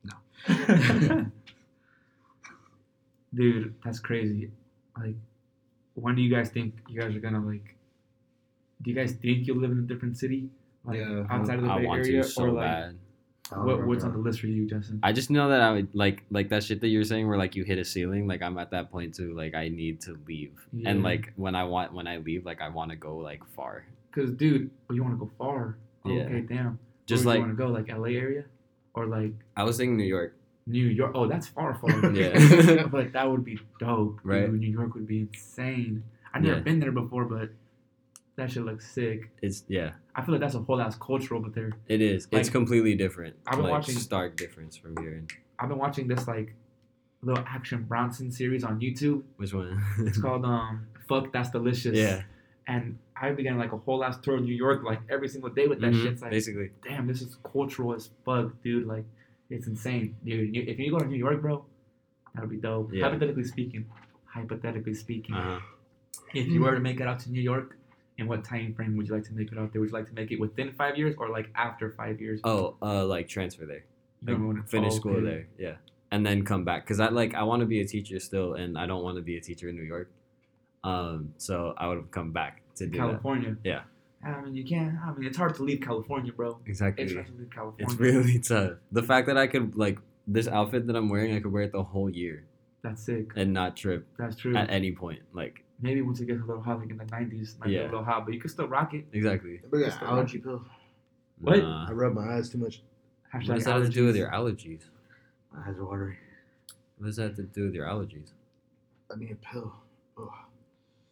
No. 0.03 0.13
Dude, 3.33 3.75
that's 3.83 3.99
crazy. 3.99 4.51
Like, 4.97 5.15
when 5.93 6.15
do 6.15 6.21
you 6.21 6.33
guys 6.33 6.49
think 6.49 6.73
you 6.89 6.99
guys 6.99 7.15
are 7.15 7.19
gonna 7.19 7.39
like? 7.45 7.75
Do 8.81 8.89
you 8.89 8.95
guys 8.95 9.11
think 9.13 9.47
you'll 9.47 9.57
live 9.57 9.71
in 9.71 9.77
a 9.79 9.83
different 9.83 10.17
city, 10.17 10.49
like 10.85 10.97
Yeah, 10.99 11.25
outside 11.29 11.59
of 11.59 11.65
the 11.65 11.71
I 11.71 11.79
Bay 11.79 11.85
want 11.85 11.99
Area, 12.05 12.23
to 12.23 12.27
so 12.27 12.43
or 12.45 12.51
like 12.51 12.65
bad. 12.65 12.97
what, 13.51 13.79
oh, 13.79 13.85
what's 13.85 14.03
on 14.03 14.11
the 14.13 14.17
list 14.19 14.39
for 14.39 14.47
you, 14.47 14.67
Justin? 14.67 14.99
I 15.03 15.11
just 15.13 15.29
know 15.29 15.49
that 15.49 15.61
I 15.61 15.71
would 15.73 15.93
like 15.93 16.23
like 16.31 16.49
that 16.49 16.63
shit 16.63 16.81
that 16.81 16.87
you're 16.87 17.03
saying 17.03 17.27
where 17.27 17.37
like 17.37 17.55
you 17.55 17.63
hit 17.63 17.77
a 17.79 17.85
ceiling. 17.85 18.27
Like 18.27 18.41
I'm 18.41 18.57
at 18.57 18.71
that 18.71 18.91
point 18.91 19.13
too. 19.15 19.33
Like 19.35 19.53
I 19.55 19.67
need 19.69 20.01
to 20.01 20.17
leave, 20.27 20.53
Yeah. 20.73 20.89
and 20.89 21.03
like 21.03 21.33
when 21.35 21.55
I 21.55 21.63
want 21.65 21.93
when 21.93 22.07
I 22.07 22.17
leave, 22.17 22.45
like 22.45 22.61
I 22.61 22.69
want 22.69 22.91
to 22.91 22.97
go 22.97 23.17
like 23.17 23.41
far. 23.55 23.85
Cause, 24.11 24.31
dude, 24.31 24.69
oh, 24.89 24.93
you 24.93 25.03
want 25.03 25.13
to 25.17 25.25
go 25.25 25.31
far? 25.37 25.77
Oh, 26.05 26.09
Yeah. 26.11 26.23
Okay, 26.23 26.41
damn. 26.41 26.79
Just 27.05 27.25
Where 27.25 27.35
like 27.35 27.41
want 27.45 27.57
to 27.57 27.63
go, 27.63 27.69
like 27.71 27.87
LA 27.89 28.17
area, 28.19 28.43
or 28.93 29.05
like 29.05 29.33
I 29.55 29.63
was 29.63 29.77
thinking 29.77 29.97
New 29.97 30.03
York. 30.05 30.35
New 30.67 30.85
York. 30.85 31.11
Oh, 31.15 31.27
that's 31.27 31.47
far, 31.47 31.75
far. 31.75 32.11
Yeah. 32.13 32.85
but 32.91 33.13
that 33.13 33.29
would 33.29 33.43
be 33.43 33.57
dope. 33.79 34.17
dude. 34.21 34.25
Right. 34.25 34.51
New 34.53 34.67
York 34.69 34.93
would 34.95 35.07
be 35.07 35.21
insane. 35.21 36.03
I've 36.33 36.43
never 36.43 36.57
Yeah. 36.57 36.61
been 36.63 36.79
there 36.79 36.91
before, 36.91 37.25
but 37.25 37.49
that 38.41 38.51
shit 38.51 38.63
looks 38.65 38.87
sick. 38.91 39.29
It's 39.41 39.63
yeah, 39.67 39.91
I 40.15 40.21
feel 40.23 40.33
like 40.33 40.41
that's 40.41 40.55
a 40.55 40.59
whole 40.59 40.81
ass 40.81 40.95
culture 40.97 41.35
over 41.35 41.49
there. 41.49 41.71
it 41.87 42.01
is. 42.01 42.27
it's 42.31 42.49
completely 42.49 42.95
different. 42.95 43.35
I've 43.47 43.55
been 43.55 43.63
like 43.65 43.71
watching- 43.73 43.95
stark 43.97 44.35
difference 44.35 44.75
from 44.75 44.97
here. 44.97 45.13
And 45.19 45.31
I've 45.59 45.69
been 45.69 45.77
watching 45.77 46.07
this 46.07 46.27
like 46.27 46.53
little 47.21 47.43
Action 47.47 47.83
Bronson 47.83 48.31
series 48.31 48.63
on 48.63 48.79
YouTube. 48.79 49.23
which 49.37 49.53
one? 49.53 49.79
It's 49.99 50.19
called 50.25 50.43
um 50.45 50.87
Fuck 51.07 51.31
That's 51.31 51.51
Delicious. 51.51 51.95
yeah, 51.97 52.23
And 52.67 52.97
I 53.15 53.31
began 53.31 53.57
like 53.59 53.71
a 53.73 53.77
whole 53.77 54.03
ass 54.03 54.17
tour 54.23 54.35
of 54.37 54.43
New 54.43 54.55
York 54.55 54.83
like 54.83 54.99
every 55.09 55.27
single 55.27 55.49
day 55.51 55.67
with 55.67 55.79
that 55.81 55.91
Mhm, 55.93 56.01
shit. 56.01 56.11
It's 56.13 56.21
like 56.23 56.31
basically. 56.31 56.69
damn, 56.87 57.05
this 57.07 57.21
is 57.21 57.37
cultural 57.53 57.93
as 57.93 58.09
fuck, 58.25 58.47
dude. 58.63 58.87
Like 58.87 59.05
it's 59.51 59.67
insane. 59.67 60.15
Dude, 60.25 60.55
if 60.55 60.79
you 60.79 60.89
go 60.91 60.97
to 60.99 61.05
New 61.05 61.17
York, 61.27 61.41
bro, 61.41 61.63
that 62.33 62.41
would 62.41 62.49
be 62.49 62.57
dope. 62.57 62.89
Yeah. 62.93 63.03
Hypothetically 63.05 63.43
speaking. 63.43 63.85
Hypothetically 64.25 64.93
speaking. 64.95 65.35
Uh 65.35 65.43
huh. 65.43 65.59
If 66.33 66.47
you 66.47 66.61
were 66.61 66.73
to 66.73 66.79
make 66.79 66.99
it 67.01 67.07
out 67.07 67.19
to 67.21 67.31
New 67.31 67.41
York, 67.41 67.77
in 68.21 68.27
what 68.27 68.43
time 68.45 68.73
frame 68.73 68.95
would 68.95 69.07
you 69.07 69.13
like 69.13 69.23
to 69.25 69.33
make 69.33 69.51
it 69.51 69.57
out 69.57 69.73
there? 69.73 69.81
Would 69.81 69.89
you 69.89 69.95
like 69.95 70.07
to 70.07 70.13
make 70.13 70.31
it 70.31 70.39
within 70.39 70.71
five 70.71 70.97
years 70.97 71.15
or 71.17 71.29
like 71.29 71.49
after 71.55 71.91
five 71.91 72.21
years? 72.21 72.39
Oh, 72.43 72.77
uh, 72.81 73.05
like 73.05 73.27
transfer 73.27 73.65
there. 73.65 73.83
Like, 74.25 74.37
wanna- 74.37 74.63
finish 74.63 74.93
school 74.95 75.17
okay. 75.17 75.25
there. 75.25 75.47
Yeah, 75.57 75.75
and 76.11 76.25
then 76.25 76.45
come 76.45 76.63
back 76.63 76.83
because 76.85 76.99
I 76.99 77.09
like 77.09 77.33
I 77.35 77.43
want 77.43 77.59
to 77.61 77.65
be 77.65 77.81
a 77.81 77.85
teacher 77.85 78.19
still, 78.19 78.53
and 78.53 78.77
I 78.77 78.85
don't 78.85 79.03
want 79.03 79.17
to 79.17 79.23
be 79.23 79.35
a 79.37 79.41
teacher 79.41 79.67
in 79.67 79.75
New 79.75 79.83
York. 79.83 80.09
Um, 80.83 81.33
so 81.37 81.73
I 81.77 81.87
would 81.87 81.97
have 81.97 82.11
come 82.11 82.31
back 82.31 82.61
to 82.75 82.85
do 82.85 82.91
that. 82.91 82.97
California. 82.97 83.57
Yeah. 83.63 83.81
I 84.23 84.39
mean, 84.41 84.55
you 84.55 84.63
can't. 84.63 84.95
I 85.03 85.11
mean, 85.13 85.27
it's 85.27 85.37
hard 85.37 85.55
to 85.55 85.63
leave 85.63 85.81
California, 85.81 86.31
bro. 86.31 86.59
Exactly. 86.67 87.05
It's 87.05 87.13
hard 87.13 87.25
to 87.27 87.33
leave 87.33 87.49
California. 87.49 87.85
It's 87.87 87.95
really 87.99 88.39
tough. 88.39 88.73
The 88.91 89.01
fact 89.01 89.25
that 89.27 89.37
I 89.37 89.47
could 89.47 89.75
like 89.75 89.97
this 90.27 90.47
outfit 90.47 90.85
that 90.87 90.95
I'm 90.95 91.09
wearing, 91.09 91.35
I 91.35 91.39
could 91.39 91.51
wear 91.51 91.63
it 91.63 91.71
the 91.71 91.81
whole 91.83 92.09
year 92.09 92.45
That's 92.83 93.01
sick. 93.03 93.31
and 93.35 93.51
not 93.53 93.75
trip 93.75 94.05
That's 94.19 94.35
true. 94.35 94.55
at 94.55 94.69
any 94.69 94.91
point. 94.91 95.21
Like 95.33 95.63
Maybe 95.81 96.01
once 96.01 96.19
it 96.19 96.25
gets 96.27 96.41
a 96.41 96.45
little 96.45 96.61
hot, 96.61 96.79
like 96.79 96.91
in 96.91 96.97
the 96.97 97.05
90s, 97.05 97.59
might 97.59 97.67
be 97.67 97.77
a 97.77 97.83
little 97.85 98.03
hot, 98.03 98.25
but 98.25 98.33
you 98.33 98.39
can 98.39 98.49
still 98.49 98.67
rock 98.67 98.93
it. 98.93 99.05
exactly. 99.13 99.61
I 99.73 99.77
got 99.89 100.03
allergy 100.03 100.37
pill. 100.37 100.63
What? 101.39 101.57
Nah. 101.57 101.87
I 101.89 101.91
rub 101.91 102.13
my 102.13 102.35
eyes 102.35 102.49
too 102.49 102.59
much. 102.59 102.83
Hashtag 103.33 103.47
What 103.47 103.55
does 103.55 103.63
that 103.65 103.75
have 103.75 103.83
to 103.85 103.89
do 103.89 104.05
with 104.05 104.15
your 104.15 104.29
allergies? 104.29 104.81
My 105.51 105.59
eyes 105.67 105.77
are 105.77 105.85
watery. 105.85 106.17
What 106.97 107.07
does 107.07 107.15
that 107.15 107.23
have 107.23 107.35
to 107.37 107.43
do 107.43 107.65
with 107.65 107.73
your 107.73 107.87
allergies? 107.87 108.29
I 109.11 109.17
need 109.17 109.31
a 109.31 109.35
pill. 109.35 109.73
Ugh. 110.19 110.29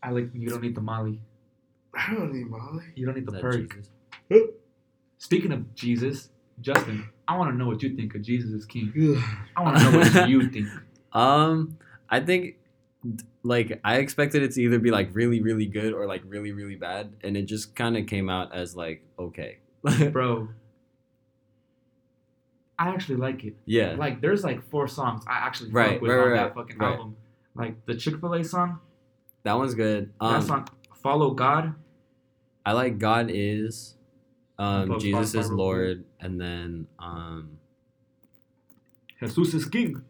I 0.04 0.12
like 0.12 0.30
you 0.34 0.50
don't 0.50 0.62
need 0.62 0.76
the 0.76 0.82
Molly. 0.82 1.20
I 1.94 2.14
don't 2.14 2.32
need 2.34 2.48
Molly. 2.48 2.84
You 2.96 3.06
don't 3.06 3.16
need 3.16 3.22
Is 3.22 3.26
the 3.26 3.32
that 3.32 3.42
perk. 3.42 3.74
Jesus? 3.74 3.90
Speaking 5.18 5.52
of 5.52 5.74
Jesus, 5.76 6.30
Justin, 6.62 7.10
I 7.28 7.38
want 7.38 7.52
to 7.52 7.58
know 7.58 7.66
what 7.68 7.82
you 7.82 7.96
think 7.96 8.16
of 8.16 8.22
Jesus 8.22 8.52
is 8.52 8.66
King. 8.66 8.94
I 9.56 9.62
want 9.64 9.78
to 9.78 9.92
know 9.92 9.98
what 9.98 10.30
you 10.30 10.50
think. 10.50 10.68
Um, 11.12 11.78
I 12.10 12.20
think 12.20 12.56
like 13.44 13.80
I 13.84 13.98
expected 13.98 14.44
it 14.44 14.52
to 14.54 14.62
either 14.62 14.80
be 14.80 14.92
like 14.92 15.10
really 15.14 15.42
really 15.42 15.66
good 15.66 15.94
or 15.94 16.06
like 16.08 16.22
really 16.26 16.52
really 16.52 16.76
bad, 16.76 17.14
and 17.24 17.38
it 17.38 17.44
just 17.44 17.76
kind 17.76 17.96
of 17.98 18.06
came 18.08 18.30
out 18.30 18.54
as 18.54 18.76
like 18.76 19.04
okay. 19.18 19.60
Bro, 20.12 20.50
I 22.78 22.90
actually 22.90 23.16
like 23.18 23.44
it. 23.46 23.56
yeah. 23.66 23.96
Like, 23.98 24.20
there's 24.22 24.44
like 24.44 24.62
four 24.70 24.88
songs 24.88 25.24
I 25.28 25.38
actually 25.38 25.72
Right, 25.72 25.94
fuck 25.94 26.02
with 26.02 26.12
right, 26.12 26.20
on 26.20 26.30
right, 26.32 26.38
that 26.44 26.56
fucking 26.56 26.78
right. 26.78 26.92
album. 26.92 27.16
Like 27.56 27.86
the 27.86 27.96
Chick 27.96 28.20
Fil 28.20 28.34
A 28.36 28.44
song, 28.44 28.80
That 29.44 29.54
one's 29.54 29.74
good. 29.76 30.12
that 30.20 30.26
Um, 30.26 30.42
song, 30.42 30.68
"Follow 30.96 31.32
God." 31.32 31.76
I 32.66 32.74
like 32.74 33.00
God 33.00 33.30
is, 33.34 33.96
um, 34.58 35.00
Jesus 35.00 35.34
is. 35.34 35.50
Lord, 35.52 36.04
and 36.20 36.40
then 36.40 36.88
um, 37.00 37.58
Jesus 39.20 39.54
is 39.54 39.66
King. 39.66 40.04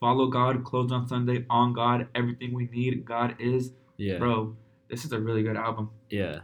Follow 0.00 0.26
God, 0.28 0.62
closed 0.64 0.92
on 0.92 1.06
Sunday, 1.08 1.46
on 1.48 1.72
God, 1.72 2.08
everything 2.14 2.52
we 2.52 2.66
need, 2.66 3.04
God 3.04 3.34
is. 3.38 3.72
yeah, 3.96 4.18
Bro, 4.18 4.56
this 4.88 5.04
is 5.04 5.12
a 5.12 5.18
really 5.18 5.42
good 5.42 5.56
album. 5.56 5.90
yeah, 6.10 6.40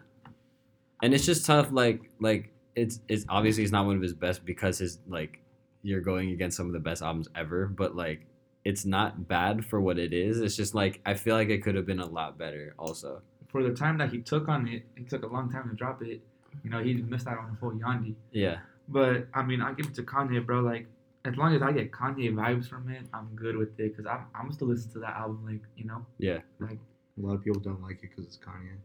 and 1.03 1.13
it's 1.15 1.27
just 1.27 1.45
tough. 1.47 1.69
Like, 1.71 2.11
like 2.21 2.53
it's 2.77 3.01
it's 3.09 3.25
obviously 3.29 3.63
it's 3.63 3.73
not 3.73 3.85
one 3.87 3.97
of 3.97 4.03
his 4.03 4.15
best 4.15 4.45
because 4.45 4.79
his 4.79 4.99
like 5.07 5.41
you're 5.83 6.01
going 6.01 6.31
against 6.31 6.57
some 6.57 6.67
of 6.67 6.73
the 6.73 6.81
best 6.81 7.03
albums 7.03 7.29
ever, 7.35 7.67
but 7.67 7.95
like 7.97 8.25
it's 8.65 8.85
not 8.85 9.29
bad 9.29 9.65
for 9.65 9.81
what 9.81 9.99
it 9.99 10.13
is. 10.13 10.41
It's 10.41 10.57
just 10.57 10.75
like 10.75 11.01
I 11.05 11.15
feel 11.15 11.35
like 11.35 11.49
it 11.51 11.63
could 11.63 11.75
have 11.75 11.85
been 11.87 12.01
a 12.01 12.07
lot 12.07 12.39
better. 12.39 12.75
Also, 12.79 13.21
For 13.49 13.63
the 13.63 13.75
time 13.75 13.99
that 13.99 14.11
he 14.13 14.21
took 14.23 14.49
on 14.49 14.67
it, 14.69 14.85
it 14.97 15.11
took 15.11 15.25
a 15.25 15.27
long 15.27 15.51
time 15.51 15.69
to 15.69 15.75
drop 15.75 16.03
it. 16.03 16.23
You 16.65 16.71
know, 16.71 16.83
he 16.83 16.95
missed 16.95 17.27
out 17.27 17.39
on 17.39 17.51
the 17.51 17.57
whole 17.59 17.73
Yandhi. 17.73 18.15
yeah, 18.31 18.59
But 18.89 19.27
I 19.35 19.43
mean, 19.43 19.61
I 19.61 19.73
give 19.73 19.87
it 19.87 19.95
to 19.97 20.03
Kanye, 20.03 20.45
bro. 20.47 20.61
Like, 20.61 20.87
as 21.25 21.37
long 21.37 21.55
as 21.55 21.63
I 21.63 21.73
get 21.73 21.93
Kanye 21.93 22.33
vibes 22.35 22.69
from 22.69 22.89
it, 22.91 23.03
I'm 23.15 23.29
good 23.37 23.57
with 23.57 23.79
it. 23.79 23.97
Cause 23.97 24.07
I'm, 24.07 24.27
I'm 24.35 24.51
still 24.53 24.69
listening 24.69 24.95
to 24.95 24.99
that 25.01 25.17
album. 25.17 25.45
Like, 25.47 25.61
you 25.77 25.85
know, 25.85 26.05
yeah, 26.19 26.39
like, 26.59 26.79
A 27.19 27.21
lot 27.21 27.35
of 27.35 27.45
people 27.45 27.61
don't 27.61 27.83
like 27.83 28.03
it 28.03 28.11
because 28.11 28.25
it's 28.27 28.39
Kanye. 28.39 28.77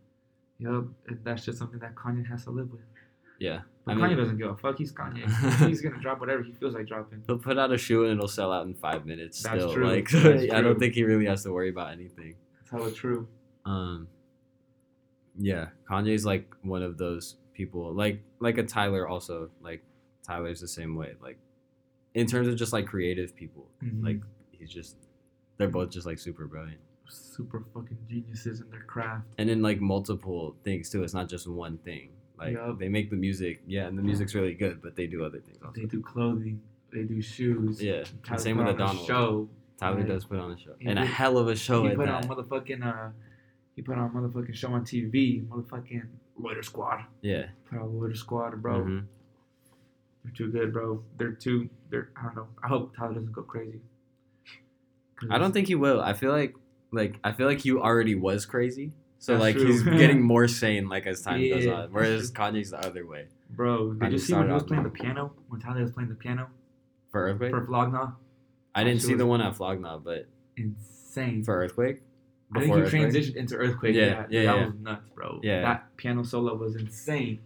yup, 0.60 0.86
and 1.08 1.20
that's 1.24 1.46
just 1.46 1.58
something 1.58 1.80
that 1.80 1.96
Kanye 1.96 2.28
has 2.30 2.44
to 2.46 2.52
live 2.52 2.72
with. 2.72 2.82
yeah. 3.40 3.62
But 3.86 3.94
I 3.94 4.00
Kanye 4.00 4.08
mean- 4.10 4.18
doesn't 4.18 4.38
give 4.38 4.50
a 4.50 4.56
fuck. 4.58 4.78
He's 4.78 4.92
Kanye. 4.94 5.68
He's 5.68 5.82
gonna 5.82 5.98
drop 6.00 6.20
whatever 6.20 6.44
he 6.44 6.52
feels 6.54 6.76
like 6.76 6.88
dropping. 6.88 7.24
He'll 7.26 7.38
put 7.40 7.58
out 7.58 7.72
a 7.72 7.78
shoe 7.78 8.04
and 8.04 8.14
it'll 8.14 8.28
sell 8.28 8.52
out 8.52 8.66
in 8.68 8.74
five 8.76 9.06
minutes. 9.06 9.42
That's 9.42 9.56
still, 9.62 9.74
true. 9.74 9.88
like 9.88 10.10
That's 10.12 10.44
I 10.44 10.48
true. 10.48 10.62
don't 10.62 10.78
think 10.80 10.94
he 10.94 11.04
really 11.06 11.26
has 11.26 11.44
to 11.44 11.52
worry 11.54 11.70
about 11.70 11.92
anything. 11.94 12.36
That's 12.60 12.70
hella 12.72 12.92
true. 12.92 13.28
Um, 13.66 14.10
yeah, 15.40 15.68
Kanye's 15.90 16.26
like 16.26 16.54
one 16.64 16.84
of 16.84 16.98
those 16.98 17.36
people, 17.54 17.94
like 17.94 18.22
like 18.40 18.58
a 18.58 18.64
Tyler. 18.64 19.08
Also, 19.08 19.50
like 19.62 19.84
Tyler's 20.26 20.60
the 20.62 20.68
same 20.68 20.96
way. 20.96 21.14
Like 21.22 21.38
in 22.18 22.26
terms 22.28 22.47
of 22.47 22.55
just 22.55 22.74
like 22.74 22.86
creative 22.88 23.36
people, 23.36 23.65
Mhm. 23.84 24.03
like 24.03 24.20
he's 24.51 24.72
just 24.72 24.95
they're 25.57 25.68
both 25.80 25.89
just 25.89 26.05
like 26.05 26.20
super 26.20 26.45
brilliant, 26.47 26.82
super 27.07 27.59
fucking 27.74 27.97
geniuses 28.09 28.61
in 28.61 28.70
their 28.70 28.84
craft. 28.93 29.28
and 29.38 29.49
in 29.49 29.61
like 29.61 29.80
multiple 29.82 30.55
things 30.63 30.89
too. 30.89 31.03
It's 31.03 31.13
not 31.13 31.30
just 31.30 31.47
one 31.47 31.78
thing. 31.80 32.09
Like 32.38 32.53
Yup. 32.53 32.78
they 32.80 32.89
make 32.89 33.09
the 33.09 33.15
music, 33.15 33.61
yeah, 33.65 33.88
and 33.88 33.97
the 33.97 34.03
music's 34.03 34.36
really 34.36 34.53
good, 34.53 34.82
but 34.82 34.95
they 34.95 35.07
do 35.07 35.24
other 35.24 35.39
things 35.39 35.57
also. 35.63 35.80
They 35.82 35.88
do 35.88 36.01
clothing. 36.01 36.61
They 36.93 37.03
do 37.03 37.20
shoes. 37.22 37.82
Yeah, 37.82 38.03
Tyler 38.24 38.39
same 38.39 38.57
with 38.57 38.68
a 38.68 38.74
Donald. 38.74 39.07
Show. 39.07 39.49
Tyler 39.80 40.03
does 40.03 40.26
put 40.26 40.39
on 40.39 40.51
a 40.51 40.57
show, 40.57 40.74
He 40.80 40.88
and 40.88 40.97
a 40.99 41.05
hell 41.05 41.38
of 41.38 41.47
a 41.47 41.55
show 41.55 41.84
he 41.88 41.95
put 41.95 42.05
that. 42.07 42.24
on 42.26 42.30
motherfucking 42.32 42.84
uh, 42.84 43.11
he 43.76 43.82
put 43.84 43.97
on 43.97 44.09
motherfucking 44.11 44.55
show 44.55 44.72
on 44.74 44.84
TV. 44.86 45.45
Motherfucking 45.47 46.05
Loiter 46.39 46.63
Squad. 46.63 47.05
yeah, 47.22 47.47
Put 47.70 47.80
on 47.80 47.97
Loiter 47.99 48.15
Squad, 48.15 48.61
bro. 48.61 48.82
mhm. 48.84 49.05
They're 50.24 50.34
too 50.34 50.51
good, 50.51 50.74
bro. 50.74 51.03
They're 51.18 51.32
too. 51.32 51.70
They're. 51.89 52.09
I 52.18 52.24
don't 52.26 52.36
know. 52.36 52.47
I 52.63 52.68
hope 52.68 52.95
Tyler 52.95 53.13
doesn't 53.13 53.32
go 53.32 53.43
crazy. 53.43 53.80
I 55.32 55.38
don't 55.38 55.51
think 55.51 55.68
he 55.68 55.76
will. 55.76 56.01
I 56.01 56.13
feel 56.13 56.32
like 56.32 56.55
like 56.91 57.15
I 57.24 57.32
feel 57.32 57.47
like 57.47 57.59
he 57.59 57.72
already 57.74 58.15
was 58.15 58.45
crazy, 58.45 58.93
So 59.20 59.34
That's 59.34 59.41
like 59.41 59.55
true. 59.55 59.65
he's 59.68 59.84
getting 59.84 60.22
more 60.22 60.47
sane 60.47 60.89
like 60.89 61.07
as 61.07 61.22
time 61.22 61.47
goes 61.49 61.65
on. 61.68 61.89
Whereas. 61.91 62.32
Kanye's 62.32 62.72
the 62.72 62.86
other 62.86 63.05
way. 63.05 63.28
Bro, 63.49 63.93
did 63.93 63.99
Kinda 64.01 64.11
you 64.13 64.20
see 64.20 64.34
when 64.34 64.47
he 64.47 64.53
was 64.53 64.63
playing 64.63 64.84
the 64.84 64.89
piano? 64.89 65.32
When 65.47 65.59
Tyler 65.61 65.82
was 65.82 65.91
playing 65.91 66.09
the 66.09 66.15
piano 66.15 66.47
For 67.11 67.24
Earthquake? 67.30 67.51
for 67.51 67.65
Flog 67.65 67.93
Gnaw. 67.93 68.11
I 68.76 68.84
didn't 68.84 69.01
see 69.01 69.15
the 69.15 69.26
one 69.26 69.41
at 69.41 69.55
Flog 69.55 69.80
Gnaw, 69.82 69.99
but 69.99 70.28
Insane. 70.57 71.43
for 71.43 71.55
Earthquake? 71.57 72.01
I 72.55 72.59
think 72.59 72.76
he 72.76 72.82
Earthquake? 72.82 73.01
transitioned 73.07 73.36
into 73.38 73.55
Earthquake. 73.55 73.95
Yeah, 73.95 74.03
Yeah, 74.03 74.41
yeah, 74.41 74.45
that 74.51 74.57
yeah. 74.59 74.65
was 74.65 74.74
nuts, 74.76 75.09
bro. 75.15 75.39
Yeah. 75.43 75.61
that 75.61 75.97
piano 75.97 76.24
solo 76.24 76.55
was 76.55 76.76
insane. 76.76 77.39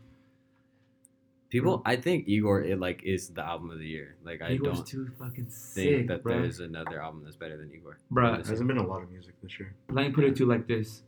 People, 1.51 1.79
mm. 1.79 1.81
I 1.85 1.97
think 1.97 2.29
Igor 2.29 2.63
it 2.63 2.79
like 2.79 3.03
is 3.03 3.27
the 3.29 3.45
album 3.45 3.71
of 3.71 3.79
the 3.79 3.85
year. 3.85 4.15
Like 4.23 4.41
I 4.41 4.53
he 4.53 4.59
was 4.59 4.77
don't 4.77 4.87
too 4.87 5.11
fucking 5.19 5.45
think 5.45 5.51
sick, 5.51 6.07
that 6.07 6.23
bro. 6.23 6.41
there's 6.41 6.61
another 6.61 7.01
album 7.01 7.23
that's 7.25 7.35
better 7.35 7.57
than 7.57 7.69
Igor. 7.71 7.99
Bro, 8.09 8.37
There 8.37 8.45
hasn't 8.45 8.67
been 8.67 8.77
a 8.77 8.87
lot 8.87 9.03
of 9.03 9.11
music 9.11 9.35
this 9.43 9.59
year. 9.59 9.75
let 9.89 10.07
me 10.07 10.11
put 10.13 10.23
it 10.23 10.37
to 10.37 10.43
you 10.43 10.49
like 10.49 10.65
this: 10.67 11.03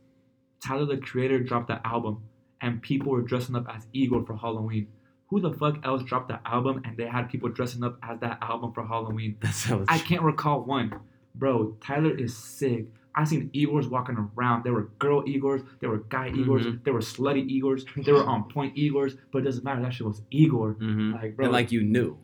Tyler 0.62 0.84
the 0.84 0.98
Creator 0.98 1.40
dropped 1.40 1.68
the 1.68 1.84
album, 1.86 2.22
and 2.60 2.82
people 2.82 3.10
were 3.10 3.22
dressing 3.22 3.56
up 3.56 3.66
as 3.74 3.86
Igor 3.94 4.24
for 4.26 4.36
Halloween. 4.36 4.88
Who 5.28 5.40
the 5.40 5.52
fuck 5.54 5.78
else 5.84 6.02
dropped 6.02 6.28
the 6.28 6.40
album 6.44 6.82
and 6.84 6.96
they 6.96 7.06
had 7.06 7.30
people 7.30 7.48
dressing 7.48 7.82
up 7.82 7.98
as 8.02 8.20
that 8.20 8.38
album 8.42 8.72
for 8.72 8.86
Halloween? 8.86 9.38
That's 9.42 9.64
how 9.64 9.82
I 9.88 9.98
can't 9.98 10.22
recall 10.22 10.60
one. 10.62 10.94
Bro, 11.34 11.78
Tyler 11.80 12.14
is 12.16 12.36
sick. 12.36 12.84
I 13.16 13.24
seen 13.24 13.50
Igors 13.54 13.88
walking 13.88 14.16
around. 14.36 14.64
There 14.64 14.72
were 14.72 14.88
girl 14.98 15.22
Igors, 15.22 15.64
there 15.80 15.88
were 15.90 15.98
guy 16.08 16.30
Igors, 16.30 16.64
Mhm. 16.64 16.84
there 16.84 16.92
were 16.92 17.00
slutty 17.00 17.48
Igors, 17.48 17.84
there 18.04 18.14
were 18.14 18.24
on 18.24 18.44
point 18.50 18.74
Igors, 18.76 19.16
but 19.32 19.38
it 19.38 19.42
doesn't 19.42 19.64
matter. 19.64 19.80
That 19.82 19.94
shit 19.94 20.06
was 20.06 20.22
Igor. 20.30 20.72
hmm 20.72 21.12
Like, 21.12 21.36
bro, 21.36 21.44
And 21.46 21.52
like 21.52 21.70
you 21.70 21.82
knew, 21.82 22.18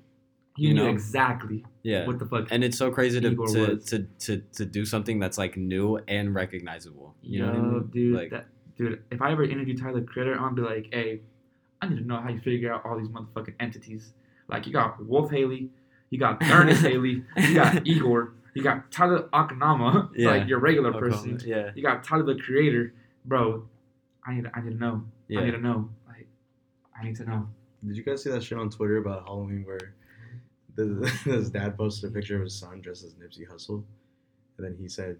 you, 0.56 0.68
you 0.68 0.74
knew 0.74 0.82
know? 0.84 0.88
exactly 0.90 1.64
yeah. 1.84 2.06
what 2.06 2.18
the 2.18 2.26
fuck. 2.26 2.48
and 2.50 2.64
it's 2.64 2.76
so 2.76 2.90
crazy 2.90 3.20
to 3.20 3.30
to, 3.34 3.76
to, 3.76 3.98
to 4.18 4.42
to 4.52 4.64
do 4.66 4.84
something 4.84 5.18
that's 5.20 5.38
like 5.38 5.56
new 5.56 5.98
and 6.08 6.34
recognizable. 6.34 7.14
You 7.22 7.42
know 7.42 7.46
what 7.52 7.56
I 7.56 7.60
mean? 7.60 7.86
dude, 7.92 8.16
like 8.16 8.30
that, 8.30 8.46
dude, 8.76 9.00
if 9.12 9.22
I 9.22 9.30
ever 9.32 9.44
interview 9.44 9.76
Tyler 9.76 10.02
Critter, 10.02 10.32
I'm 10.34 10.54
gonna 10.54 10.56
be 10.56 10.62
like, 10.62 10.88
hey, 10.92 11.20
I 11.80 11.88
need 11.88 11.98
to 11.98 12.04
know 12.06 12.16
how 12.20 12.28
you 12.30 12.40
figure 12.40 12.72
out 12.72 12.84
all 12.84 12.98
these 12.98 13.08
motherfucking 13.08 13.54
entities. 13.60 14.12
Like, 14.48 14.66
you 14.66 14.72
got 14.72 15.02
Wolf 15.06 15.30
Haley, 15.30 15.70
you 16.10 16.18
got 16.18 16.40
Thurnis 16.40 16.82
Haley, 16.88 17.22
you 17.36 17.54
got 17.54 17.86
Igor, 17.86 18.32
you 18.54 18.62
got 18.62 18.90
Tyler 18.90 19.28
Okonma, 19.32 20.10
Yeah. 20.16 20.30
like 20.30 20.48
your 20.48 20.58
regular 20.58 20.90
Oklahoma, 20.90 21.12
person. 21.36 21.40
Yeah. 21.48 21.70
You 21.74 21.82
got 21.82 22.04
Tyler 22.04 22.22
the 22.24 22.40
Creator, 22.40 22.94
bro. 23.24 23.68
I 24.26 24.34
need, 24.34 24.50
I 24.54 24.60
need 24.60 24.70
to 24.72 24.76
know. 24.76 25.04
Yeah. 25.28 25.40
I 25.40 25.44
need 25.44 25.52
to 25.52 25.60
know. 25.60 25.88
Like, 26.06 26.26
I 26.98 27.04
need 27.04 27.16
to 27.16 27.24
know. 27.24 27.48
Did 27.86 27.96
you 27.96 28.02
guys 28.02 28.22
see 28.22 28.30
that 28.30 28.42
shit 28.42 28.58
on 28.58 28.68
Twitter 28.70 28.98
about 28.98 29.24
Halloween 29.24 29.64
where 29.64 29.94
the, 30.74 31.08
his 31.24 31.50
dad 31.50 31.76
posted 31.78 32.10
a 32.10 32.12
picture 32.12 32.36
of 32.36 32.42
his 32.42 32.54
son 32.54 32.80
dressed 32.80 33.04
as 33.04 33.14
Nipsey 33.14 33.48
Hussle? 33.48 33.82
And 34.58 34.66
then 34.66 34.76
he 34.78 34.88
said, 34.88 35.16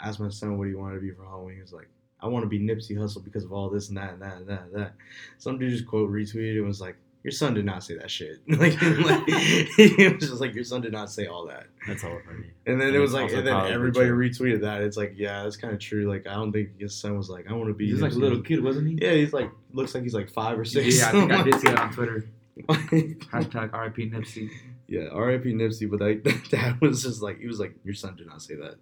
Asked 0.00 0.18
my 0.20 0.28
son 0.28 0.58
what 0.58 0.66
he 0.66 0.74
wanted 0.74 0.96
to 0.96 1.00
be 1.00 1.12
for 1.12 1.24
Halloween. 1.24 1.54
He 1.56 1.62
was 1.62 1.72
like, 1.72 1.88
I 2.20 2.26
want 2.26 2.42
to 2.42 2.48
be 2.48 2.58
Nipsey 2.58 2.96
Hussle 2.96 3.22
because 3.22 3.44
of 3.44 3.52
all 3.52 3.70
this 3.70 3.88
and 3.88 3.96
that 3.96 4.14
and 4.14 4.22
that 4.22 4.36
and 4.38 4.48
that 4.48 4.62
and 4.64 4.74
that. 4.74 4.94
Some 5.38 5.58
dude 5.58 5.70
just 5.70 5.86
quote 5.86 6.10
retweeted 6.10 6.56
and 6.56 6.66
was 6.66 6.80
like, 6.80 6.96
Your 7.24 7.32
son 7.32 7.54
did 7.54 7.64
not 7.64 7.82
say 7.82 7.96
that 7.96 8.10
shit. 8.10 8.38
like, 8.48 8.80
like 8.80 9.24
it 9.26 10.14
was 10.20 10.28
just 10.28 10.40
like, 10.40 10.54
Your 10.54 10.62
son 10.62 10.82
did 10.82 10.92
not 10.92 11.10
say 11.10 11.26
all 11.26 11.46
that. 11.46 11.66
That's 11.88 12.04
all 12.04 12.20
funny. 12.26 12.50
And 12.66 12.78
then 12.80 12.88
And 12.88 12.96
it 12.96 13.00
was 13.00 13.12
like, 13.14 13.32
and 13.32 13.46
then 13.46 13.72
everybody 13.72 14.08
true. 14.08 14.28
retweeted 14.30 14.60
that. 14.60 14.82
It's 14.82 14.96
like, 14.98 15.14
yeah, 15.16 15.42
that's 15.42 15.56
kind 15.56 15.72
of 15.72 15.80
true. 15.80 16.06
Like, 16.08 16.26
I 16.26 16.34
don't 16.34 16.52
think 16.52 16.78
his 16.78 16.94
son 16.94 17.16
was 17.16 17.30
like, 17.30 17.48
I 17.50 17.54
want 17.54 17.68
to 17.68 17.74
be. 17.74 17.90
He's 17.90 18.02
like 18.02 18.12
a 18.12 18.16
little 18.16 18.42
kid, 18.42 18.62
wasn't 18.62 18.88
he? 18.88 18.98
Yeah, 19.00 19.12
he's 19.14 19.32
like, 19.32 19.50
looks 19.72 19.94
like 19.94 20.02
he's 20.02 20.14
like 20.14 20.30
five 20.30 20.58
or 20.58 20.64
six. 20.66 20.98
Yeah, 20.98 21.08
I 21.08 21.12
think 21.12 21.32
I 21.32 21.42
did 21.42 21.54
see 21.60 21.68
that 21.68 21.78
on 21.80 21.92
Twitter. 21.94 22.26
Hashtag 22.68 23.72
RIP 23.72 24.12
Nipsey. 24.12 24.50
Yeah, 24.86 25.08
R.I.P. 25.12 25.54
Nipsey, 25.54 25.90
but 25.90 26.00
like 26.00 26.22
that 26.50 26.78
was 26.80 27.02
just 27.02 27.22
like 27.22 27.40
he 27.40 27.46
was 27.46 27.58
like, 27.58 27.74
your 27.84 27.94
son 27.94 28.16
did 28.16 28.26
not 28.26 28.42
say 28.42 28.54
that. 28.56 28.74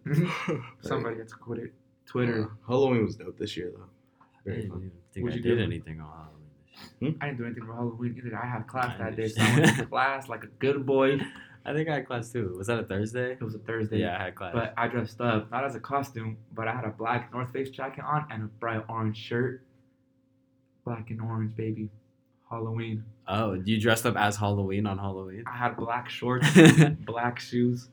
Somebody 0.80 1.16
gets 1.16 1.32
it. 1.32 1.72
Twitter. 2.06 2.44
Uh, 2.44 2.48
Halloween 2.68 3.04
was 3.04 3.14
dope 3.14 3.38
this 3.38 3.56
year 3.56 3.70
though. 3.74 3.84
I 4.20 4.26
Very 4.44 4.56
didn't 4.62 4.70
fun. 4.72 4.90
think 5.14 5.24
What'd 5.24 5.34
I 5.34 5.36
you 5.36 5.42
did 5.48 5.58
do? 5.58 5.62
anything 5.62 6.00
on 6.00 6.08
Halloween 6.08 6.41
this 6.72 6.90
year. 7.00 7.14
I 7.20 7.26
didn't 7.26 7.38
do 7.38 7.44
anything 7.46 7.66
for 7.66 7.74
Halloween 7.74 8.20
either. 8.24 8.36
I 8.36 8.46
had 8.46 8.66
class 8.66 8.94
I 8.98 9.04
that 9.04 9.16
day, 9.16 9.28
so 9.28 9.42
I 9.42 9.60
went 9.60 9.76
to 9.78 9.86
class 9.86 10.28
like 10.28 10.44
a 10.44 10.48
good 10.58 10.84
boy. 10.86 11.18
I 11.64 11.72
think 11.72 11.88
I 11.88 11.94
had 11.94 12.06
class 12.06 12.32
too. 12.32 12.54
Was 12.58 12.66
that 12.66 12.80
a 12.80 12.82
Thursday? 12.84 13.32
It 13.32 13.42
was 13.42 13.54
a 13.54 13.58
Thursday. 13.60 14.00
Yeah, 14.00 14.16
I 14.18 14.24
had 14.24 14.34
class. 14.34 14.52
But 14.52 14.74
I 14.76 14.88
dressed 14.88 15.20
up, 15.20 15.48
not 15.52 15.64
as 15.64 15.76
a 15.76 15.80
costume, 15.80 16.36
but 16.52 16.66
I 16.66 16.74
had 16.74 16.84
a 16.84 16.90
black 16.90 17.32
North 17.32 17.52
Face 17.52 17.70
jacket 17.70 18.02
on 18.04 18.26
and 18.30 18.42
a 18.42 18.46
bright 18.46 18.82
orange 18.88 19.16
shirt. 19.16 19.62
Black 20.84 21.10
and 21.10 21.20
orange, 21.20 21.54
baby. 21.54 21.88
Halloween. 22.50 23.04
oh, 23.28 23.54
you 23.54 23.80
dressed 23.80 24.04
up 24.04 24.16
as 24.16 24.36
Halloween 24.36 24.86
on 24.86 24.98
Halloween? 24.98 25.44
I 25.46 25.56
had 25.56 25.76
black 25.76 26.10
shorts, 26.10 26.46
black 27.06 27.38
shoes, 27.38 27.88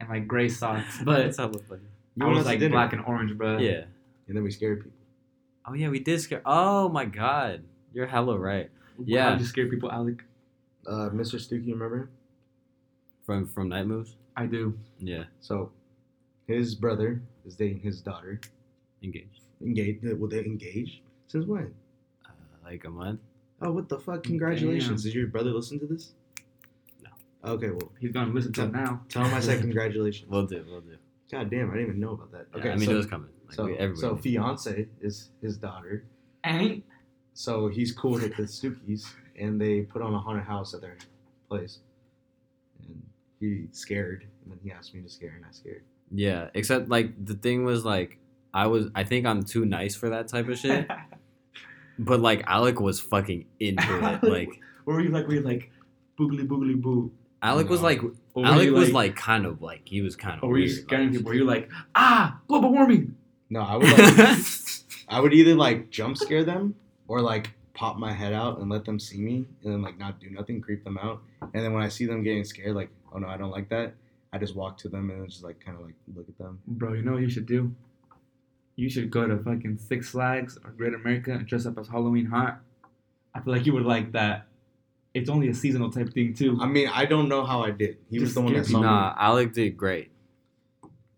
and 0.00 0.08
like 0.10 0.26
gray 0.28 0.48
socks. 0.50 0.98
But 1.04 1.34
hella 1.36 1.52
funny. 1.68 1.80
You 2.16 2.24
I 2.24 2.26
went 2.26 2.36
was 2.38 2.46
out 2.46 2.50
like 2.50 2.58
dinner, 2.58 2.72
black 2.72 2.92
and 2.92 3.02
orange, 3.06 3.38
bro. 3.38 3.56
Yeah. 3.58 3.84
and 4.28 4.36
then 4.36 4.42
we 4.42 4.50
scared 4.50 4.82
people. 4.82 4.98
Oh 5.66 5.72
yeah, 5.74 5.88
we 5.88 6.00
did 6.00 6.20
scare. 6.20 6.42
Oh 6.44 6.88
my 6.90 7.04
god, 7.06 7.62
you're 7.94 8.06
hella 8.06 8.38
right. 8.38 8.70
Yeah. 9.04 9.30
How'd 9.30 9.40
you 9.40 9.46
scare 9.46 9.66
people, 9.68 9.90
Alec? 9.90 10.22
Uh, 10.86 11.10
Mr. 11.10 11.36
Stookie, 11.36 11.70
remember 11.72 11.96
him? 11.96 12.08
From 13.24 13.46
from 13.46 13.68
Night 13.68 13.86
Moves. 13.86 14.16
I 14.36 14.46
do. 14.46 14.76
Yeah, 14.98 15.24
So, 15.40 15.70
his 16.46 16.74
brother 16.74 17.22
is 17.44 17.54
dating 17.54 17.80
his 17.80 18.00
daughter. 18.00 18.40
engaged. 19.02 19.42
Engaged? 19.60 20.04
Well, 20.18 20.28
they 20.28 20.38
engaged 20.44 21.00
since 21.28 21.46
when? 21.46 21.72
Uh, 22.26 22.30
like 22.64 22.84
a 22.84 22.90
month. 22.90 23.20
Oh, 23.60 23.70
what 23.72 23.88
the 23.88 23.98
fuck? 23.98 24.22
Congratulations! 24.24 25.02
Damn. 25.04 25.12
Did 25.12 25.16
your 25.18 25.26
brother 25.28 25.50
listen 25.50 25.78
to 25.80 25.86
this? 25.86 26.12
No. 27.02 27.10
Okay, 27.52 27.70
well, 27.70 27.92
He's 28.00 28.10
gonna 28.10 28.32
listen 28.32 28.52
to 28.54 28.64
it 28.64 28.72
now. 28.72 29.02
tell 29.08 29.24
him 29.24 29.34
I 29.34 29.40
said 29.40 29.60
congratulations. 29.66 30.28
We'll 30.30 30.46
do. 30.46 30.64
We'll 30.68 30.80
do. 30.80 30.96
God 31.30 31.48
damn, 31.50 31.70
I 31.70 31.74
didn't 31.74 31.88
even 31.88 32.00
know 32.00 32.12
about 32.12 32.32
that. 32.32 32.46
Yeah, 32.52 32.58
Okay, 32.60 32.70
I 32.70 32.76
mean 32.76 32.86
so, 32.86 32.92
it 32.92 32.96
was 32.96 33.06
coming. 33.06 33.28
Like, 33.46 33.54
so, 33.56 33.94
so 33.94 34.16
fiance 34.16 34.88
is 35.00 35.30
his 35.40 35.56
daughter. 35.58 36.04
And 36.44 36.82
So 37.34 37.68
he's 37.68 37.92
cool 37.92 38.12
with 38.12 38.36
the 38.36 38.42
Stookies, 38.44 39.06
and 39.38 39.60
they 39.60 39.82
put 39.82 40.02
on 40.02 40.12
a 40.14 40.18
haunted 40.18 40.44
house 40.44 40.74
at 40.74 40.80
their 40.80 40.96
place. 41.48 41.78
And 42.82 43.02
he 43.40 43.66
scared, 43.72 44.26
and 44.42 44.52
then 44.52 44.58
he 44.62 44.70
asked 44.70 44.94
me 44.94 45.00
to 45.02 45.08
scare, 45.08 45.32
and 45.36 45.44
I 45.44 45.52
scared. 45.52 45.82
yeah, 46.10 46.50
except 46.54 46.88
like 46.88 47.24
the 47.24 47.34
thing 47.34 47.64
was 47.64 47.84
like 47.84 48.18
I 48.52 48.66
was. 48.66 48.86
I 48.94 49.04
think 49.04 49.26
I'm 49.26 49.42
too 49.44 49.64
nice 49.64 49.94
for 49.94 50.10
that 50.10 50.28
type 50.28 50.48
of 50.48 50.58
shit. 50.58 50.86
but 51.98 52.20
like 52.20 52.42
Alec 52.46 52.80
was 52.80 53.00
fucking 53.00 53.46
into 53.60 53.82
it. 54.06 54.22
Like 54.22 54.48
Or 54.86 54.94
were 54.94 55.00
you 55.00 55.10
like, 55.10 55.28
were 55.28 55.34
you 55.34 55.42
like, 55.42 55.70
boogly 56.18 56.46
boogly 56.46 56.80
boo? 56.80 57.12
Alec 57.42 57.68
was 57.68 57.82
like. 57.82 58.00
Alec 58.36 58.66
you 58.66 58.72
was 58.74 58.92
like 58.92 59.14
kind 59.14 59.46
of 59.46 59.62
like 59.62 59.82
he 59.84 60.00
was 60.02 60.16
kind 60.16 60.38
of. 60.38 60.44
or 60.44 60.50
were 60.50 60.58
you 60.58 60.66
weird, 60.66 60.84
scaring 60.84 61.06
like- 61.08 61.16
people? 61.18 61.28
Were 61.30 61.34
you 61.34 61.44
like, 61.44 61.70
ah, 61.94 62.40
global 62.48 62.72
warming? 62.72 63.14
No, 63.50 63.60
I 63.60 63.76
would 63.76 63.86
like, 63.90 64.26
I 65.08 65.20
would 65.20 65.34
either 65.34 65.54
like 65.54 65.90
jump 65.90 66.16
scare 66.16 66.42
them 66.44 66.74
or 67.12 67.20
like 67.20 67.52
pop 67.74 67.98
my 67.98 68.10
head 68.10 68.32
out 68.32 68.58
and 68.58 68.70
let 68.70 68.86
them 68.86 68.98
see 68.98 69.18
me, 69.18 69.44
and 69.62 69.72
then 69.72 69.82
like 69.82 69.98
not 69.98 70.18
do 70.18 70.30
nothing, 70.30 70.62
creep 70.62 70.82
them 70.82 70.96
out, 70.96 71.20
and 71.52 71.62
then 71.62 71.74
when 71.74 71.82
I 71.82 71.88
see 71.88 72.06
them 72.06 72.22
getting 72.22 72.42
scared, 72.42 72.74
like 72.74 72.88
oh 73.12 73.18
no, 73.18 73.28
I 73.28 73.36
don't 73.36 73.50
like 73.50 73.68
that. 73.68 73.92
I 74.32 74.38
just 74.38 74.56
walk 74.56 74.78
to 74.78 74.88
them 74.88 75.10
and 75.10 75.28
just 75.28 75.44
like 75.44 75.62
kind 75.62 75.76
of 75.76 75.84
like 75.84 75.94
look 76.16 76.26
at 76.26 76.38
them. 76.38 76.58
Bro, 76.66 76.94
you 76.94 77.02
know 77.02 77.12
what 77.12 77.20
you 77.20 77.28
should 77.28 77.44
do? 77.44 77.70
You 78.76 78.88
should 78.88 79.10
go 79.10 79.26
to 79.26 79.36
fucking 79.36 79.76
Six 79.76 80.08
Flags 80.08 80.56
or 80.64 80.70
Great 80.70 80.94
America 80.94 81.32
and 81.32 81.46
dress 81.46 81.66
up 81.66 81.76
as 81.76 81.86
Halloween 81.86 82.24
Hot. 82.24 82.60
I 83.34 83.40
feel 83.40 83.52
like 83.52 83.66
you 83.66 83.74
would 83.74 83.84
like 83.84 84.12
that. 84.12 84.46
It's 85.12 85.28
only 85.28 85.48
a 85.48 85.54
seasonal 85.54 85.90
type 85.90 86.14
thing 86.14 86.32
too. 86.32 86.56
I 86.62 86.66
mean, 86.66 86.88
I 86.88 87.04
don't 87.04 87.28
know 87.28 87.44
how 87.44 87.60
I 87.62 87.72
did. 87.72 87.98
He 88.08 88.20
was 88.20 88.32
the 88.32 88.40
one 88.40 88.54
that 88.54 88.64
scare 88.64 88.72
saw 88.72 88.80
me. 88.80 88.86
Nah, 88.86 89.14
Alec 89.18 89.52
did 89.52 89.76
great. 89.76 90.10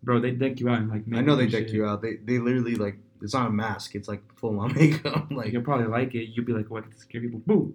Bro, 0.02 0.22
they 0.22 0.32
deck 0.32 0.58
you 0.58 0.68
out 0.68 0.78
and 0.78 0.90
like 0.90 1.04
I 1.14 1.20
know 1.20 1.36
they 1.36 1.46
deck 1.46 1.70
you 1.70 1.86
out. 1.86 2.02
They 2.02 2.16
they 2.16 2.40
literally 2.40 2.74
like 2.74 2.96
it's 3.22 3.34
not 3.34 3.46
a 3.48 3.50
mask. 3.50 3.94
It's 3.94 4.08
like 4.08 4.22
full 4.36 4.58
on 4.60 4.74
makeup. 4.78 5.26
Like 5.30 5.30
like 5.30 5.52
you'll 5.52 5.62
probably 5.62 5.86
like 5.86 6.14
it. 6.14 6.30
You'll 6.34 6.44
be 6.44 6.52
like, 6.52 6.70
what? 6.70 6.84
I 6.84 6.88
get 6.88 6.98
scare 6.98 7.20
people. 7.20 7.40
Boo. 7.46 7.74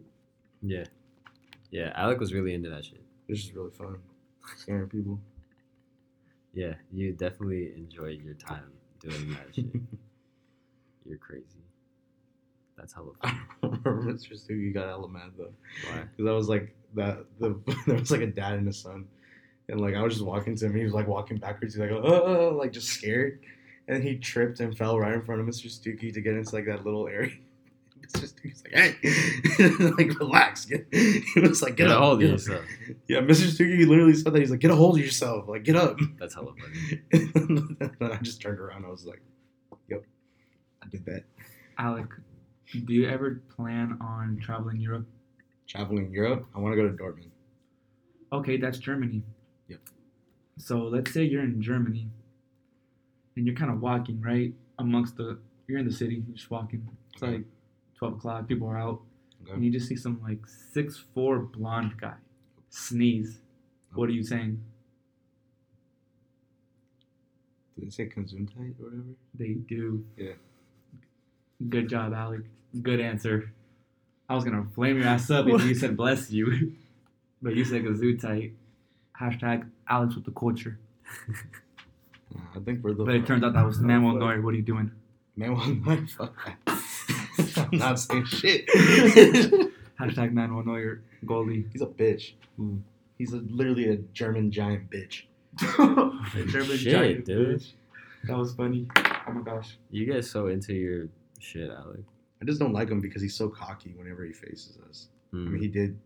Yeah, 0.62 0.86
yeah. 1.72 1.92
Alec 1.96 2.20
was 2.20 2.34
really 2.34 2.54
into 2.54 2.70
that 2.70 2.86
shit. 2.86 3.02
it's 3.28 3.42
just 3.42 3.56
really 3.56 3.72
fun 3.72 3.98
scaring 4.58 4.88
people. 4.90 5.20
Yeah, 6.54 6.74
you 6.92 7.14
definitely 7.14 7.74
enjoyed 7.76 8.22
your 8.24 8.34
time 8.34 8.72
doing 9.00 9.32
that 9.34 9.48
shit. 9.56 9.66
You're 11.06 11.18
crazy. 11.18 11.64
That's 12.78 12.94
hella 12.94 13.12
I 13.22 13.30
fun. 13.62 13.80
remember 13.84 14.14
Mr. 14.14 14.50
you 14.50 14.74
got 14.74 14.88
hella 14.88 15.10
mad 15.10 15.32
though. 15.38 15.52
Why? 15.86 16.04
Because 16.16 16.30
I 16.30 16.34
was 16.34 16.48
like 16.50 16.76
that 16.96 17.26
the 17.40 17.60
there 17.88 17.96
was 17.98 18.12
like 18.12 18.22
a 18.22 18.28
dad 18.28 18.54
and 18.54 18.68
a 18.68 18.74
son. 18.74 19.06
And 19.68 19.80
like 19.80 19.96
I 19.96 20.02
was 20.02 20.14
just 20.14 20.26
walking 20.26 20.56
to 20.56 20.66
him, 20.66 20.76
he 20.76 20.84
was 20.84 20.94
like 20.94 21.08
walking 21.08 21.38
backwards, 21.38 21.76
he's 21.76 21.82
like, 21.82 21.92
oh, 21.92 22.56
like 22.60 22.72
just 22.72 22.88
scared. 22.88 23.40
And 23.90 24.04
he 24.04 24.18
tripped 24.18 24.60
and 24.60 24.78
fell 24.78 25.00
right 25.00 25.14
in 25.14 25.24
front 25.24 25.42
of 25.42 25.48
Mr. 25.48 25.66
Stookie 25.66 26.14
to 26.14 26.22
get 26.22 26.36
into 26.36 26.54
like 26.54 26.66
that 26.68 26.86
little 26.86 27.08
area. 27.08 27.32
Mr. 28.02 28.32
Stookie's 28.32 28.64
like, 28.64 28.74
hey, 29.02 29.96
like 29.98 30.20
relax. 30.20 30.66
Get, 30.66 30.88
he 30.92 31.40
was 31.40 31.64
like, 31.64 31.76
get, 31.76 31.88
Get 31.88 31.98
a 31.98 32.00
hold 32.00 32.14
of 32.14 32.20
get 32.20 32.28
up." 32.28 32.32
yourself. 32.34 32.66
Yeah, 33.08 33.22
Mr. 33.22 33.48
Stookie 33.48 33.88
literally 33.88 34.14
said 34.14 34.32
that. 34.32 34.40
He's 34.40 34.52
like, 34.52 34.60
get 34.60 34.70
a 34.70 34.76
hold 34.76 34.98
of 35.00 35.04
yourself. 35.04 35.48
Like, 35.48 35.64
get 35.64 35.76
up. 35.76 35.98
That's 36.20 36.36
hella 36.36 36.54
funny. 36.54 37.02
and 37.12 38.14
I 38.14 38.18
just 38.22 38.42
turned 38.42 38.60
around. 38.60 38.86
I 38.86 38.90
was 38.90 39.06
like, 39.06 39.22
yep, 39.90 40.04
I 40.84 40.88
did 40.88 41.06
that. 41.06 41.24
Alec, 41.80 42.08
do 42.72 42.94
you 42.94 43.10
ever 43.10 43.42
plan 43.56 43.98
on 44.02 44.40
traveling 44.40 44.80
Europe? 44.80 45.08
Traveling 45.68 46.12
Europe, 46.12 46.46
I 46.56 46.60
want 46.60 46.74
to 46.74 46.82
go 46.82 46.88
to 46.88 46.96
Dortmund. 46.96 47.30
Okay, 48.32 48.58
that's 48.58 48.78
Germany. 48.78 49.24
Yep. 49.68 49.80
So 50.58 50.78
let's 50.78 51.12
say 51.12 51.24
you're 51.24 51.44
in 51.44 51.62
Germany 51.62 52.10
and 53.40 53.48
you're 53.48 53.56
kind 53.56 53.72
of 53.72 53.80
walking, 53.80 54.22
right, 54.22 54.54
amongst 54.80 55.16
the 55.16 55.40
you're 55.66 55.80
in 55.80 55.86
the 55.86 55.94
city, 55.94 56.22
you're 56.28 56.36
just 56.36 56.52
walking. 56.52 56.86
It's 57.14 57.22
like 57.22 57.46
twelve 57.98 58.16
o'clock. 58.16 58.50
People 58.50 58.68
are 58.68 58.78
out, 58.78 59.00
and 59.50 59.64
you 59.64 59.72
just 59.72 59.88
see 59.88 59.96
some 59.96 60.20
like 60.22 60.40
six 60.74 61.02
four 61.14 61.40
blonde 61.40 61.94
guy 62.00 62.16
sneeze. 62.70 63.40
What 63.94 64.10
are 64.10 64.12
you 64.12 64.24
saying? 64.24 64.62
Did 67.76 67.86
they 67.86 67.90
say 67.92 68.10
Gesundheit 68.10 68.78
or 68.78 68.86
whatever? 68.86 69.16
They 69.34 69.54
do. 69.54 70.06
Yeah. 70.18 70.34
Good 71.70 71.88
job, 71.88 72.14
Alec. 72.14 72.42
Good 72.82 73.00
answer. 73.00 73.54
I 74.28 74.36
was 74.36 74.44
gonna 74.44 74.68
flame 74.76 74.98
your 74.98 75.08
ass 75.08 75.32
up 75.32 75.48
if 75.48 75.64
you 75.64 75.76
said 75.76 75.96
bless 75.96 76.30
you, 76.30 76.74
but 77.42 77.56
you 77.56 77.64
said 77.64 77.86
tight. 78.20 78.52
Hashtag 79.18 79.70
Alex 79.88 80.16
with 80.16 80.26
the 80.26 80.32
culture. 80.32 80.78
Nah, 82.34 82.42
I 82.56 82.60
think 82.60 82.84
we're 82.84 82.94
the. 82.94 83.04
But 83.06 83.16
it 83.16 83.26
turns 83.26 83.44
out 83.44 83.54
that 83.54 83.66
was 83.66 83.80
Manuel 83.82 84.16
Neuer. 84.16 84.42
What 84.42 84.54
are 84.54 84.58
you 84.58 84.64
doing? 84.64 84.92
Man, 85.36 85.56
well, 85.56 85.68
no, 85.86 86.06
fuck. 86.08 86.36
I'm 86.68 87.78
not 87.78 88.00
saying 88.00 88.26
shit. 88.26 88.68
Hashtag 90.00 90.34
Manuel 90.34 90.64
Neuer 90.66 91.02
goalie. 91.26 91.66
He's 91.72 91.82
a 91.82 91.86
bitch. 91.88 92.34
Hmm. 92.58 92.78
He's 93.18 93.34
a, 93.34 93.38
literally 93.38 93.90
a 93.90 93.98
German 94.14 94.52
giant 94.52 94.90
bitch. 94.90 95.24
German 95.58 96.78
Shit, 96.78 96.92
giant 96.94 97.26
dude. 97.26 97.60
bitch. 97.60 97.72
That 98.26 98.38
was 98.38 98.54
funny. 98.54 98.88
Oh 99.28 99.32
my 99.34 99.42
gosh. 99.42 99.78
You 99.92 100.06
get 100.06 100.24
so 100.26 100.48
into 100.48 100.74
your 100.74 101.08
shit, 101.40 101.70
Alec. 101.70 102.00
I 102.42 102.46
just 102.46 102.60
don't 102.60 102.72
like 102.74 102.90
him 102.90 103.02
because 103.02 103.22
he's 103.22 103.36
so 103.36 103.50
cocky 103.50 103.94
whenever 103.98 104.24
he 104.24 104.32
faces 104.34 104.78
us. 104.90 105.08
I 105.34 105.36
Mm. 105.38 105.52
mean, 105.52 105.62
he 105.62 105.68
did 105.68 105.98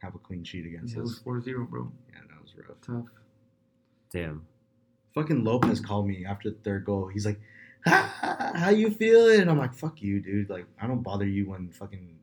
have 0.00 0.14
a 0.14 0.18
clean 0.18 0.44
sheet 0.44 0.66
against 0.66 0.92
Yeah, 0.94 1.00
it 1.00 1.02
was 1.02 1.14
us. 1.14 1.22
4-0, 1.24 1.68
bro. 1.68 1.90
Yeah, 2.12 2.20
that 2.28 2.42
was 2.42 2.52
rough. 2.68 2.80
Tough. 2.82 3.06
Damn. 4.12 4.46
Fucking 5.14 5.44
Lopez 5.44 5.80
called 5.80 6.06
me 6.06 6.24
after 6.24 6.50
the 6.50 6.56
third 6.56 6.84
goal. 6.84 7.06
He's 7.08 7.26
like, 7.26 7.40
"Ha- 7.86 8.52
"How 8.56 8.70
you 8.70 8.90
feeling?" 8.90 9.40
And 9.40 9.50
I'm 9.50 9.58
like, 9.58 9.74
"Fuck 9.74 10.00
you, 10.02 10.20
dude. 10.20 10.48
Like, 10.50 10.66
I 10.80 10.86
don't 10.86 11.02
bother 11.02 11.26
you 11.26 11.48
when 11.50 11.68
fucking 11.70 12.16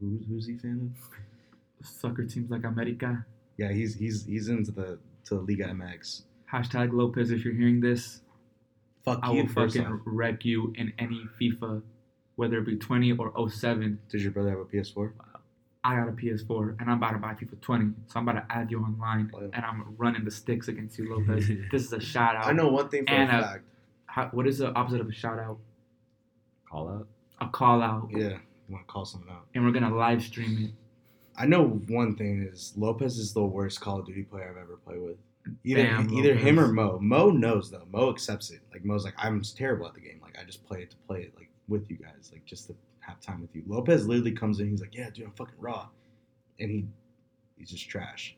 who's 0.00 0.26
who's 0.28 0.46
he 0.46 0.56
fan 0.56 0.90
of? 0.94 1.86
Soccer 1.86 2.24
teams 2.24 2.50
like 2.50 2.64
America. 2.64 3.24
Yeah, 3.58 3.72
he's 3.72 3.94
he's 3.94 4.24
he's 4.24 4.48
into 4.48 4.70
the 4.72 4.98
to 5.26 5.34
the 5.36 5.40
Liga 5.40 5.64
MX. 5.66 6.22
Hashtag 6.52 6.92
Lopez, 6.92 7.30
if 7.30 7.44
you're 7.44 7.54
hearing 7.54 7.80
this, 7.80 8.20
Fuck 9.04 9.20
I 9.22 9.32
you. 9.32 9.42
will 9.42 9.48
First 9.48 9.76
fucking 9.76 9.90
off. 9.92 10.00
wreck 10.04 10.44
you 10.44 10.72
in 10.76 10.92
any 10.98 11.22
FIFA, 11.40 11.82
whether 12.36 12.58
it 12.58 12.66
be 12.66 12.76
20 12.76 13.12
or 13.12 13.32
07. 13.50 13.98
Does 14.10 14.22
your 14.22 14.32
brother 14.32 14.50
have 14.50 14.58
a 14.60 14.64
PS4? 14.64 15.12
I 15.84 15.96
got 15.96 16.08
a 16.08 16.12
PS4 16.12 16.80
and 16.80 16.88
I'm 16.90 16.98
about 16.98 17.12
to 17.12 17.18
buy 17.18 17.34
FIFA 17.34 17.60
20, 17.60 17.92
so 18.06 18.20
I'm 18.20 18.28
about 18.28 18.48
to 18.48 18.54
add 18.56 18.70
you 18.70 18.80
online 18.82 19.30
Oh, 19.34 19.40
yeah. 19.40 19.48
and 19.52 19.64
I'm 19.64 19.94
running 19.98 20.24
the 20.24 20.30
sticks 20.30 20.68
against 20.68 20.96
you, 20.98 21.10
Lopez. 21.28 21.48
this 21.72 21.82
is 21.84 21.92
a 21.92 22.00
shout 22.00 22.36
out. 22.36 22.46
I 22.46 22.52
know 22.52 22.68
one 22.68 22.88
thing 22.88 23.04
for 23.04 23.12
And, 23.12 23.30
a 23.30 23.42
fact. 23.42 23.64
How, 24.06 24.28
what 24.32 24.46
is 24.46 24.58
the 24.58 24.72
opposite 24.74 25.00
of 25.00 25.08
a 25.08 25.12
shout 25.12 25.38
out? 25.40 25.58
Call 26.70 26.88
out. 26.88 27.08
A 27.40 27.48
call 27.48 27.82
out. 27.82 28.08
Yeah, 28.12 28.18
you 28.28 28.38
want 28.74 28.86
to 28.86 28.92
call 28.92 29.04
someone 29.04 29.30
out. 29.30 29.46
And 29.54 29.64
we're 29.64 29.72
gonna 29.72 29.94
live 29.94 30.22
stream 30.22 30.58
it. 30.66 30.70
I 31.36 31.46
know 31.46 31.66
one 31.88 32.14
thing 32.14 32.46
is 32.50 32.74
Lopez 32.76 33.16
is 33.18 33.32
the 33.32 33.42
worst 33.42 33.80
Call 33.80 34.00
of 34.00 34.06
Duty 34.06 34.22
player 34.22 34.50
I've 34.50 34.56
ever 34.62 34.76
played 34.84 35.00
with. 35.02 35.16
Either 35.64 35.82
Damn, 35.82 36.12
either 36.12 36.34
him 36.36 36.60
or 36.60 36.68
Lopez. 36.68 36.74
Mo. 36.76 36.98
Mo 37.00 37.30
knows 37.30 37.70
though. 37.70 37.86
Mo 37.90 38.10
accepts 38.10 38.50
it. 38.50 38.60
Like 38.72 38.84
Mo's 38.84 39.04
like 39.04 39.14
I'm 39.18 39.42
terrible 39.42 39.86
at 39.88 39.94
the 39.94 40.00
game. 40.00 40.20
Like 40.22 40.36
I 40.38 40.44
just 40.44 40.64
play 40.64 40.82
it 40.82 40.90
to 40.92 40.96
play 41.08 41.22
it 41.22 41.32
like 41.36 41.48
with 41.68 41.90
you 41.90 41.96
guys, 41.96 42.30
like 42.32 42.44
just 42.44 42.68
to 42.68 42.76
have 43.02 43.20
time 43.20 43.40
with 43.40 43.54
you. 43.54 43.62
Lopez 43.66 44.06
literally 44.06 44.32
comes 44.32 44.60
in. 44.60 44.70
He's 44.70 44.80
like, 44.80 44.94
yeah, 44.94 45.10
dude, 45.10 45.26
I'm 45.26 45.32
fucking 45.32 45.54
raw, 45.58 45.88
and 46.58 46.70
he 46.70 46.86
he's 47.56 47.70
just 47.70 47.88
trash. 47.88 48.36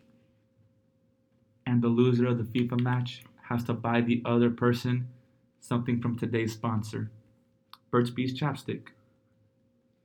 And 1.67 1.81
the 1.83 1.89
loser 1.89 2.27
of 2.27 2.39
the 2.39 2.45
FIFA 2.45 2.81
match 2.81 3.23
has 3.43 3.65
to 3.65 3.73
buy 3.73 4.01
the 4.01 4.23
other 4.27 4.51
person 4.51 5.07
something 5.61 6.01
from 6.01 6.19
today's 6.19 6.53
sponsor, 6.53 7.11
Burt's 7.91 8.11
Bees 8.11 8.39
chapstick. 8.39 8.89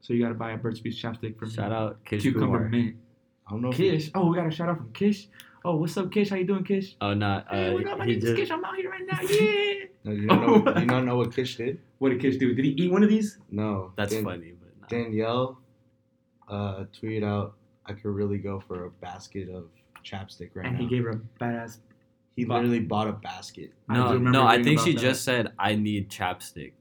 So 0.01 0.13
you 0.13 0.21
gotta 0.23 0.35
buy 0.35 0.51
a 0.51 0.57
Burt's 0.57 0.79
Bees 0.79 1.01
chapstick 1.01 1.37
for 1.37 1.45
me. 1.45 1.51
Shout 1.51 1.71
out 1.71 2.03
Kish 2.05 2.21
Cucumber 2.21 2.57
Kumar. 2.57 2.69
mint. 2.69 2.95
I 3.47 3.51
don't 3.51 3.61
know. 3.61 3.69
If 3.69 3.77
Kish. 3.77 4.11
Oh, 4.15 4.27
we 4.29 4.37
got 4.37 4.47
a 4.47 4.51
shout 4.51 4.69
out 4.69 4.77
from 4.77 4.91
Kish. 4.93 5.27
Oh, 5.65 5.75
what's 5.75 5.97
up, 5.97 6.11
Kish? 6.11 6.29
How 6.29 6.37
you 6.37 6.45
doing, 6.45 6.63
Kish? 6.63 6.95
Oh, 7.01 7.13
not. 7.13 7.47
Uh, 7.51 7.55
hey, 7.55 7.73
what 7.73 7.87
up? 7.87 7.97
My 7.97 8.05
he 8.05 8.15
name 8.15 8.23
is 8.25 8.35
Kish. 8.35 8.51
I'm 8.51 8.63
out 8.63 8.75
here 8.75 8.89
right 8.89 9.03
now. 9.05 9.19
Yeah. 10.05 10.05
no, 10.05 10.11
you 10.13 10.27
don't 10.27 10.65
know. 10.65 10.73
do 10.73 10.79
you 10.79 10.85
not 10.85 11.03
know 11.03 11.17
what 11.17 11.35
Kish 11.35 11.57
did? 11.57 11.79
what 11.97 12.09
did 12.09 12.21
Kish 12.21 12.37
do? 12.37 12.55
Did 12.55 12.63
he 12.63 12.71
eat 12.71 12.89
one 12.91 13.03
of 13.03 13.09
these? 13.09 13.37
No. 13.51 13.91
That's 13.97 14.13
Dan- 14.13 14.23
funny, 14.23 14.53
but 14.57 14.69
nah. 14.79 14.87
Danielle 14.87 15.59
uh, 16.47 16.85
tweeted 16.97 17.25
out, 17.25 17.55
I 17.85 17.91
could 17.93 18.05
really 18.05 18.37
go 18.37 18.61
for 18.65 18.85
a 18.85 18.89
basket 18.89 19.49
of 19.49 19.65
chapstick 20.05 20.51
right 20.53 20.65
and 20.65 20.75
now. 20.75 20.79
And 20.79 20.89
he 20.89 20.95
gave 20.95 21.03
her 21.03 21.09
a 21.09 21.43
badass. 21.43 21.79
He 22.37 22.45
Bought- 22.45 22.61
literally 22.61 22.79
bought 22.79 23.09
a 23.09 23.11
basket. 23.11 23.73
No, 23.89 24.05
remember 24.13 24.31
no. 24.31 24.47
I 24.47 24.63
think 24.63 24.79
she 24.79 24.93
that. 24.93 25.01
just 25.01 25.25
said 25.25 25.51
I 25.59 25.75
need 25.75 26.09
chapstick. 26.09 26.71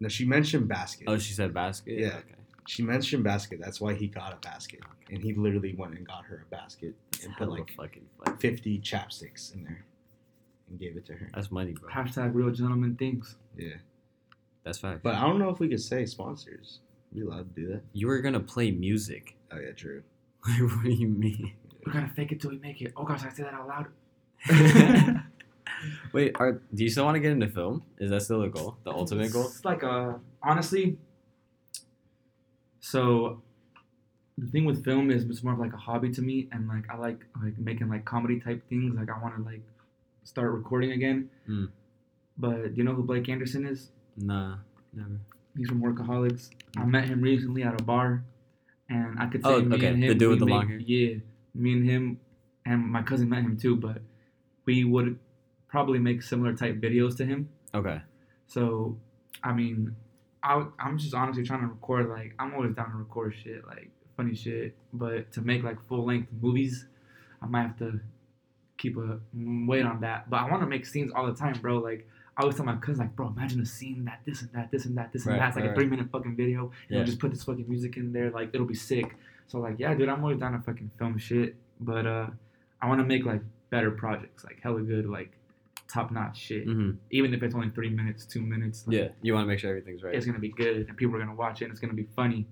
No, 0.00 0.08
she 0.08 0.26
mentioned 0.26 0.68
basket. 0.68 1.06
Oh, 1.08 1.16
she 1.16 1.32
said 1.32 1.54
basket. 1.54 1.98
Yeah. 1.98 2.08
Okay. 2.08 2.34
She 2.66 2.82
mentioned 2.82 3.24
basket. 3.24 3.60
That's 3.62 3.80
why 3.80 3.94
he 3.94 4.06
got 4.08 4.32
a 4.32 4.36
basket, 4.36 4.80
and 5.10 5.22
he 5.22 5.32
literally 5.34 5.74
went 5.76 5.96
and 5.96 6.06
got 6.06 6.24
her 6.26 6.44
a 6.46 6.54
basket 6.54 6.94
That's 7.12 7.24
and 7.24 7.36
put 7.36 7.48
like 7.48 7.70
fucking 7.76 8.06
fifty 8.38 8.78
chapsticks 8.80 9.54
in 9.54 9.64
there, 9.64 9.84
and 10.68 10.78
gave 10.78 10.96
it 10.96 11.06
to 11.06 11.14
her. 11.14 11.30
That's 11.34 11.50
money, 11.50 11.72
bro. 11.72 11.90
Hashtag 11.90 12.34
real 12.34 12.50
gentleman 12.50 12.96
things. 12.96 13.36
Yeah, 13.56 13.74
That's 14.64 14.78
fact. 14.78 15.02
but 15.02 15.14
I 15.14 15.20
don't 15.22 15.38
know 15.38 15.48
if 15.50 15.58
we 15.60 15.68
could 15.68 15.80
say 15.80 16.06
sponsors. 16.06 16.80
we 17.12 17.22
allowed 17.22 17.54
to 17.54 17.60
do 17.60 17.68
that? 17.68 17.82
you 17.92 18.08
were 18.08 18.20
gonna 18.20 18.40
play 18.40 18.70
music. 18.70 19.36
Oh 19.52 19.58
yeah, 19.58 19.72
true. 19.72 20.02
what 20.58 20.84
do 20.84 20.90
you 20.90 21.08
mean? 21.08 21.52
We 21.84 21.92
gotta 21.92 22.08
fake 22.08 22.32
it 22.32 22.40
till 22.40 22.50
we 22.50 22.58
make 22.58 22.82
it. 22.82 22.92
Oh 22.96 23.04
gosh, 23.04 23.22
I 23.24 23.30
say 23.30 23.44
that 23.44 23.54
out 23.54 23.68
loud. 23.68 23.86
Wait, 26.12 26.36
are 26.38 26.60
do 26.74 26.82
you 26.84 26.90
still 26.90 27.04
want 27.04 27.14
to 27.16 27.20
get 27.20 27.32
into 27.32 27.48
film? 27.48 27.82
Is 27.98 28.10
that 28.10 28.22
still 28.22 28.42
a 28.42 28.48
goal? 28.48 28.76
The 28.84 28.90
ultimate 28.90 29.32
goal? 29.32 29.46
It's 29.46 29.64
like 29.64 29.82
a 29.82 30.18
honestly. 30.42 30.98
So, 32.86 33.42
the 34.38 34.46
thing 34.46 34.64
with 34.64 34.84
film 34.84 35.10
is 35.10 35.24
it's 35.24 35.42
more 35.42 35.54
of 35.54 35.58
like 35.58 35.72
a 35.72 35.76
hobby 35.76 36.10
to 36.12 36.22
me, 36.22 36.48
and 36.52 36.68
like 36.68 36.84
I 36.88 36.96
like 36.96 37.18
like 37.42 37.58
making 37.58 37.88
like 37.88 38.04
comedy 38.04 38.38
type 38.38 38.62
things. 38.68 38.94
Like 38.94 39.08
I 39.10 39.20
want 39.20 39.36
to 39.36 39.42
like 39.42 39.62
start 40.22 40.52
recording 40.52 40.92
again. 40.92 41.28
Mm. 41.48 41.68
But 42.38 42.62
do 42.62 42.72
you 42.76 42.84
know 42.84 42.94
who 42.94 43.02
Blake 43.02 43.28
Anderson 43.28 43.66
is? 43.66 43.90
Nah, 44.16 44.58
never. 44.92 45.18
He's 45.56 45.68
from 45.68 45.82
Workaholics. 45.82 46.50
I 46.76 46.84
met 46.84 47.06
him 47.08 47.22
recently 47.22 47.64
at 47.64 47.80
a 47.80 47.82
bar, 47.82 48.22
and 48.88 49.18
I 49.18 49.26
could 49.26 49.42
say 49.42 49.48
Oh, 49.50 49.62
me 49.62 49.76
okay. 49.78 49.88
and 49.88 50.04
him. 50.04 50.08
The 50.08 50.14
dude 50.14 50.30
with 50.30 50.38
the 50.38 50.44
long 50.46 50.68
hair? 50.68 50.78
Yeah, 50.78 51.16
me 51.56 51.72
and 51.72 51.84
him, 51.90 52.20
and 52.64 52.86
my 52.86 53.02
cousin 53.02 53.28
met 53.28 53.42
him 53.42 53.56
too. 53.56 53.74
But 53.74 53.98
we 54.64 54.84
would 54.84 55.18
probably 55.66 55.98
make 55.98 56.22
similar 56.22 56.54
type 56.54 56.76
videos 56.80 57.16
to 57.16 57.26
him. 57.26 57.48
Okay. 57.74 58.00
So, 58.46 58.96
I 59.42 59.52
mean, 59.52 59.96
I, 60.46 60.64
I'm 60.78 60.96
just 60.96 61.12
honestly 61.12 61.42
trying 61.42 61.60
to 61.60 61.66
record. 61.66 62.08
Like, 62.08 62.34
I'm 62.38 62.54
always 62.54 62.74
down 62.74 62.90
to 62.90 62.96
record 62.96 63.34
shit, 63.42 63.66
like 63.66 63.90
funny 64.16 64.34
shit. 64.34 64.76
But 64.92 65.32
to 65.32 65.40
make 65.40 65.64
like 65.64 65.84
full 65.88 66.06
length 66.06 66.28
movies, 66.40 66.86
I 67.42 67.46
might 67.46 67.62
have 67.62 67.78
to 67.78 68.00
keep 68.78 68.96
a 68.96 69.18
wait 69.34 69.84
on 69.84 70.00
that. 70.02 70.30
But 70.30 70.36
I 70.36 70.50
want 70.50 70.62
to 70.62 70.66
make 70.66 70.86
scenes 70.86 71.10
all 71.14 71.26
the 71.26 71.34
time, 71.34 71.58
bro. 71.60 71.78
Like, 71.78 72.08
I 72.36 72.42
always 72.42 72.56
tell 72.56 72.64
my 72.64 72.76
cousins, 72.76 72.98
like, 72.98 73.16
bro, 73.16 73.28
imagine 73.28 73.60
a 73.60 73.66
scene 73.66 74.04
that 74.04 74.20
this 74.24 74.42
and 74.42 74.50
that, 74.52 74.70
this 74.70 74.84
and 74.84 74.96
that, 74.96 75.12
this 75.12 75.24
and 75.26 75.32
Right, 75.32 75.40
that. 75.40 75.48
It's 75.48 75.56
like 75.56 75.64
right, 75.64 75.72
a 75.72 75.74
three 75.74 75.86
minute 75.86 76.10
fucking 76.12 76.36
video. 76.36 76.70
You 76.88 76.98
know, 76.98 77.04
just 77.04 77.18
put 77.18 77.32
this 77.32 77.42
fucking 77.42 77.68
music 77.68 77.96
in 77.96 78.12
there. 78.12 78.30
Like, 78.30 78.50
it'll 78.52 78.66
be 78.66 78.74
sick. 78.74 79.16
So, 79.48 79.58
like, 79.58 79.76
yeah, 79.78 79.94
dude, 79.94 80.08
I'm 80.08 80.22
always 80.22 80.38
down 80.38 80.52
to 80.52 80.60
fucking 80.60 80.92
film 80.98 81.18
shit. 81.18 81.56
But 81.80 82.06
uh, 82.06 82.28
I 82.80 82.88
want 82.88 83.00
to 83.00 83.04
make 83.04 83.24
like 83.26 83.42
better 83.70 83.90
projects, 83.90 84.44
like 84.44 84.60
hella 84.62 84.80
good, 84.82 85.06
like 85.06 85.32
top 85.88 86.10
notch 86.10 86.36
shit 86.38 86.64
hmm 86.64 86.90
even 87.10 87.32
if 87.32 87.42
it's 87.42 87.54
only 87.54 87.70
three 87.70 87.90
minutes, 87.90 88.26
two 88.26 88.42
minutes. 88.42 88.84
like, 88.86 88.96
Yeah, 88.96 89.08
you 89.22 89.32
want 89.34 89.44
to 89.44 89.48
make 89.48 89.58
sure 89.60 89.70
everything's 89.70 90.02
right. 90.02 90.14
it's 90.14 90.26
gonna 90.26 90.38
be 90.38 90.50
good 90.50 90.88
and 90.88 90.96
people 90.96 91.14
are 91.16 91.18
gonna 91.18 91.34
watch 91.34 91.60
it 91.62 91.66
and 91.66 91.70
it's 91.72 91.80
gonna 91.80 91.92
be 91.94 92.08
funny. 92.16 92.46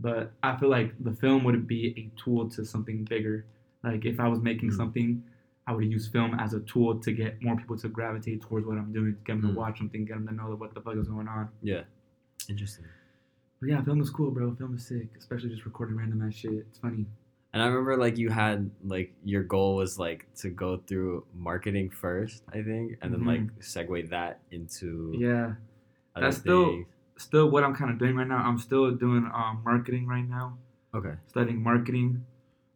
But 0.00 0.32
I 0.42 0.56
feel 0.56 0.68
like 0.68 0.92
the 1.02 1.12
film 1.12 1.44
would 1.44 1.66
be 1.66 1.94
a 1.96 2.20
tool 2.22 2.48
to 2.50 2.64
something 2.64 3.04
bigger. 3.04 3.46
Like 3.82 4.04
if 4.04 4.20
I 4.20 4.28
was 4.28 4.40
making 4.40 4.70
Mm. 4.70 4.76
something, 4.76 5.22
I 5.66 5.72
would 5.72 5.84
use 5.90 6.06
film 6.08 6.34
as 6.38 6.52
a 6.54 6.60
tool 6.60 6.98
to 7.00 7.12
get 7.12 7.42
more 7.42 7.56
people 7.56 7.76
to 7.78 7.88
gravitate 7.88 8.40
towards 8.42 8.66
what 8.66 8.78
I'm 8.78 8.92
doing, 8.92 9.16
get 9.24 9.34
them 9.34 9.42
Mm. 9.42 9.48
to 9.54 9.58
watch 9.58 9.78
something, 9.78 10.04
get 10.04 10.14
them 10.14 10.26
to 10.28 10.34
know 10.34 10.54
what 10.56 10.74
the 10.74 10.80
fuck 10.80 10.96
is 10.96 11.08
going 11.08 11.28
on. 11.28 11.48
Yeah, 11.62 11.82
interesting. 12.48 12.84
But 13.60 13.70
yeah, 13.70 13.82
film 13.82 14.00
is 14.00 14.10
cool, 14.10 14.30
bro. 14.30 14.54
Film 14.54 14.74
is 14.74 14.86
sick, 14.86 15.08
especially 15.18 15.48
just 15.50 15.64
recording 15.64 15.96
random 15.96 16.22
ass 16.22 16.34
shit. 16.34 16.52
It's 16.52 16.78
funny. 16.78 17.06
And 17.56 17.62
I 17.62 17.68
remember 17.68 17.96
like 17.96 18.18
you 18.18 18.28
had 18.28 18.70
like 18.84 19.14
your 19.24 19.42
goal 19.42 19.76
was 19.76 19.98
like 19.98 20.26
to 20.42 20.50
go 20.50 20.76
through 20.86 21.24
marketing 21.34 21.88
first, 21.88 22.42
I 22.52 22.60
think, 22.60 22.98
and 23.00 23.10
then 23.14 23.20
Mhm. 23.22 23.26
like 23.26 23.60
segue 23.60 24.10
that 24.10 24.40
into 24.50 25.14
Yeah, 25.16 25.54
That's 26.14 26.36
still- 26.36 26.66
things. 26.66 26.86
still 27.16 27.50
what 27.50 27.64
I'm 27.64 27.74
kind 27.74 27.90
of 27.90 27.96
doing 27.98 28.14
right 28.14 28.28
now. 28.28 28.46
I'm 28.46 28.58
still 28.58 28.90
doing 28.94 29.24
um, 29.32 29.62
marketing 29.64 30.06
right 30.06 30.28
now. 30.28 30.58
Okay. 30.92 31.14
studying 31.28 31.62
marketing. 31.62 32.26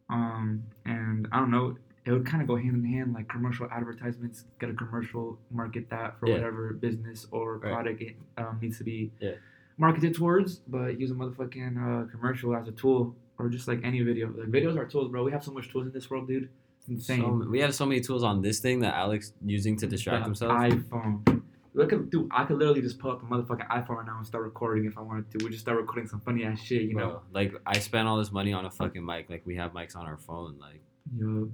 Um, 0.09 0.63
and 0.83 1.27
I 1.31 1.39
don't 1.39 1.51
know, 1.51 1.77
it 2.05 2.11
would 2.11 2.25
kind 2.25 2.41
of 2.41 2.47
go 2.47 2.55
hand 2.55 2.75
in 2.75 2.83
hand, 2.83 3.13
like 3.13 3.27
commercial 3.29 3.67
advertisements, 3.71 4.45
get 4.59 4.71
a 4.71 4.73
commercial, 4.73 5.37
market 5.51 5.91
that 5.91 6.19
for 6.19 6.25
Yeah. 6.27 6.35
whatever 6.37 6.73
business 6.73 7.27
or 7.29 7.59
Right. 7.59 7.71
product 7.71 8.01
it 8.01 8.15
um, 8.37 8.57
needs 8.59 8.79
to 8.79 8.83
be 8.83 9.11
Yeah. 9.19 9.35
marketed 9.77 10.15
towards, 10.15 10.57
but 10.67 10.99
use 10.99 11.11
a 11.11 11.13
motherfucking 11.15 11.77
uh, 11.77 12.07
commercial 12.09 12.55
as 12.55 12.67
a 12.67 12.71
tool 12.71 13.15
or 13.41 13.49
just 13.49 13.67
like 13.67 13.79
any 13.83 14.01
video. 14.01 14.27
Like 14.27 14.49
videos 14.49 14.77
are 14.77 14.85
tools, 14.85 15.09
bro. 15.11 15.23
We 15.23 15.31
have 15.31 15.43
so 15.43 15.51
much 15.51 15.69
tools 15.71 15.85
in 15.87 15.91
this 15.91 16.09
world, 16.09 16.27
dude. 16.27 16.49
It's 16.79 16.87
insane. 16.89 17.21
So, 17.21 17.49
we 17.49 17.59
have 17.59 17.75
so 17.75 17.85
many 17.85 18.01
tools 18.01 18.23
on 18.23 18.41
this 18.41 18.59
thing 18.59 18.79
that 18.79 18.93
Alex 18.95 19.33
using 19.45 19.77
to 19.77 19.87
distract 19.87 20.25
himself. 20.25 20.51
iPhone, 20.51 21.43
look 21.73 21.93
at 21.93 22.09
dude. 22.09 22.27
I 22.31 22.43
could 22.45 22.57
literally 22.57 22.81
just 22.81 22.99
pull 22.99 23.11
up 23.11 23.19
the 23.21 23.27
motherfucking 23.27 23.67
iPhone 23.69 23.97
right 23.97 24.05
now 24.05 24.17
and 24.17 24.25
start 24.25 24.43
recording 24.43 24.85
if 24.85 24.97
I 24.97 25.01
wanted 25.01 25.29
to. 25.31 25.43
We 25.43 25.51
just 25.51 25.61
start 25.61 25.77
recording 25.77 26.07
some 26.07 26.21
funny 26.21 26.43
ass 26.43 26.59
shit, 26.59 26.83
you 26.83 26.95
know. 26.95 27.21
Like 27.31 27.53
I 27.65 27.79
spent 27.79 28.07
all 28.07 28.17
this 28.17 28.31
money 28.31 28.53
on 28.53 28.65
a 28.65 28.71
fucking 28.71 29.05
mic. 29.05 29.29
Like 29.29 29.43
we 29.45 29.55
have 29.57 29.73
mics 29.73 29.95
on 29.95 30.05
our 30.05 30.17
phone. 30.17 30.57
Like 30.59 30.81
Yo, 31.17 31.49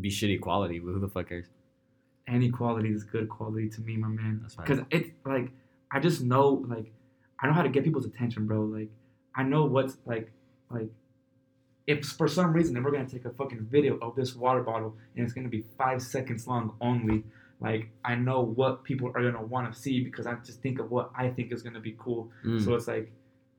be 0.00 0.10
shitty 0.10 0.40
quality, 0.40 0.78
but 0.78 0.92
who 0.92 1.00
the 1.00 1.08
fuck 1.08 1.28
cares? 1.28 1.46
any 2.28 2.48
quality 2.48 2.90
is 2.90 3.02
good 3.02 3.28
quality 3.28 3.68
to 3.68 3.80
me, 3.80 3.96
my 3.96 4.08
man. 4.08 4.38
That's 4.40 4.54
fine. 4.54 4.66
Because 4.66 4.84
it's 4.90 5.10
like 5.24 5.50
I 5.92 6.00
just 6.00 6.22
know 6.22 6.64
like 6.68 6.92
I 7.40 7.46
know 7.46 7.52
how 7.52 7.62
to 7.62 7.68
get 7.68 7.84
people's 7.84 8.06
attention, 8.06 8.46
bro. 8.46 8.62
Like 8.62 8.88
I 9.34 9.42
know 9.42 9.64
what's 9.64 9.96
like 10.06 10.30
like 10.70 10.88
if 11.92 11.98
for 12.20 12.28
some 12.28 12.50
reason 12.58 12.76
if 12.76 12.82
we're 12.84 12.92
gonna 12.96 13.08
take 13.16 13.24
a 13.32 13.34
fucking 13.40 13.62
video 13.76 13.92
of 14.06 14.10
this 14.18 14.30
water 14.44 14.62
bottle 14.70 14.90
and 15.14 15.24
it's 15.24 15.34
gonna 15.36 15.48
be 15.58 15.64
five 15.80 16.00
seconds 16.14 16.46
long 16.46 16.64
only, 16.80 17.18
like 17.60 17.82
I 18.04 18.14
know 18.26 18.40
what 18.60 18.84
people 18.84 19.08
are 19.14 19.22
gonna 19.26 19.46
want 19.54 19.64
to 19.72 19.78
see 19.84 19.96
because 20.08 20.26
I 20.26 20.34
just 20.48 20.60
think 20.64 20.76
of 20.82 20.86
what 20.90 21.06
I 21.22 21.28
think 21.34 21.46
is 21.52 21.62
gonna 21.62 21.80
be 21.90 21.94
cool. 22.04 22.22
Mm, 22.44 22.62
So 22.64 22.74
it's 22.76 22.88
like 22.88 23.06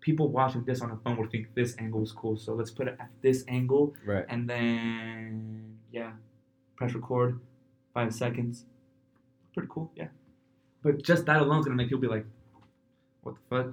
people 0.08 0.28
watching 0.40 0.64
this 0.70 0.82
on 0.82 0.90
a 0.92 0.98
phone 1.04 1.16
will 1.18 1.28
think 1.34 1.46
this 1.62 1.76
angle 1.78 2.02
is 2.04 2.12
cool. 2.22 2.36
So 2.38 2.54
let's 2.60 2.72
put 2.72 2.88
it 2.88 2.96
at 3.00 3.10
this 3.22 3.44
angle 3.48 3.86
right. 4.06 4.26
and 4.30 4.50
then 4.50 5.78
yeah, 5.92 6.12
press 6.78 6.94
record, 6.94 7.40
five 7.94 8.14
seconds. 8.24 8.66
Pretty 9.54 9.70
cool, 9.70 9.92
yeah. 9.96 10.08
But 10.84 11.04
just 11.04 11.26
that 11.26 11.40
alone 11.42 11.60
is 11.60 11.66
gonna 11.66 11.76
make 11.82 11.90
people 11.90 12.02
be 12.02 12.08
like, 12.18 12.26
"What 13.24 13.36
the 13.36 13.42
fuck?" 13.50 13.68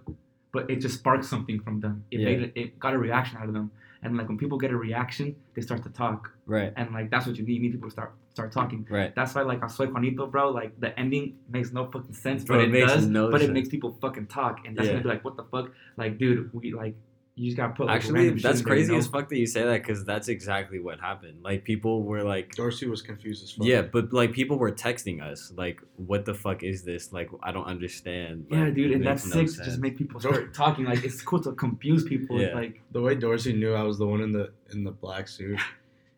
But 0.53 0.63
it 0.71 0.77
just 0.87 0.97
sparks 0.99 1.29
something 1.29 1.61
from 1.61 1.81
them. 1.81 2.05
It 2.11 2.19
Yeah. 2.21 2.25
made 2.29 2.41
it, 2.47 2.53
it 2.63 2.79
got 2.85 2.93
a 2.95 2.99
reaction 2.99 3.39
out 3.39 3.47
of 3.49 3.55
them, 3.55 3.71
and 4.03 4.17
like 4.17 4.29
when 4.29 4.39
people 4.39 4.59
get 4.59 4.71
a 4.71 4.77
reaction, 4.77 5.35
they 5.55 5.63
start 5.63 5.83
to 5.83 5.89
talk, 5.91 6.33
Right. 6.47 6.73
and 6.77 6.93
like 6.93 7.11
that's 7.11 7.27
what 7.27 7.37
you 7.37 7.45
need. 7.45 7.55
You 7.55 7.61
need 7.63 7.73
people 7.73 7.89
to 7.89 7.93
start 7.93 8.13
start 8.31 8.53
talking. 8.53 8.87
Right. 8.89 9.13
That's 9.17 9.35
why 9.35 9.43
like 9.43 9.63
on 9.63 9.69
Soy 9.69 9.87
Juanito, 9.87 10.27
bro, 10.29 10.51
like 10.51 10.79
the 10.81 10.97
ending 10.99 11.37
makes 11.51 11.73
no 11.73 11.87
fucking 11.91 12.13
sense, 12.15 12.45
Bro, 12.45 12.57
but 12.59 12.63
it 12.63 12.69
it, 12.69 12.73
makes 12.73 12.93
does. 12.93 13.07
no 13.07 13.31
but 13.31 13.43
it 13.43 13.51
makes 13.51 13.69
people 13.69 13.97
fucking 14.01 14.27
talk, 14.29 14.67
and 14.67 14.77
that's 14.77 14.87
Yeah. 14.87 14.93
gonna 14.95 15.03
be 15.05 15.09
like, 15.09 15.25
"What 15.25 15.37
the 15.37 15.45
fuck?" 15.45 15.73
Like, 15.97 16.19
dude, 16.19 16.53
we 16.55 16.73
like 16.73 16.95
you 17.39 17.47
just 17.47 17.57
gotta 17.57 17.73
put 17.73 17.87
like 17.87 17.97
Actually, 17.97 18.31
that's 18.31 18.37
in 18.37 18.43
there, 18.43 18.57
you 18.57 18.65
crazy 18.65 18.97
as 18.97 19.07
fuck 19.07 19.29
that 19.29 19.39
you 19.39 19.47
say 19.47 19.63
that 19.63 19.83
because 19.83 20.05
that's 20.05 20.29
exactly 20.29 20.81
what 20.81 21.01
happened. 21.01 21.39
Like 21.43 21.65
people 21.65 22.03
were 22.03 22.23
like, 22.25 22.55
Dorsey 22.55 22.89
was 22.89 23.01
confused 23.01 23.43
as 23.45 23.53
fuck. 23.53 23.67
yeah, 23.67 23.83
but 23.83 24.13
like 24.13 24.33
people 24.33 24.59
were 24.59 24.73
texting 24.73 25.23
us 25.23 25.53
like, 25.57 25.81
"What 25.97 26.25
the 26.25 26.35
fuck 26.35 26.63
is 26.63 26.83
this? 26.83 27.13
Like, 27.13 27.31
I 27.43 27.53
don't 27.53 27.67
understand." 27.67 28.47
Yeah, 28.51 28.71
dude, 28.71 28.93
and 28.93 29.07
that's 29.07 29.25
no 29.27 29.47
sick 29.47 29.59
to 29.59 29.65
just 29.65 29.79
make 29.79 29.97
people 29.97 30.21
start 30.21 30.53
talking. 30.53 30.85
Like 30.85 31.05
it's 31.05 31.23
cool 31.23 31.41
to 31.43 31.53
confuse 31.53 32.05
people. 32.05 32.41
Yeah. 32.41 32.55
Like 32.55 32.83
The 32.91 33.01
way 33.01 33.15
Dorsey 33.15 33.53
knew 33.53 33.73
I 33.75 33.83
was 33.85 33.99
the 33.99 34.07
one 34.07 34.21
in 34.21 34.33
the 34.33 34.53
in 34.73 34.85
the 34.85 34.91
black 34.91 35.29
suit, 35.29 35.59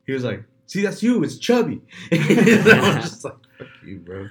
he 0.07 0.13
was 0.13 0.25
like, 0.25 0.43
"See, 0.67 0.83
that's 0.83 1.03
you. 1.03 1.23
It's 1.23 1.37
chubby." 1.39 1.83
I 2.13 2.17
was 2.97 3.05
just 3.11 3.25
like, 3.25 3.35
"Fuck 3.59 3.69
you, 3.85 3.99
bro." 3.99 4.29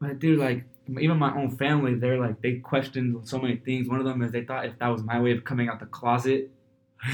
But 0.00 0.18
dude, 0.18 0.38
like 0.38 0.64
even 0.88 1.18
my 1.18 1.34
own 1.34 1.56
family, 1.56 1.94
they're 1.94 2.18
like 2.18 2.40
they 2.42 2.56
questioned 2.56 3.26
so 3.28 3.38
many 3.38 3.56
things. 3.56 3.88
One 3.88 3.98
of 4.00 4.04
them 4.06 4.22
is 4.22 4.32
they 4.32 4.44
thought 4.44 4.66
if 4.66 4.78
that 4.78 4.88
was 4.88 5.02
my 5.02 5.20
way 5.20 5.32
of 5.32 5.44
coming 5.44 5.68
out 5.68 5.80
the 5.80 5.86
closet, 5.86 6.50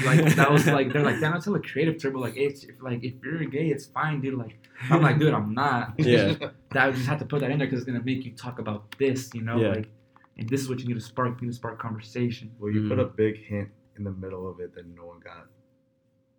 like 0.05 0.35
that 0.35 0.51
was 0.51 0.65
like 0.67 0.91
they're 0.93 1.03
like 1.03 1.19
damn 1.19 1.33
that's 1.33 1.47
a 1.47 1.59
creative 1.59 2.01
term. 2.01 2.13
But 2.13 2.19
like 2.21 2.37
it's 2.37 2.63
if, 2.63 2.81
like 2.81 3.03
if 3.03 3.13
you're 3.23 3.43
gay, 3.45 3.67
it's 3.67 3.85
fine, 3.85 4.21
dude. 4.21 4.35
Like 4.37 4.57
I'm 4.89 5.01
like, 5.01 5.19
dude, 5.19 5.33
I'm 5.33 5.53
not. 5.53 5.93
Yeah. 5.99 6.35
That 6.71 6.87
I 6.87 6.91
just 6.91 7.05
have 7.07 7.19
to 7.19 7.25
put 7.25 7.41
that 7.41 7.51
in 7.51 7.57
there 7.59 7.67
because 7.67 7.81
it's 7.81 7.87
gonna 7.89 8.03
make 8.03 8.23
you 8.25 8.31
talk 8.31 8.59
about 8.59 8.95
this, 8.97 9.29
you 9.33 9.41
know, 9.41 9.57
Yeah. 9.59 9.69
like. 9.69 9.89
And 10.37 10.47
this 10.49 10.61
is 10.61 10.69
what 10.69 10.79
you 10.79 10.87
need 10.87 10.93
to 10.93 11.01
spark. 11.01 11.39
You 11.41 11.47
need 11.47 11.51
to 11.51 11.55
spark 11.57 11.77
conversation. 11.79 12.51
well, 12.57 12.71
you 12.71 12.87
put 12.87 12.97
Mhm. 12.97 13.01
a 13.01 13.05
big 13.07 13.35
hint 13.45 13.69
in 13.97 14.03
the 14.05 14.11
middle 14.11 14.49
of 14.49 14.59
it 14.61 14.73
that 14.75 14.87
no 14.87 15.05
one 15.05 15.19
got. 15.19 15.47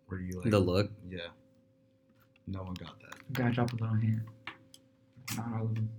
Where 0.07 0.19
you 0.19 0.41
like 0.41 0.49
the 0.49 0.59
look. 0.59 0.91
Yeah. 1.09 1.19
No 2.47 2.63
one 2.63 2.73
got 2.73 2.99
that. 3.01 3.15
Gotta 3.33 3.53
drop 3.53 3.71
a 3.73 3.75
little 3.75 3.95
hint. 3.95 4.21
Not 5.37 5.53
all 5.53 5.65
of 5.67 5.75
them. 5.75 5.89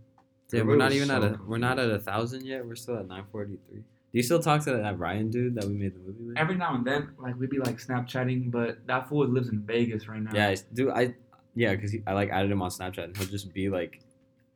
Damn, 0.50 0.66
we're 0.66 0.76
not 0.76 0.92
even 0.92 1.08
so 1.08 1.16
at 1.16 1.24
a 1.24 1.38
we're 1.46 1.58
not 1.58 1.78
at 1.78 1.90
a 1.90 1.98
thousand 1.98 2.44
yet. 2.46 2.64
We're 2.66 2.76
still 2.76 2.98
at 2.98 3.08
nine 3.08 3.24
forty 3.32 3.58
three. 3.68 3.78
Do 3.80 4.18
you 4.18 4.22
still 4.22 4.40
talk 4.40 4.62
to 4.64 4.72
that 4.76 4.98
Ryan 4.98 5.30
dude 5.30 5.56
that 5.56 5.64
we 5.64 5.72
made 5.74 5.94
the 5.94 5.98
movie 5.98 6.22
with? 6.24 6.38
Every 6.38 6.54
now 6.56 6.74
and 6.76 6.84
then, 6.84 7.10
like 7.18 7.34
we'd 7.36 7.50
be 7.50 7.58
like 7.58 7.78
Snapchatting, 7.78 8.50
but 8.52 8.86
that 8.86 9.08
fool 9.08 9.26
lives 9.26 9.48
in 9.48 9.60
Vegas 9.62 10.06
right 10.06 10.20
now. 10.20 10.30
Yeah, 10.32 10.48
I, 10.50 10.56
dude. 10.72 10.90
I 10.90 11.14
yeah, 11.56 11.74
because 11.74 11.94
I 12.06 12.12
like 12.12 12.30
added 12.30 12.50
him 12.50 12.62
on 12.62 12.70
Snapchat, 12.70 13.04
and 13.04 13.16
he'll 13.16 13.26
just 13.26 13.52
be 13.52 13.68
like 13.70 14.00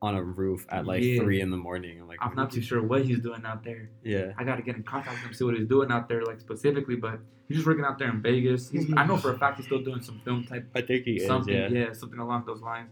on 0.01 0.15
a 0.15 0.23
roof 0.23 0.65
at 0.69 0.85
like 0.85 1.03
Yeah. 1.03 1.19
three 1.19 1.41
in 1.41 1.49
the 1.51 1.57
morning. 1.57 1.99
I'm 1.99 2.07
like, 2.07 2.19
I'm 2.21 2.33
not 2.35 2.51
too 2.51 2.61
sure 2.61 2.81
what 2.81 3.03
he's 3.03 3.19
doing 3.19 3.43
out 3.45 3.65
there. 3.65 3.89
Yeah, 4.03 4.31
I 4.37 4.45
gotta 4.45 4.61
get 4.61 4.77
in 4.77 4.83
contact 4.83 5.15
with 5.17 5.23
him, 5.25 5.33
see 5.33 5.43
what 5.43 5.55
he's 5.57 5.67
doing 5.67 5.91
out 5.91 6.07
there, 6.07 6.23
like 6.23 6.39
specifically. 6.39 6.95
But 6.95 7.19
he's 7.49 7.57
just 7.57 7.67
working 7.67 7.83
out 7.83 7.99
there 7.99 8.09
in 8.09 8.21
Vegas. 8.21 8.69
He's, 8.69 8.89
I 8.95 9.05
know 9.05 9.17
for 9.17 9.33
a 9.33 9.37
fact 9.37 9.57
he's 9.57 9.65
still 9.65 9.83
doing 9.83 10.01
some 10.01 10.21
film 10.23 10.45
type 10.45 10.69
I 10.73 10.81
think 10.81 11.03
he 11.03 11.19
something. 11.19 11.53
is. 11.53 11.73
Yeah. 11.73 11.79
yeah. 11.87 11.91
something 11.93 12.19
along 12.19 12.45
those 12.45 12.61
lines. 12.61 12.91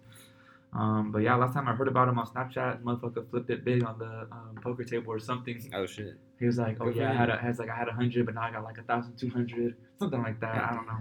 Um, 0.77 1.11
but 1.11 1.19
yeah, 1.23 1.35
last 1.35 1.53
time 1.53 1.67
I 1.67 1.73
heard 1.73 1.87
about 1.87 2.07
him 2.07 2.19
on 2.19 2.27
Snapchat, 2.27 2.83
motherfucker 2.83 3.27
flipped 3.29 3.49
it 3.49 3.65
big 3.65 3.83
on 3.83 3.97
the 3.97 4.27
um, 4.31 4.55
poker 4.61 4.83
table 4.83 5.11
or 5.11 5.19
something. 5.19 5.59
Oh 5.73 5.85
shit. 5.87 6.13
He 6.39 6.45
was 6.45 6.57
like, 6.59 6.77
"Oh 6.79 6.85
Good 6.85 6.97
yeah, 6.97 7.09
I 7.11 7.15
had 7.15 7.29
a 7.31 7.37
has 7.37 7.57
like 7.57 7.69
I 7.69 7.75
had 7.75 7.87
a 7.87 7.93
hundred, 7.93 8.25
but 8.27 8.35
now 8.35 8.41
I 8.43 8.51
got 8.51 8.63
like 8.63 8.77
a 8.77 8.83
thousand 8.83 9.17
two 9.17 9.29
hundred, 9.31 9.75
something 9.97 10.21
like 10.21 10.39
that. 10.41 10.55
I 10.55 10.73
don't 10.75 10.85
know." 10.85 10.99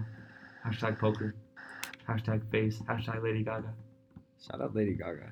Hashtag 0.65 0.97
poker. 0.99 1.35
Hashtag 2.09 2.49
face. 2.49 2.79
Hashtag 2.89 3.21
Lady 3.23 3.43
Gaga. 3.43 3.71
Shout 4.49 4.61
out 4.61 4.75
Lady 4.75 4.93
Gaga. 4.95 5.31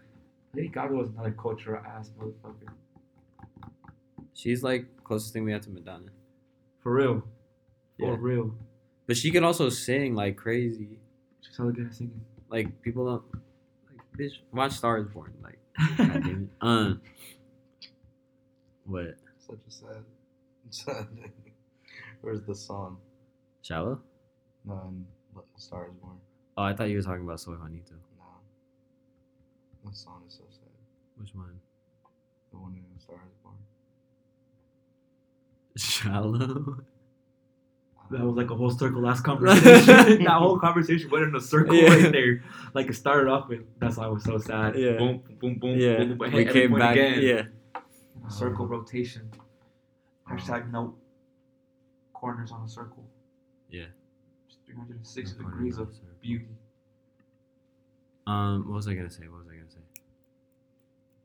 Lady 0.53 0.67
Gaga 0.67 0.93
was 0.93 1.09
another 1.09 1.31
cultural 1.31 1.83
ass 1.83 2.11
motherfucker. 2.19 2.69
She's 4.33 4.61
like 4.63 4.85
closest 5.03 5.33
thing 5.33 5.43
we 5.43 5.51
have 5.53 5.61
to 5.61 5.69
Madonna. 5.71 6.11
For 6.83 6.93
real. 6.93 7.23
For 7.99 8.11
Yeah. 8.11 8.17
real. 8.19 8.55
But 9.07 9.17
she 9.17 9.31
can 9.31 9.43
also 9.43 9.69
sing 9.69 10.13
like 10.15 10.35
crazy. 10.37 10.99
She's 11.41 11.57
hella 11.57 11.71
good 11.71 11.87
at 11.87 11.93
singing. 11.95 12.21
Like 12.49 12.81
people 12.81 13.05
don't 13.05 13.23
bitch 14.17 14.33
watch 14.51 14.73
Stars 14.73 15.07
Born. 15.07 15.33
Like 15.43 15.59
God 15.97 16.23
damn 16.23 16.49
it. 16.51 16.65
Um 16.65 17.01
what? 18.85 19.15
Such 19.39 19.57
a 19.67 19.71
sad, 19.71 20.03
sad. 20.69 21.07
Thing. 21.15 21.31
Where's 22.21 22.41
the 22.41 22.55
song? 22.55 22.97
Shallow? 23.61 23.99
No, 24.65 24.93
in 24.93 25.05
Star 25.57 25.87
is 25.87 25.93
Born. 26.01 26.17
Oh, 26.57 26.63
I 26.63 26.73
thought 26.73 26.89
you 26.89 26.97
were 26.97 27.03
talking 27.03 27.23
about 27.23 27.39
Soy 27.39 27.53
Juanito. 27.53 27.95
No. 28.17 28.23
The 29.89 29.95
song 29.95 30.23
is 30.27 30.33
so 30.33 30.43
sad. 30.49 30.69
Which 31.17 31.33
one? 31.33 31.59
The 32.51 32.57
one 32.57 32.73
in 32.73 32.99
Star 32.99 33.15
is 33.15 33.37
Born. 33.43 33.55
Shallow? 35.77 36.83
That 38.11 38.21
was 38.21 38.35
like 38.35 38.51
a 38.51 38.55
whole 38.55 38.69
circle 38.69 39.01
last 39.01 39.23
conversation. 39.29 40.23
that 40.23 40.29
whole 40.37 40.59
conversation 40.67 41.09
went 41.09 41.23
in 41.25 41.35
a 41.35 41.41
circle 41.41 41.73
Yeah. 41.75 41.89
right 41.93 42.11
there. 42.11 42.43
Like 42.73 42.87
it 42.87 42.93
started 42.95 43.29
off 43.29 43.47
with 43.49 43.61
that's 43.79 43.97
why 43.97 44.05
I 44.05 44.07
was 44.07 44.23
so 44.23 44.37
sad. 44.37 44.75
Yeah. 44.77 44.97
Boom, 44.97 45.23
boom, 45.39 45.57
boom, 45.59 45.79
yeah. 45.79 45.97
boom, 45.97 46.09
boom, 46.09 46.17
boom. 46.19 46.31
we 46.33 46.43
Hit 46.43 46.53
came 46.53 46.73
back. 46.77 46.91
again. 46.95 47.21
Yeah. 47.21 47.43
A 48.27 48.31
circle 48.31 48.67
rotation. 48.67 49.29
Hashtag 50.29 50.71
no 50.71 50.95
Corners 52.13 52.51
on 52.51 52.63
a 52.63 52.67
circle. 52.69 53.03
Yeah. 53.69 53.85
Just 54.47 54.59
360 54.65 55.37
Corners 55.39 55.53
degrees 55.55 55.77
of 55.77 55.89
beauty. 56.21 56.47
Um, 58.27 58.65
what 58.67 58.75
was 58.75 58.87
I 58.87 58.93
gonna 58.95 59.09
say? 59.09 59.27
What 59.27 59.39
was 59.39 59.47
I 59.47 59.55
gonna 59.55 59.69
say? 59.69 59.79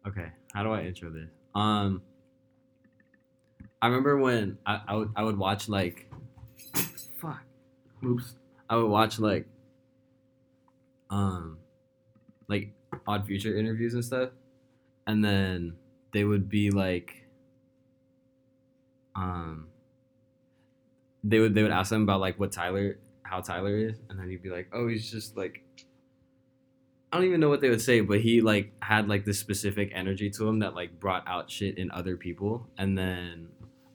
Okay, 0.09 0.33
how 0.55 0.63
do 0.63 0.71
I 0.73 0.83
intro 0.83 1.11
this? 1.11 1.29
Um, 1.55 2.03
I 3.83 3.87
remember 3.87 4.19
when 4.19 4.59
I, 4.67 4.81
I 4.89 4.97
would 4.97 5.11
I 5.17 5.23
would 5.23 5.39
watch 5.39 5.69
like, 5.69 6.07
fuck, 6.11 6.19
Oops. 8.05 8.35
I 8.69 8.77
would 8.77 8.89
watch 8.89 9.19
like, 9.19 9.47
um, 11.11 11.59
like 12.49 12.73
Odd 13.07 13.27
Future 13.27 13.57
interviews 13.57 13.95
and 13.95 14.05
stuff, 14.05 14.31
and 15.07 15.25
then 15.25 15.77
they 16.13 16.25
would 16.25 16.49
be 16.49 16.71
like, 16.71 17.27
um, 19.15 19.69
they 21.25 21.39
would 21.39 21.55
they 21.55 21.63
would 21.63 21.73
ask 21.73 21.91
them 21.91 22.03
about 22.03 22.21
like 22.21 22.39
what 22.39 22.53
Tyler 22.53 22.99
how 23.23 23.41
Tyler 23.41 23.77
is, 23.77 23.97
and 24.09 24.19
then 24.19 24.29
he'd 24.29 24.43
be 24.43 24.51
like, 24.51 24.69
oh, 24.73 24.89
he's 24.89 25.11
just 25.11 25.37
like. 25.37 25.63
I 27.13 27.17
don't 27.17 27.27
even 27.27 27.41
know 27.41 27.49
what 27.49 27.61
they 27.61 27.71
would 27.71 27.83
say, 27.83 28.03
but 28.03 28.21
he 28.21 28.41
like 28.41 28.73
had 28.83 29.09
like 29.09 29.25
this 29.25 29.37
specific 29.37 29.91
energy 29.93 30.31
to 30.31 30.47
him 30.47 30.61
that 30.61 30.77
like 30.77 31.01
brought 31.01 31.27
out 31.27 31.51
shit 31.51 31.77
in 31.77 31.91
other 31.91 32.17
people. 32.17 32.69
And 32.79 32.97
then 32.97 33.49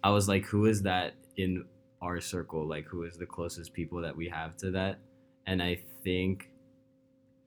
I 0.03 0.09
was 0.09 0.27
like, 0.27 0.43
who 0.43 0.65
is 0.65 0.81
that 0.81 1.13
in 1.37 1.63
our 2.05 2.21
circle? 2.21 2.65
Like, 2.67 2.85
who 2.85 3.03
is 3.03 3.17
the 3.17 3.25
closest 3.25 3.73
people 3.73 4.01
that 4.01 4.15
we 4.15 4.29
have 4.29 4.55
to 4.57 4.71
that? 4.71 4.99
And 5.47 5.61
I 5.61 5.79
think 6.03 6.49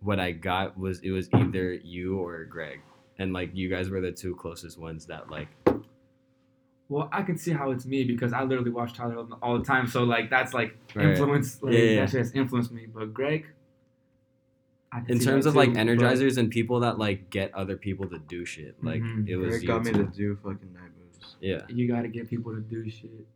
what 0.01 0.19
I 0.21 0.33
got 0.33 0.79
was 0.79 1.01
it 1.01 1.11
was 1.11 1.29
either 1.33 1.73
you 1.73 2.19
or 2.19 2.45
Greg. 2.45 2.81
And 3.19 3.33
like, 3.33 3.51
you 3.55 3.69
guys 3.69 3.89
were 3.91 4.01
the 4.01 4.13
two 4.13 4.35
closest 4.37 4.79
ones 4.79 5.07
that 5.07 5.29
like, 5.31 5.49
Well, 6.89 7.09
I 7.13 7.23
can 7.23 7.37
see 7.37 7.53
how 7.53 7.71
it's 7.73 7.85
me 7.85 8.05
because 8.05 8.33
I 8.33 8.43
literally 8.45 8.71
watch 8.71 8.95
Tyler 8.95 9.27
all 9.43 9.59
the 9.59 9.65
time. 9.65 9.87
So 9.89 10.05
like 10.05 10.31
that's 10.31 10.55
like 10.55 10.77
Right. 10.95 11.07
influence. 11.09 11.63
Like, 11.63 11.75
Yeah, 11.75 11.81
yeah. 11.81 12.01
That 12.03 12.11
shit 12.11 12.19
has 12.21 12.33
influenced 12.33 12.71
me. 12.73 12.87
But 12.93 13.13
Greg. 13.13 13.47
In 15.09 15.19
terms 15.19 15.45
that 15.45 15.51
of 15.51 15.57
like 15.57 15.71
too, 15.71 15.75
but- 15.75 15.87
energizers 15.87 16.39
and 16.39 16.51
people 16.51 16.81
that 16.81 16.99
like 16.99 17.29
get 17.31 17.53
other 17.55 17.77
people 17.77 18.07
to 18.09 18.19
do 18.19 18.45
shit, 18.45 18.83
like 18.83 19.03
Mhm. 19.03 19.29
it 19.29 19.37
was 19.37 19.49
Greg 19.51 19.63
you 19.63 19.69
got 19.69 19.85
me 19.85 19.93
to 19.93 20.05
do 20.05 20.37
fucking 20.37 20.73
night 20.73 20.91
moves. 20.99 21.37
yeah. 21.41 21.67
you 21.69 21.87
gotta 21.89 22.09
get 22.09 22.29
people 22.31 22.55
to 22.55 22.61
do 22.61 22.89
shit. 22.89 23.27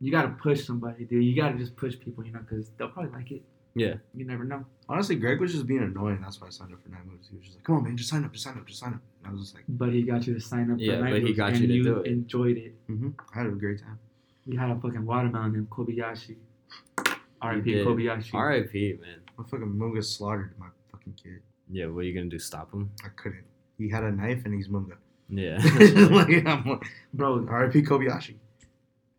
You 0.00 0.10
gotta 0.12 0.28
push 0.28 0.64
somebody, 0.64 1.04
dude. 1.04 1.24
You 1.24 1.34
gotta 1.34 1.56
just 1.58 1.74
push 1.76 1.98
people, 1.98 2.24
you 2.24 2.32
know, 2.32 2.40
because 2.40 2.70
they'll 2.78 2.88
probably 2.88 3.10
like 3.12 3.30
it. 3.32 3.42
Yeah. 3.74 3.94
You 4.14 4.24
never 4.24 4.44
know. 4.44 4.64
Honestly, 4.88 5.14
Greg 5.16 5.40
was 5.40 5.52
just 5.52 5.66
being 5.66 5.82
annoying. 5.82 6.20
That's 6.22 6.40
why 6.40 6.46
I 6.48 6.50
signed 6.50 6.72
up 6.72 6.82
for 6.82 6.88
Night 6.88 7.06
Moves. 7.06 7.28
He 7.28 7.36
was 7.36 7.44
just 7.44 7.56
like, 7.58 7.64
"Come 7.64 7.76
on, 7.76 7.84
man, 7.84 7.96
just 7.96 8.10
sign 8.10 8.24
up, 8.24 8.32
just 8.32 8.44
sign 8.44 8.54
up, 8.56 8.66
just 8.66 8.80
sign 8.80 8.94
up." 8.94 9.00
And 9.22 9.28
I 9.28 9.32
was 9.32 9.42
just 9.42 9.54
like, 9.54 9.64
But 9.68 9.92
he 9.92 10.02
got 10.02 10.26
you 10.26 10.34
to 10.34 10.40
sign 10.40 10.70
up. 10.70 10.78
Yeah, 10.80 10.96
for 10.96 11.02
Night 11.04 11.10
but 11.10 11.18
he 11.20 11.24
Moves, 11.26 11.36
got 11.36 11.50
and 11.52 11.60
you 11.60 11.66
to 11.68 11.82
do 11.82 11.96
it. 12.00 12.06
Enjoyed 12.10 12.56
it. 12.56 12.74
mm-hmm. 12.90 13.10
I 13.34 13.38
had 13.38 13.46
a 13.46 13.50
great 13.50 13.80
time. 13.80 13.98
You 14.46 14.58
had 14.58 14.70
a 14.70 14.76
fucking 14.80 15.04
watermelon 15.04 15.52
named 15.52 15.70
Kobayashi. 15.70 16.36
R.I.P. 17.40 17.72
did. 17.72 17.86
Kobayashi. 17.86 18.34
R.I.P. 18.34 18.98
Man. 19.00 19.20
My 19.36 19.44
fucking 19.44 19.66
Munga 19.66 20.02
slaughtered 20.04 20.54
my 20.58 20.66
fucking 20.90 21.14
kid. 21.22 21.40
Yeah. 21.70 21.86
What 21.86 22.00
are 22.00 22.02
you 22.04 22.14
gonna 22.14 22.30
do? 22.30 22.38
Stop 22.38 22.72
him? 22.72 22.90
I 23.04 23.08
couldn't. 23.16 23.44
He 23.76 23.88
had 23.88 24.02
a 24.02 24.10
knife 24.10 24.44
and 24.44 24.54
he's 24.54 24.68
Munga. 24.68 24.96
Yeah. 25.28 25.58
like, 26.10 26.46
I'm 26.46 26.64
like, 26.68 26.84
Bro, 27.14 27.46
R.I.P. 27.48 27.82
Kobayashi. 27.82 28.34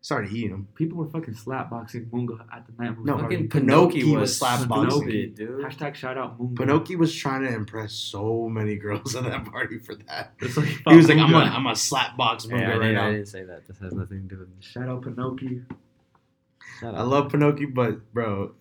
Started 0.02 0.32
eating 0.32 0.50
him. 0.50 0.66
people 0.74 0.96
were 0.96 1.06
fucking 1.10 1.34
slapboxing 1.34 2.08
Munga 2.08 2.40
at 2.50 2.64
the 2.66 2.82
Night 2.82 2.96
Moves 2.96 3.06
No. 3.06 3.18
Fucking 3.18 3.48
Pinoki 3.50 4.02
Pinoki 4.02 4.12
was 4.14 4.20
was 4.22 4.38
slap 4.38 4.66
boxing. 4.66 4.90
stupid, 5.02 5.34
dude. 5.34 5.60
Hashtag 5.64 5.94
shout 5.94 6.16
out 6.16 6.38
Munga. 6.40 6.54
Pinoki 6.56 6.96
was 6.96 7.14
trying 7.14 7.42
to 7.42 7.52
impress 7.54 7.92
so 7.92 8.48
many 8.48 8.76
girls 8.76 9.14
at 9.16 9.24
that 9.24 9.44
party 9.44 9.78
for 9.78 9.94
that. 9.94 10.32
It's 10.40 10.56
like, 10.56 10.68
He 10.88 10.96
was 10.96 11.06
like, 11.08 11.18
I'm 11.18 11.28
Munga. 11.30 11.50
a, 11.50 11.54
I'm 11.54 11.66
a 11.66 11.76
slap 11.76 12.16
box 12.16 12.46
Munga 12.46 12.60
Yeah, 12.60 12.68
I, 12.70 12.76
right 12.78 12.86
didn't, 12.88 12.96
I 12.98 13.10
didn't 13.12 13.26
say 13.26 13.44
that. 13.44 13.66
This 13.68 13.78
has 13.78 13.92
nothing 13.92 14.22
to 14.28 14.34
do 14.36 14.38
with 14.40 14.48
me. 14.48 14.54
Shout 14.60 14.88
out 14.88 15.02
Pinoki. 15.02 15.64
Shut 16.80 16.94
I 16.94 16.98
up. 16.98 17.08
love 17.08 17.30
Pinoki, 17.32 17.72
but 17.72 18.12
bro, 18.14 18.52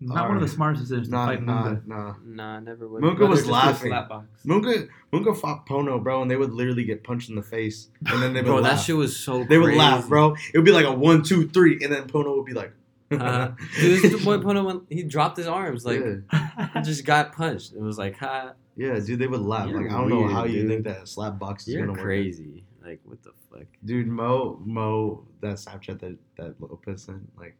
Not 0.00 0.28
one 0.28 0.36
of 0.36 0.42
the 0.42 0.48
smartest 0.48 0.84
decisions 0.84 1.08
to 1.08 1.14
nah, 1.14 1.26
fight 1.26 1.42
nah, 1.42 1.64
Munga. 1.64 1.86
nah. 1.86 2.14
Nah, 2.24 2.60
never 2.60 2.86
would. 2.86 3.02
Munga 3.02 3.28
was 3.28 3.46
laughing. 3.46 3.90
gonna 3.90 4.06
slapbox. 4.08 4.46
Munga, 4.46 4.88
Munga 5.12 5.36
fought 5.36 5.66
Pono, 5.66 6.00
bro, 6.02 6.22
and 6.22 6.30
they 6.30 6.36
would 6.36 6.52
literally 6.52 6.84
get 6.84 7.02
punched 7.02 7.28
in 7.30 7.34
the 7.34 7.42
face, 7.42 7.88
and 8.06 8.22
then 8.22 8.32
they 8.32 8.40
would 8.40 8.46
Bro, 8.46 8.56
laugh. 8.60 8.76
that 8.76 8.84
shit 8.84 8.94
was 8.96 9.16
so. 9.16 9.42
they 9.42 9.58
would 9.58 9.74
laugh, 9.74 10.08
bro. 10.08 10.36
It 10.54 10.58
would 10.58 10.64
be 10.64 10.70
like 10.70 10.86
a 10.86 10.92
one, 10.92 11.22
two, 11.22 11.48
three, 11.48 11.80
and 11.82 11.92
then 11.92 12.06
Pono 12.06 12.36
would 12.36 12.46
be 12.46 12.52
like, 12.54 12.72
Uh, 13.10 13.52
dude, 13.80 14.02
this 14.02 14.22
boy 14.24 14.36
Pono 14.36 14.64
went, 14.64 14.82
he 14.90 15.02
dropped 15.02 15.38
his 15.38 15.46
arms 15.46 15.86
like 15.86 15.98
yeah. 16.00 16.82
just 16.82 17.06
got 17.06 17.32
punched. 17.32 17.72
It 17.72 17.80
was 17.80 17.96
like, 17.96 18.18
ha, 18.18 18.52
yeah, 18.76 18.98
dude, 19.00 19.18
they 19.18 19.26
would 19.26 19.40
laugh. 19.40 19.68
You're 19.68 19.82
like 19.82 19.90
I 19.90 19.98
don't 19.98 20.10
know 20.10 20.20
weird, 20.20 20.32
how 20.32 20.44
you 20.44 20.68
think 20.68 20.84
that 20.84 21.08
slap 21.08 21.38
box 21.38 21.66
is 21.66 21.74
you're 21.74 21.86
gonna 21.86 21.92
work. 21.92 22.02
crazy. 22.02 22.64
Like, 22.84 23.00
what 23.04 23.22
the 23.22 23.32
fuck? 23.50 23.66
Dude, 23.84 24.06
Mo, 24.06 24.60
Mo, 24.64 25.24
that 25.40 25.56
Snapchat 25.56 25.98
that 26.00 26.16
that 26.36 26.60
Lopez 26.60 27.02
sent, 27.02 27.28
like, 27.36 27.56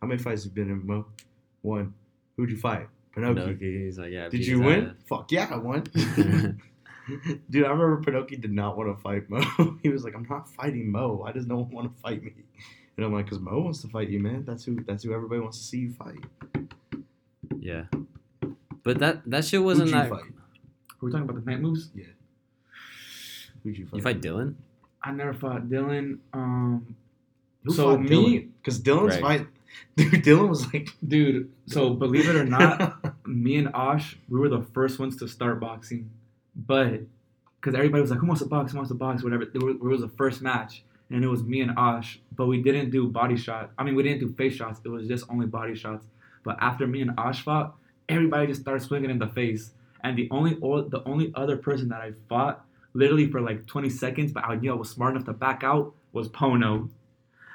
how 0.00 0.06
many 0.06 0.22
fights 0.22 0.44
have 0.44 0.56
you 0.56 0.64
been 0.64 0.72
in, 0.72 0.86
Mo? 0.86 1.06
One. 1.68 1.94
Who'd 2.36 2.50
you 2.50 2.56
fight? 2.56 2.88
Pinocchio. 3.14 3.44
Pinocchio, 3.46 3.68
he's 3.84 3.98
like, 3.98 4.10
yeah. 4.12 4.28
Did 4.28 4.46
you 4.46 4.60
win? 4.60 4.86
ass. 4.90 4.94
Fuck 5.08 5.32
yeah, 5.32 5.48
I 5.52 5.56
won. 5.56 5.82
Dude, 7.50 7.64
I 7.64 7.70
remember 7.70 8.02
Pinocchio 8.02 8.38
did 8.38 8.52
not 8.52 8.76
want 8.76 8.94
to 8.94 9.02
fight 9.02 9.28
Mo. 9.30 9.40
he 9.82 9.88
was 9.88 10.04
like, 10.04 10.14
"I'm 10.14 10.26
not 10.28 10.48
fighting 10.48 10.90
Mo. 10.92 11.14
Why 11.14 11.32
does 11.32 11.46
no 11.46 11.56
one 11.56 11.70
want 11.70 11.94
to 11.96 12.02
fight 12.02 12.22
me?" 12.22 12.32
And 12.96 13.06
I'm 13.06 13.12
like, 13.14 13.28
"Cause 13.28 13.38
Mo 13.38 13.60
wants 13.60 13.80
to 13.82 13.88
fight 13.88 14.08
you, 14.10 14.20
man. 14.20 14.44
That's 14.46 14.64
who. 14.64 14.82
That's 14.84 15.04
who 15.04 15.14
everybody 15.14 15.40
wants 15.40 15.58
to 15.58 15.64
see 15.64 15.78
you 15.78 15.92
fight." 15.92 16.22
Yeah, 17.58 17.84
but 18.82 18.98
that 18.98 19.22
that 19.30 19.44
shit 19.46 19.62
wasn't 19.62 19.88
Who'd 19.88 19.96
you 19.96 20.02
that. 20.02 20.10
fight? 20.10 20.32
We're 21.00 21.10
talking 21.10 21.28
about 21.28 21.42
the 21.44 21.50
night 21.50 21.60
moves. 21.60 21.90
Yeah. 21.94 22.04
Who'd 23.62 23.78
you 23.78 23.86
fight? 23.86 23.96
You 23.96 24.02
fight 24.02 24.20
Dylan? 24.20 24.54
I 25.02 25.12
never 25.12 25.32
fought 25.32 25.68
Dylan. 25.68 26.18
Um, 26.34 26.94
Who 27.64 27.72
so 27.72 27.84
fought 27.92 28.00
me- 28.02 28.08
Dylan? 28.10 28.48
Because 28.60 28.80
Dylan's 28.80 29.18
Greg. 29.18 29.20
fight. 29.22 29.46
Dude, 29.96 30.24
Dylan 30.24 30.48
was 30.48 30.72
like, 30.72 30.90
dude. 31.06 31.50
So 31.66 31.90
believe 31.90 32.28
it 32.28 32.36
or 32.36 32.44
not, 32.44 33.04
me 33.26 33.56
and 33.56 33.70
Osh, 33.74 34.16
we 34.28 34.38
were 34.38 34.48
the 34.48 34.62
first 34.62 34.98
ones 34.98 35.16
to 35.16 35.28
start 35.28 35.60
boxing, 35.60 36.10
but 36.54 37.00
because 37.60 37.74
everybody 37.74 38.00
was 38.00 38.10
like, 38.10 38.20
"Who 38.20 38.26
wants 38.26 38.42
to 38.42 38.48
box? 38.48 38.72
Who 38.72 38.78
wants 38.78 38.90
to 38.90 38.94
box?" 38.94 39.22
Whatever. 39.22 39.42
It 39.42 39.80
was, 39.80 40.00
the 40.00 40.08
first 40.08 40.40
match, 40.40 40.84
and 41.10 41.24
it 41.24 41.28
was 41.28 41.42
me 41.42 41.60
and 41.60 41.76
Osh, 41.76 42.20
but 42.36 42.46
we 42.46 42.62
didn't 42.62 42.90
do 42.90 43.08
body 43.08 43.36
shots. 43.36 43.72
I 43.76 43.82
mean, 43.84 43.94
we 43.94 44.02
didn't 44.02 44.20
do 44.20 44.32
face 44.34 44.54
shots. 44.54 44.80
It 44.84 44.88
was 44.88 45.08
just 45.08 45.24
only 45.28 45.46
body 45.46 45.74
shots. 45.74 46.06
But 46.44 46.56
after 46.60 46.86
me 46.86 47.02
and 47.02 47.12
Osh 47.18 47.42
fought, 47.42 47.76
everybody 48.08 48.46
just 48.46 48.60
started 48.60 48.82
swinging 48.82 49.10
in 49.10 49.18
the 49.18 49.28
face, 49.28 49.72
and 50.02 50.16
the 50.16 50.28
only 50.30 50.54
the 50.54 51.02
only 51.04 51.32
other 51.34 51.56
person 51.56 51.88
that 51.88 52.00
I 52.00 52.12
fought, 52.28 52.64
literally 52.94 53.30
for 53.30 53.40
like 53.40 53.66
20 53.66 53.90
seconds, 53.90 54.32
but 54.32 54.44
I 54.44 54.54
knew 54.54 54.72
I 54.72 54.76
was 54.76 54.90
smart 54.90 55.14
enough 55.14 55.26
to 55.26 55.32
back 55.32 55.62
out, 55.64 55.94
was 56.12 56.28
Pono. 56.28 56.88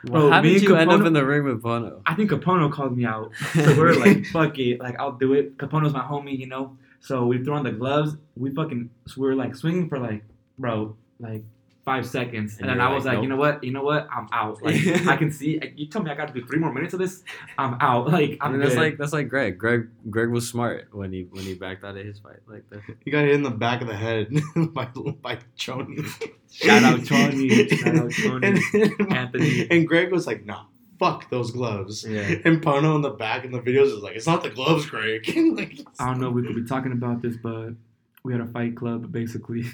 Bro, 0.06 0.32
How 0.32 0.42
me 0.42 0.54
did 0.54 0.64
you 0.64 0.76
end 0.76 0.92
up 0.92 1.06
in 1.06 1.14
the 1.14 1.26
ring 1.26 1.44
with 1.44 1.62
Pono? 1.62 2.02
I 2.06 2.14
think 2.16 2.30
Capono 2.30 2.72
called 2.72 2.98
me 2.98 3.06
out. 3.06 3.32
So 3.54 3.74
we 3.74 3.80
were 3.80 3.96
like, 3.96 4.26
fuck 4.28 4.60
it. 4.60 4.80
Like, 4.80 5.00
I'll 5.00 5.14
do 5.14 5.34
it. 5.34 5.58
Capono's 5.58 5.94
my 5.94 6.02
homie, 6.02 6.38
you 6.38 6.48
know? 6.48 6.78
So 7.00 7.26
we 7.26 7.44
threw 7.44 7.54
on 7.54 7.64
the 7.64 7.72
gloves. 7.72 8.18
We 8.36 8.50
fucking, 8.54 8.90
so 9.08 9.22
we 9.22 9.28
were 9.28 9.36
like 9.36 9.56
swinging 9.56 9.88
for 9.90 10.00
like, 10.00 10.24
bro, 10.58 10.96
like 11.20 11.44
five 11.86 12.06
seconds. 12.06 12.54
And 12.60 12.70
And, 12.70 12.80
then 12.80 12.86
I 12.88 12.94
was 12.94 13.04
like, 13.04 13.16
like, 13.16 13.24
you 13.24 13.30
know 13.30 13.36
what? 13.36 13.64
You 13.64 13.72
know 13.72 13.84
what? 13.84 14.08
I'm 14.10 14.28
out. 14.32 14.62
Like, 14.64 14.76
I 15.08 15.18
can 15.18 15.32
see, 15.32 15.60
you 15.76 15.88
tell 15.88 16.02
me 16.02 16.10
I 16.12 16.16
got 16.16 16.28
to 16.30 16.34
do 16.34 16.46
three 16.46 16.60
more 16.60 16.72
minutes 16.74 16.94
of 16.94 17.00
this. 17.00 17.24
I'm 17.58 17.76
out. 17.82 18.08
Like, 18.12 18.38
I 18.42 18.46
I'm 18.46 18.52
mean, 18.54 18.62
that's 18.62 18.74
good. 18.76 18.80
like 18.82 18.98
that's 18.98 19.14
like 19.14 19.28
Greg. 19.28 19.58
Greg 19.58 19.88
Greg 20.10 20.30
was 20.30 20.48
smart 20.48 20.88
when 20.94 21.12
he 21.12 21.24
when 21.32 21.44
he 21.44 21.54
backed 21.56 21.84
out 21.84 21.98
of 21.98 22.06
his 22.06 22.20
fight 22.20 22.40
like 22.48 22.70
that. 22.70 22.82
he 23.04 23.12
got 23.12 23.26
hit 23.26 23.34
in 23.36 23.44
the 23.44 23.50
back 23.52 23.82
of 23.82 23.88
the 23.88 23.96
head 23.96 24.32
by 24.74 24.86
by 25.22 25.38
Choni. 25.58 26.06
Shout 26.52 26.84
out 26.84 27.00
Choni. 27.02 27.70
Shout 27.78 27.96
out 27.96 28.10
Choni. 28.12 28.44
And, 29.02 29.12
Anthony. 29.12 29.68
and 29.72 29.88
Greg 29.88 30.12
was 30.12 30.26
like, 30.28 30.46
"Nah, 30.46 30.66
fuck 31.00 31.30
those 31.30 31.52
gloves." 31.52 32.06
Yeah. 32.08 32.22
And 32.46 32.62
Pono 32.62 32.96
in 32.96 33.02
the 33.02 33.10
back 33.10 33.44
in 33.46 33.52
the 33.52 33.60
videos 33.60 33.88
is 33.88 34.04
like, 34.04 34.16
"It's 34.16 34.28
not 34.28 34.44
the 34.44 34.50
gloves, 34.52 34.86
Greg." 34.86 35.26
like, 35.58 35.80
I 36.00 36.06
don't 36.08 36.20
know 36.22 36.28
if 36.30 36.34
we 36.34 36.44
could 36.46 36.56
be 36.56 36.66
talking 36.66 36.92
about 36.92 37.22
this, 37.22 37.36
but 37.42 37.72
we 38.24 38.32
had 38.34 38.42
a 38.42 38.48
fight 38.48 38.76
club, 38.76 39.12
basically. 39.12 39.66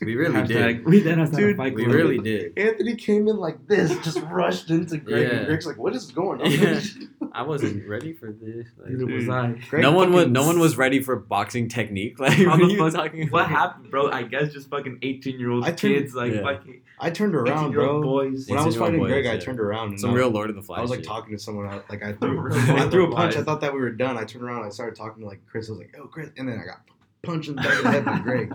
We 0.00 0.16
really 0.16 0.34
Hashtag- 0.34 0.48
did. 0.48 0.84
We 0.86 1.02
did 1.02 1.18
have 1.18 1.30
to 1.30 1.36
have 1.36 1.48
Dude, 1.48 1.56
fight 1.56 1.74
We 1.74 1.84
really 1.86 2.18
did. 2.18 2.58
Anthony 2.58 2.96
came 2.96 3.28
in 3.28 3.36
like 3.36 3.66
this, 3.68 3.90
just 4.00 4.20
rushed 4.22 4.70
into 4.70 4.96
Greg. 4.96 5.28
Yeah. 5.28 5.36
And 5.38 5.46
Greg's 5.46 5.66
like, 5.66 5.76
"What 5.78 5.94
is 5.94 6.06
going 6.10 6.40
on?" 6.40 6.50
Yeah. 6.50 6.80
I 7.34 7.42
wasn't 7.42 7.86
ready 7.88 8.12
for 8.12 8.30
this. 8.32 8.66
Like, 8.78 8.90
Neither 8.90 9.06
was 9.06 9.24
Dude. 9.24 9.30
I. 9.30 9.52
Greg 9.70 9.82
no 9.82 9.92
one 9.92 10.12
was 10.12 10.26
no 10.28 10.46
one 10.46 10.58
was 10.58 10.76
ready 10.76 11.00
for 11.02 11.16
boxing 11.16 11.68
technique. 11.68 12.16
Like 12.18 12.38
what 12.38 12.58
the 12.58 12.66
you 12.66 12.90
talking 12.90 13.28
What 13.28 13.46
about? 13.46 13.48
happened, 13.50 13.90
bro? 13.90 14.10
I 14.10 14.22
guess 14.22 14.52
just 14.52 14.68
fucking 14.70 14.98
18 15.02 15.38
year 15.38 15.50
old 15.50 15.64
I 15.64 15.68
turned- 15.72 15.94
kids, 15.94 16.14
like 16.14 16.32
Yeah. 16.34 16.42
fucking 16.42 16.80
I 16.98 17.10
turned 17.10 17.34
around, 17.34 17.58
18 17.58 17.72
year 17.72 17.80
old 17.82 18.02
bro. 18.02 18.10
boys. 18.30 18.46
When 18.48 18.58
I 18.58 18.64
was 18.64 18.76
fighting 18.76 19.00
boys, 19.00 19.10
Greg, 19.10 19.26
I 19.26 19.36
turned 19.36 19.58
around 19.60 19.88
and 19.90 20.00
Some 20.00 20.10
I, 20.10 20.14
real 20.14 20.30
Lord 20.30 20.50
of 20.50 20.56
the 20.56 20.62
Flies. 20.62 20.78
I 20.78 20.82
was 20.82 20.90
like 20.90 21.00
shit. 21.00 21.06
talking 21.08 21.36
to 21.36 21.42
someone. 21.42 21.66
else. 21.72 21.84
Like 21.88 22.02
I 22.02 22.12
threw, 22.12 22.52
I 22.52 22.88
threw 22.88 23.10
a 23.12 23.14
punch. 23.14 23.36
I 23.36 23.42
thought 23.42 23.60
that 23.62 23.72
we 23.74 23.80
were 23.80 23.90
done. 23.90 24.16
I 24.16 24.24
turned 24.24 24.44
around. 24.44 24.64
I 24.64 24.68
started 24.68 24.94
talking 24.96 25.22
to 25.22 25.28
like 25.28 25.40
Chris. 25.46 25.68
I 25.68 25.72
was 25.72 25.78
like, 25.80 25.94
"Oh, 25.98 26.06
Chris," 26.06 26.30
and 26.36 26.48
then 26.48 26.58
I 26.60 26.64
got 26.64 26.80
punched 27.22 27.48
in 27.48 27.56
the 27.56 27.62
back 27.62 27.76
of 27.78 27.82
the 27.84 27.90
head 27.90 28.04
by 28.04 28.18
Greg. 28.20 28.52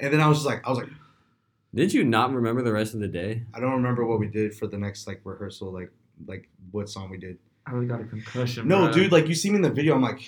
And 0.00 0.12
then 0.12 0.20
I 0.20 0.28
was 0.28 0.38
just 0.38 0.46
like, 0.46 0.66
I 0.66 0.70
was 0.70 0.78
like, 0.78 0.88
Did 1.74 1.92
you 1.92 2.04
not 2.04 2.32
remember 2.32 2.62
the 2.62 2.72
rest 2.72 2.94
of 2.94 3.00
the 3.00 3.08
day? 3.08 3.42
I 3.54 3.60
don't 3.60 3.72
remember 3.72 4.04
what 4.06 4.18
we 4.18 4.26
did 4.28 4.54
for 4.54 4.66
the 4.66 4.78
next 4.78 5.06
like 5.06 5.20
rehearsal, 5.24 5.70
like 5.72 5.90
like 6.26 6.48
what 6.70 6.88
song 6.88 7.10
we 7.10 7.18
did. 7.18 7.38
I 7.66 7.72
really 7.72 7.86
got 7.86 8.00
a 8.00 8.04
concussion. 8.04 8.66
No, 8.68 8.84
bro. 8.84 8.92
dude, 8.92 9.12
like 9.12 9.28
you 9.28 9.34
see 9.34 9.50
me 9.50 9.56
in 9.56 9.62
the 9.62 9.70
video, 9.70 9.94
I'm 9.94 10.02
like, 10.02 10.20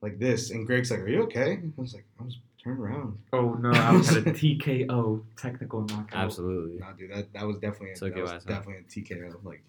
like 0.00 0.18
this, 0.18 0.50
and 0.50 0.66
Greg's 0.66 0.90
like, 0.90 1.00
"Are 1.00 1.08
you 1.08 1.22
okay?" 1.24 1.58
I 1.62 1.80
was 1.80 1.92
like, 1.94 2.04
"I 2.20 2.24
was 2.24 2.38
turned 2.62 2.78
around." 2.80 3.18
Oh 3.32 3.54
no, 3.54 3.70
I 3.72 3.92
was 3.96 4.14
at 4.16 4.26
a 4.26 4.30
TKO 4.30 5.22
technical 5.36 5.82
knockout. 5.82 6.14
Absolutely. 6.24 6.78
Nah, 6.78 6.92
dude, 6.92 7.12
that 7.12 7.32
that 7.32 7.46
was 7.46 7.56
definitely 7.58 7.90
a, 7.92 7.94
Took 7.96 8.14
that 8.14 8.22
was 8.22 8.30
ass 8.32 8.44
definitely 8.44 8.76
a 8.76 8.82
TKO. 9.00 9.44
Like, 9.44 9.62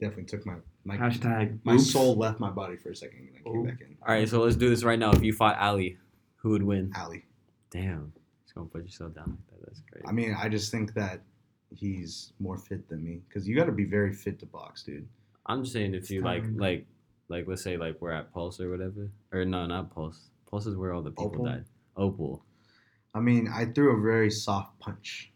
definitely 0.00 0.24
took 0.24 0.44
my 0.46 0.54
my 0.84 0.96
Hashtag 0.96 1.58
my 1.64 1.74
oops. 1.74 1.90
soul 1.90 2.16
left 2.16 2.40
my 2.40 2.50
body 2.50 2.76
for 2.76 2.90
a 2.90 2.96
second 2.96 3.18
and 3.20 3.28
then 3.34 3.42
came 3.44 3.60
Oh. 3.62 3.64
back 3.64 3.80
in. 3.80 3.96
All 4.06 4.14
right, 4.14 4.28
so 4.28 4.40
let's 4.42 4.56
do 4.56 4.68
this 4.70 4.82
right 4.84 4.98
now. 4.98 5.12
If 5.12 5.22
you 5.22 5.32
fought 5.32 5.58
Ali, 5.58 5.98
who 6.42 6.50
would 6.50 6.62
win? 6.62 6.92
Ali. 6.98 7.24
Damn, 7.70 8.12
just 8.42 8.54
gonna 8.54 8.66
put 8.66 8.82
yourself 8.84 9.14
down 9.14 9.38
like 9.50 9.60
that. 9.60 9.66
That's 9.66 9.80
crazy. 9.90 10.04
I 10.06 10.12
mean, 10.12 10.34
I 10.38 10.48
just 10.48 10.70
think 10.70 10.92
that 10.94 11.22
he's 11.74 12.32
more 12.38 12.58
fit 12.58 12.88
than 12.88 13.02
me 13.02 13.20
because 13.28 13.48
you 13.48 13.56
got 13.56 13.64
to 13.66 13.72
be 13.72 13.84
very 13.84 14.12
fit 14.12 14.38
to 14.40 14.46
box, 14.46 14.82
dude. 14.82 15.08
I'm 15.46 15.62
just 15.62 15.72
saying 15.72 15.94
if 15.94 16.02
It's 16.02 16.10
you 16.10 16.20
like 16.22 16.42
time. 16.42 16.58
like 16.58 16.86
like 17.28 17.46
let's 17.48 17.62
say 17.62 17.76
like 17.76 17.96
we're 18.00 18.12
at 18.12 18.32
Pulse 18.32 18.60
or 18.60 18.70
whatever, 18.70 19.10
or 19.32 19.44
no, 19.44 19.66
not 19.66 19.94
Pulse. 19.94 20.28
Pulse 20.50 20.66
is 20.66 20.76
where 20.76 20.92
all 20.92 21.02
the 21.02 21.10
people 21.10 21.26
Opal? 21.26 21.44
died. 21.46 21.64
Opal. 21.96 22.44
I 23.14 23.20
mean, 23.20 23.48
I 23.52 23.66
threw 23.66 23.96
a 23.96 24.00
very 24.02 24.30
soft 24.30 24.78
punch. 24.80 25.32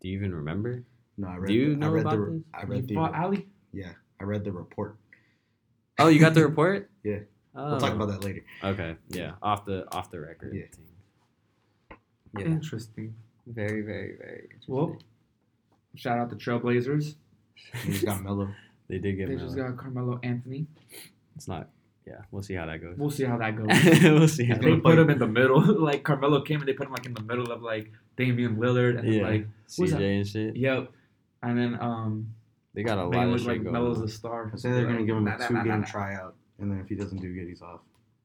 Do 0.00 0.08
you 0.08 0.16
even 0.18 0.34
remember? 0.34 0.84
No, 1.16 1.28
I 1.28 1.36
read. 1.36 1.48
Do 1.48 1.54
you 1.54 1.70
the, 1.70 1.76
know 1.76 1.86
I 1.86 1.90
read 1.90 2.00
about 2.02 2.16
the, 2.18 2.32
this? 2.32 2.42
I 2.54 2.74
You 2.74 2.82
the. 2.82 2.94
fought 2.94 3.14
Ali? 3.14 3.48
Yeah, 3.72 3.92
I 4.20 4.24
read 4.24 4.44
the 4.44 4.52
report. 4.52 4.96
Oh, 5.98 6.08
you 6.08 6.18
got 6.20 6.34
the 6.34 6.42
report? 6.46 6.90
Yeah. 7.04 7.18
Oh. 7.54 7.70
We'll 7.72 7.80
talk 7.80 7.92
about 7.92 8.08
that 8.08 8.24
later. 8.24 8.44
Okay, 8.64 8.96
yeah, 9.08 9.32
off 9.42 9.64
the 9.66 9.86
off 9.94 10.10
the 10.10 10.20
record. 10.20 10.54
Yeah. 10.54 11.96
Yeah. 12.38 12.46
Interesting. 12.46 13.14
Very, 13.46 13.82
very, 13.82 14.16
very. 14.16 14.42
Interesting. 14.44 14.74
Well, 14.74 14.96
shout 15.96 16.18
out 16.18 16.30
the 16.30 16.36
Trailblazers. 16.36 17.14
He 17.84 17.92
just 17.92 18.04
got 18.06 18.22
Melo. 18.22 18.48
they 18.88 18.98
did 18.98 19.16
get 19.16 19.28
They 19.28 19.34
Melo. 19.34 19.46
just 19.46 19.56
got 19.56 19.76
Carmelo 19.76 20.18
Anthony. 20.22 20.66
It's 21.36 21.48
not. 21.48 21.68
Yeah, 22.06 22.22
we'll 22.30 22.42
see 22.42 22.54
how 22.54 22.66
that 22.66 22.80
goes. 22.80 22.96
We'll 22.98 23.10
see 23.10 23.24
how 23.24 23.38
that 23.38 23.54
goes. 23.56 23.68
we'll 24.02 24.26
see 24.28 24.44
how 24.46 24.56
they 24.58 24.76
put 24.76 24.98
him 24.98 25.10
in 25.10 25.18
the 25.18 25.26
middle. 25.26 25.60
like 25.80 26.02
Carmelo 26.02 26.40
came 26.40 26.60
and 26.60 26.68
they 26.68 26.72
put 26.72 26.86
him 26.86 26.92
like 26.92 27.06
in 27.06 27.14
the 27.14 27.22
middle 27.22 27.52
of 27.52 27.62
like 27.62 27.92
Damian 28.16 28.56
Lillard 28.56 28.98
and 28.98 29.12
Yeah, 29.12 29.22
like 29.22 29.46
CJ 29.68 29.90
that? 29.90 30.00
and 30.02 30.26
shit. 30.26 30.56
yep. 30.56 30.90
And 31.42 31.56
then 31.58 31.78
um 31.80 32.34
They 32.74 32.82
got 32.82 32.98
a 32.98 33.08
they 33.10 33.18
lot 33.18 33.28
of 33.28 33.38
shit 33.40 33.48
like 33.48 33.62
going 33.62 33.72
Melo's 33.72 33.98
on. 33.98 34.04
a 34.04 34.08
star. 34.08 34.50
I 34.52 34.56
say 34.56 34.70
they're 34.72 34.86
gonna 34.86 35.04
give 35.04 35.16
him 35.16 35.28
a 35.28 35.36
two 35.46 35.54
nah, 35.54 35.62
nah, 35.62 35.64
game 35.76 35.84
tryout, 35.84 36.34
and 36.62 36.70
then 36.70 36.78
if 36.80 36.88
he 36.88 36.94
doesn't 36.94 37.18
do 37.20 37.34
good, 37.34 37.48
he's 37.48 37.60
off. 37.60 37.80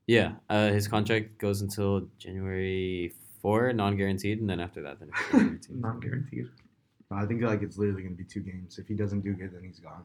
Yeah, 0.05 0.34
uh, 0.49 0.69
his 0.69 0.88
contract 0.88 1.38
goes 1.38 1.61
until 1.61 2.07
January 2.18 3.14
four, 3.41 3.73
non-guaranteed, 3.73 4.39
and 4.39 4.49
then 4.49 4.59
after 4.61 4.81
that, 4.84 4.99
then 4.99 5.09
it's 5.11 5.31
guaranteed. 5.31 5.81
Non 5.81 5.99
guaranteed. 5.99 6.47
No, 7.11 7.18
I 7.18 7.26
think 7.26 7.41
like 7.41 7.61
it's 7.61 7.77
literally 7.77 8.03
gonna 8.03 8.15
be 8.15 8.23
two 8.23 8.39
games. 8.39 8.77
If 8.80 8.88
he 8.88 8.93
doesn't 8.93 9.22
do 9.22 9.34
good, 9.34 9.51
then 9.53 9.64
he's 9.64 9.80
gone. 9.80 10.03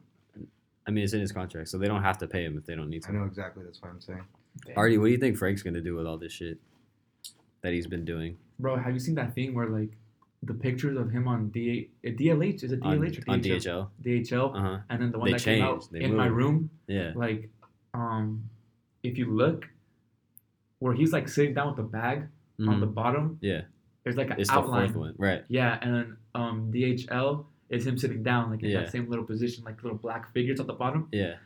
I 0.86 0.90
mean, 0.90 1.04
it's 1.04 1.12
in 1.12 1.20
his 1.20 1.30
contract, 1.30 1.68
so 1.68 1.78
they 1.78 1.86
don't 1.86 2.02
have 2.02 2.18
to 2.18 2.26
pay 2.26 2.42
him 2.44 2.58
if 2.58 2.66
they 2.66 2.74
don't 2.74 2.90
need 2.90 3.02
to. 3.04 3.10
I 3.10 3.12
know 3.12 3.24
exactly. 3.24 3.62
That's 3.64 3.80
what 3.80 3.90
I'm 3.92 4.00
saying. 4.00 4.24
Artie, 4.76 4.98
what 4.98 5.06
do 5.06 5.12
you 5.12 5.18
think 5.18 5.36
Frank's 5.36 5.62
gonna 5.62 5.80
do 5.80 5.94
with 5.94 6.06
all 6.06 6.18
this 6.18 6.32
shit 6.32 6.58
that 7.62 7.72
he's 7.72 7.86
been 7.86 8.04
doing 8.04 8.36
Bro, 8.58 8.76
have 8.78 8.92
you 8.92 8.98
seen 8.98 9.14
that 9.14 9.34
thing 9.34 9.54
where 9.54 9.68
like 9.68 9.90
the 10.42 10.52
pictures 10.54 10.98
of 10.98 11.10
him 11.12 11.28
on 11.28 11.48
D 11.50 11.88
uh, 12.04 12.08
DLH 12.10 12.64
is 12.64 12.72
it 12.72 12.80
on, 12.82 12.98
DLH 12.98 13.28
or 13.28 13.30
on 13.32 13.40
DHL? 13.40 13.88
DHL? 14.04 14.28
DHL, 14.28 14.56
Uh 14.56 14.60
huh. 14.60 14.78
and 14.90 15.00
then 15.00 15.12
the 15.12 15.18
one 15.18 15.26
They 15.30 15.32
that 15.38 15.44
came 15.44 15.62
out. 15.62 15.86
They 15.92 16.02
in 16.02 16.16
my 16.16 16.26
room, 16.26 16.70
Yeah. 16.88 17.12
like, 17.14 17.48
um, 17.94 18.48
if 19.02 19.18
you 19.18 19.26
look, 19.34 19.66
where 20.78 20.94
he's 20.94 21.12
like 21.12 21.28
sitting 21.28 21.54
down 21.54 21.68
with 21.68 21.76
the 21.76 21.82
bag 21.82 22.26
on 22.66 22.80
the 22.80 22.86
Mhm. 22.86 22.94
bottom, 22.94 23.38
Yeah. 23.40 23.62
there's 24.04 24.16
like 24.16 24.30
an 24.30 24.40
It's 24.40 24.50
outline. 24.50 24.92
one, 24.94 25.14
right? 25.18 25.44
Yeah, 25.48 25.78
and 25.80 25.94
then 25.94 26.16
um 26.34 26.70
DHL 26.72 27.46
is 27.70 27.86
him 27.86 27.98
sitting 27.98 28.22
down 28.22 28.50
like 28.50 28.62
in 28.62 28.70
Yeah. 28.70 28.80
that 28.80 28.90
same 28.92 29.08
little 29.08 29.24
position, 29.24 29.64
like 29.64 29.82
little 29.82 29.98
black 29.98 30.32
figures 30.32 30.60
at 30.60 30.66
the 30.66 30.72
bottom. 30.72 31.08
Yeah. 31.12 31.36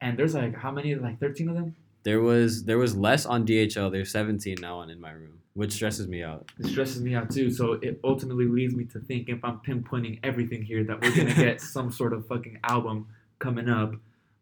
And 0.00 0.18
there's 0.18 0.34
like 0.34 0.54
how 0.56 0.70
many? 0.70 0.94
Like 0.94 1.18
thirteen 1.20 1.48
of 1.48 1.54
them. 1.54 1.74
There 2.02 2.20
was 2.20 2.64
there 2.64 2.78
was 2.78 2.96
less 2.96 3.24
on 3.26 3.44
DHL. 3.46 3.90
There's 3.90 4.10
17 4.10 4.56
now 4.60 4.78
on 4.78 4.90
in 4.90 5.00
my 5.00 5.12
room, 5.12 5.38
which 5.54 5.72
stresses 5.72 6.08
me 6.08 6.22
out. 6.22 6.50
It 6.58 6.66
stresses 6.66 7.00
me 7.02 7.14
out 7.14 7.30
too. 7.30 7.50
So 7.50 7.74
it 7.74 8.00
ultimately 8.02 8.46
leads 8.46 8.74
me 8.74 8.84
to 8.86 8.98
think 8.98 9.28
if 9.28 9.44
I'm 9.44 9.58
pinpointing 9.60 10.18
everything 10.22 10.62
here 10.62 10.82
that 10.84 11.00
we're 11.00 11.14
gonna 11.14 11.34
get 11.34 11.60
some 11.76 11.90
sort 11.92 12.12
of 12.12 12.26
fucking 12.26 12.58
album 12.64 13.06
coming 13.38 13.68
up. 13.68 13.94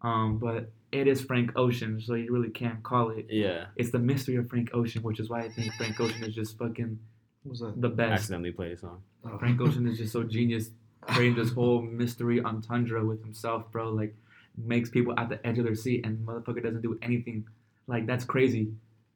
Um, 0.02 0.38
but 0.38 0.70
it 0.92 1.06
is 1.06 1.20
Frank 1.20 1.52
Ocean, 1.56 2.00
so 2.00 2.14
you 2.14 2.32
really 2.32 2.50
can't 2.50 2.82
call 2.82 3.10
it. 3.10 3.26
Yeah. 3.30 3.66
It's 3.76 3.90
the 3.90 3.98
mystery 3.98 4.36
of 4.36 4.48
Frank 4.48 4.70
Ocean, 4.74 5.02
which 5.02 5.20
is 5.20 5.28
why 5.30 5.40
I 5.40 5.48
think 5.48 5.72
Frank 5.74 5.98
Ocean 6.00 6.24
is 6.24 6.34
just 6.34 6.58
fucking 6.58 6.98
What 7.42 7.50
was 7.50 7.60
that? 7.60 7.80
the 7.80 7.88
best. 7.88 8.12
Accidentally 8.12 8.52
played 8.52 8.72
a 8.72 8.76
song. 8.76 9.02
Oh. 9.24 9.38
Frank 9.38 9.60
Ocean 9.60 9.86
is 9.86 9.98
just 9.98 10.12
so 10.12 10.22
genius, 10.24 10.70
creating 11.02 11.36
this 11.36 11.52
whole 11.52 11.82
mystery 11.82 12.40
on 12.40 12.60
Tumblr 12.62 13.06
with 13.06 13.22
himself, 13.22 13.70
bro. 13.70 13.90
Like, 13.90 14.14
makes 14.56 14.90
people 14.90 15.14
at 15.18 15.28
the 15.28 15.44
edge 15.46 15.58
of 15.58 15.64
their 15.64 15.74
seat, 15.74 16.04
and 16.04 16.26
motherfucker 16.26 16.62
doesn't 16.62 16.82
do 16.82 16.98
anything. 17.02 17.46
Like, 17.86 18.06
that's 18.06 18.24
crazy. 18.24 18.72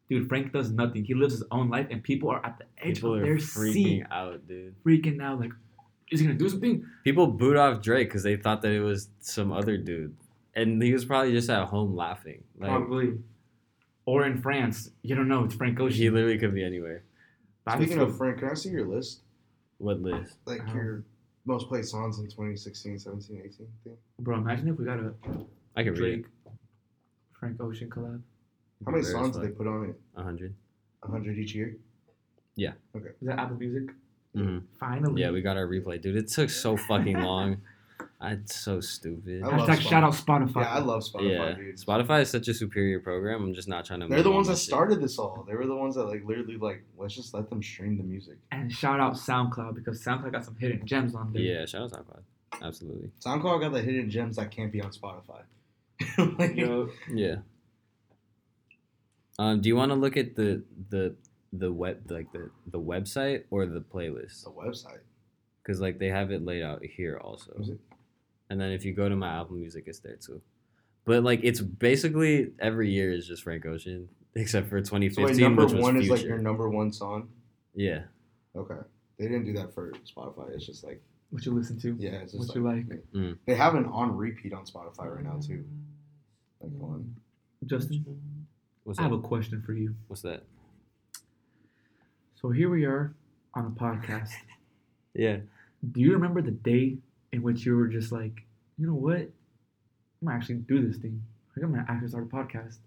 Dude, 0.09 0.29
Frank 0.29 0.53
does 0.53 0.71
nothing. 0.71 1.05
He 1.05 1.15
lives 1.15 1.33
his 1.33 1.45
own 1.51 1.71
life, 1.71 1.87
and 1.91 2.03
people 2.03 2.29
are 2.31 2.45
at 2.45 2.59
the 2.59 2.67
edge 2.87 2.97
People 2.97 3.15
of 3.15 3.23
are 3.23 3.25
their 3.25 3.37
freaking 3.37 3.73
seat, 3.73 4.05
out, 4.11 4.47
dude. 4.47 4.75
freaking 4.85 5.21
out. 5.23 5.41
Like, 5.41 5.51
is 6.11 6.21
he 6.21 6.27
gonna 6.27 6.39
do 6.39 6.49
something? 6.49 6.85
People 7.03 7.27
booed 7.27 7.57
off 7.57 7.81
Drake 7.83 8.09
because 8.09 8.23
they 8.23 8.37
thought 8.37 8.63
that 8.63 8.71
it 8.71 8.81
was 8.83 9.09
some 9.21 9.51
other 9.51 9.77
dude, 9.79 10.15
and 10.57 10.83
he 10.83 10.93
was 10.93 11.05
probably 11.05 11.33
just 11.33 11.51
at 11.51 11.67
home 11.67 11.95
laughing. 11.97 12.45
Like 12.59 12.71
Probably. 12.71 13.19
Or 14.07 14.27
in 14.27 14.41
France, 14.41 14.91
you 15.03 15.15
don't 15.15 15.29
know. 15.29 15.45
It's 15.45 15.55
Frank 15.55 15.81
Ocean. 15.81 15.97
he 15.97 16.11
literally 16.11 16.39
could 16.39 16.55
be 16.55 16.63
anywhere. 16.65 17.05
But 17.65 17.75
I 17.75 17.77
Speaking 17.79 17.97
feel- 17.97 18.07
of 18.07 18.17
Frank, 18.19 18.39
can 18.39 18.51
I 18.51 18.55
see 18.55 18.69
your 18.71 18.87
list? 18.87 19.21
What 19.79 20.01
list? 20.01 20.37
Like 20.47 20.61
Oh. 20.69 20.75
your 20.75 21.05
most 21.47 21.69
played 21.69 21.85
songs 21.87 22.19
in 22.19 22.27
2016, 22.27 22.99
17, 22.99 23.37
18 23.45 23.67
thing? 23.83 23.97
bro, 24.19 24.37
imagine 24.39 24.69
if 24.69 24.79
we 24.79 24.85
got 24.85 24.99
a 24.99 25.15
I 25.77 25.83
can 25.83 25.95
read 25.95 26.23
Drake, 26.23 26.27
Frank 27.33 27.61
Ocean 27.61 27.89
collab. 27.91 28.21
How 28.85 28.93
many 28.93 29.03
songs 29.05 29.37
did 29.37 29.43
they 29.45 29.53
put 29.53 29.67
on 29.67 29.91
it? 29.91 30.01
A 30.17 30.23
hundred. 30.23 30.55
100 31.01 31.39
each 31.39 31.55
year? 31.55 31.77
Yeah. 32.57 32.73
Okay. 32.97 33.09
Is 33.21 33.27
that 33.29 33.39
Apple 33.39 33.57
Music? 33.57 33.91
hmm 34.35 34.59
Finally. 34.79 35.21
Yeah, 35.23 35.31
we 35.31 35.41
got 35.43 35.57
our 35.57 35.67
replay, 35.67 36.01
dude. 36.01 36.17
It 36.17 36.29
took 36.29 36.51
so 36.51 36.77
fucking 36.77 37.21
long. 37.21 37.59
It's 38.33 38.57
so 38.57 38.81
stupid. 38.81 39.43
I 39.43 39.49
love 39.57 39.69
Hashtag 39.69 39.77
Spotify. 39.77 39.91
shout 39.91 40.05
out 40.05 40.13
Spotify. 40.13 40.57
Yeah, 40.63 40.75
I 40.75 40.79
love 40.79 41.03
Spotify, 41.03 41.31
yeah, 41.31 41.55
dude. 41.55 41.77
Spotify 41.77 42.23
is 42.23 42.31
such 42.31 42.49
a 42.49 42.55
superior 42.55 43.01
program. 43.01 43.43
I'm 43.43 43.55
just 43.55 43.69
not 43.69 43.85
trying 43.85 44.01
to. 44.01 44.07
They're 44.09 44.23
the 44.23 44.31
ones 44.31 44.49
that 44.49 44.57
shit. 44.59 44.65
started 44.67 45.01
this 45.01 45.19
all. 45.19 45.45
They 45.49 45.55
were 45.55 45.67
the 45.67 45.77
ones 45.77 45.95
that 45.97 46.05
like 46.05 46.25
literally 46.25 46.57
like 46.57 46.85
let's 46.97 47.15
just 47.15 47.35
let 47.35 47.51
them 47.51 47.63
stream 47.63 47.97
the 47.97 48.05
music. 48.05 48.39
And 48.53 48.73
shout 48.73 49.01
out 49.01 49.15
SoundCloud 49.15 49.75
because 49.75 50.03
SoundCloud 50.05 50.33
got 50.33 50.45
some 50.45 50.57
hidden 50.57 50.87
gems 50.87 51.15
on 51.15 51.33
there. 51.33 51.43
Yeah, 51.43 51.67
shout 51.67 51.83
out 51.83 51.93
SoundCloud. 51.93 52.23
Absolutely. 52.63 53.11
SoundCloud 53.25 53.61
got 53.61 53.73
the 53.73 53.83
hidden 53.83 54.09
gems 54.11 54.37
that 54.37 54.51
can't 54.51 54.73
be 54.73 54.81
on 54.81 54.91
Spotify. 54.91 55.43
Like, 56.39 56.57
Yo, 56.57 56.91
Yeah. 57.13 57.37
Um, 59.39 59.61
do 59.61 59.69
you 59.69 59.77
want 59.77 59.91
to 59.91 59.97
look 59.97 60.17
at 60.17 60.37
the 60.37 60.63
the 60.91 61.17
the 61.53 61.73
web 61.73 62.11
like 62.11 62.33
the 62.33 62.51
the 62.67 62.81
website 62.81 63.45
or 63.51 63.67
the 63.67 63.81
playlist? 63.81 64.45
the 64.45 64.51
website. 64.51 65.01
Because 65.63 65.81
like 65.81 65.99
they 65.99 66.09
have 66.09 66.31
it 66.31 66.45
laid 66.45 66.63
out 66.63 66.85
here 66.85 67.19
also. 67.23 67.53
Is 68.45 68.51
it? 68.51 68.53
And 68.53 68.61
then 68.61 68.71
if 68.73 68.85
you 68.85 68.93
go 68.93 69.09
to 69.09 69.17
my 69.17 69.41
Apple 69.41 69.57
Music, 69.57 69.85
it's 69.87 69.99
there 70.01 70.17
too. 70.17 70.41
But 71.05 71.23
like 71.23 71.41
it's 71.43 71.61
basically 71.61 72.53
every 72.59 72.91
year 72.91 73.13
is 73.13 73.27
just 73.27 73.43
Frank 73.43 73.67
Ocean, 73.67 74.09
except 74.35 74.69
for 74.69 74.83
So 74.85 74.95
wait, 74.97 75.11
2015, 75.11 75.41
number 75.43 75.65
which 75.65 75.73
was 75.75 75.83
one 75.83 75.97
is 75.97 76.05
Future. 76.07 76.17
like 76.17 76.25
your 76.27 76.39
number 76.39 76.69
one 76.71 76.93
song. 76.93 77.29
yeah, 77.75 78.03
Okay, 78.57 78.75
they 79.19 79.25
didn't 79.27 79.45
do 79.47 79.53
that 79.55 79.75
for 79.75 79.93
Spotify. 80.07 80.55
It's 80.55 80.65
just 80.67 80.85
like 80.85 81.03
what 81.31 81.45
you 81.45 81.53
listen 81.53 81.79
to? 81.81 81.97
yeah, 81.99 82.11
it's 82.23 82.33
just 82.33 82.49
What 82.49 82.55
you 82.57 82.63
like? 82.63 82.87
Mm. 83.15 83.37
They 83.47 83.55
have 83.55 83.75
an 83.75 83.87
on 83.87 84.17
repeat 84.17 84.53
on 84.53 84.65
Spotify 84.65 85.15
right 85.17 85.25
now 85.25 85.39
too. 85.45 85.65
Like 86.61 86.71
one. 86.73 87.15
Justin, 87.67 88.05
what's 88.85 88.99
I 88.99 89.03
have 89.03 89.13
a 89.13 89.19
question 89.19 89.63
for 89.63 89.73
you. 89.73 89.95
What's 90.09 90.23
that? 90.23 90.43
So 92.41 92.51
here 92.51 92.69
we 92.71 92.85
are 92.85 93.15
on 93.55 93.67
a 93.67 93.71
podcast. 93.71 94.31
Yeah. 95.17 95.37
Do 95.93 96.01
you 96.01 96.13
remember 96.13 96.43
the 96.43 96.51
day 96.51 96.97
in 97.35 97.43
which 97.43 97.67
you 97.67 97.77
were 97.77 97.89
just 97.89 98.13
like, 98.13 98.47
you 98.79 98.87
know 98.87 98.95
what? 98.95 99.17
I'm 99.17 99.29
gonna 100.25 100.37
actually 100.37 100.57
do 100.57 100.87
this 100.87 100.97
thing. 100.99 101.21
Like 101.57 101.65
I'm 101.65 101.73
gonna 101.73 101.85
actually 101.89 102.09
start 102.09 102.25
a 102.25 102.35
podcast. 102.35 102.79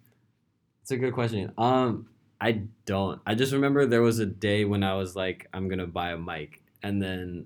It's 0.82 0.92
a 0.92 0.98
good 0.98 1.14
question. 1.14 1.52
Um, 1.58 2.08
I 2.40 2.64
don't. 2.86 3.20
I 3.26 3.36
just 3.36 3.52
remember 3.52 3.86
there 3.86 4.02
was 4.02 4.20
a 4.20 4.26
day 4.26 4.64
when 4.64 4.84
I 4.84 4.94
was 4.96 5.16
like, 5.16 5.48
I'm 5.54 5.68
gonna 5.68 5.86
buy 5.86 6.12
a 6.12 6.18
mic, 6.18 6.62
and 6.82 7.02
then 7.02 7.46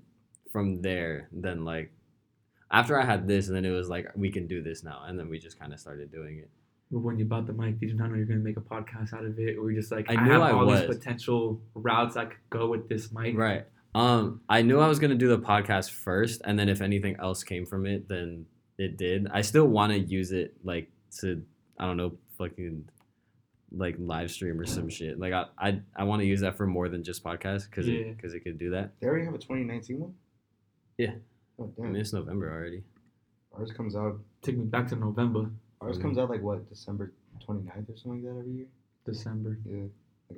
from 0.52 0.80
there, 0.82 1.28
then 1.32 1.64
like, 1.64 1.92
after 2.70 2.98
I 2.98 3.04
had 3.04 3.26
this, 3.26 3.48
and 3.48 3.56
then 3.56 3.64
it 3.64 3.70
was 3.70 3.88
like, 3.88 4.06
we 4.14 4.30
can 4.30 4.46
do 4.46 4.62
this 4.62 4.84
now, 4.84 5.02
and 5.06 5.18
then 5.18 5.28
we 5.28 5.38
just 5.38 5.58
kind 5.58 5.72
of 5.72 5.80
started 5.80 6.12
doing 6.12 6.38
it. 6.38 6.50
But 6.92 7.00
when 7.00 7.18
you 7.18 7.24
bought 7.24 7.46
the 7.46 7.52
mic, 7.52 7.80
did 7.80 7.88
you 7.88 7.96
not 7.96 8.10
know 8.10 8.16
you're 8.16 8.26
gonna 8.26 8.40
make 8.40 8.58
a 8.58 8.60
podcast 8.60 9.12
out 9.12 9.24
of 9.24 9.38
it? 9.40 9.56
Or 9.58 9.70
you're 9.72 9.80
just 9.80 9.90
like, 9.90 10.08
I 10.08 10.14
I, 10.14 10.24
knew 10.24 10.32
have 10.32 10.42
I 10.42 10.52
all 10.52 10.66
was. 10.66 10.80
these 10.80 10.96
potential 10.96 11.60
routes 11.74 12.16
I 12.16 12.26
could 12.26 12.36
go 12.48 12.68
with 12.68 12.88
this 12.88 13.10
mic. 13.12 13.36
Right. 13.36 13.66
Um, 13.94 14.40
I 14.48 14.62
knew 14.62 14.80
I 14.80 14.88
was 14.88 14.98
gonna 14.98 15.14
do 15.16 15.28
the 15.28 15.38
podcast 15.38 15.90
first, 15.90 16.40
and 16.44 16.58
then 16.58 16.68
if 16.68 16.80
anything 16.80 17.16
else 17.18 17.44
came 17.44 17.66
from 17.66 17.86
it, 17.86 18.08
then 18.08 18.46
it 18.78 18.96
did. 18.96 19.26
I 19.32 19.42
still 19.42 19.66
want 19.66 19.92
to 19.92 19.98
use 19.98 20.32
it 20.32 20.54
like 20.64 20.90
to, 21.20 21.42
I 21.78 21.86
don't 21.86 21.96
know, 21.98 22.16
fucking 22.38 22.88
like 23.70 23.96
live 23.98 24.30
stream 24.30 24.58
or 24.60 24.66
some 24.66 24.88
shit. 24.88 25.18
Like 25.18 25.32
I, 25.32 25.46
I, 25.58 25.80
I 25.96 26.04
want 26.04 26.20
to 26.20 26.26
use 26.26 26.40
that 26.40 26.56
for 26.56 26.66
more 26.66 26.88
than 26.88 27.02
just 27.04 27.22
podcast 27.24 27.68
because 27.70 27.88
Yeah. 27.88 28.00
it 28.00 28.16
because 28.16 28.34
it 28.34 28.40
could 28.40 28.58
do 28.58 28.70
that. 28.70 28.92
They 29.00 29.06
already 29.06 29.24
have 29.24 29.34
a 29.34 29.38
2019 29.38 29.98
one. 30.00 30.14
Yeah. 30.98 31.12
Oh 31.58 31.64
I 31.64 31.80
damn. 31.82 31.92
mean, 31.92 32.00
it's 32.00 32.12
November 32.12 32.50
already. 32.50 32.82
Ours 33.58 33.72
comes 33.72 33.94
out. 33.96 34.18
Take 34.42 34.56
me 34.56 34.64
back 34.64 34.88
to 34.88 34.96
November, 34.96 35.50
Ours 35.82 35.98
Mhm. 35.98 36.02
comes 36.02 36.18
out 36.18 36.30
like 36.30 36.42
what 36.42 36.66
December 36.68 37.12
29th 37.46 37.88
or 37.90 37.96
something 37.96 38.24
like 38.24 38.32
that 38.34 38.38
every 38.40 38.52
year. 38.52 38.66
December. 39.04 39.58
Yeah, 39.66 39.84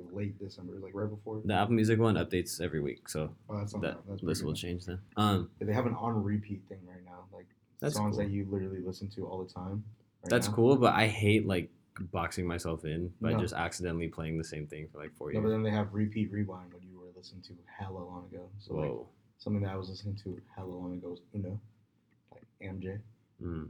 like 0.03 0.13
late 0.13 0.39
December, 0.39 0.73
like 0.79 0.93
right 0.93 1.09
before. 1.09 1.41
The 1.45 1.53
Apple 1.53 1.73
Music 1.75 1.99
one 1.99 2.15
updates 2.15 2.61
every 2.61 2.79
week, 2.81 3.07
so 3.09 3.29
Oh, 3.49 3.57
that's 3.57 3.73
that. 3.73 3.97
That's 4.07 4.23
list 4.23 4.41
pretty 4.41 4.45
will 4.45 4.53
change 4.55 4.85
then. 4.85 4.99
Um, 5.17 5.49
Yeah, 5.59 5.67
They 5.67 5.73
have 5.73 5.85
an 5.85 5.93
on 5.95 6.23
repeat 6.23 6.61
thing 6.69 6.79
right 6.87 7.03
now, 7.05 7.25
like 7.33 7.47
That's 7.79 7.95
songs 7.95 8.15
cool. 8.17 8.25
that 8.25 8.31
you 8.31 8.45
literally 8.49 8.81
listen 8.81 9.09
to 9.11 9.25
all 9.27 9.43
the 9.43 9.51
time. 9.51 9.83
right 10.23 10.29
that's 10.29 10.47
now. 10.47 10.53
cool, 10.55 10.75
but 10.77 10.93
I 10.93 11.07
hate 11.07 11.45
like 11.47 11.69
boxing 12.11 12.45
myself 12.45 12.83
in 12.85 13.11
by 13.21 13.31
No. 13.31 13.39
just 13.39 13.53
accidentally 13.53 14.07
playing 14.09 14.37
the 14.37 14.43
same 14.43 14.67
thing 14.67 14.87
for 14.91 14.97
like 14.99 15.13
four 15.15 15.31
No, 15.31 15.41
but 15.41 15.49
then 15.49 15.63
they 15.63 15.71
have 15.71 15.93
repeat 15.93 16.31
rewind 16.31 16.73
when 16.73 16.83
you 16.83 16.99
were 16.99 17.07
listening 17.15 17.41
to 17.43 17.53
hella 17.79 17.99
long 17.99 18.27
ago. 18.31 18.49
So 18.59 18.73
like 18.75 18.89
Whoa. 18.89 19.07
something 19.37 19.61
that 19.63 19.71
I 19.71 19.77
was 19.77 19.89
listening 19.89 20.15
to 20.23 20.41
hella 20.55 20.71
long 20.71 20.93
ago 20.93 21.09
was 21.11 21.21
Uno, 21.33 21.59
like 22.33 22.43
Ambjaay. 22.61 22.99
Mm. 23.41 23.69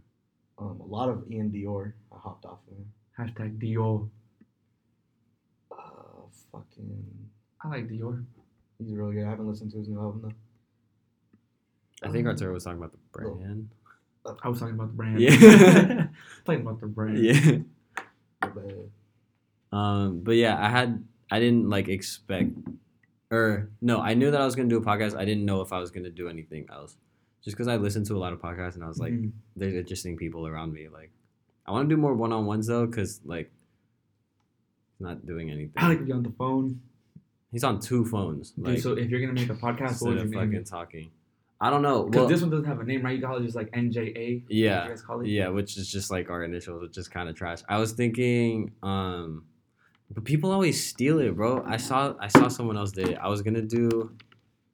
Um, 0.57 0.79
a 0.79 0.85
lot 0.85 1.09
of 1.09 1.17
iann 1.29 1.51
dior. 1.51 1.93
I 2.11 2.17
hopped 2.17 2.45
off 2.45 2.59
of 2.71 2.77
him. 2.77 2.91
Hashtag 3.19 3.59
Dior. 3.59 4.09
Uh, 6.53 6.57
fucking, 6.59 7.29
I 7.63 7.67
like 7.69 7.87
Dior. 7.87 8.23
he's 8.79 8.93
really 8.93 9.15
good. 9.15 9.25
I 9.25 9.29
haven't 9.29 9.47
listened 9.47 9.71
to 9.71 9.77
his 9.77 9.87
new 9.87 9.99
album 9.99 10.21
though. 10.23 12.07
I 12.07 12.11
think 12.11 12.25
Um, 12.27 12.31
Arturo 12.31 12.53
was 12.53 12.63
talking 12.63 12.77
about 12.79 12.91
the 12.91 12.97
brand. 13.11 13.69
I 14.43 14.49
was 14.49 14.59
talking 14.59 14.75
about 14.75 14.87
the 14.89 14.93
brand. 14.95 15.19
Yeah. 15.19 16.07
talking 16.45 16.61
about 16.61 16.79
the 16.81 16.87
brand. 16.87 17.17
yeah. 17.23 17.57
But, 18.41 18.57
uh, 19.71 19.75
Um, 19.75 20.19
but 20.21 20.35
yeah, 20.35 20.57
I 20.63 20.69
had 20.69 21.03
I 21.31 21.39
didn't 21.39 21.69
like 21.69 21.87
expect 21.87 22.51
or 23.31 23.69
no, 23.81 23.99
I 23.99 24.13
knew 24.13 24.29
that 24.31 24.39
I 24.41 24.45
was 24.45 24.55
gonna 24.55 24.69
do 24.69 24.77
a 24.77 24.81
podcast. 24.81 25.15
I 25.17 25.25
didn't 25.25 25.45
know 25.45 25.61
if 25.61 25.73
I 25.73 25.79
was 25.79 25.89
gonna 25.91 26.09
do 26.11 26.27
anything 26.29 26.67
else. 26.71 26.97
Just 27.43 27.55
because 27.55 27.67
I 27.67 27.77
listened 27.77 28.05
to 28.07 28.15
a 28.15 28.19
lot 28.19 28.33
of 28.33 28.39
podcasts 28.41 28.75
and 28.75 28.83
I 28.83 28.87
was 28.87 28.97
like, 28.99 29.13
Mhm. 29.13 29.31
there's 29.55 29.75
interesting 29.75 30.17
people 30.17 30.47
around 30.47 30.73
me. 30.73 30.87
Like, 30.89 31.11
I 31.65 31.71
want 31.71 31.87
to 31.89 31.95
do 31.95 31.99
more 32.01 32.13
one 32.13 32.31
on 32.33 32.45
ones 32.45 32.67
though, 32.67 32.85
because 32.87 33.21
like, 33.25 33.51
not 34.99 35.25
doing 35.25 35.49
anything. 35.51 35.73
I 35.77 35.89
like 35.89 35.99
to 35.99 36.05
be 36.05 36.11
on 36.11 36.23
the 36.23 36.31
phone. 36.37 36.81
he's 37.51 37.63
on 37.63 37.79
two 37.79 38.05
phones. 38.05 38.51
Dude, 38.51 38.65
Like, 38.67 38.79
so 38.79 38.93
if 38.93 39.09
you're 39.09 39.19
gonna 39.21 39.33
make 39.33 39.49
a 39.49 39.53
podcast, 39.55 40.01
what 40.01 40.15
would 40.15 40.29
name 40.29 40.33
fucking 40.33 40.53
it? 40.53 40.65
talking. 40.65 41.11
I 41.61 41.69
don't 41.69 41.81
know. 41.81 42.03
Because 42.03 42.19
Well, 42.19 42.27
this 42.29 42.41
one 42.41 42.49
doesn't 42.49 42.65
have 42.65 42.79
a 42.81 42.83
name, 42.83 43.01
right? 43.03 43.17
You 43.17 43.25
call 43.25 43.37
it 43.37 43.43
just 43.43 43.55
like 43.55 43.71
NJA. 43.71 44.43
yeah, 44.49 44.83
You 44.83 44.89
guys 44.89 45.01
call 45.01 45.21
it? 45.21 45.27
yeah, 45.27 45.47
which 45.47 45.77
is 45.77 45.89
just 45.89 46.11
like 46.11 46.29
our 46.29 46.43
initials, 46.43 46.81
which 46.81 46.97
is 46.97 47.07
kind 47.07 47.29
of 47.29 47.35
trash. 47.35 47.59
I 47.69 47.77
was 47.79 47.93
thinking, 47.93 48.71
um, 48.83 49.45
but 50.13 50.23
people 50.25 50.51
always 50.51 50.85
steal 50.85 51.19
it, 51.19 51.35
bro. 51.35 51.63
I 51.65 51.77
saw 51.77 52.15
I 52.19 52.27
saw 52.27 52.47
someone 52.49 52.77
else 52.77 52.91
did 52.91 53.07
it. 53.09 53.17
I 53.21 53.29
was 53.29 53.41
gonna 53.41 53.61
do 53.61 54.11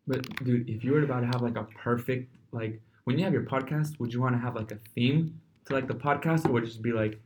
But 0.08 0.28
dude, 0.44 0.68
if 0.70 0.84
you 0.84 0.92
were 0.94 1.04
about 1.04 1.22
to 1.22 1.28
have 1.28 1.42
like 1.42 1.56
a 1.58 1.64
perfect 1.84 2.36
like 2.52 2.82
when 3.06 3.18
you 3.18 3.24
have 3.24 3.34
your 3.34 3.44
podcast, 3.44 4.00
would 4.00 4.12
you 4.14 4.20
want 4.22 4.36
to 4.36 4.40
have 4.40 4.56
like 4.56 4.72
a 4.72 4.80
theme 4.96 5.40
to 5.66 5.74
like 5.74 5.88
the 5.88 5.94
podcast, 5.94 6.48
or 6.48 6.52
would 6.54 6.64
it 6.64 6.68
just 6.68 6.82
be 6.82 6.92
like 6.92 7.22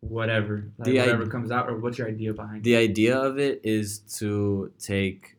whatever, 0.00 0.64
like 0.78 0.86
The 0.86 0.98
whatever 0.98 1.22
id- 1.24 1.30
comes 1.30 1.50
out, 1.50 1.68
or 1.68 1.76
what's 1.78 1.98
your 1.98 2.08
idea 2.08 2.32
behind? 2.32 2.64
The 2.64 2.76
idea 2.76 3.18
of 3.18 3.38
it 3.38 3.60
is 3.64 3.98
to 4.18 4.72
take, 4.78 5.36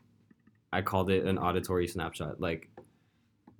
I 0.72 0.82
called 0.82 1.10
it 1.10 1.26
an 1.26 1.38
auditory 1.38 1.88
snapshot. 1.88 2.40
Like, 2.40 2.70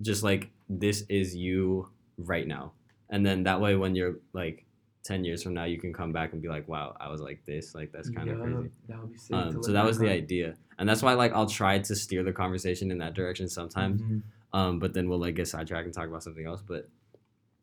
just 0.00 0.22
like 0.22 0.50
this 0.68 1.04
is 1.08 1.34
you 1.34 1.88
right 2.18 2.46
now. 2.46 2.72
And 3.10 3.24
then 3.26 3.42
that 3.44 3.60
way, 3.60 3.76
when 3.76 3.94
you're 3.94 4.16
like 4.32 4.64
10 5.04 5.24
years 5.24 5.42
from 5.42 5.54
now, 5.54 5.64
you 5.64 5.78
can 5.78 5.92
come 5.92 6.12
back 6.12 6.32
and 6.32 6.40
be 6.40 6.48
like, 6.48 6.66
wow, 6.68 6.96
I 7.00 7.08
was 7.10 7.20
like 7.20 7.44
this. 7.44 7.74
Like, 7.74 7.92
that's 7.92 8.08
kind 8.08 8.30
of 8.30 8.38
Yeah, 8.38 8.44
crazy. 8.44 8.70
That 8.88 9.00
would 9.00 9.12
be 9.12 9.18
sick. 9.18 9.36
Um, 9.36 9.62
so 9.62 9.72
that 9.72 9.84
was 9.84 9.98
the 9.98 10.08
idea. 10.08 10.54
And 10.78 10.88
that's 10.88 11.02
why, 11.02 11.14
like, 11.14 11.32
I'll 11.32 11.46
try 11.48 11.78
to 11.78 11.94
steer 11.96 12.22
the 12.22 12.32
conversation 12.32 12.90
in 12.90 12.98
that 12.98 13.14
direction 13.14 13.48
sometimes. 13.48 14.00
Mhm. 14.00 14.22
Um, 14.54 14.78
but 14.78 14.92
then 14.94 15.08
we'll 15.08 15.18
like 15.18 15.34
get 15.34 15.48
sidetracked 15.48 15.86
and 15.86 15.94
talk 15.94 16.08
about 16.08 16.22
something 16.22 16.46
else. 16.46 16.62
But 16.66 16.88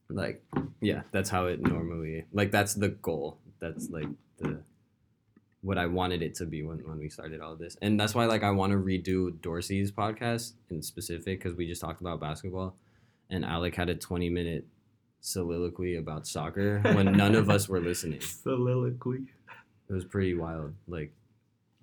like, 0.09 0.43
yeah, 0.81 1.01
that's 1.11 1.29
how 1.29 1.45
it 1.45 1.61
normally 1.61 2.25
like 2.33 2.51
that's 2.51 2.73
the 2.73 2.89
goal. 2.89 3.37
That's 3.59 3.89
like 3.89 4.07
the 4.37 4.61
what 5.61 5.77
I 5.77 5.85
wanted 5.87 6.21
it 6.21 6.35
to 6.35 6.45
be 6.45 6.63
when, 6.63 6.77
when 6.79 6.97
we 6.97 7.09
started 7.09 7.41
all 7.41 7.55
this. 7.55 7.77
And 7.81 7.99
that's 7.99 8.15
why 8.15 8.25
like 8.25 8.43
I 8.43 8.51
want 8.51 8.71
to 8.71 8.77
redo 8.77 9.39
Dorsey's 9.41 9.91
podcast 9.91 10.53
in 10.69 10.81
specific 10.81 11.39
because 11.39 11.55
we 11.55 11.67
just 11.67 11.81
talked 11.81 12.01
about 12.01 12.19
basketball 12.19 12.75
and 13.29 13.45
Alec 13.45 13.75
had 13.75 13.89
a 13.89 13.95
20 13.95 14.29
minute 14.29 14.65
soliloquy 15.21 15.97
about 15.97 16.25
soccer 16.25 16.79
when 16.93 17.11
none 17.11 17.35
of 17.35 17.49
us 17.49 17.67
were 17.67 17.81
listening. 17.81 18.21
Soliloquy. 18.21 19.25
It 19.89 19.93
was 19.93 20.05
pretty 20.05 20.33
wild. 20.33 20.73
Like 20.87 21.11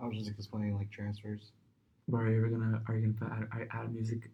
I 0.01 0.07
was 0.07 0.19
just 0.19 0.31
explaining 0.31 0.77
like 0.77 0.91
transfers. 0.91 1.53
Bro, 2.09 2.23
are 2.23 2.31
you 2.31 2.39
ever 2.39 2.49
gonna 2.49 2.83
are 2.89 2.97
you 2.97 3.13
gonna 3.13 3.47
put, 3.49 3.61
add, 3.61 3.69
add 3.73 3.95
music? 3.95 4.31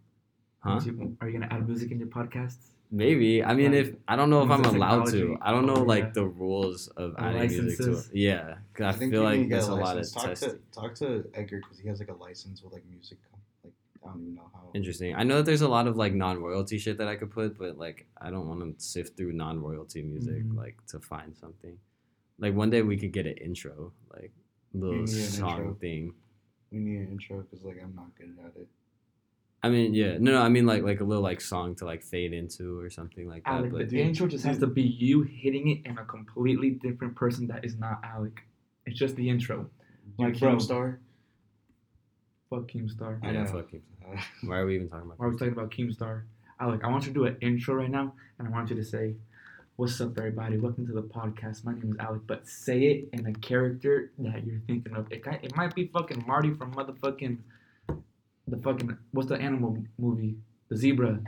Huh? 0.60 0.81
Are 1.20 1.28
you 1.28 1.39
gonna 1.40 1.52
add 1.52 1.66
music 1.66 1.90
in 1.90 1.98
your 1.98 2.09
podcasts? 2.09 2.70
Maybe. 2.94 3.43
I 3.43 3.55
mean, 3.55 3.73
Like, 3.73 3.86
if 3.86 3.94
I 4.06 4.16
don't 4.16 4.28
know 4.28 4.43
if 4.43 4.51
I'm 4.51 4.64
allowed 4.66 5.06
to. 5.12 5.39
I 5.40 5.51
don't 5.51 5.64
know 5.66 5.77
Oh, 5.77 5.82
like 5.82 6.05
yeah. 6.05 6.10
the 6.14 6.27
rules 6.27 6.89
of 6.89 7.14
adding 7.19 7.48
music 7.48 7.78
to 7.86 7.93
it. 7.98 8.05
Yeah, 8.12 8.59
'cause 8.74 8.94
I, 8.94 8.98
think 8.98 9.12
feel 9.12 9.23
like 9.23 9.48
there's 9.48 9.66
that's 9.66 9.69
a 9.69 9.74
lot 9.74 9.97
of 9.97 10.12
talk 10.12 10.24
testing. 10.27 10.51
to 10.51 10.59
talk 10.73 10.94
to 10.97 11.24
Edgar 11.35 11.60
because 11.60 11.78
he 11.78 11.89
has 11.89 11.98
like 12.01 12.10
a 12.10 12.14
license 12.14 12.62
with 12.62 12.74
like 12.74 12.85
music. 12.90 13.16
Like 13.64 13.73
I 14.05 14.09
don't 14.09 14.20
even 14.20 14.35
know 14.35 14.51
how. 14.52 14.69
Interesting. 14.74 15.14
I 15.14 15.23
know 15.24 15.36
that 15.39 15.47
there's 15.47 15.62
a 15.62 15.69
lot 15.69 15.86
of 15.86 15.97
like 15.97 16.12
non-royalty 16.12 16.77
shit 16.78 16.98
that 16.98 17.09
I 17.09 17.16
could 17.16 17.31
put, 17.31 17.56
but 17.59 17.78
like 17.78 18.06
I 18.20 18.31
don't 18.31 18.47
want 18.47 18.60
to 18.78 18.85
sift 18.85 19.16
through 19.16 19.32
non-royalty 19.32 20.02
music 20.02 20.44
Mhm. 20.44 20.55
like 20.56 20.77
to 20.89 21.01
find 21.01 21.35
something. 21.35 21.78
Like 22.39 22.55
one 22.55 22.69
day 22.69 22.82
we 22.82 22.98
could 22.98 23.12
get 23.12 23.27
an 23.27 23.39
intro, 23.39 23.93
like 24.12 24.32
little 24.74 25.06
song 25.06 25.51
intro. 25.60 25.74
thing. 25.81 26.14
We 26.70 26.78
need 26.78 26.98
an 26.98 27.09
intro 27.12 27.40
because 27.40 27.62
like 27.64 27.78
I'm 27.82 27.94
not 27.94 28.14
good 28.19 28.36
at 28.44 28.55
it. 28.60 28.69
I 29.64 29.68
mean, 29.68 29.94
yeah, 29.94 30.16
no, 30.18 30.32
no, 30.32 30.43
I 30.43 30.48
mean 30.48 30.66
like 30.66 30.82
like 30.82 31.01
a 31.01 31.05
little 31.05 31.22
like 31.22 31.40
song 31.40 31.76
to 31.76 31.84
like 31.84 32.02
fade 32.02 32.32
into 32.32 32.80
or 32.80 32.90
something 32.90 33.28
like 33.28 33.44
that. 33.44 33.51
Alec, 33.52 33.72
but 33.72 33.89
the 33.90 34.02
intro 34.02 34.26
just 34.26 34.44
has 34.44 34.59
to 34.59 34.66
be 34.66 34.82
you 34.82 35.22
hitting 35.22 35.68
it 35.68 35.82
and 35.84 35.98
a 36.01 36.05
completely 36.05 36.70
different 36.70 37.14
person 37.14 37.47
that 37.47 37.64
is 37.64 37.78
not 37.78 38.01
Alec. 38.02 38.43
It's 38.86 38.98
just 38.98 39.14
the 39.14 39.30
intro. 39.30 39.70
Like, 40.18 40.39
bro. 40.40 40.56
Keemstar. 40.56 40.98
Fuck 42.51 42.68
Keemstar. 42.72 43.24
I 43.24 43.30
know. 43.30 43.47
fuck 43.47 43.72
you. 43.72 43.82
Uh, 44.02 44.20
Why 44.43 44.59
are 44.59 44.66
we 44.66 44.74
even 44.74 44.89
talking 44.89 45.06
about? 45.06 45.20
Why 45.20 45.26
are 45.26 45.30
we 45.30 45.36
talking 45.36 45.52
about 45.52 45.70
Keemstar? 45.70 46.22
Alec, 46.59 46.80
I 46.82 46.89
want 46.89 47.06
you 47.06 47.12
to 47.12 47.14
do 47.14 47.24
an 47.26 47.36
intro 47.40 47.76
right 47.76 47.89
now, 47.89 48.14
and 48.36 48.48
I 48.48 48.51
want 48.51 48.68
you 48.68 48.74
to 48.74 48.82
say, 48.84 49.14
"What's 49.76 50.01
up, 50.01 50.18
everybody? 50.18 50.59
Welcome 50.59 50.89
to 50.89 50.93
the 50.93 51.02
podcast. 51.02 51.64
My 51.64 51.72
name 51.72 51.93
is 51.93 51.98
Alec." 52.01 52.22
But 52.26 52.48
say 52.48 52.82
it 52.86 53.09
in 53.12 53.26
a 53.26 53.32
character 53.32 54.10
that 54.18 54.44
you're 54.44 54.60
thinking 54.66 54.97
of. 54.97 55.06
It, 55.12 55.22
it 55.44 55.56
might 55.56 55.72
be 55.76 55.86
fucking 55.86 56.24
Marty 56.26 56.52
from 56.52 56.74
motherfucking 56.74 57.39
the 58.48 58.56
fucking 58.59 58.97
what's 59.12 59.28
the 59.28 59.36
animal 59.36 59.78
movie? 59.98 60.36
The 60.69 60.77
zebra. 60.77 61.20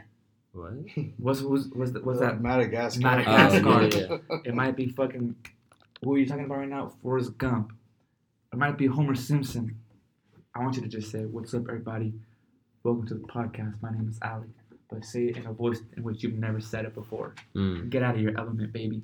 What? 0.52 0.72
What's 1.18 1.42
what's 1.42 1.66
what's, 1.72 1.90
the, 1.92 2.00
what's 2.00 2.20
that? 2.20 2.40
Madagascar. 2.40 3.00
Madagascar. 3.00 3.68
Oh, 3.68 3.80
yeah, 3.80 4.18
yeah. 4.30 4.36
It 4.44 4.54
might 4.54 4.76
be 4.76 4.88
fucking. 4.88 5.34
Who 6.02 6.14
are 6.14 6.18
you 6.18 6.26
talking 6.26 6.44
about 6.44 6.58
right 6.58 6.68
now? 6.68 6.92
Forrest 7.02 7.36
Gump. 7.38 7.72
It 8.52 8.58
might 8.58 8.78
be 8.78 8.86
Homer 8.86 9.14
Simpson. 9.14 9.76
I 10.54 10.60
want 10.60 10.76
you 10.76 10.82
to 10.82 10.88
just 10.88 11.10
say, 11.10 11.24
"What's 11.24 11.54
up, 11.54 11.62
everybody? 11.68 12.14
Welcome 12.82 13.06
to 13.08 13.14
the 13.14 13.26
podcast. 13.26 13.74
My 13.82 13.90
name 13.90 14.08
is 14.08 14.18
Ali." 14.22 14.48
But 14.88 15.04
say 15.04 15.24
it 15.24 15.36
in 15.36 15.46
a 15.46 15.52
voice 15.52 15.80
in 15.96 16.04
which 16.04 16.22
you've 16.22 16.38
never 16.38 16.60
said 16.60 16.84
it 16.84 16.94
before. 16.94 17.34
Mm. 17.56 17.90
Get 17.90 18.02
out 18.02 18.14
of 18.14 18.20
your 18.20 18.38
element, 18.38 18.72
baby. 18.72 19.02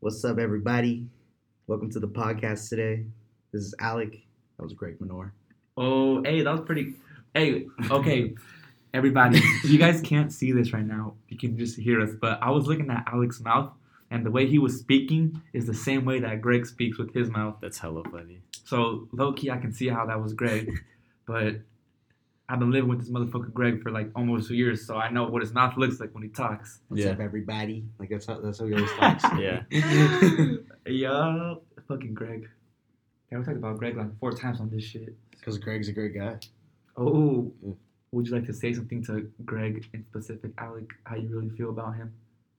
What's 0.00 0.24
up, 0.24 0.38
everybody? 0.38 1.06
Welcome 1.66 1.90
to 1.90 2.00
the 2.00 2.08
podcast 2.08 2.68
today. 2.68 3.06
This 3.52 3.62
is 3.62 3.74
Alec. 3.80 4.12
That 4.58 4.62
was 4.62 4.74
Greg 4.74 5.00
Minor. 5.00 5.32
Oh, 5.76 6.22
hey, 6.22 6.42
that 6.42 6.50
was 6.50 6.60
pretty. 6.60 6.94
Hey, 7.34 7.66
okay, 7.90 8.34
everybody. 8.92 9.40
you 9.64 9.78
guys 9.78 10.00
can't 10.02 10.32
see 10.32 10.52
this 10.52 10.72
right 10.72 10.84
now. 10.84 11.14
You 11.28 11.38
can 11.38 11.56
just 11.56 11.78
hear 11.78 12.00
us. 12.00 12.10
But 12.20 12.42
I 12.42 12.50
was 12.50 12.66
looking 12.66 12.90
at 12.90 13.06
Alec's 13.12 13.40
mouth, 13.40 13.72
and 14.10 14.24
the 14.26 14.30
way 14.30 14.46
he 14.46 14.58
was 14.58 14.78
speaking 14.78 15.40
is 15.52 15.66
the 15.66 15.74
same 15.74 16.04
way 16.04 16.20
that 16.20 16.40
Greg 16.42 16.66
speaks 16.66 16.98
with 16.98 17.14
his 17.14 17.30
mouth. 17.30 17.56
That's 17.62 17.78
hella 17.78 18.02
funny. 18.10 18.42
So 18.64 19.08
low 19.12 19.32
key, 19.32 19.50
I 19.50 19.56
can 19.58 19.72
see 19.72 19.88
how 19.88 20.04
that 20.06 20.20
was 20.22 20.34
Greg, 20.34 20.70
but 21.26 21.56
I've 22.48 22.58
been 22.58 22.70
living 22.70 22.90
with 22.90 22.98
this 23.00 23.08
motherfucker 23.08 23.52
Greg 23.52 23.82
for 23.82 23.90
like 23.90 24.10
almost 24.14 24.48
two 24.48 24.54
years, 24.56 24.86
so 24.86 24.96
I 24.98 25.10
know 25.10 25.24
what 25.24 25.40
his 25.40 25.54
mouth 25.54 25.76
looks 25.78 26.00
like 26.00 26.12
when 26.12 26.22
he 26.22 26.28
talks. 26.28 26.80
What's 26.88 27.02
Yeah. 27.02 27.12
up, 27.12 27.20
everybody? 27.20 27.84
Like 27.98 28.10
that's 28.10 28.26
how 28.26 28.40
that's 28.40 28.58
how 28.58 28.66
he 28.66 28.74
always 28.74 28.92
talks. 28.92 29.24
Yeah. 29.38 29.62
yeah, 30.86 31.54
fucking 31.88 32.12
Greg. 32.12 32.48
Yeah, 33.32 33.38
we 33.38 33.44
talked 33.44 33.56
about 33.56 33.78
Greg 33.78 33.96
like 33.96 34.18
four 34.20 34.32
times 34.32 34.60
on 34.60 34.68
this 34.68 34.84
shit. 34.84 35.14
Because 35.30 35.56
Greg's 35.56 35.88
a 35.88 35.92
great 35.92 36.14
guy. 36.14 36.38
Oh, 36.98 37.50
Yeah. 37.64 37.72
would 38.12 38.26
you 38.26 38.34
like 38.34 38.44
to 38.44 38.52
say 38.52 38.74
something 38.74 39.02
to 39.04 39.32
Greg 39.46 39.88
in 39.94 40.04
specific, 40.04 40.52
Alec? 40.58 40.90
How 41.04 41.16
you 41.16 41.28
really 41.28 41.48
feel 41.48 41.70
about 41.70 41.96
him? 41.96 42.12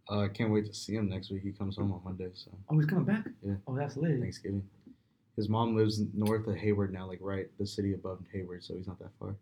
Uh, 0.10 0.22
I 0.22 0.30
can't 0.30 0.52
wait 0.52 0.66
to 0.66 0.74
see 0.74 0.96
him 0.96 1.08
next 1.10 1.30
week. 1.30 1.44
He 1.44 1.52
comes 1.52 1.78
home 1.78 1.92
on 1.94 2.02
Monday, 2.04 2.32
so 2.34 2.50
Oh, 2.70 2.76
he's 2.76 2.88
coming 2.88 3.06
back. 3.06 3.28
Yeah. 3.46 3.54
Oh, 3.68 3.76
that's 3.76 3.98
lit. 3.98 4.20
Thanksgiving. 4.20 4.68
His 5.36 5.48
mom 5.48 5.76
lives 5.76 6.02
north 6.16 6.48
of 6.48 6.56
Hayward 6.56 6.92
now, 6.92 7.06
like 7.08 7.20
right 7.22 7.48
the 7.60 7.68
city 7.68 7.94
above 7.94 8.20
Hayward, 8.34 8.64
so 8.64 8.76
he's 8.76 8.88
not 8.88 8.98
that 8.98 9.12
far. 9.20 9.36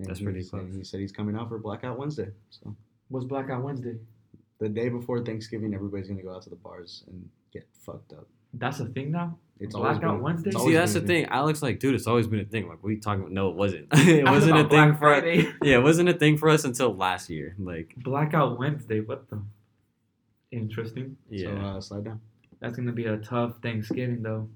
And 0.00 0.08
That's 0.08 0.18
he 0.18 0.24
pretty 0.24 0.40
was 0.40 0.50
saying- 0.50 0.64
close. 0.64 0.76
He 0.76 0.82
said 0.84 0.98
he's 1.00 1.12
coming 1.12 1.36
out 1.36 1.48
for 1.48 1.58
Blackout 1.58 1.96
Wednesday. 1.98 2.32
So 2.50 2.74
What's 3.08 3.26
Blackout 3.26 3.62
Wednesday? 3.62 3.96
the 4.58 4.68
day 4.68 4.88
before 4.88 5.24
Thanksgiving, 5.24 5.72
everybody's 5.72 6.08
gonna 6.08 6.22
go 6.22 6.34
out 6.34 6.42
to 6.42 6.50
the 6.50 6.56
bars 6.56 7.04
and 7.06 7.28
get 7.52 7.66
fucked 7.72 8.12
up. 8.12 8.26
That's 8.54 8.80
a 8.80 8.86
thing 8.86 9.10
now. 9.12 9.38
It's 9.60 9.74
always 9.74 9.98
Blackout 9.98 10.16
been- 10.16 10.22
Wednesday? 10.22 10.50
it's 10.50 10.58
See, 10.58 10.66
See, 10.68 10.72
that's 10.74 10.92
the 10.94 11.00
been 11.00 11.06
thing. 11.08 11.24
Alex, 11.26 11.62
like, 11.62 11.78
dude, 11.78 11.94
it's 11.94 12.06
always 12.06 12.26
been 12.26 12.40
a 12.40 12.44
thing. 12.44 12.68
Like, 12.68 12.82
we 12.82 12.96
talking 12.96 13.20
about? 13.20 13.32
No, 13.32 13.50
it 13.50 13.54
wasn't. 13.56 13.86
it 13.92 14.26
I 14.26 14.30
was 14.32 14.40
wasn't 14.42 14.58
a 14.58 14.62
thing 14.62 14.68
Black 14.68 14.92
for. 14.94 14.98
Friday. 14.98 15.52
Yeah, 15.62 15.76
it 15.78 15.82
wasn't 15.82 16.08
a 16.08 16.14
thing 16.14 16.36
for 16.38 16.48
us 16.48 16.64
until 16.64 16.94
last 16.94 17.30
year. 17.30 17.54
Like, 17.58 17.94
Blackout 17.96 18.58
Wednesday. 18.58 19.00
What 19.00 19.30
the? 19.30 19.40
Interesting. 20.50 21.16
yeah, 21.30 21.46
So 21.48 21.56
uh, 21.56 21.80
slide 21.80 22.04
down. 22.04 22.20
That's 22.60 22.76
gonna 22.76 22.92
be 22.92 23.06
a 23.06 23.16
tough 23.18 23.54
Thanksgiving 23.62 24.22
though. 24.22 24.48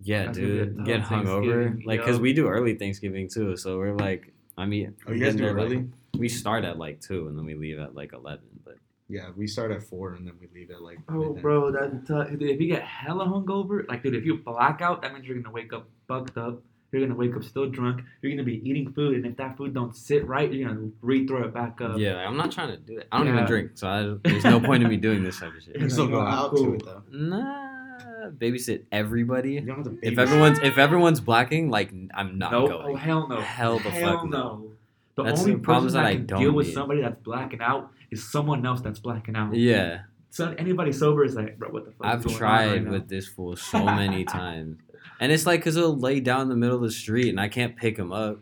yeah, 0.00 0.26
that's 0.26 0.38
gonna 0.38 0.50
be 0.50 0.58
a 0.60 0.64
dude, 0.66 0.84
get 0.84 1.00
hungover. 1.02 1.24
Thanksgiving, 1.42 1.82
Like, 1.86 2.02
cause 2.04 2.20
we 2.20 2.32
do 2.32 2.46
early 2.46 2.74
Thanksgiving 2.74 3.28
too. 3.28 3.56
So 3.56 3.78
we're 3.78 3.94
like, 3.94 4.32
I 4.56 4.66
mean, 4.66 4.94
Oh, 5.00 5.04
we're 5.08 5.14
you 5.14 5.20
guys 5.24 5.34
getting 5.34 5.38
do 5.38 5.44
there, 5.44 5.54
like- 5.54 5.72
early? 5.72 5.88
we 6.18 6.28
start 6.28 6.64
at 6.64 6.78
like 6.78 7.00
two, 7.00 7.28
and 7.28 7.38
then 7.38 7.44
we 7.46 7.54
leave 7.54 7.78
at 7.78 7.94
like 7.94 8.12
eleven. 8.12 8.44
But 8.64 8.76
Yeah, 9.08 9.30
we 9.36 9.46
start 9.46 9.70
at 9.70 9.82
four 9.82 10.12
and 10.14 10.26
then 10.26 10.34
we 10.40 10.48
leave 10.54 10.70
at 10.70 10.82
like. 10.82 10.98
Oh, 11.08 11.12
midnight. 11.14 11.42
bro, 11.42 11.72
that's 11.72 12.06
tough. 12.08 12.28
Dude, 12.28 12.42
if 12.42 12.60
you 12.60 12.68
get 12.68 12.82
hella 12.82 13.24
hungover, 13.26 13.88
like, 13.88 14.02
dude, 14.02 14.14
if 14.14 14.24
you 14.24 14.36
black 14.38 14.82
out, 14.82 15.00
that 15.02 15.14
means 15.14 15.26
you're 15.26 15.38
gonna 15.38 15.52
wake 15.54 15.72
up 15.72 15.88
fucked 16.06 16.36
up. 16.36 16.62
You're 16.92 17.02
gonna 17.02 17.14
wake 17.18 17.34
up 17.36 17.42
still 17.44 17.68
drunk. 17.70 18.02
You're 18.22 18.32
gonna 18.32 18.44
be 18.44 18.60
eating 18.68 18.92
food, 18.92 19.14
and 19.16 19.24
if 19.26 19.36
that 19.38 19.56
food 19.56 19.72
don't 19.74 19.94
sit 19.96 20.26
right, 20.26 20.52
you're 20.52 20.68
gonna 20.68 20.88
re-throw 21.00 21.44
it 21.44 21.54
back 21.54 21.80
up. 21.80 21.98
yeah, 21.98 22.16
I'm 22.26 22.36
not 22.36 22.52
trying 22.52 22.68
to 22.70 22.76
do 22.76 22.96
that. 22.96 23.06
I 23.12 23.18
don't 23.18 23.28
even 23.28 23.44
drink, 23.46 23.72
so 23.74 23.88
I, 23.88 24.28
there's 24.28 24.44
no 24.44 24.60
point 24.60 24.82
in 24.82 24.88
me 24.90 24.96
doing 24.98 25.22
this 25.22 25.38
type 25.40 25.48
of 25.50 25.54
You 25.66 25.72
shit. 25.72 25.74
can 25.80 25.90
still 25.90 26.08
go 26.08 26.20
out 26.20 26.50
cool. 26.54 26.64
to 26.66 26.74
it 26.74 26.84
though. 26.84 27.02
Nah, 27.10 28.28
babysit 28.30 28.84
everybody. 28.92 29.54
You 29.54 29.60
don't 29.62 29.84
have 29.84 29.84
to. 29.86 29.98
If 30.06 30.18
everyone's 30.18 30.58
if 30.60 30.78
everyone's 30.78 31.20
blacking, 31.20 31.70
like 31.70 31.92
I'm 32.14 32.38
not 32.38 32.52
no, 32.52 32.68
going. 32.68 32.94
oh 32.94 32.96
hell 32.96 33.28
no, 33.28 33.40
Hell 33.40 33.78
the 33.78 33.90
fuck 33.90 34.24
no. 34.28 34.72
The 35.14 35.24
That's 35.24 35.40
only 35.40 35.54
the 35.54 35.58
problems 35.58 35.94
person 35.94 36.04
that 36.04 36.08
that 36.08 36.12
I 36.12 36.16
can 36.16 36.26
don't 36.26 36.40
deal 36.42 36.52
with 36.52 36.68
need. 36.68 36.74
somebody 36.74 37.00
that's 37.00 37.20
blacking 37.22 37.60
out 37.60 37.90
is 38.10 38.30
someone 38.30 38.64
else 38.64 38.80
that's 38.80 38.98
blacking 38.98 39.36
out. 39.36 39.54
Yeah, 39.54 40.02
So 40.30 40.54
anybody 40.58 40.92
sober 40.92 41.24
is 41.24 41.34
like, 41.34 41.58
bro, 41.58 41.70
what 41.70 41.84
the 41.84 41.92
fuck? 41.92 42.06
I've 42.06 42.18
is 42.20 42.24
going 42.26 42.34
on 42.34 42.38
tried 42.38 42.66
right 42.72 42.82
now? 42.84 42.90
with 42.92 43.08
this 43.08 43.26
fool 43.28 43.56
so 43.56 43.84
many 43.84 44.24
times, 44.40 44.78
and 45.20 45.32
it's 45.32 45.46
like 45.46 45.60
because 45.60 45.74
he'll 45.74 45.96
lay 45.96 46.20
down 46.20 46.42
in 46.42 46.48
the 46.48 46.56
middle 46.56 46.76
of 46.76 46.82
the 46.82 46.90
street 46.90 47.28
and 47.30 47.40
I 47.40 47.48
can't 47.48 47.76
pick 47.76 47.96
him 47.98 48.12
up. 48.12 48.38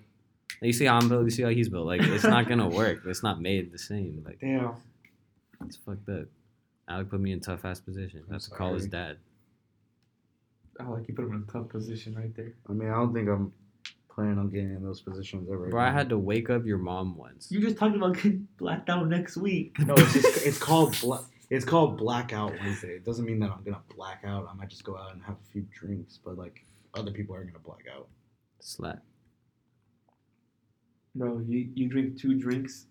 You 0.62 0.72
see 0.72 0.86
how 0.86 0.96
I'm 0.98 1.08
built. 1.08 1.24
You 1.24 1.30
see 1.30 1.42
how 1.42 1.50
he's 1.50 1.68
built. 1.68 1.86
Like 1.86 2.00
it's 2.02 2.24
not 2.24 2.48
gonna 2.48 2.68
work. 2.68 3.00
It's 3.06 3.22
not 3.22 3.40
made 3.40 3.72
the 3.72 3.78
same. 3.78 4.22
Like 4.24 4.40
Damn. 4.40 4.72
it's 5.64 5.76
fucked 5.76 6.08
up. 6.08 6.26
Alec 6.88 7.10
put 7.10 7.20
me 7.20 7.32
in 7.32 7.40
tough 7.40 7.64
ass 7.64 7.80
position. 7.80 8.22
I 8.30 8.34
have 8.34 8.42
to 8.42 8.50
call 8.50 8.74
his 8.74 8.86
dad. 8.86 9.18
Oh, 10.80 10.92
like 10.92 11.08
you 11.08 11.14
put 11.14 11.24
him 11.24 11.34
in 11.34 11.44
a 11.48 11.52
tough 11.52 11.68
position 11.68 12.14
right 12.14 12.34
there. 12.36 12.52
I 12.68 12.72
mean, 12.72 12.88
I 12.88 12.94
don't 12.94 13.12
think 13.12 13.28
I'm 13.28 13.52
planning 14.16 14.38
on 14.38 14.48
getting 14.48 14.74
in 14.74 14.82
those 14.82 15.00
positions 15.00 15.48
ever. 15.48 15.68
Bro, 15.68 15.80
I 15.80 15.92
had 15.92 16.08
to 16.08 16.18
wake 16.18 16.50
up 16.50 16.66
your 16.66 16.78
mom 16.78 17.16
once. 17.16 17.52
You 17.52 17.60
just 17.60 17.76
talked 17.76 17.94
about 17.94 18.14
getting 18.14 18.48
blacked 18.58 18.90
out 18.90 19.06
next 19.08 19.36
week. 19.36 19.78
No, 19.78 19.94
it's 19.94 20.14
just 20.14 20.44
it's 20.46 20.58
called 20.58 20.96
bla- 21.00 21.24
it's 21.50 21.64
called 21.64 21.98
blackout 21.98 22.52
Wednesday. 22.60 22.96
It 22.96 23.04
doesn't 23.04 23.24
mean 23.24 23.38
that 23.40 23.50
I'm 23.50 23.62
gonna 23.62 23.82
black 23.94 24.22
out. 24.26 24.48
I 24.50 24.54
might 24.54 24.68
just 24.68 24.82
go 24.82 24.96
out 24.96 25.12
and 25.12 25.22
have 25.22 25.36
a 25.36 25.52
few 25.52 25.64
drinks, 25.72 26.18
but 26.24 26.36
like 26.36 26.64
other 26.94 27.12
people 27.12 27.36
are 27.36 27.44
gonna 27.44 27.58
black 27.58 27.84
out. 27.94 28.08
Slap. 28.58 29.02
Bro, 31.14 31.44
you, 31.46 31.70
you 31.74 31.88
drink 31.88 32.18
two 32.18 32.34
drinks 32.34 32.86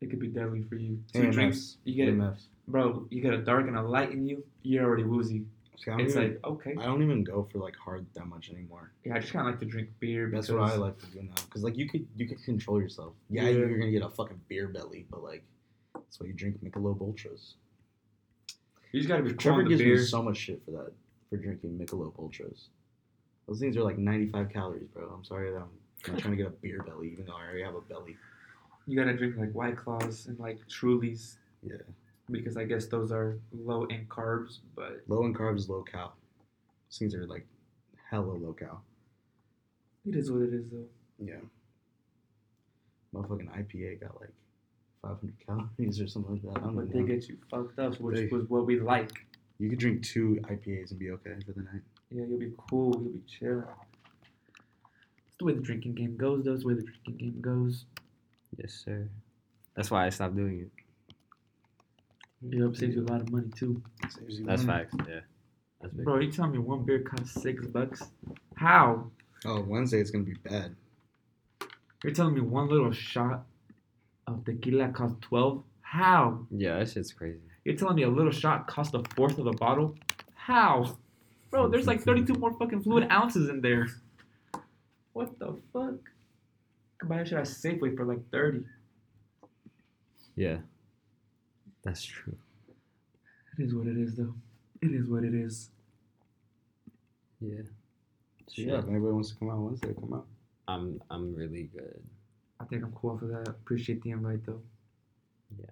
it 0.00 0.08
could 0.08 0.18
be 0.18 0.28
deadly 0.28 0.62
for 0.62 0.76
you. 0.76 0.98
Two 1.12 1.30
drinks, 1.30 1.76
you 1.84 1.94
get 1.94 2.08
it, 2.08 2.16
AMFs. 2.16 2.44
bro. 2.66 3.06
You 3.10 3.20
get 3.20 3.34
a 3.34 3.38
dark 3.42 3.68
and 3.68 3.76
a 3.76 3.82
light 3.82 4.12
in 4.12 4.26
you, 4.26 4.42
you're 4.62 4.84
already 4.84 5.04
woozy. 5.04 5.44
See, 5.82 5.90
It's 5.92 6.14
even- 6.14 6.32
like 6.34 6.44
okay, 6.44 6.74
I 6.78 6.84
don't 6.84 7.02
even 7.02 7.24
go 7.24 7.48
for 7.50 7.58
like 7.58 7.74
hard 7.76 8.04
that 8.14 8.26
much 8.26 8.50
anymore. 8.50 8.92
yeah. 9.04 9.14
I 9.14 9.18
just 9.18 9.32
kind 9.32 9.46
of 9.48 9.52
like 9.54 9.60
to 9.60 9.66
drink 9.66 9.88
beer. 9.98 10.30
That's 10.32 10.50
what 10.50 10.60
I 10.70 10.74
like 10.76 10.98
to 10.98 11.06
do 11.06 11.22
now. 11.22 11.34
Cause 11.48 11.62
like 11.62 11.76
you 11.78 11.88
could 11.88 12.06
you 12.16 12.28
could 12.28 12.42
control 12.44 12.80
yourself. 12.80 13.14
Yeah, 13.30 13.44
Yeah. 13.44 13.50
you're 13.50 13.78
gonna 13.78 13.90
get 13.90 14.02
a 14.02 14.10
fucking 14.10 14.40
beer 14.48 14.68
belly, 14.68 15.06
but 15.10 15.22
like 15.22 15.42
that's 15.94 16.20
why 16.20 16.26
you 16.26 16.32
drink 16.34 16.62
Michelob 16.62 17.00
Ultras. 17.00 17.54
You 18.92 19.00
just 19.00 19.08
gotta 19.08 19.22
be 19.22 19.32
Trevor 19.32 19.62
gives 19.62 19.80
beer. 19.80 19.96
me 19.96 20.02
so 20.02 20.22
much 20.22 20.36
shit 20.36 20.62
for 20.64 20.72
that 20.72 20.92
for 21.30 21.36
drinking 21.36 21.78
Michelob 21.78 22.12
Ultras. 22.18 22.68
Those 23.48 23.58
things 23.60 23.76
are 23.76 23.82
like 23.82 23.98
95 23.98 24.50
calories, 24.50 24.88
bro. 24.88 25.08
I'm 25.08 25.24
sorry 25.24 25.50
that 25.50 25.58
I'm, 25.62 25.70
I'm 26.08 26.16
trying 26.18 26.32
to 26.32 26.36
get 26.36 26.46
a 26.46 26.50
beer 26.50 26.82
belly, 26.86 27.10
even 27.12 27.24
though 27.26 27.34
I 27.36 27.44
already 27.44 27.62
have 27.62 27.74
a 27.74 27.80
belly. 27.80 28.16
You 28.86 28.96
gotta 28.98 29.16
drink 29.16 29.36
like 29.38 29.52
White 29.52 29.76
Claws 29.76 30.26
and 30.26 30.38
like 30.38 30.58
Trulies 30.68 31.36
Yeah, 31.62 31.76
because 32.30 32.56
I 32.56 32.64
guess 32.64 32.86
those 32.86 33.10
are 33.12 33.38
low 33.52 33.84
in 33.84 34.06
carbs, 34.06 34.58
but 34.74 35.00
low 35.08 35.24
in 35.24 35.34
carbs, 35.34 35.68
low 35.68 35.82
cal. 35.82 36.14
Those 36.88 36.98
things 36.98 37.14
are 37.14 37.26
like 37.26 37.46
hella 38.10 38.32
low 38.32 38.52
cal. 38.52 38.82
it 40.06 40.16
is 40.16 40.30
what 40.30 40.42
it 40.42 40.54
is 40.54 40.70
though. 40.70 40.86
Yeah. 41.18 41.36
Motherfucking 43.14 43.48
IPA 43.50 44.00
got 44.00 44.20
like 44.20 44.32
500 45.02 45.34
calories 45.46 46.00
or 46.00 46.06
something 46.06 46.32
like 46.32 46.42
that. 46.42 46.60
I 46.62 46.64
don't 46.66 46.76
But 46.76 46.94
know. 46.94 47.00
they 47.00 47.06
get 47.06 47.28
you 47.28 47.36
fucked 47.50 47.78
up, 47.78 48.00
which 48.00 48.16
They- 48.16 48.26
was 48.28 48.48
what 48.48 48.66
we 48.66 48.80
like. 48.80 49.26
You 49.58 49.68
could 49.68 49.78
drink 49.78 50.02
two 50.02 50.38
IPAs 50.44 50.90
and 50.90 50.98
be 50.98 51.10
okay 51.10 51.36
for 51.44 51.52
the 51.52 51.62
night. 51.62 51.82
Yeah, 52.10 52.24
you'll 52.24 52.38
be 52.38 52.52
cool. 52.70 52.94
You'll 53.02 53.12
be 53.12 53.22
chill. 53.26 53.62
It's 55.26 55.36
the 55.38 55.44
way 55.44 55.52
the 55.54 55.60
drinking 55.60 55.94
game 55.94 56.16
goes. 56.16 56.44
though. 56.44 56.54
It's 56.54 56.62
the 56.62 56.68
way 56.68 56.74
the 56.74 56.82
drinking 56.82 57.16
game 57.18 57.40
goes. 57.40 57.84
Yes, 58.56 58.72
sir. 58.72 59.08
That's 59.74 59.90
why 59.90 60.06
I 60.06 60.10
stopped 60.10 60.36
doing 60.36 60.60
it. 60.60 60.70
Yep, 62.42 62.76
saves 62.76 62.96
you 62.96 63.02
a 63.02 63.10
lot 63.10 63.20
of 63.20 63.30
money 63.30 63.48
too. 63.54 63.82
Saves 64.08 64.38
you 64.38 64.46
That's 64.46 64.62
money. 64.64 64.84
facts. 64.84 64.96
Yeah. 65.08 65.20
That's 65.80 65.94
big. 65.94 66.04
Bro, 66.04 66.20
you 66.20 66.32
telling 66.32 66.52
me 66.52 66.58
one 66.58 66.84
beer 66.84 67.00
costs 67.00 67.40
six 67.40 67.66
bucks? 67.66 68.02
How? 68.54 69.10
Oh, 69.44 69.62
Wednesday 69.62 70.00
it's 70.00 70.10
gonna 70.10 70.24
be 70.24 70.34
bad. 70.34 70.74
You're 72.02 72.14
telling 72.14 72.34
me 72.34 72.40
one 72.40 72.68
little 72.68 72.92
shot 72.92 73.44
of 74.26 74.44
tequila 74.44 74.88
costs 74.88 75.18
twelve? 75.20 75.62
How? 75.82 76.46
Yeah, 76.50 76.78
that 76.78 76.90
shit's 76.90 77.12
crazy. 77.12 77.40
You're 77.64 77.76
telling 77.76 77.96
me 77.96 78.04
a 78.04 78.08
little 78.08 78.32
shot 78.32 78.66
costs 78.66 78.94
a 78.94 79.02
fourth 79.16 79.38
of 79.38 79.46
a 79.46 79.52
bottle? 79.52 79.96
How? 80.34 80.96
Bro, 81.50 81.68
there's 81.68 81.86
like 81.86 82.02
32 82.02 82.34
more 82.34 82.52
fucking 82.52 82.82
fluid 82.82 83.10
ounces 83.10 83.48
in 83.48 83.60
there. 83.60 83.88
What 85.12 85.36
the 85.38 85.56
fuck? 85.72 85.96
Could 86.98 87.08
buy 87.08 87.18
that 87.18 87.28
shit 87.28 87.38
at 87.38 87.44
Safeway 87.44 87.96
for 87.96 88.04
like 88.04 88.20
30. 88.30 88.64
Yeah. 90.36 90.58
That's 91.82 92.02
true. 92.04 92.36
It 93.58 93.62
is 93.64 93.74
what 93.74 93.86
it 93.86 93.96
is, 93.96 94.14
though. 94.16 94.34
It 94.82 94.92
is 94.92 95.08
what 95.08 95.24
it 95.24 95.34
is. 95.34 95.70
Yeah. 97.40 97.62
So 98.48 98.62
yeah, 98.62 98.78
if 98.78 98.84
anybody 98.88 99.12
wants 99.12 99.30
to 99.30 99.36
come 99.36 99.50
out 99.50 99.58
Wednesday, 99.58 99.94
come 99.94 100.12
out. 100.14 100.26
I'm 100.68 101.00
I'm 101.10 101.34
really 101.34 101.64
good. 101.74 102.02
I 102.60 102.64
think 102.64 102.84
I'm 102.84 102.92
cool 102.92 103.16
for 103.16 103.26
that. 103.26 103.48
Appreciate 103.48 104.02
the 104.02 104.10
invite, 104.10 104.44
though. 104.44 104.60
Yeah. 105.58 105.66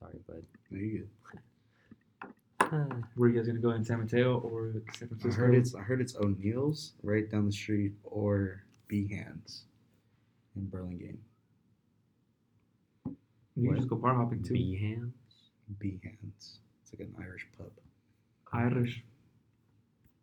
Sorry, 0.00 0.18
bud. 0.26 0.42
No, 0.70 0.78
you 0.80 1.06
good. 2.70 3.02
Where 3.14 3.28
you 3.28 3.36
guys 3.36 3.46
gonna 3.46 3.60
go 3.60 3.70
in 3.70 3.84
San 3.84 4.00
Mateo 4.00 4.38
or 4.40 4.72
San 4.98 5.08
Francisco? 5.08 5.14
I 5.14 5.36
Francisco? 5.36 5.40
heard 5.40 5.54
it's 5.54 5.74
I 5.74 5.80
heard 5.80 6.00
it's 6.00 6.16
O'Neill's 6.16 6.92
right 7.02 7.30
down 7.30 7.46
the 7.46 7.52
street 7.52 7.92
or 8.04 8.62
Behans 8.90 9.60
in 10.56 10.66
Burlingame. 10.66 11.18
You 13.06 13.68
What? 13.68 13.74
can 13.74 13.76
just 13.76 13.88
go 13.88 13.96
bar 13.96 14.14
hopping 14.14 14.42
too. 14.42 14.54
B 14.54 14.76
hands. 14.78 15.14
Behans. 15.74 16.58
It's 16.82 16.92
like 16.92 17.00
an 17.08 17.14
Irish 17.20 17.46
pub. 17.56 17.70
Irish. 18.52 19.02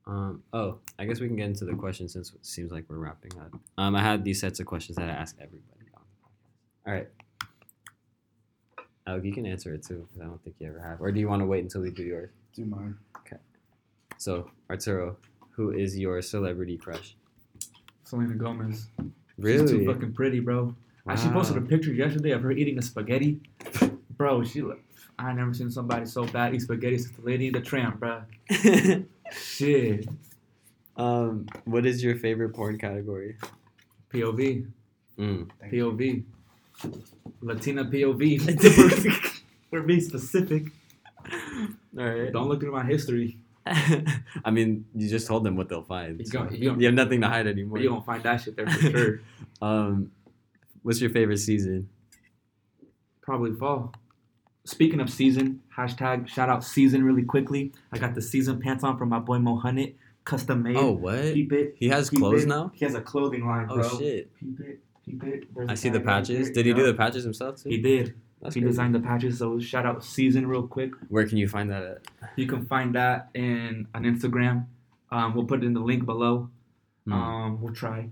Um. 0.05 0.43
Oh, 0.51 0.79
I 0.99 1.05
guess 1.05 1.19
we 1.19 1.27
can 1.27 1.35
get 1.37 1.45
into 1.47 1.65
the 1.65 1.73
questions 1.75 2.13
since 2.13 2.33
it 2.33 2.45
seems 2.45 2.71
like 2.71 2.85
we're 2.89 2.97
wrapping 2.97 3.31
up. 3.39 3.53
Um. 3.77 3.95
I 3.95 4.01
had 4.01 4.23
these 4.23 4.39
sets 4.41 4.59
of 4.59 4.65
questions 4.65 4.97
that 4.97 5.09
I 5.09 5.13
ask 5.13 5.35
everybody 5.39 5.85
on 5.95 6.01
the 6.03 6.27
podcast. 6.27 6.87
All 6.87 6.93
right. 6.93 7.07
Alec, 9.07 9.25
you 9.25 9.33
can 9.33 9.45
answer 9.45 9.73
it 9.73 9.83
too, 9.83 10.05
because 10.07 10.21
I 10.21 10.25
don't 10.25 10.41
think 10.43 10.55
you 10.59 10.67
ever 10.69 10.79
have. 10.79 11.01
Or 11.01 11.11
do 11.11 11.19
you 11.19 11.27
want 11.27 11.41
to 11.41 11.45
wait 11.45 11.61
until 11.63 11.81
we 11.81 11.91
do 11.91 12.03
yours? 12.03 12.29
Do 12.55 12.63
mine. 12.65 12.95
Okay. 13.19 13.35
So, 14.17 14.49
Arturo, 14.69 15.17
who 15.51 15.71
is 15.71 15.97
your 15.97 16.21
celebrity 16.21 16.77
crush? 16.77 17.15
Selena 18.05 18.33
Gomez. 18.35 18.87
Really? 19.37 19.57
She's 19.63 19.71
Really? 19.73 19.85
too 19.85 19.93
fucking 19.93 20.13
pretty, 20.13 20.39
bro. 20.39 20.73
Uh, 21.05 21.15
She 21.17 21.27
posted 21.29 21.57
a 21.57 21.61
picture 21.61 21.91
yesterday 21.91 22.31
of 22.31 22.41
her 22.43 22.51
eating 22.51 22.77
a 22.77 22.81
spaghetti. 22.81 23.41
Bro, 24.15 24.43
she 24.45 24.61
look. 24.61 24.79
I 25.23 25.33
never 25.33 25.53
seen 25.53 25.69
somebody 25.71 26.05
so 26.05 26.25
bad 26.25 26.53
eat 26.53 26.61
spaghetti 26.61 26.97
since 26.97 27.15
the 27.15 27.21
Lady 27.21 27.47
and 27.47 27.55
the 27.55 27.61
Tramp, 27.61 27.99
bro. 27.99 28.21
Shit. 29.31 30.07
um. 30.97 31.47
What 31.65 31.85
is 31.85 32.03
your 32.03 32.15
favorite 32.15 32.53
porn 32.53 32.77
category? 32.77 33.37
POV. 34.11 34.67
Mm. 35.17 35.49
Thank 35.59 35.73
you. 35.73 35.91
POV. 35.91 36.23
Latina 37.41 37.85
POV. 37.85 39.41
We're 39.71 39.81
being 39.81 40.01
specific. 40.01 40.67
All 41.97 42.05
right. 42.05 42.31
Don't 42.31 42.47
look 42.47 42.59
through 42.59 42.73
my 42.73 42.83
history. 42.85 43.37
I 43.65 44.51
mean, 44.51 44.85
you 44.93 45.09
just 45.09 45.25
told 45.25 45.43
them 45.45 45.55
what 45.55 45.69
they'll 45.69 45.83
find. 45.83 46.19
You 46.19 46.25
so 46.25 46.43
gon- 46.43 46.55
you 46.55 46.75
you 46.77 46.85
have 46.85 46.93
nothing 46.95 47.21
to 47.21 47.27
hide 47.29 47.47
anymore. 47.47 47.79
You 47.79 47.89
gonna 47.89 48.01
find 48.03 48.21
that 48.23 48.41
shit 48.41 48.55
there 48.55 48.67
for 48.67 48.79
sure. 48.91 49.19
Um, 49.61 50.11
what's 50.81 50.99
your 50.99 51.09
favorite 51.11 51.37
season? 51.37 51.87
Probably 53.21 53.53
fall. 53.53 53.93
Speaking 54.65 55.01
of 55.01 55.09
season, 55.09 55.61
hashtag 55.77 56.27
shout 56.27 56.49
out 56.49 56.63
season 56.63 57.03
really 57.03 57.23
quickly. 57.23 57.73
I 57.91 57.97
got 57.97 58.15
the 58.15 58.21
season 58.21 58.59
pants 58.61 58.83
on 58.83 58.97
from 58.97 59.09
my 59.09 59.19
boy 59.19 59.39
Mo 59.39 59.59
Hunnit, 59.59 59.95
custom 60.23 60.63
made. 60.63 60.77
Oh, 60.77 60.91
what? 60.91 61.21
Peep 61.33 61.51
it. 61.51 61.75
He 61.77 61.89
has 61.89 62.09
peep 62.09 62.19
clothes 62.19 62.43
it. 62.43 62.47
now. 62.47 62.71
He 62.73 62.85
has 62.85 62.95
a 62.95 63.01
clothing 63.01 63.45
line, 63.45 63.67
Oh 63.69 63.75
bro. 63.75 63.99
shit! 63.99 64.33
Peep 64.39 64.59
it, 64.61 64.79
peep 65.05 65.23
it. 65.23 65.43
There's 65.53 65.69
I 65.69 65.73
see 65.73 65.89
the 65.89 65.99
patches. 65.99 66.45
there. 66.47 66.53
Did 66.53 66.65
he 66.67 66.73
do 66.73 66.85
the 66.85 66.93
patches 66.93 67.23
himself 67.25 67.61
too? 67.61 67.69
He 67.69 67.77
did. 67.81 68.15
That's 68.41 68.55
he 68.55 68.61
crazy. 68.61 68.71
designed 68.71 68.95
the 68.95 68.99
patches. 69.01 69.37
So 69.39 69.59
shout 69.59 69.85
out 69.85 70.03
season 70.03 70.47
real 70.47 70.65
quick. 70.67 70.91
Where 71.09 71.27
can 71.27 71.37
you 71.37 71.47
find 71.49 71.69
that 71.69 71.83
at? 71.83 72.01
You 72.37 72.45
can 72.47 72.65
find 72.65 72.95
that 72.95 73.29
in 73.33 73.87
on 73.93 74.03
Instagram. 74.03 74.65
Um, 75.11 75.35
we'll 75.35 75.45
put 75.45 75.61
it 75.63 75.65
in 75.65 75.73
the 75.73 75.79
link 75.81 76.05
below. 76.05 76.49
Hmm. 77.05 77.13
Um, 77.13 77.61
we'll 77.61 77.73
try, 77.73 78.09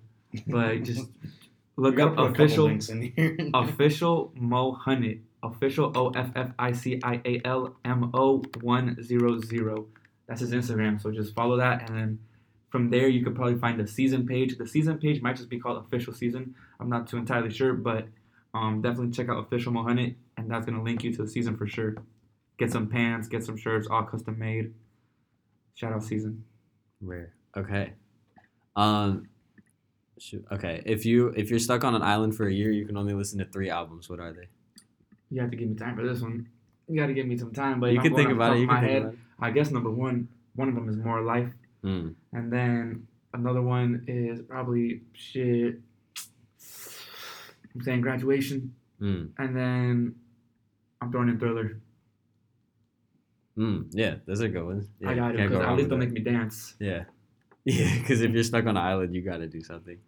but 0.47 0.83
just 0.83 1.07
look 1.77 1.97
up 1.97 2.15
put 2.15 2.23
a 2.23 2.27
couple 2.27 2.43
official 2.43 2.65
links 2.65 2.89
in 2.89 3.13
here. 3.15 3.37
official 3.53 4.33
Mo 4.35 4.73
Hunnit. 4.85 5.19
Official 5.43 5.91
O 5.95 6.09
F 6.09 6.31
F 6.35 6.51
I 6.59 6.71
C 6.71 6.99
I 7.03 7.21
A 7.25 7.41
L 7.45 7.75
M 7.83 8.11
O 8.13 8.43
one 8.61 9.01
zero 9.01 9.39
zero. 9.39 9.87
That's 10.27 10.41
his 10.41 10.51
Instagram. 10.51 11.01
So 11.01 11.11
just 11.11 11.33
follow 11.35 11.57
that, 11.57 11.89
and 11.89 11.97
then 11.97 12.19
from 12.69 12.89
there 12.89 13.07
you 13.07 13.23
could 13.23 13.35
probably 13.35 13.57
find 13.57 13.79
the 13.79 13.87
season 13.87 14.25
page. 14.27 14.57
The 14.57 14.67
season 14.67 14.97
page 14.97 15.21
might 15.21 15.35
just 15.35 15.49
be 15.49 15.59
called 15.59 15.83
official 15.83 16.13
season. 16.13 16.55
I'm 16.79 16.89
not 16.89 17.07
too 17.07 17.17
entirely 17.17 17.51
sure, 17.51 17.73
but 17.73 18.07
um, 18.53 18.81
definitely 18.81 19.11
check 19.11 19.29
out 19.29 19.39
official 19.39 19.71
Mo 19.71 19.83
Hunnit, 19.83 20.15
and 20.37 20.49
that's 20.49 20.65
gonna 20.65 20.83
link 20.83 21.03
you 21.03 21.13
to 21.13 21.23
the 21.23 21.27
season 21.27 21.57
for 21.57 21.67
sure. 21.67 21.95
Get 22.57 22.71
some 22.71 22.87
pants, 22.87 23.27
get 23.27 23.43
some 23.43 23.57
shirts, 23.57 23.87
all 23.89 24.03
custom 24.03 24.37
made. 24.37 24.73
Shout 25.73 25.93
out 25.93 26.03
season. 26.03 26.43
Rare. 27.01 27.33
Okay. 27.57 27.93
Um. 28.75 29.27
Shoot. 30.19 30.45
Okay. 30.51 30.83
If 30.85 31.05
you 31.05 31.29
if 31.29 31.49
you're 31.49 31.59
stuck 31.59 31.83
on 31.83 31.95
an 31.95 32.03
island 32.03 32.35
for 32.35 32.47
a 32.47 32.53
year, 32.53 32.71
you 32.71 32.85
can 32.85 32.95
only 32.95 33.13
listen 33.13 33.39
to 33.39 33.45
three 33.45 33.69
albums. 33.69 34.09
What 34.09 34.19
are 34.19 34.31
they? 34.31 34.47
You 35.31 35.41
have 35.41 35.49
to 35.51 35.57
give 35.57 35.69
me 35.69 35.75
time 35.75 35.95
for 35.95 36.05
this 36.07 36.21
one. 36.21 36.47
You 36.87 36.99
got 36.99 37.07
to 37.07 37.13
give 37.13 37.25
me 37.25 37.37
some 37.37 37.53
time, 37.53 37.79
but 37.79 37.93
you 37.93 38.01
can 38.01 38.13
think 38.15 38.29
about 38.31 38.57
it. 38.57 38.59
You 38.59 38.67
can 38.67 38.83
head. 38.83 39.17
I 39.39 39.49
guess 39.51 39.71
number 39.71 39.89
one, 39.89 40.27
one 40.55 40.67
of 40.69 40.75
them 40.75 40.87
is 40.89 40.97
More 40.97 41.21
Life, 41.21 41.51
Hmm. 41.83 42.09
and 42.33 42.51
then 42.51 43.07
another 43.33 43.61
one 43.61 44.03
is 44.07 44.41
probably 44.41 45.01
shit. 45.13 45.79
I'm 47.73 47.81
saying 47.81 48.01
Graduation, 48.01 48.73
Hmm. 48.99 49.25
and 49.37 49.55
then 49.55 50.15
I'm 51.01 51.11
throwing 51.11 51.29
in 51.29 51.39
Thriller. 51.39 51.79
Hmm. 53.55 53.83
Yeah, 53.91 54.15
those 54.25 54.41
are 54.41 54.47
good 54.49 54.65
ones. 54.65 54.87
Yeah, 54.99 55.09
I 55.11 55.15
got 55.15 55.35
it 55.35 55.49
because 55.49 55.65
at 55.65 55.75
least 55.75 55.89
they'll 55.89 55.97
make 55.97 56.11
me 56.11 56.21
dance. 56.21 56.75
Yeah. 56.79 57.05
Yeah, 57.63 57.95
because 57.99 58.21
if 58.21 58.31
you're 58.31 58.43
stuck 58.43 58.63
on 58.65 58.69
an 58.69 58.77
island, 58.77 59.13
you 59.13 59.21
got 59.21 59.37
to 59.37 59.45
do 59.47 59.61
something. 59.61 59.99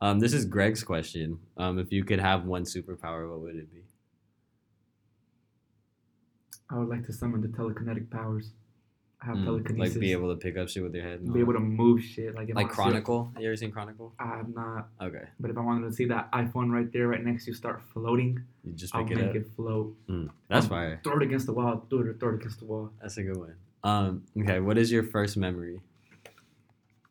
Um, 0.00 0.18
this 0.18 0.32
is 0.32 0.46
Greg's 0.46 0.82
question. 0.82 1.38
Um, 1.58 1.78
if 1.78 1.92
you 1.92 2.04
could 2.04 2.20
have 2.20 2.46
one 2.46 2.62
superpower, 2.64 3.28
what 3.28 3.40
would 3.42 3.56
it 3.56 3.70
be? 3.70 3.82
I 6.72 6.76
would 6.78 6.88
like 6.88 7.04
to 7.06 7.12
summon 7.12 7.40
the 7.42 7.48
telekinetic 7.48 8.10
powers. 8.10 8.52
I 9.20 9.26
have 9.26 9.36
Hmm, 9.38 9.44
telekinesis. 9.44 9.94
Like 9.94 10.00
be 10.00 10.12
able 10.12 10.34
to 10.34 10.36
pick 10.40 10.56
up 10.56 10.68
shit 10.68 10.82
with 10.82 10.94
your 10.94 11.04
head. 11.04 11.20
and 11.20 11.32
be 11.32 11.40
able 11.40 11.52
to 11.52 11.60
move 11.60 12.02
shit 12.02 12.34
like 12.34 12.52
Like 12.54 12.70
Chronicle. 12.70 13.30
You 13.38 13.46
ever 13.46 13.56
seen 13.56 13.70
Chronicle? 13.70 14.14
I 14.18 14.26
have 14.38 14.48
not, 14.48 14.88
Okay. 15.00 15.24
but 15.38 15.50
if 15.50 15.56
I 15.56 15.60
wanted 15.60 15.86
to 15.88 15.92
see 15.94 16.06
that 16.06 16.32
iPhone 16.32 16.70
right 16.72 16.90
there, 16.92 17.08
right 17.08 17.22
next 17.24 17.44
to 17.44 17.50
you, 17.50 17.54
start 17.54 17.82
floating, 17.92 18.42
You 18.64 18.72
just 18.72 18.94
I'll 18.94 19.04
make 19.04 19.12
it 19.18 19.28
up. 19.28 19.36
it 19.36 19.46
float. 19.54 19.94
Hmm, 20.08 20.26
That's 20.48 20.64
Um, 20.64 20.70
fire. 20.70 21.00
Throw 21.04 21.18
it 21.18 21.22
against 21.22 21.46
the 21.46 21.52
wall. 21.52 21.86
Throw 21.88 22.00
it, 22.00 22.18
throw 22.18 22.30
it 22.30 22.34
against 22.36 22.58
the 22.58 22.64
wall. 22.64 22.90
That's 23.00 23.16
a 23.18 23.22
good 23.22 23.36
one. 23.36 23.54
Um, 23.84 24.24
okay, 24.40 24.58
what 24.60 24.78
is 24.78 24.90
your 24.90 25.02
first 25.04 25.36
memory? 25.36 25.80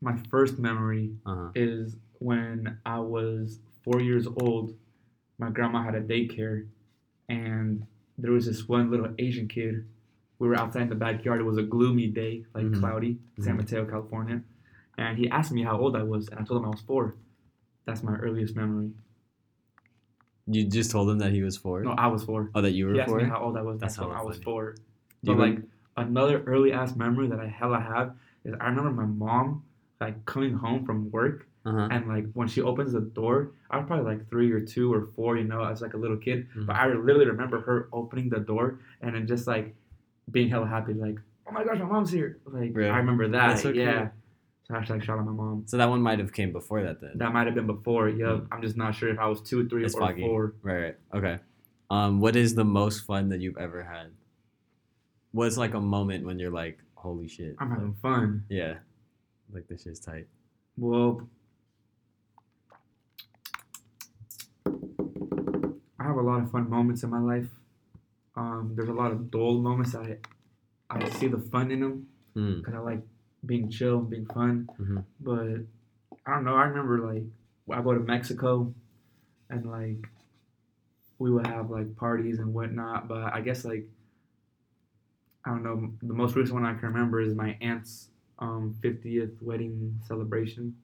My 0.02 0.18
first 0.30 0.58
memory 0.58 1.16
Uh 1.26 1.36
huh. 1.36 1.50
is 1.56 1.96
when 2.20 2.80
I 2.86 3.00
was 3.00 3.60
four 3.84 4.02
years 4.02 4.28
old. 4.28 4.76
My 5.38 5.50
grandma 5.50 5.84
had 5.84 5.96
a 5.96 6.02
daycare, 6.02 6.68
and 7.30 7.86
there 8.22 8.32
was 8.32 8.46
this 8.46 8.68
one 8.68 8.90
little 8.92 9.10
Asian 9.20 9.48
kid. 9.48 9.86
We 10.40 10.48
were 10.48 10.56
outside 10.56 10.84
in 10.84 10.90
the 10.90 10.96
backyard. 10.96 11.40
It 11.40 11.44
was 11.44 11.58
a 11.58 11.64
gloomy 11.64 12.08
day, 12.08 12.46
like 12.54 12.66
Mhm. 12.66 12.80
cloudy, 12.80 13.20
San 13.40 13.54
Mhm. 13.56 13.58
Mateo, 13.58 13.86
California. 13.86 14.44
And 14.98 15.18
he 15.18 15.30
asked 15.30 15.52
me 15.52 15.64
how 15.64 15.78
old 15.80 15.96
I 15.96 16.04
was, 16.04 16.30
and 16.30 16.40
I 16.40 16.44
told 16.44 16.62
him 16.62 16.66
I 16.66 16.70
was 16.72 16.82
four. 16.82 17.16
That's 17.86 18.04
my 18.04 18.16
earliest 18.18 18.56
memory. 18.56 18.92
You 20.48 20.68
just 20.68 20.92
told 20.92 21.10
him 21.10 21.20
that 21.20 21.32
he 21.32 21.42
was 21.44 21.58
four. 21.58 21.84
No, 21.84 21.92
I 21.92 22.08
was 22.08 22.24
four. 22.24 22.50
Oh, 22.56 22.62
that 22.62 22.72
you 22.72 22.88
were 22.88 22.94
He 22.94 23.00
asked 23.00 23.10
four. 23.10 23.20
me 23.20 23.26
how 23.26 23.40
old 23.40 23.58
I 23.58 23.62
was. 23.62 23.80
That's 23.80 23.96
how 23.96 24.10
I 24.10 24.22
was 24.24 24.38
four. 24.40 24.76
Do 25.24 25.32
But 25.36 25.38
like 25.38 25.62
another 25.98 26.44
early 26.44 26.72
ass 26.74 26.96
memory 26.96 27.28
that 27.28 27.40
I 27.40 27.48
hella 27.48 27.80
have 27.80 28.16
is 28.44 28.56
I 28.60 28.70
remember 28.70 28.92
my 28.92 29.06
mom 29.06 29.64
like 30.00 30.26
coming 30.26 30.54
home 30.54 30.84
from 30.86 31.12
work 31.12 31.48
Uh-huh. 31.64 31.88
and 31.92 32.08
like 32.08 32.26
when 32.34 32.48
she 32.48 32.60
opens 32.62 32.92
the 32.94 33.02
door, 33.02 33.52
I 33.70 33.78
was 33.78 33.86
probably 33.86 34.06
like 34.12 34.28
three 34.30 34.52
or 34.52 34.60
two 34.62 34.92
or 34.92 35.06
four, 35.16 35.38
you 35.38 35.44
know, 35.44 35.64
as 35.64 35.80
like 35.82 35.94
a 35.94 35.98
little 35.98 36.18
kid. 36.18 36.48
Mhm. 36.58 36.66
But 36.66 36.76
I 36.76 36.88
literally 36.88 37.28
remember 37.28 37.62
her 37.62 37.88
opening 37.94 38.30
the 38.30 38.40
door 38.40 38.80
and 39.02 39.14
then 39.14 39.28
just 39.28 39.46
like 39.46 39.76
being 40.32 40.50
hella 40.50 40.66
happy, 40.66 40.94
like, 40.94 41.20
oh 41.48 41.52
my 41.52 41.64
gosh, 41.64 41.78
my 41.78 41.86
mom's 41.86 42.12
here. 42.12 42.40
Like 42.46 42.72
Really? 42.74 42.90
I 42.90 42.98
remember 42.98 43.28
that. 43.28 43.48
That's 43.50 43.62
so 43.62 43.70
yeah. 43.70 43.92
cute. 44.00 44.12
So 44.64 44.74
hashtag 44.74 45.04
shout 45.04 45.20
out 45.20 45.26
my 45.26 45.32
mom. 45.34 45.64
So 45.68 45.78
that 45.78 45.88
one 45.90 46.02
might 46.02 46.18
have 46.18 46.34
came 46.34 46.52
before 46.52 46.82
that 46.84 47.00
then. 47.00 47.12
That 47.16 47.32
might 47.32 47.46
have 47.46 47.54
been 47.56 47.68
before. 47.68 48.10
Yep. 48.10 48.28
Mm. 48.28 48.48
I'm 48.52 48.62
just 48.64 48.76
not 48.78 48.96
sure 48.96 49.10
if 49.10 49.20
I 49.20 49.28
was 49.28 49.42
two, 49.42 49.68
three, 49.70 49.86
It's 49.86 49.94
or 49.94 50.02
foggy. 50.02 50.22
four. 50.22 50.54
Right, 50.64 50.82
right. 50.82 50.96
Okay. 51.14 51.40
Um, 51.92 52.22
what 52.22 52.36
is 52.36 52.56
the 52.56 52.64
most 52.64 53.02
fun 53.06 53.30
that 53.30 53.40
you've 53.42 53.58
ever 53.58 53.84
had? 53.84 54.08
What's 55.32 55.58
like 55.58 55.74
a 55.76 55.80
moment 55.82 56.26
when 56.26 56.40
you're 56.40 56.52
like, 56.52 56.80
holy 56.96 57.28
shit. 57.28 57.56
I'm 57.60 57.70
having 57.70 57.94
fun. 58.02 58.46
Yeah. 58.50 58.76
Like 59.54 59.68
this 59.68 59.84
shit's 59.84 60.00
tight. 60.00 60.28
Well, 60.78 61.28
I 66.02 66.08
have 66.08 66.16
a 66.18 66.22
lot 66.22 66.42
of 66.42 66.50
fun 66.52 66.68
moments 66.68 67.04
in 67.04 67.12
my 67.12 67.20
life. 67.20 67.48
Um, 68.36 68.74
there's 68.76 68.90
a 68.90 68.94
lot 68.94 69.12
of 69.12 69.30
dull 69.30 69.60
moments. 69.60 69.94
I 69.94 70.18
I 70.90 71.08
see 71.10 71.28
the 71.28 71.38
fun 71.38 71.70
in 71.72 71.82
them 71.82 72.08
Mm. 72.36 72.58
because 72.60 72.74
I 72.74 72.80
like 72.80 73.02
being 73.46 73.70
chill 73.70 74.00
and 74.00 74.10
being 74.10 74.26
fun. 74.26 74.68
Mhm. 74.80 75.04
But 75.20 75.58
I 76.26 76.34
don't 76.34 76.44
know. 76.46 76.56
I 76.56 76.64
remember 76.66 77.00
like 77.14 77.24
I 77.70 77.82
go 77.84 77.94
to 77.94 78.00
Mexico, 78.00 78.74
and 79.50 79.66
like 79.70 80.10
we 81.20 81.30
would 81.30 81.46
have 81.48 81.70
like 81.70 81.96
parties 81.98 82.40
and 82.40 82.54
whatnot. 82.54 83.08
But 83.08 83.34
I 83.34 83.42
guess 83.42 83.64
like 83.66 83.88
I 85.46 85.50
don't 85.52 85.64
know. 85.64 85.94
The 86.02 86.14
most 86.14 86.36
recent 86.36 86.54
one 86.56 86.66
I 86.66 86.74
can 86.74 86.88
remember 86.90 87.20
is 87.22 87.36
my 87.36 87.58
aunt's 87.62 88.10
um, 88.40 88.76
50th 88.82 89.40
wedding 89.42 90.00
celebration 90.08 90.76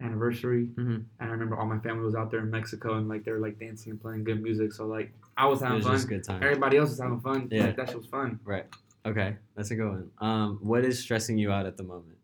anniversary, 0.00 0.66
Mhm. 0.76 0.94
and 0.94 1.04
I 1.20 1.26
remember 1.26 1.56
all 1.56 1.66
my 1.66 1.78
family 1.78 2.04
was 2.04 2.14
out 2.14 2.30
there 2.30 2.40
in 2.40 2.50
Mexico 2.50 2.94
and 2.98 3.08
like 3.08 3.24
they 3.24 3.32
were 3.32 3.38
like 3.38 3.58
dancing 3.58 3.92
and 3.92 4.00
playing 4.00 4.24
good 4.24 4.42
music. 4.42 4.72
So 4.72 4.86
like 4.86 5.12
I 5.36 5.46
was 5.46 5.62
It 5.62 5.66
having 5.66 5.78
was 5.84 6.00
fun. 6.02 6.08
good 6.08 6.24
time. 6.24 6.42
Everybody 6.42 6.76
else 6.76 6.90
was 6.90 7.00
having 7.00 7.20
fun. 7.20 7.48
Yeah. 7.50 7.66
Like, 7.66 7.76
that 7.76 7.88
shit 7.88 7.96
was 7.98 8.06
fun. 8.06 8.38
Right. 8.44 8.66
Okay. 9.06 9.36
That's 9.54 9.70
a 9.70 9.76
good 9.76 9.88
one. 9.88 10.10
Um, 10.18 10.58
what 10.60 10.84
is 10.84 10.98
stressing 10.98 11.38
you 11.38 11.50
out 11.50 11.64
at 11.66 11.76
the 11.76 11.82
moment? 11.82 12.18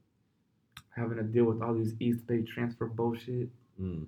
Having 0.90 1.16
to 1.18 1.22
deal 1.22 1.44
with 1.46 1.62
all 1.62 1.72
these 1.74 1.94
East 2.00 2.26
Bay 2.26 2.42
transfer 2.42 2.86
bullshit. 2.86 3.48
Mm. 3.80 4.06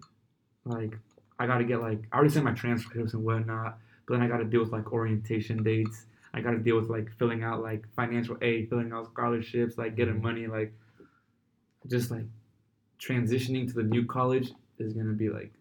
like 0.67 0.97
I 1.39 1.47
gotta 1.47 1.65
get 1.65 1.81
like 1.81 2.07
I 2.13 2.17
already 2.17 2.31
sent 2.33 2.45
my 2.45 2.53
transcripts 2.53 3.15
and 3.15 3.25
whatnot, 3.25 3.79
but 4.07 4.15
then 4.15 4.23
I 4.23 4.29
gotta 4.29 4.45
deal 4.45 4.61
with 4.61 4.73
like 4.73 4.93
orientation 4.93 5.63
dates. 5.63 6.07
I 6.35 6.41
gotta 6.41 6.59
deal 6.59 6.77
with 6.77 6.89
like 6.91 7.11
filling 7.13 7.43
out 7.43 7.63
like 7.63 7.87
financial 7.95 8.37
aid, 8.43 8.69
filling 8.69 8.93
out 8.93 9.07
scholarships, 9.07 9.77
like 9.79 9.95
getting 9.97 10.21
money, 10.23 10.47
like 10.47 10.73
just 11.89 12.11
like 12.11 12.25
transitioning 13.07 13.67
to 13.69 13.75
the 13.75 13.83
new 13.83 14.05
college 14.07 14.53
is 14.79 14.93
gonna 14.93 15.13
be 15.13 15.29
like 15.29 15.53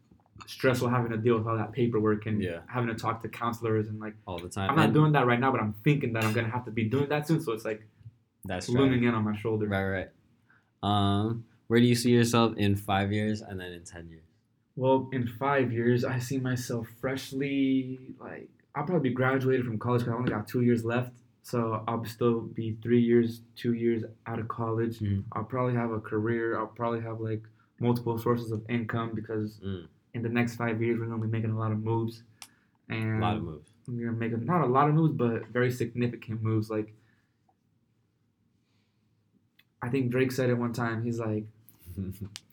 stressful 0.47 0.89
having 0.89 1.11
to 1.11 1.17
deal 1.17 1.37
with 1.37 1.47
all 1.47 1.55
that 1.57 1.71
paperwork 1.71 2.25
and 2.25 2.41
Yeah. 2.41 2.59
having 2.67 2.89
to 2.89 2.95
talk 2.95 3.21
to 3.21 3.29
counselors 3.29 3.87
and 3.87 3.99
like 3.99 4.15
All 4.25 4.39
the 4.39 4.49
time. 4.49 4.69
I'm 4.69 4.75
not 4.75 4.85
And 4.85 4.93
doing 4.93 5.11
that 5.13 5.25
right 5.27 5.39
now, 5.39 5.51
but 5.51 5.61
I'm 5.61 5.73
thinking 5.83 6.13
that 6.13 6.23
I'm 6.23 6.33
gonna 6.33 6.49
have 6.49 6.65
to 6.65 6.71
be 6.71 6.85
doing 6.85 7.09
that 7.09 7.27
soon. 7.27 7.39
So 7.41 7.51
it's 7.53 7.65
like 7.65 7.85
that's 8.45 8.67
looming 8.69 9.03
in 9.03 9.13
on 9.13 9.23
my 9.23 9.35
shoulder. 9.37 9.67
Right, 9.67 9.87
right. 9.87 10.09
Um, 10.81 11.45
where 11.67 11.79
do 11.79 11.85
you 11.85 11.95
see 11.95 12.11
yourself 12.11 12.55
in 12.57 12.75
five 12.75 13.11
years 13.13 13.41
and 13.41 13.59
then 13.59 13.71
in 13.71 13.83
ten 13.83 14.09
years? 14.09 14.23
Well, 14.75 15.07
in 15.13 15.27
five 15.27 15.71
years, 15.71 16.03
I 16.03 16.17
see 16.19 16.39
myself 16.39 16.87
freshly 16.99 17.99
like 18.19 18.49
I'll 18.75 18.83
probably 18.85 19.09
be 19.09 19.13
graduated 19.15 19.65
from 19.65 19.77
college 19.77 20.01
because 20.01 20.13
I 20.13 20.17
only 20.17 20.31
got 20.31 20.47
two 20.47 20.61
years 20.61 20.83
left. 20.83 21.13
So 21.45 21.83
I'll 21.87 22.05
still 22.05 22.39
be 22.41 22.77
three 22.81 23.01
years, 23.01 23.41
two 23.55 23.73
years 23.73 24.03
out 24.25 24.39
of 24.39 24.47
college. 24.47 24.99
Mhm. 24.99 25.23
I'll 25.33 25.43
probably 25.43 25.73
have 25.75 25.91
a 25.91 25.99
career. 25.99 26.57
I'll 26.57 26.67
probably 26.67 27.01
have 27.01 27.19
like 27.19 27.43
multiple 27.79 28.17
sources 28.17 28.51
of 28.51 28.63
income 28.69 29.11
because 29.13 29.59
Mm. 29.59 29.87
in 30.13 30.21
the 30.21 30.29
next 30.29 30.55
five 30.55 30.81
years 30.81 30.97
we're 30.99 31.05
gonna 31.07 31.21
be 31.21 31.27
making 31.27 31.51
a 31.51 31.57
lot 31.57 31.71
of 31.73 31.83
moves. 31.83 32.23
And 32.87 33.17
A 33.17 33.21
lot 33.21 33.37
of 33.37 33.43
moves. 33.43 33.69
we're 33.87 34.05
gonna 34.05 34.17
make 34.17 34.31
a, 34.31 34.37
not 34.37 34.61
a 34.61 34.67
lot 34.67 34.87
of 34.87 34.95
moves, 34.95 35.13
but 35.15 35.47
very 35.47 35.69
significant 35.71 36.41
moves. 36.41 36.69
Like 36.69 36.93
I 39.81 39.89
think 39.89 40.11
Drake 40.11 40.31
said 40.31 40.49
it 40.49 40.53
one 40.57 40.71
time. 40.71 41.03
He's 41.03 41.19
like, 41.19 41.45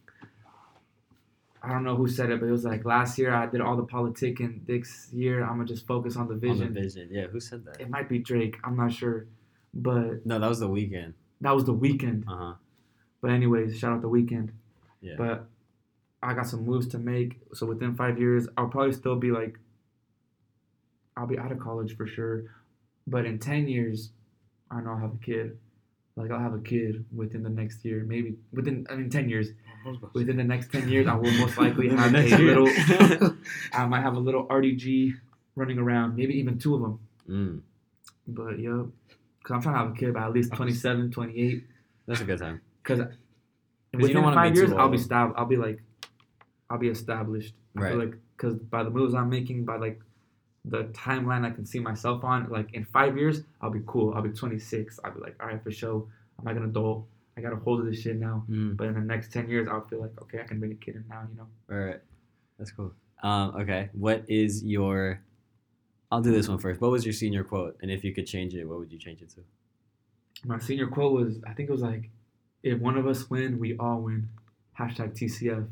I 1.63 1.69
don't 1.73 1.85
know 1.85 1.95
who 1.97 2.09
said 2.09 2.31
it, 2.31 2.41
but 2.41 2.47
it 2.47 2.53
was 2.53 2.65
like 2.65 2.85
last 2.85 3.19
year 3.19 3.35
I 3.35 3.47
did 3.47 3.61
all 3.61 3.77
the 3.77 3.85
politic, 3.85 4.41
and 4.41 4.67
this 4.67 5.09
year 5.13 5.43
I'm 5.43 5.57
gonna 5.57 5.67
just 5.67 5.87
focus 5.87 6.17
on 6.17 6.27
the 6.29 6.35
vision. 6.35 6.69
On 6.69 6.73
vision. 6.73 6.75
the 6.75 6.81
vision. 6.83 7.09
Yeah. 7.13 7.27
Who 7.27 7.41
said 7.41 7.65
that? 7.67 7.81
It 7.81 7.91
might 7.91 8.09
be 8.09 8.19
Drake. 8.19 8.57
I'm 8.65 8.77
not 8.77 8.93
sure, 8.93 9.27
but 9.75 10.25
No, 10.25 10.39
that 10.39 10.49
was 10.49 10.61
the 10.61 10.69
Weeknd. 10.69 11.13
that 11.43 11.55
was 11.55 11.65
the 11.65 11.75
Weeknd. 11.75 12.25
Uh 12.29 12.37
huh. 12.37 12.55
But 13.21 13.31
anyways, 13.33 13.79
shout 13.79 13.93
out 13.93 14.01
the 14.01 14.09
Weeknd. 14.09 14.51
Yeah. 15.03 15.15
But 15.19 15.47
I 16.23 16.33
got 16.35 16.47
some 16.47 16.65
moves 16.65 16.87
to 16.89 16.99
make. 16.99 17.41
So 17.55 17.67
within 17.67 17.95
five 17.95 18.19
years, 18.19 18.49
I'll 18.57 18.69
probably 18.69 18.93
still 18.93 19.17
be 19.17 19.31
like, 19.31 19.59
I'll 21.17 21.27
be 21.27 21.39
out 21.39 21.53
of 21.53 21.59
college 21.59 21.97
for 21.97 22.07
sure. 22.07 22.45
But 23.07 23.27
in 23.27 23.39
ten 23.39 23.69
years, 23.69 24.11
I 24.71 24.81
know 24.81 24.91
I'll 24.93 24.99
have 24.99 25.15
a 25.15 25.25
kid. 25.25 25.59
Like 26.21 26.31
I'll 26.31 26.39
have 26.41 26.55
a 26.55 26.61
kid 26.61 27.05
within 27.15 27.43
the 27.43 27.49
next 27.51 27.85
year, 27.85 28.05
maybe 28.07 28.37
within 28.53 28.87
I 28.91 28.95
mean 28.97 29.11
ten 29.11 29.29
years. 29.29 29.49
Within 30.13 30.37
the 30.37 30.45
next 30.45 30.71
ten 30.71 30.89
years, 30.89 31.07
I 31.07 31.15
will 31.15 31.31
most 31.33 31.57
likely 31.65 31.89
have 31.89 32.15
a 32.15 32.29
year. 32.29 32.61
little. 32.61 32.69
I 33.73 33.87
might 33.87 34.03
have 34.03 34.15
a 34.15 34.19
little 34.21 34.47
RDG 34.47 35.15
running 35.57 35.79
around, 35.79 36.17
maybe 36.17 36.35
even 36.39 36.59
two 36.59 36.75
of 36.75 36.83
them. 36.83 36.99
Mm. 37.29 37.61
But 38.29 38.59
yep, 38.59 38.87
because 39.39 39.55
I'm 39.55 39.63
trying 39.63 39.75
to 39.75 39.79
have 39.81 39.91
a 39.93 39.95
kid 39.95 40.13
by 40.15 40.25
at 40.25 40.33
least 40.33 40.53
27, 40.53 41.11
28. 41.11 41.65
That's 42.07 42.21
a 42.21 42.25
good 42.25 42.39
time. 42.39 42.61
Because 42.83 42.99
you 42.99 43.99
within 43.99 44.15
don't 44.17 44.25
wanna 44.25 44.37
five 44.37 44.53
be 44.53 44.61
too 44.61 44.67
years, 44.67 44.73
I'll 44.77 44.89
be 44.89 44.99
old. 44.99 45.05
stab. 45.05 45.33
I'll 45.37 45.47
be 45.47 45.57
like, 45.57 45.83
I'll 46.69 46.79
be 46.79 46.89
established. 46.89 47.55
I 47.77 47.81
feel 47.89 47.99
Right. 47.99 48.09
like 48.09 48.19
because 48.37 48.55
by 48.59 48.83
the 48.83 48.91
moves 48.91 49.15
I'm 49.15 49.31
making, 49.31 49.65
by 49.65 49.77
like 49.77 50.01
the 50.65 50.85
timeline 50.93 51.47
I 51.47 51.51
can 51.51 51.65
see 51.65 51.79
myself 51.79 52.25
on, 52.25 52.49
like 52.51 52.75
in 52.75 52.85
five 52.85 53.17
years, 53.17 53.43
I'll 53.61 53.71
be 53.71 53.81
cool. 53.87 54.13
I'll 54.15 54.23
be 54.23 54.31
26. 54.31 55.01
I'll 55.05 55.13
be 55.13 55.21
like, 55.21 55.37
all 55.41 55.49
right, 55.49 55.63
for 55.63 55.71
sure. 55.71 56.07
I'm 56.39 56.45
like 56.45 56.57
an 56.57 56.65
adult. 56.65 57.07
I 57.37 57.41
got 57.41 57.53
a 57.53 57.57
hold 57.57 57.81
of 57.81 57.87
this 57.87 58.03
shit 58.03 58.17
now. 58.17 58.45
Mm. 58.51 58.77
But 58.77 58.89
in 58.89 58.95
the 58.95 59.01
next 59.01 59.33
10 59.33 59.49
years, 59.49 59.69
I'll 59.71 59.87
feel 59.87 60.01
like, 60.01 60.11
okay, 60.23 60.41
I 60.41 60.45
can 60.45 60.59
bring 60.59 60.73
a 60.73 60.75
kid 60.75 60.97
in 60.97 61.05
now, 61.09 61.23
you 61.31 61.37
know? 61.37 61.47
All 61.71 61.79
right. 61.79 62.01
That's 62.59 62.73
cool. 62.73 62.93
Um, 63.23 63.55
okay. 63.57 63.89
What 63.93 64.25
is 64.29 64.63
your? 64.65 65.23
I'll 66.13 66.21
do 66.21 66.33
this 66.33 66.49
one 66.49 66.59
first. 66.59 66.81
What 66.81 66.91
was 66.91 67.07
your 67.07 67.13
senior 67.13 67.45
quote? 67.45 67.79
And 67.83 67.91
if 67.91 68.05
you 68.05 68.13
could 68.13 68.27
change 68.27 68.55
it, 68.55 68.65
what 68.65 68.79
would 68.79 68.93
you 68.93 68.99
change 68.99 69.23
it 69.23 69.31
to? 69.31 69.41
My 70.45 70.59
senior 70.59 70.89
quote 70.89 71.13
was, 71.13 71.39
I 71.47 71.53
think 71.53 71.69
it 71.69 71.73
was 71.73 71.83
like, 71.83 72.11
if 72.63 72.79
one 72.79 72.97
of 72.97 73.07
us 73.07 73.31
win, 73.31 73.59
we 73.59 73.77
all 73.79 74.01
win. 74.01 74.29
Hashtag 74.79 75.17
TCF. 75.19 75.67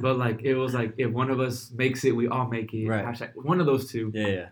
But 0.00 0.18
like, 0.18 0.42
it 0.42 0.54
was 0.54 0.72
like, 0.74 0.94
if 0.98 1.10
one 1.10 1.30
of 1.30 1.40
us 1.40 1.70
makes 1.72 2.04
it, 2.04 2.12
we 2.14 2.28
all 2.28 2.46
make 2.46 2.72
it. 2.74 2.86
Right. 2.88 3.04
Hashtag, 3.04 3.30
one 3.34 3.60
of 3.60 3.66
those 3.66 3.90
two. 3.90 4.10
yeah, 4.14 4.26
yeah. 4.26 4.46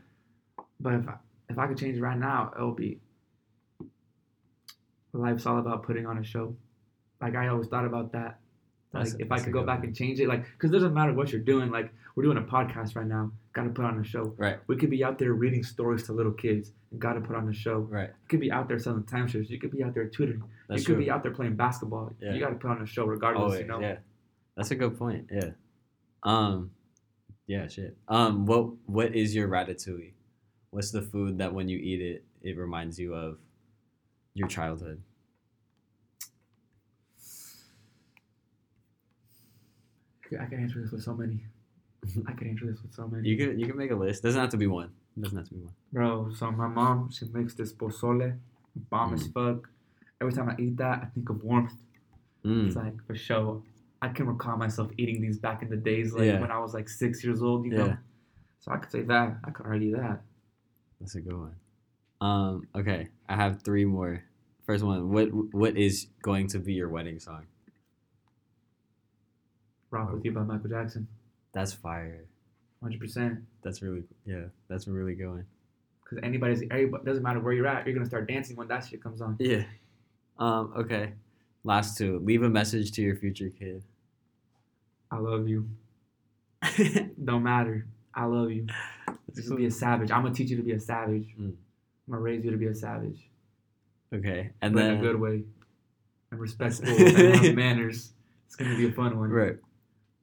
But 0.80 0.94
if 0.94 1.08
I, 1.08 1.14
if 1.48 1.58
I 1.58 1.66
could 1.68 1.78
change 1.78 1.96
it 1.96 2.00
right 2.02 2.18
now, 2.18 2.52
it'll 2.56 2.72
be 2.74 2.98
life's 5.12 5.46
all 5.46 5.58
about 5.58 5.82
putting 5.84 6.06
on 6.06 6.18
a 6.18 6.24
show. 6.24 6.56
Like 7.20 7.36
I 7.36 7.48
always 7.48 7.68
thought 7.68 7.84
about 7.84 8.12
that. 8.12 8.38
Like 8.92 9.04
That's- 9.04 9.16
if 9.20 9.32
I 9.32 9.38
could 9.38 9.52
go 9.52 9.64
back 9.64 9.78
one. 9.78 9.88
and 9.88 9.96
change 9.96 10.20
it, 10.20 10.28
like 10.28 10.44
because 10.44 10.70
it 10.70 10.74
doesn't 10.74 10.92
matter 10.94 11.12
what 11.12 11.32
you're 11.32 11.40
doing. 11.40 11.70
Like 11.70 11.92
we're 12.14 12.24
doing 12.24 12.36
a 12.36 12.42
podcast 12.42 12.94
right 12.96 13.06
now, 13.06 13.30
got 13.52 13.62
to 13.64 13.70
put 13.70 13.84
on 13.84 13.98
a 13.98 14.04
show. 14.04 14.34
Right. 14.36 14.58
We 14.66 14.76
could 14.76 14.90
be 14.90 15.02
out 15.02 15.18
there 15.18 15.32
reading 15.32 15.62
stories 15.62 16.02
to 16.04 16.12
little 16.12 16.32
kids, 16.32 16.72
and 16.90 17.00
got 17.00 17.14
to 17.14 17.20
put 17.20 17.36
on 17.36 17.48
a 17.48 17.54
show. 17.54 17.78
Right. 17.78 18.08
You 18.08 18.28
could 18.28 18.40
be 18.40 18.52
out 18.52 18.68
there 18.68 18.78
selling 18.78 19.04
timeshares. 19.04 19.48
You 19.48 19.58
could 19.58 19.70
be 19.70 19.82
out 19.82 19.94
there 19.94 20.06
tutoring. 20.08 20.42
That's 20.68 20.80
you 20.80 20.86
could 20.86 20.94
true. 20.96 21.04
be 21.04 21.10
out 21.10 21.22
there 21.22 21.32
playing 21.32 21.56
basketball. 21.56 22.12
Yeah. 22.20 22.34
You 22.34 22.40
got 22.40 22.50
to 22.50 22.56
put 22.56 22.70
on 22.70 22.82
a 22.82 22.86
show 22.86 23.04
regardless. 23.06 23.42
Always, 23.42 23.60
you 23.60 23.66
know. 23.66 23.80
yeah. 23.80 23.96
That's 24.56 24.70
a 24.70 24.74
good 24.74 24.98
point. 24.98 25.28
Yeah. 25.32 25.50
Um, 26.22 26.70
yeah, 27.46 27.66
shit. 27.68 27.96
Um, 28.08 28.46
what 28.46 28.66
what 28.86 29.14
is 29.14 29.34
your 29.34 29.48
ratatouille? 29.48 30.12
What's 30.70 30.90
the 30.90 31.02
food 31.02 31.38
that 31.38 31.52
when 31.52 31.68
you 31.68 31.78
eat 31.78 32.00
it, 32.00 32.24
it 32.42 32.56
reminds 32.56 32.98
you 32.98 33.14
of 33.14 33.38
your 34.34 34.48
childhood? 34.48 35.02
I 40.40 40.46
can 40.46 40.60
answer 40.62 40.80
this 40.80 40.90
with 40.92 41.02
so 41.02 41.14
many. 41.14 41.44
I 42.26 42.32
can 42.32 42.48
answer 42.48 42.66
this 42.66 42.80
with 42.82 42.94
so 42.94 43.06
many. 43.06 43.28
You 43.28 43.36
can 43.36 43.58
you 43.58 43.66
can 43.66 43.76
make 43.76 43.90
a 43.90 43.94
list. 43.94 44.22
Doesn't 44.22 44.40
have 44.40 44.50
to 44.50 44.56
be 44.56 44.66
one. 44.66 44.90
Doesn't 45.20 45.36
have 45.36 45.48
to 45.48 45.54
be 45.54 45.60
one. 45.60 45.74
Bro, 45.92 46.32
so 46.38 46.50
my 46.50 46.68
mom, 46.68 47.10
she 47.10 47.26
makes 47.26 47.54
this 47.54 47.72
pozole, 47.72 48.38
bomb 48.88 49.12
as 49.12 49.26
fuck. 49.26 49.68
Every 50.20 50.32
time 50.32 50.48
I 50.48 50.56
eat 50.58 50.78
that, 50.78 51.00
I 51.02 51.06
think 51.06 51.28
of 51.28 51.42
warmth. 51.44 51.74
It's 52.44 52.74
Mm. 52.74 52.76
like 52.76 53.06
for 53.06 53.14
sure. 53.14 53.62
I 54.02 54.08
can 54.08 54.26
recall 54.26 54.56
myself 54.56 54.90
eating 54.98 55.22
these 55.22 55.38
back 55.38 55.62
in 55.62 55.70
the 55.70 55.76
days, 55.76 56.12
like 56.12 56.24
Yeah. 56.24 56.40
when 56.40 56.50
I 56.50 56.58
was 56.58 56.74
like 56.74 56.88
six 56.88 57.22
years 57.24 57.40
old, 57.40 57.64
you 57.64 57.70
know. 57.70 57.86
Yeah. 57.86 57.96
So 58.58 58.72
I 58.72 58.76
could 58.76 58.90
say 58.90 59.02
that. 59.02 59.38
I 59.44 59.50
could 59.50 59.64
argue 59.64 59.96
that. 59.96 60.20
That's 61.00 61.14
a 61.14 61.20
good 61.20 61.36
one. 61.38 61.54
Um, 62.20 62.68
okay, 62.74 63.08
I 63.28 63.36
have 63.36 63.62
three 63.62 63.84
more. 63.84 64.22
First 64.66 64.84
one, 64.84 65.10
what 65.12 65.28
what 65.54 65.76
is 65.76 66.08
going 66.22 66.48
to 66.48 66.58
be 66.58 66.72
your 66.74 66.88
wedding 66.88 67.18
song? 67.18 67.46
Rock 69.90 70.12
with 70.12 70.24
you 70.24 70.32
by 70.32 70.42
Michael 70.42 70.70
Jackson. 70.70 71.06
That's 71.52 71.72
fire. 71.72 72.24
Hundred 72.82 73.00
percent. 73.00 73.40
That's 73.62 73.82
really 73.82 74.02
yeah. 74.24 74.46
That's 74.68 74.88
really 74.88 75.14
good 75.14 75.28
one. 75.28 75.46
Because 76.02 76.18
anybody's 76.24 76.62
everybody 76.70 77.04
doesn't 77.04 77.22
matter 77.22 77.40
where 77.40 77.52
you're 77.52 77.66
at, 77.66 77.86
you're 77.86 77.94
gonna 77.94 78.06
start 78.06 78.26
dancing 78.28 78.56
when 78.56 78.68
that 78.68 78.84
shit 78.84 79.02
comes 79.02 79.20
on. 79.20 79.36
Yeah. 79.38 79.64
Um. 80.38 80.72
Okay. 80.76 81.12
Last 81.64 81.96
two. 81.98 82.18
Leave 82.20 82.42
a 82.42 82.48
message 82.48 82.90
to 82.92 83.02
your 83.02 83.14
future 83.16 83.50
kid. 83.50 83.82
I 85.12 85.18
love 85.18 85.46
you. 85.46 85.68
Don't 87.24 87.42
matter. 87.42 87.86
I 88.14 88.24
love 88.24 88.50
you. 88.50 88.66
Just 89.34 89.54
be 89.54 89.66
a 89.66 89.70
savage. 89.70 90.10
I'm 90.10 90.22
gonna 90.22 90.34
teach 90.34 90.50
you 90.50 90.56
to 90.56 90.62
be 90.62 90.72
a 90.72 90.80
savage. 90.80 91.28
Mm. 91.38 91.48
I'm 91.48 91.56
gonna 92.10 92.22
raise 92.22 92.44
you 92.44 92.50
to 92.50 92.56
be 92.56 92.66
a 92.66 92.74
savage, 92.74 93.28
Okay, 94.14 94.50
and 94.62 94.74
but 94.74 94.80
then 94.80 94.90
in 94.94 94.98
a 94.98 95.02
good 95.02 95.20
way, 95.20 95.44
and 96.30 96.40
respectful 96.40 96.88
and 96.98 97.44
have 97.44 97.54
manners. 97.54 98.12
It's 98.46 98.56
gonna 98.56 98.76
be 98.76 98.88
a 98.88 98.92
fun 98.92 99.18
one. 99.18 99.30
right. 99.30 99.56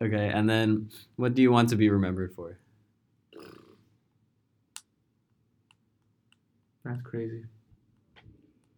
Okay, 0.01 0.29
and 0.33 0.49
then 0.49 0.89
what 1.17 1.35
do 1.35 1.41
you 1.41 1.51
want 1.51 1.69
to 1.69 1.75
be 1.75 1.89
remembered 1.89 2.33
for? 2.33 2.57
That's 6.83 7.01
crazy. 7.03 7.43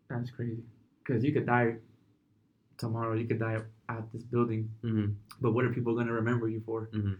That's 0.10 0.30
crazy. 0.32 0.64
Because 1.04 1.24
you 1.24 1.32
could 1.32 1.46
die 1.46 1.76
tomorrow. 2.78 3.14
You 3.16 3.26
could 3.28 3.40
die 3.40 3.60
at 4.00 4.12
this 4.12 4.24
building. 4.24 4.70
Mm-hmm. 4.84 5.12
But 5.40 5.52
what 5.54 5.66
are 5.66 5.70
people 5.70 5.96
gonna 5.96 6.14
remember 6.14 6.48
you 6.50 6.62
for? 6.66 6.90
Mm-hmm. 6.94 7.14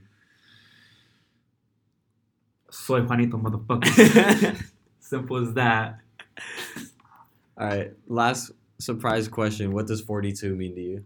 Soy 2.70 3.02
Juanito, 3.02 3.38
motherfucker. 3.38 4.64
Simple 5.00 5.38
as 5.38 5.54
that. 5.56 6.00
All 7.58 7.68
right. 7.68 7.92
Last 8.08 8.52
surprise 8.80 9.28
question. 9.28 9.72
What 9.74 9.88
does 9.88 10.02
42 10.02 10.56
mean 10.56 10.76
to 10.76 10.82
you? 10.82 11.06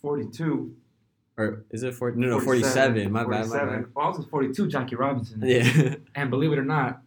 42. 0.00 0.74
Or 1.38 1.64
is 1.70 1.82
it 1.82 1.94
40? 1.94 2.18
No, 2.18 2.28
no, 2.28 2.40
47. 2.40 3.10
My 3.12 3.24
bad, 3.24 3.48
my 3.48 3.64
bad. 3.64 3.84
Well, 3.94 4.06
I 4.06 4.08
was 4.10 4.24
42, 4.30 4.68
Jackie 4.68 4.96
Robinson. 4.96 5.42
Yeah. 5.44 5.96
And 6.14 6.30
believe 6.30 6.52
it 6.52 6.58
or 6.58 6.64
not, 6.64 7.02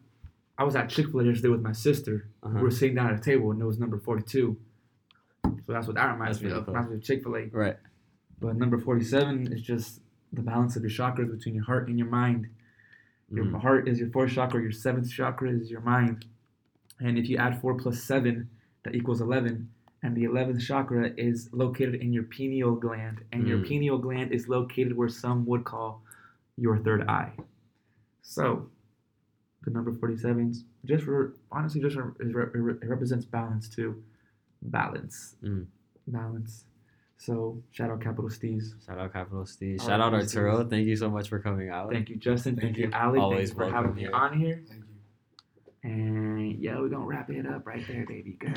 I 0.57 0.63
was 0.65 0.75
at 0.75 0.89
Chick 0.89 1.07
fil 1.09 1.21
A 1.21 1.23
yesterday 1.23 1.47
with 1.49 1.61
my 1.61 1.71
sister. 1.71 2.27
We 2.43 2.49
Uh-huh. 2.49 2.59
were 2.59 2.71
sitting 2.71 2.95
down 2.95 3.07
at 3.13 3.19
a 3.19 3.23
table 3.23 3.51
and 3.51 3.61
it 3.61 3.65
was 3.65 3.79
number 3.79 3.97
42. 3.97 4.55
So 5.69 5.73
that's 5.73 5.85
what 5.85 5.97
that 5.97 6.11
reminds 6.13 6.37
That's 6.39 6.43
me 6.45 6.47
really 6.49 6.59
of. 6.61 6.65
cool. 6.65 6.73
Reminds 6.73 6.89
me 6.89 6.97
of 6.97 7.03
Chick 7.03 7.21
fil 7.23 7.35
A. 7.35 7.45
Right. 7.51 7.77
But 8.39 8.55
number 8.55 8.79
47 8.79 9.53
is 9.53 9.61
just 9.61 10.01
the 10.33 10.41
balance 10.41 10.75
of 10.75 10.81
your 10.81 10.89
chakras 10.89 11.29
between 11.29 11.53
your 11.53 11.63
heart 11.63 11.87
and 11.89 11.99
your 11.99 12.07
mind. 12.07 12.47
Your 13.29 13.45
Mhm. 13.45 13.61
heart 13.61 13.87
is 13.87 13.99
your 13.99 14.09
fourth 14.09 14.31
chakra, 14.31 14.59
your 14.63 14.71
seventh 14.71 15.11
chakra 15.11 15.51
is 15.51 15.69
your 15.69 15.81
mind. 15.81 16.25
And 16.99 17.19
if 17.19 17.29
you 17.29 17.37
add 17.37 17.61
4 17.61 17.75
plus 17.75 18.01
7, 18.03 18.49
that 18.81 18.95
equals 18.95 19.21
11. 19.21 19.69
And 20.01 20.17
the 20.17 20.23
11th 20.23 20.59
chakra 20.63 21.11
is 21.17 21.53
located 21.53 21.93
in 22.01 22.13
your 22.13 22.23
pineal 22.23 22.73
gland. 22.73 23.23
And 23.31 23.47
your 23.47 23.59
Mm. 23.59 23.67
pineal 23.67 23.99
gland 23.99 24.31
is 24.31 24.49
located 24.49 24.97
where 24.97 25.07
some 25.09 25.45
would 25.45 25.65
call 25.65 26.03
your 26.57 26.79
third 26.79 27.03
eye. 27.07 27.33
So, 28.23 28.71
the 29.65 29.69
number 29.69 29.93
47 29.93 30.51
's 30.51 30.63
just 30.85 31.05
re- 31.05 31.29
honestly 31.51 31.79
just 31.79 31.95
re- 31.95 32.11
it, 32.21 32.33
re- 32.33 32.73
it 32.81 32.87
represents 32.89 33.25
balance 33.25 33.69
too. 33.69 34.01
Balance. 34.61 35.35
Mm. 35.43 35.65
Balance. 36.07 36.65
So, 37.17 37.61
shout 37.71 37.89
out 37.89 38.01
Capital 38.01 38.29
Steez. 38.29 38.73
Shout 38.85 38.97
out 38.97 39.11
Capital 39.11 39.43
Steez. 39.43 39.81
All 39.81 39.87
Shout 39.87 39.99
out 39.99 40.13
right, 40.13 40.21
Arturo. 40.21 40.63
Thank 40.63 40.87
you 40.87 40.95
so 40.95 41.09
much 41.09 41.27
for 41.27 41.39
coming 41.39 41.69
out. 41.69 41.91
Thank 41.91 42.09
you, 42.09 42.15
Justin. 42.15 42.55
Thank, 42.55 42.75
Thank 42.75 42.77
you, 42.77 42.85
you. 42.85 42.91
Ali. 42.93 43.19
Always 43.19 43.49
Thanks 43.49 43.51
for 43.51 43.65
welcome 43.65 43.75
having 43.75 43.95
me 43.95 44.07
on 44.07 44.39
here. 44.39 44.63
Thank 44.67 44.79
you. 44.81 44.85
And 45.91 46.59
yeah, 46.59 46.79
we're 46.79 46.89
gonna 46.89 47.05
wrap 47.05 47.29
it 47.29 47.45
up 47.45 47.65
right 47.65 47.85
there, 47.87 48.05
baby 48.05 48.37
girl. 48.39 48.53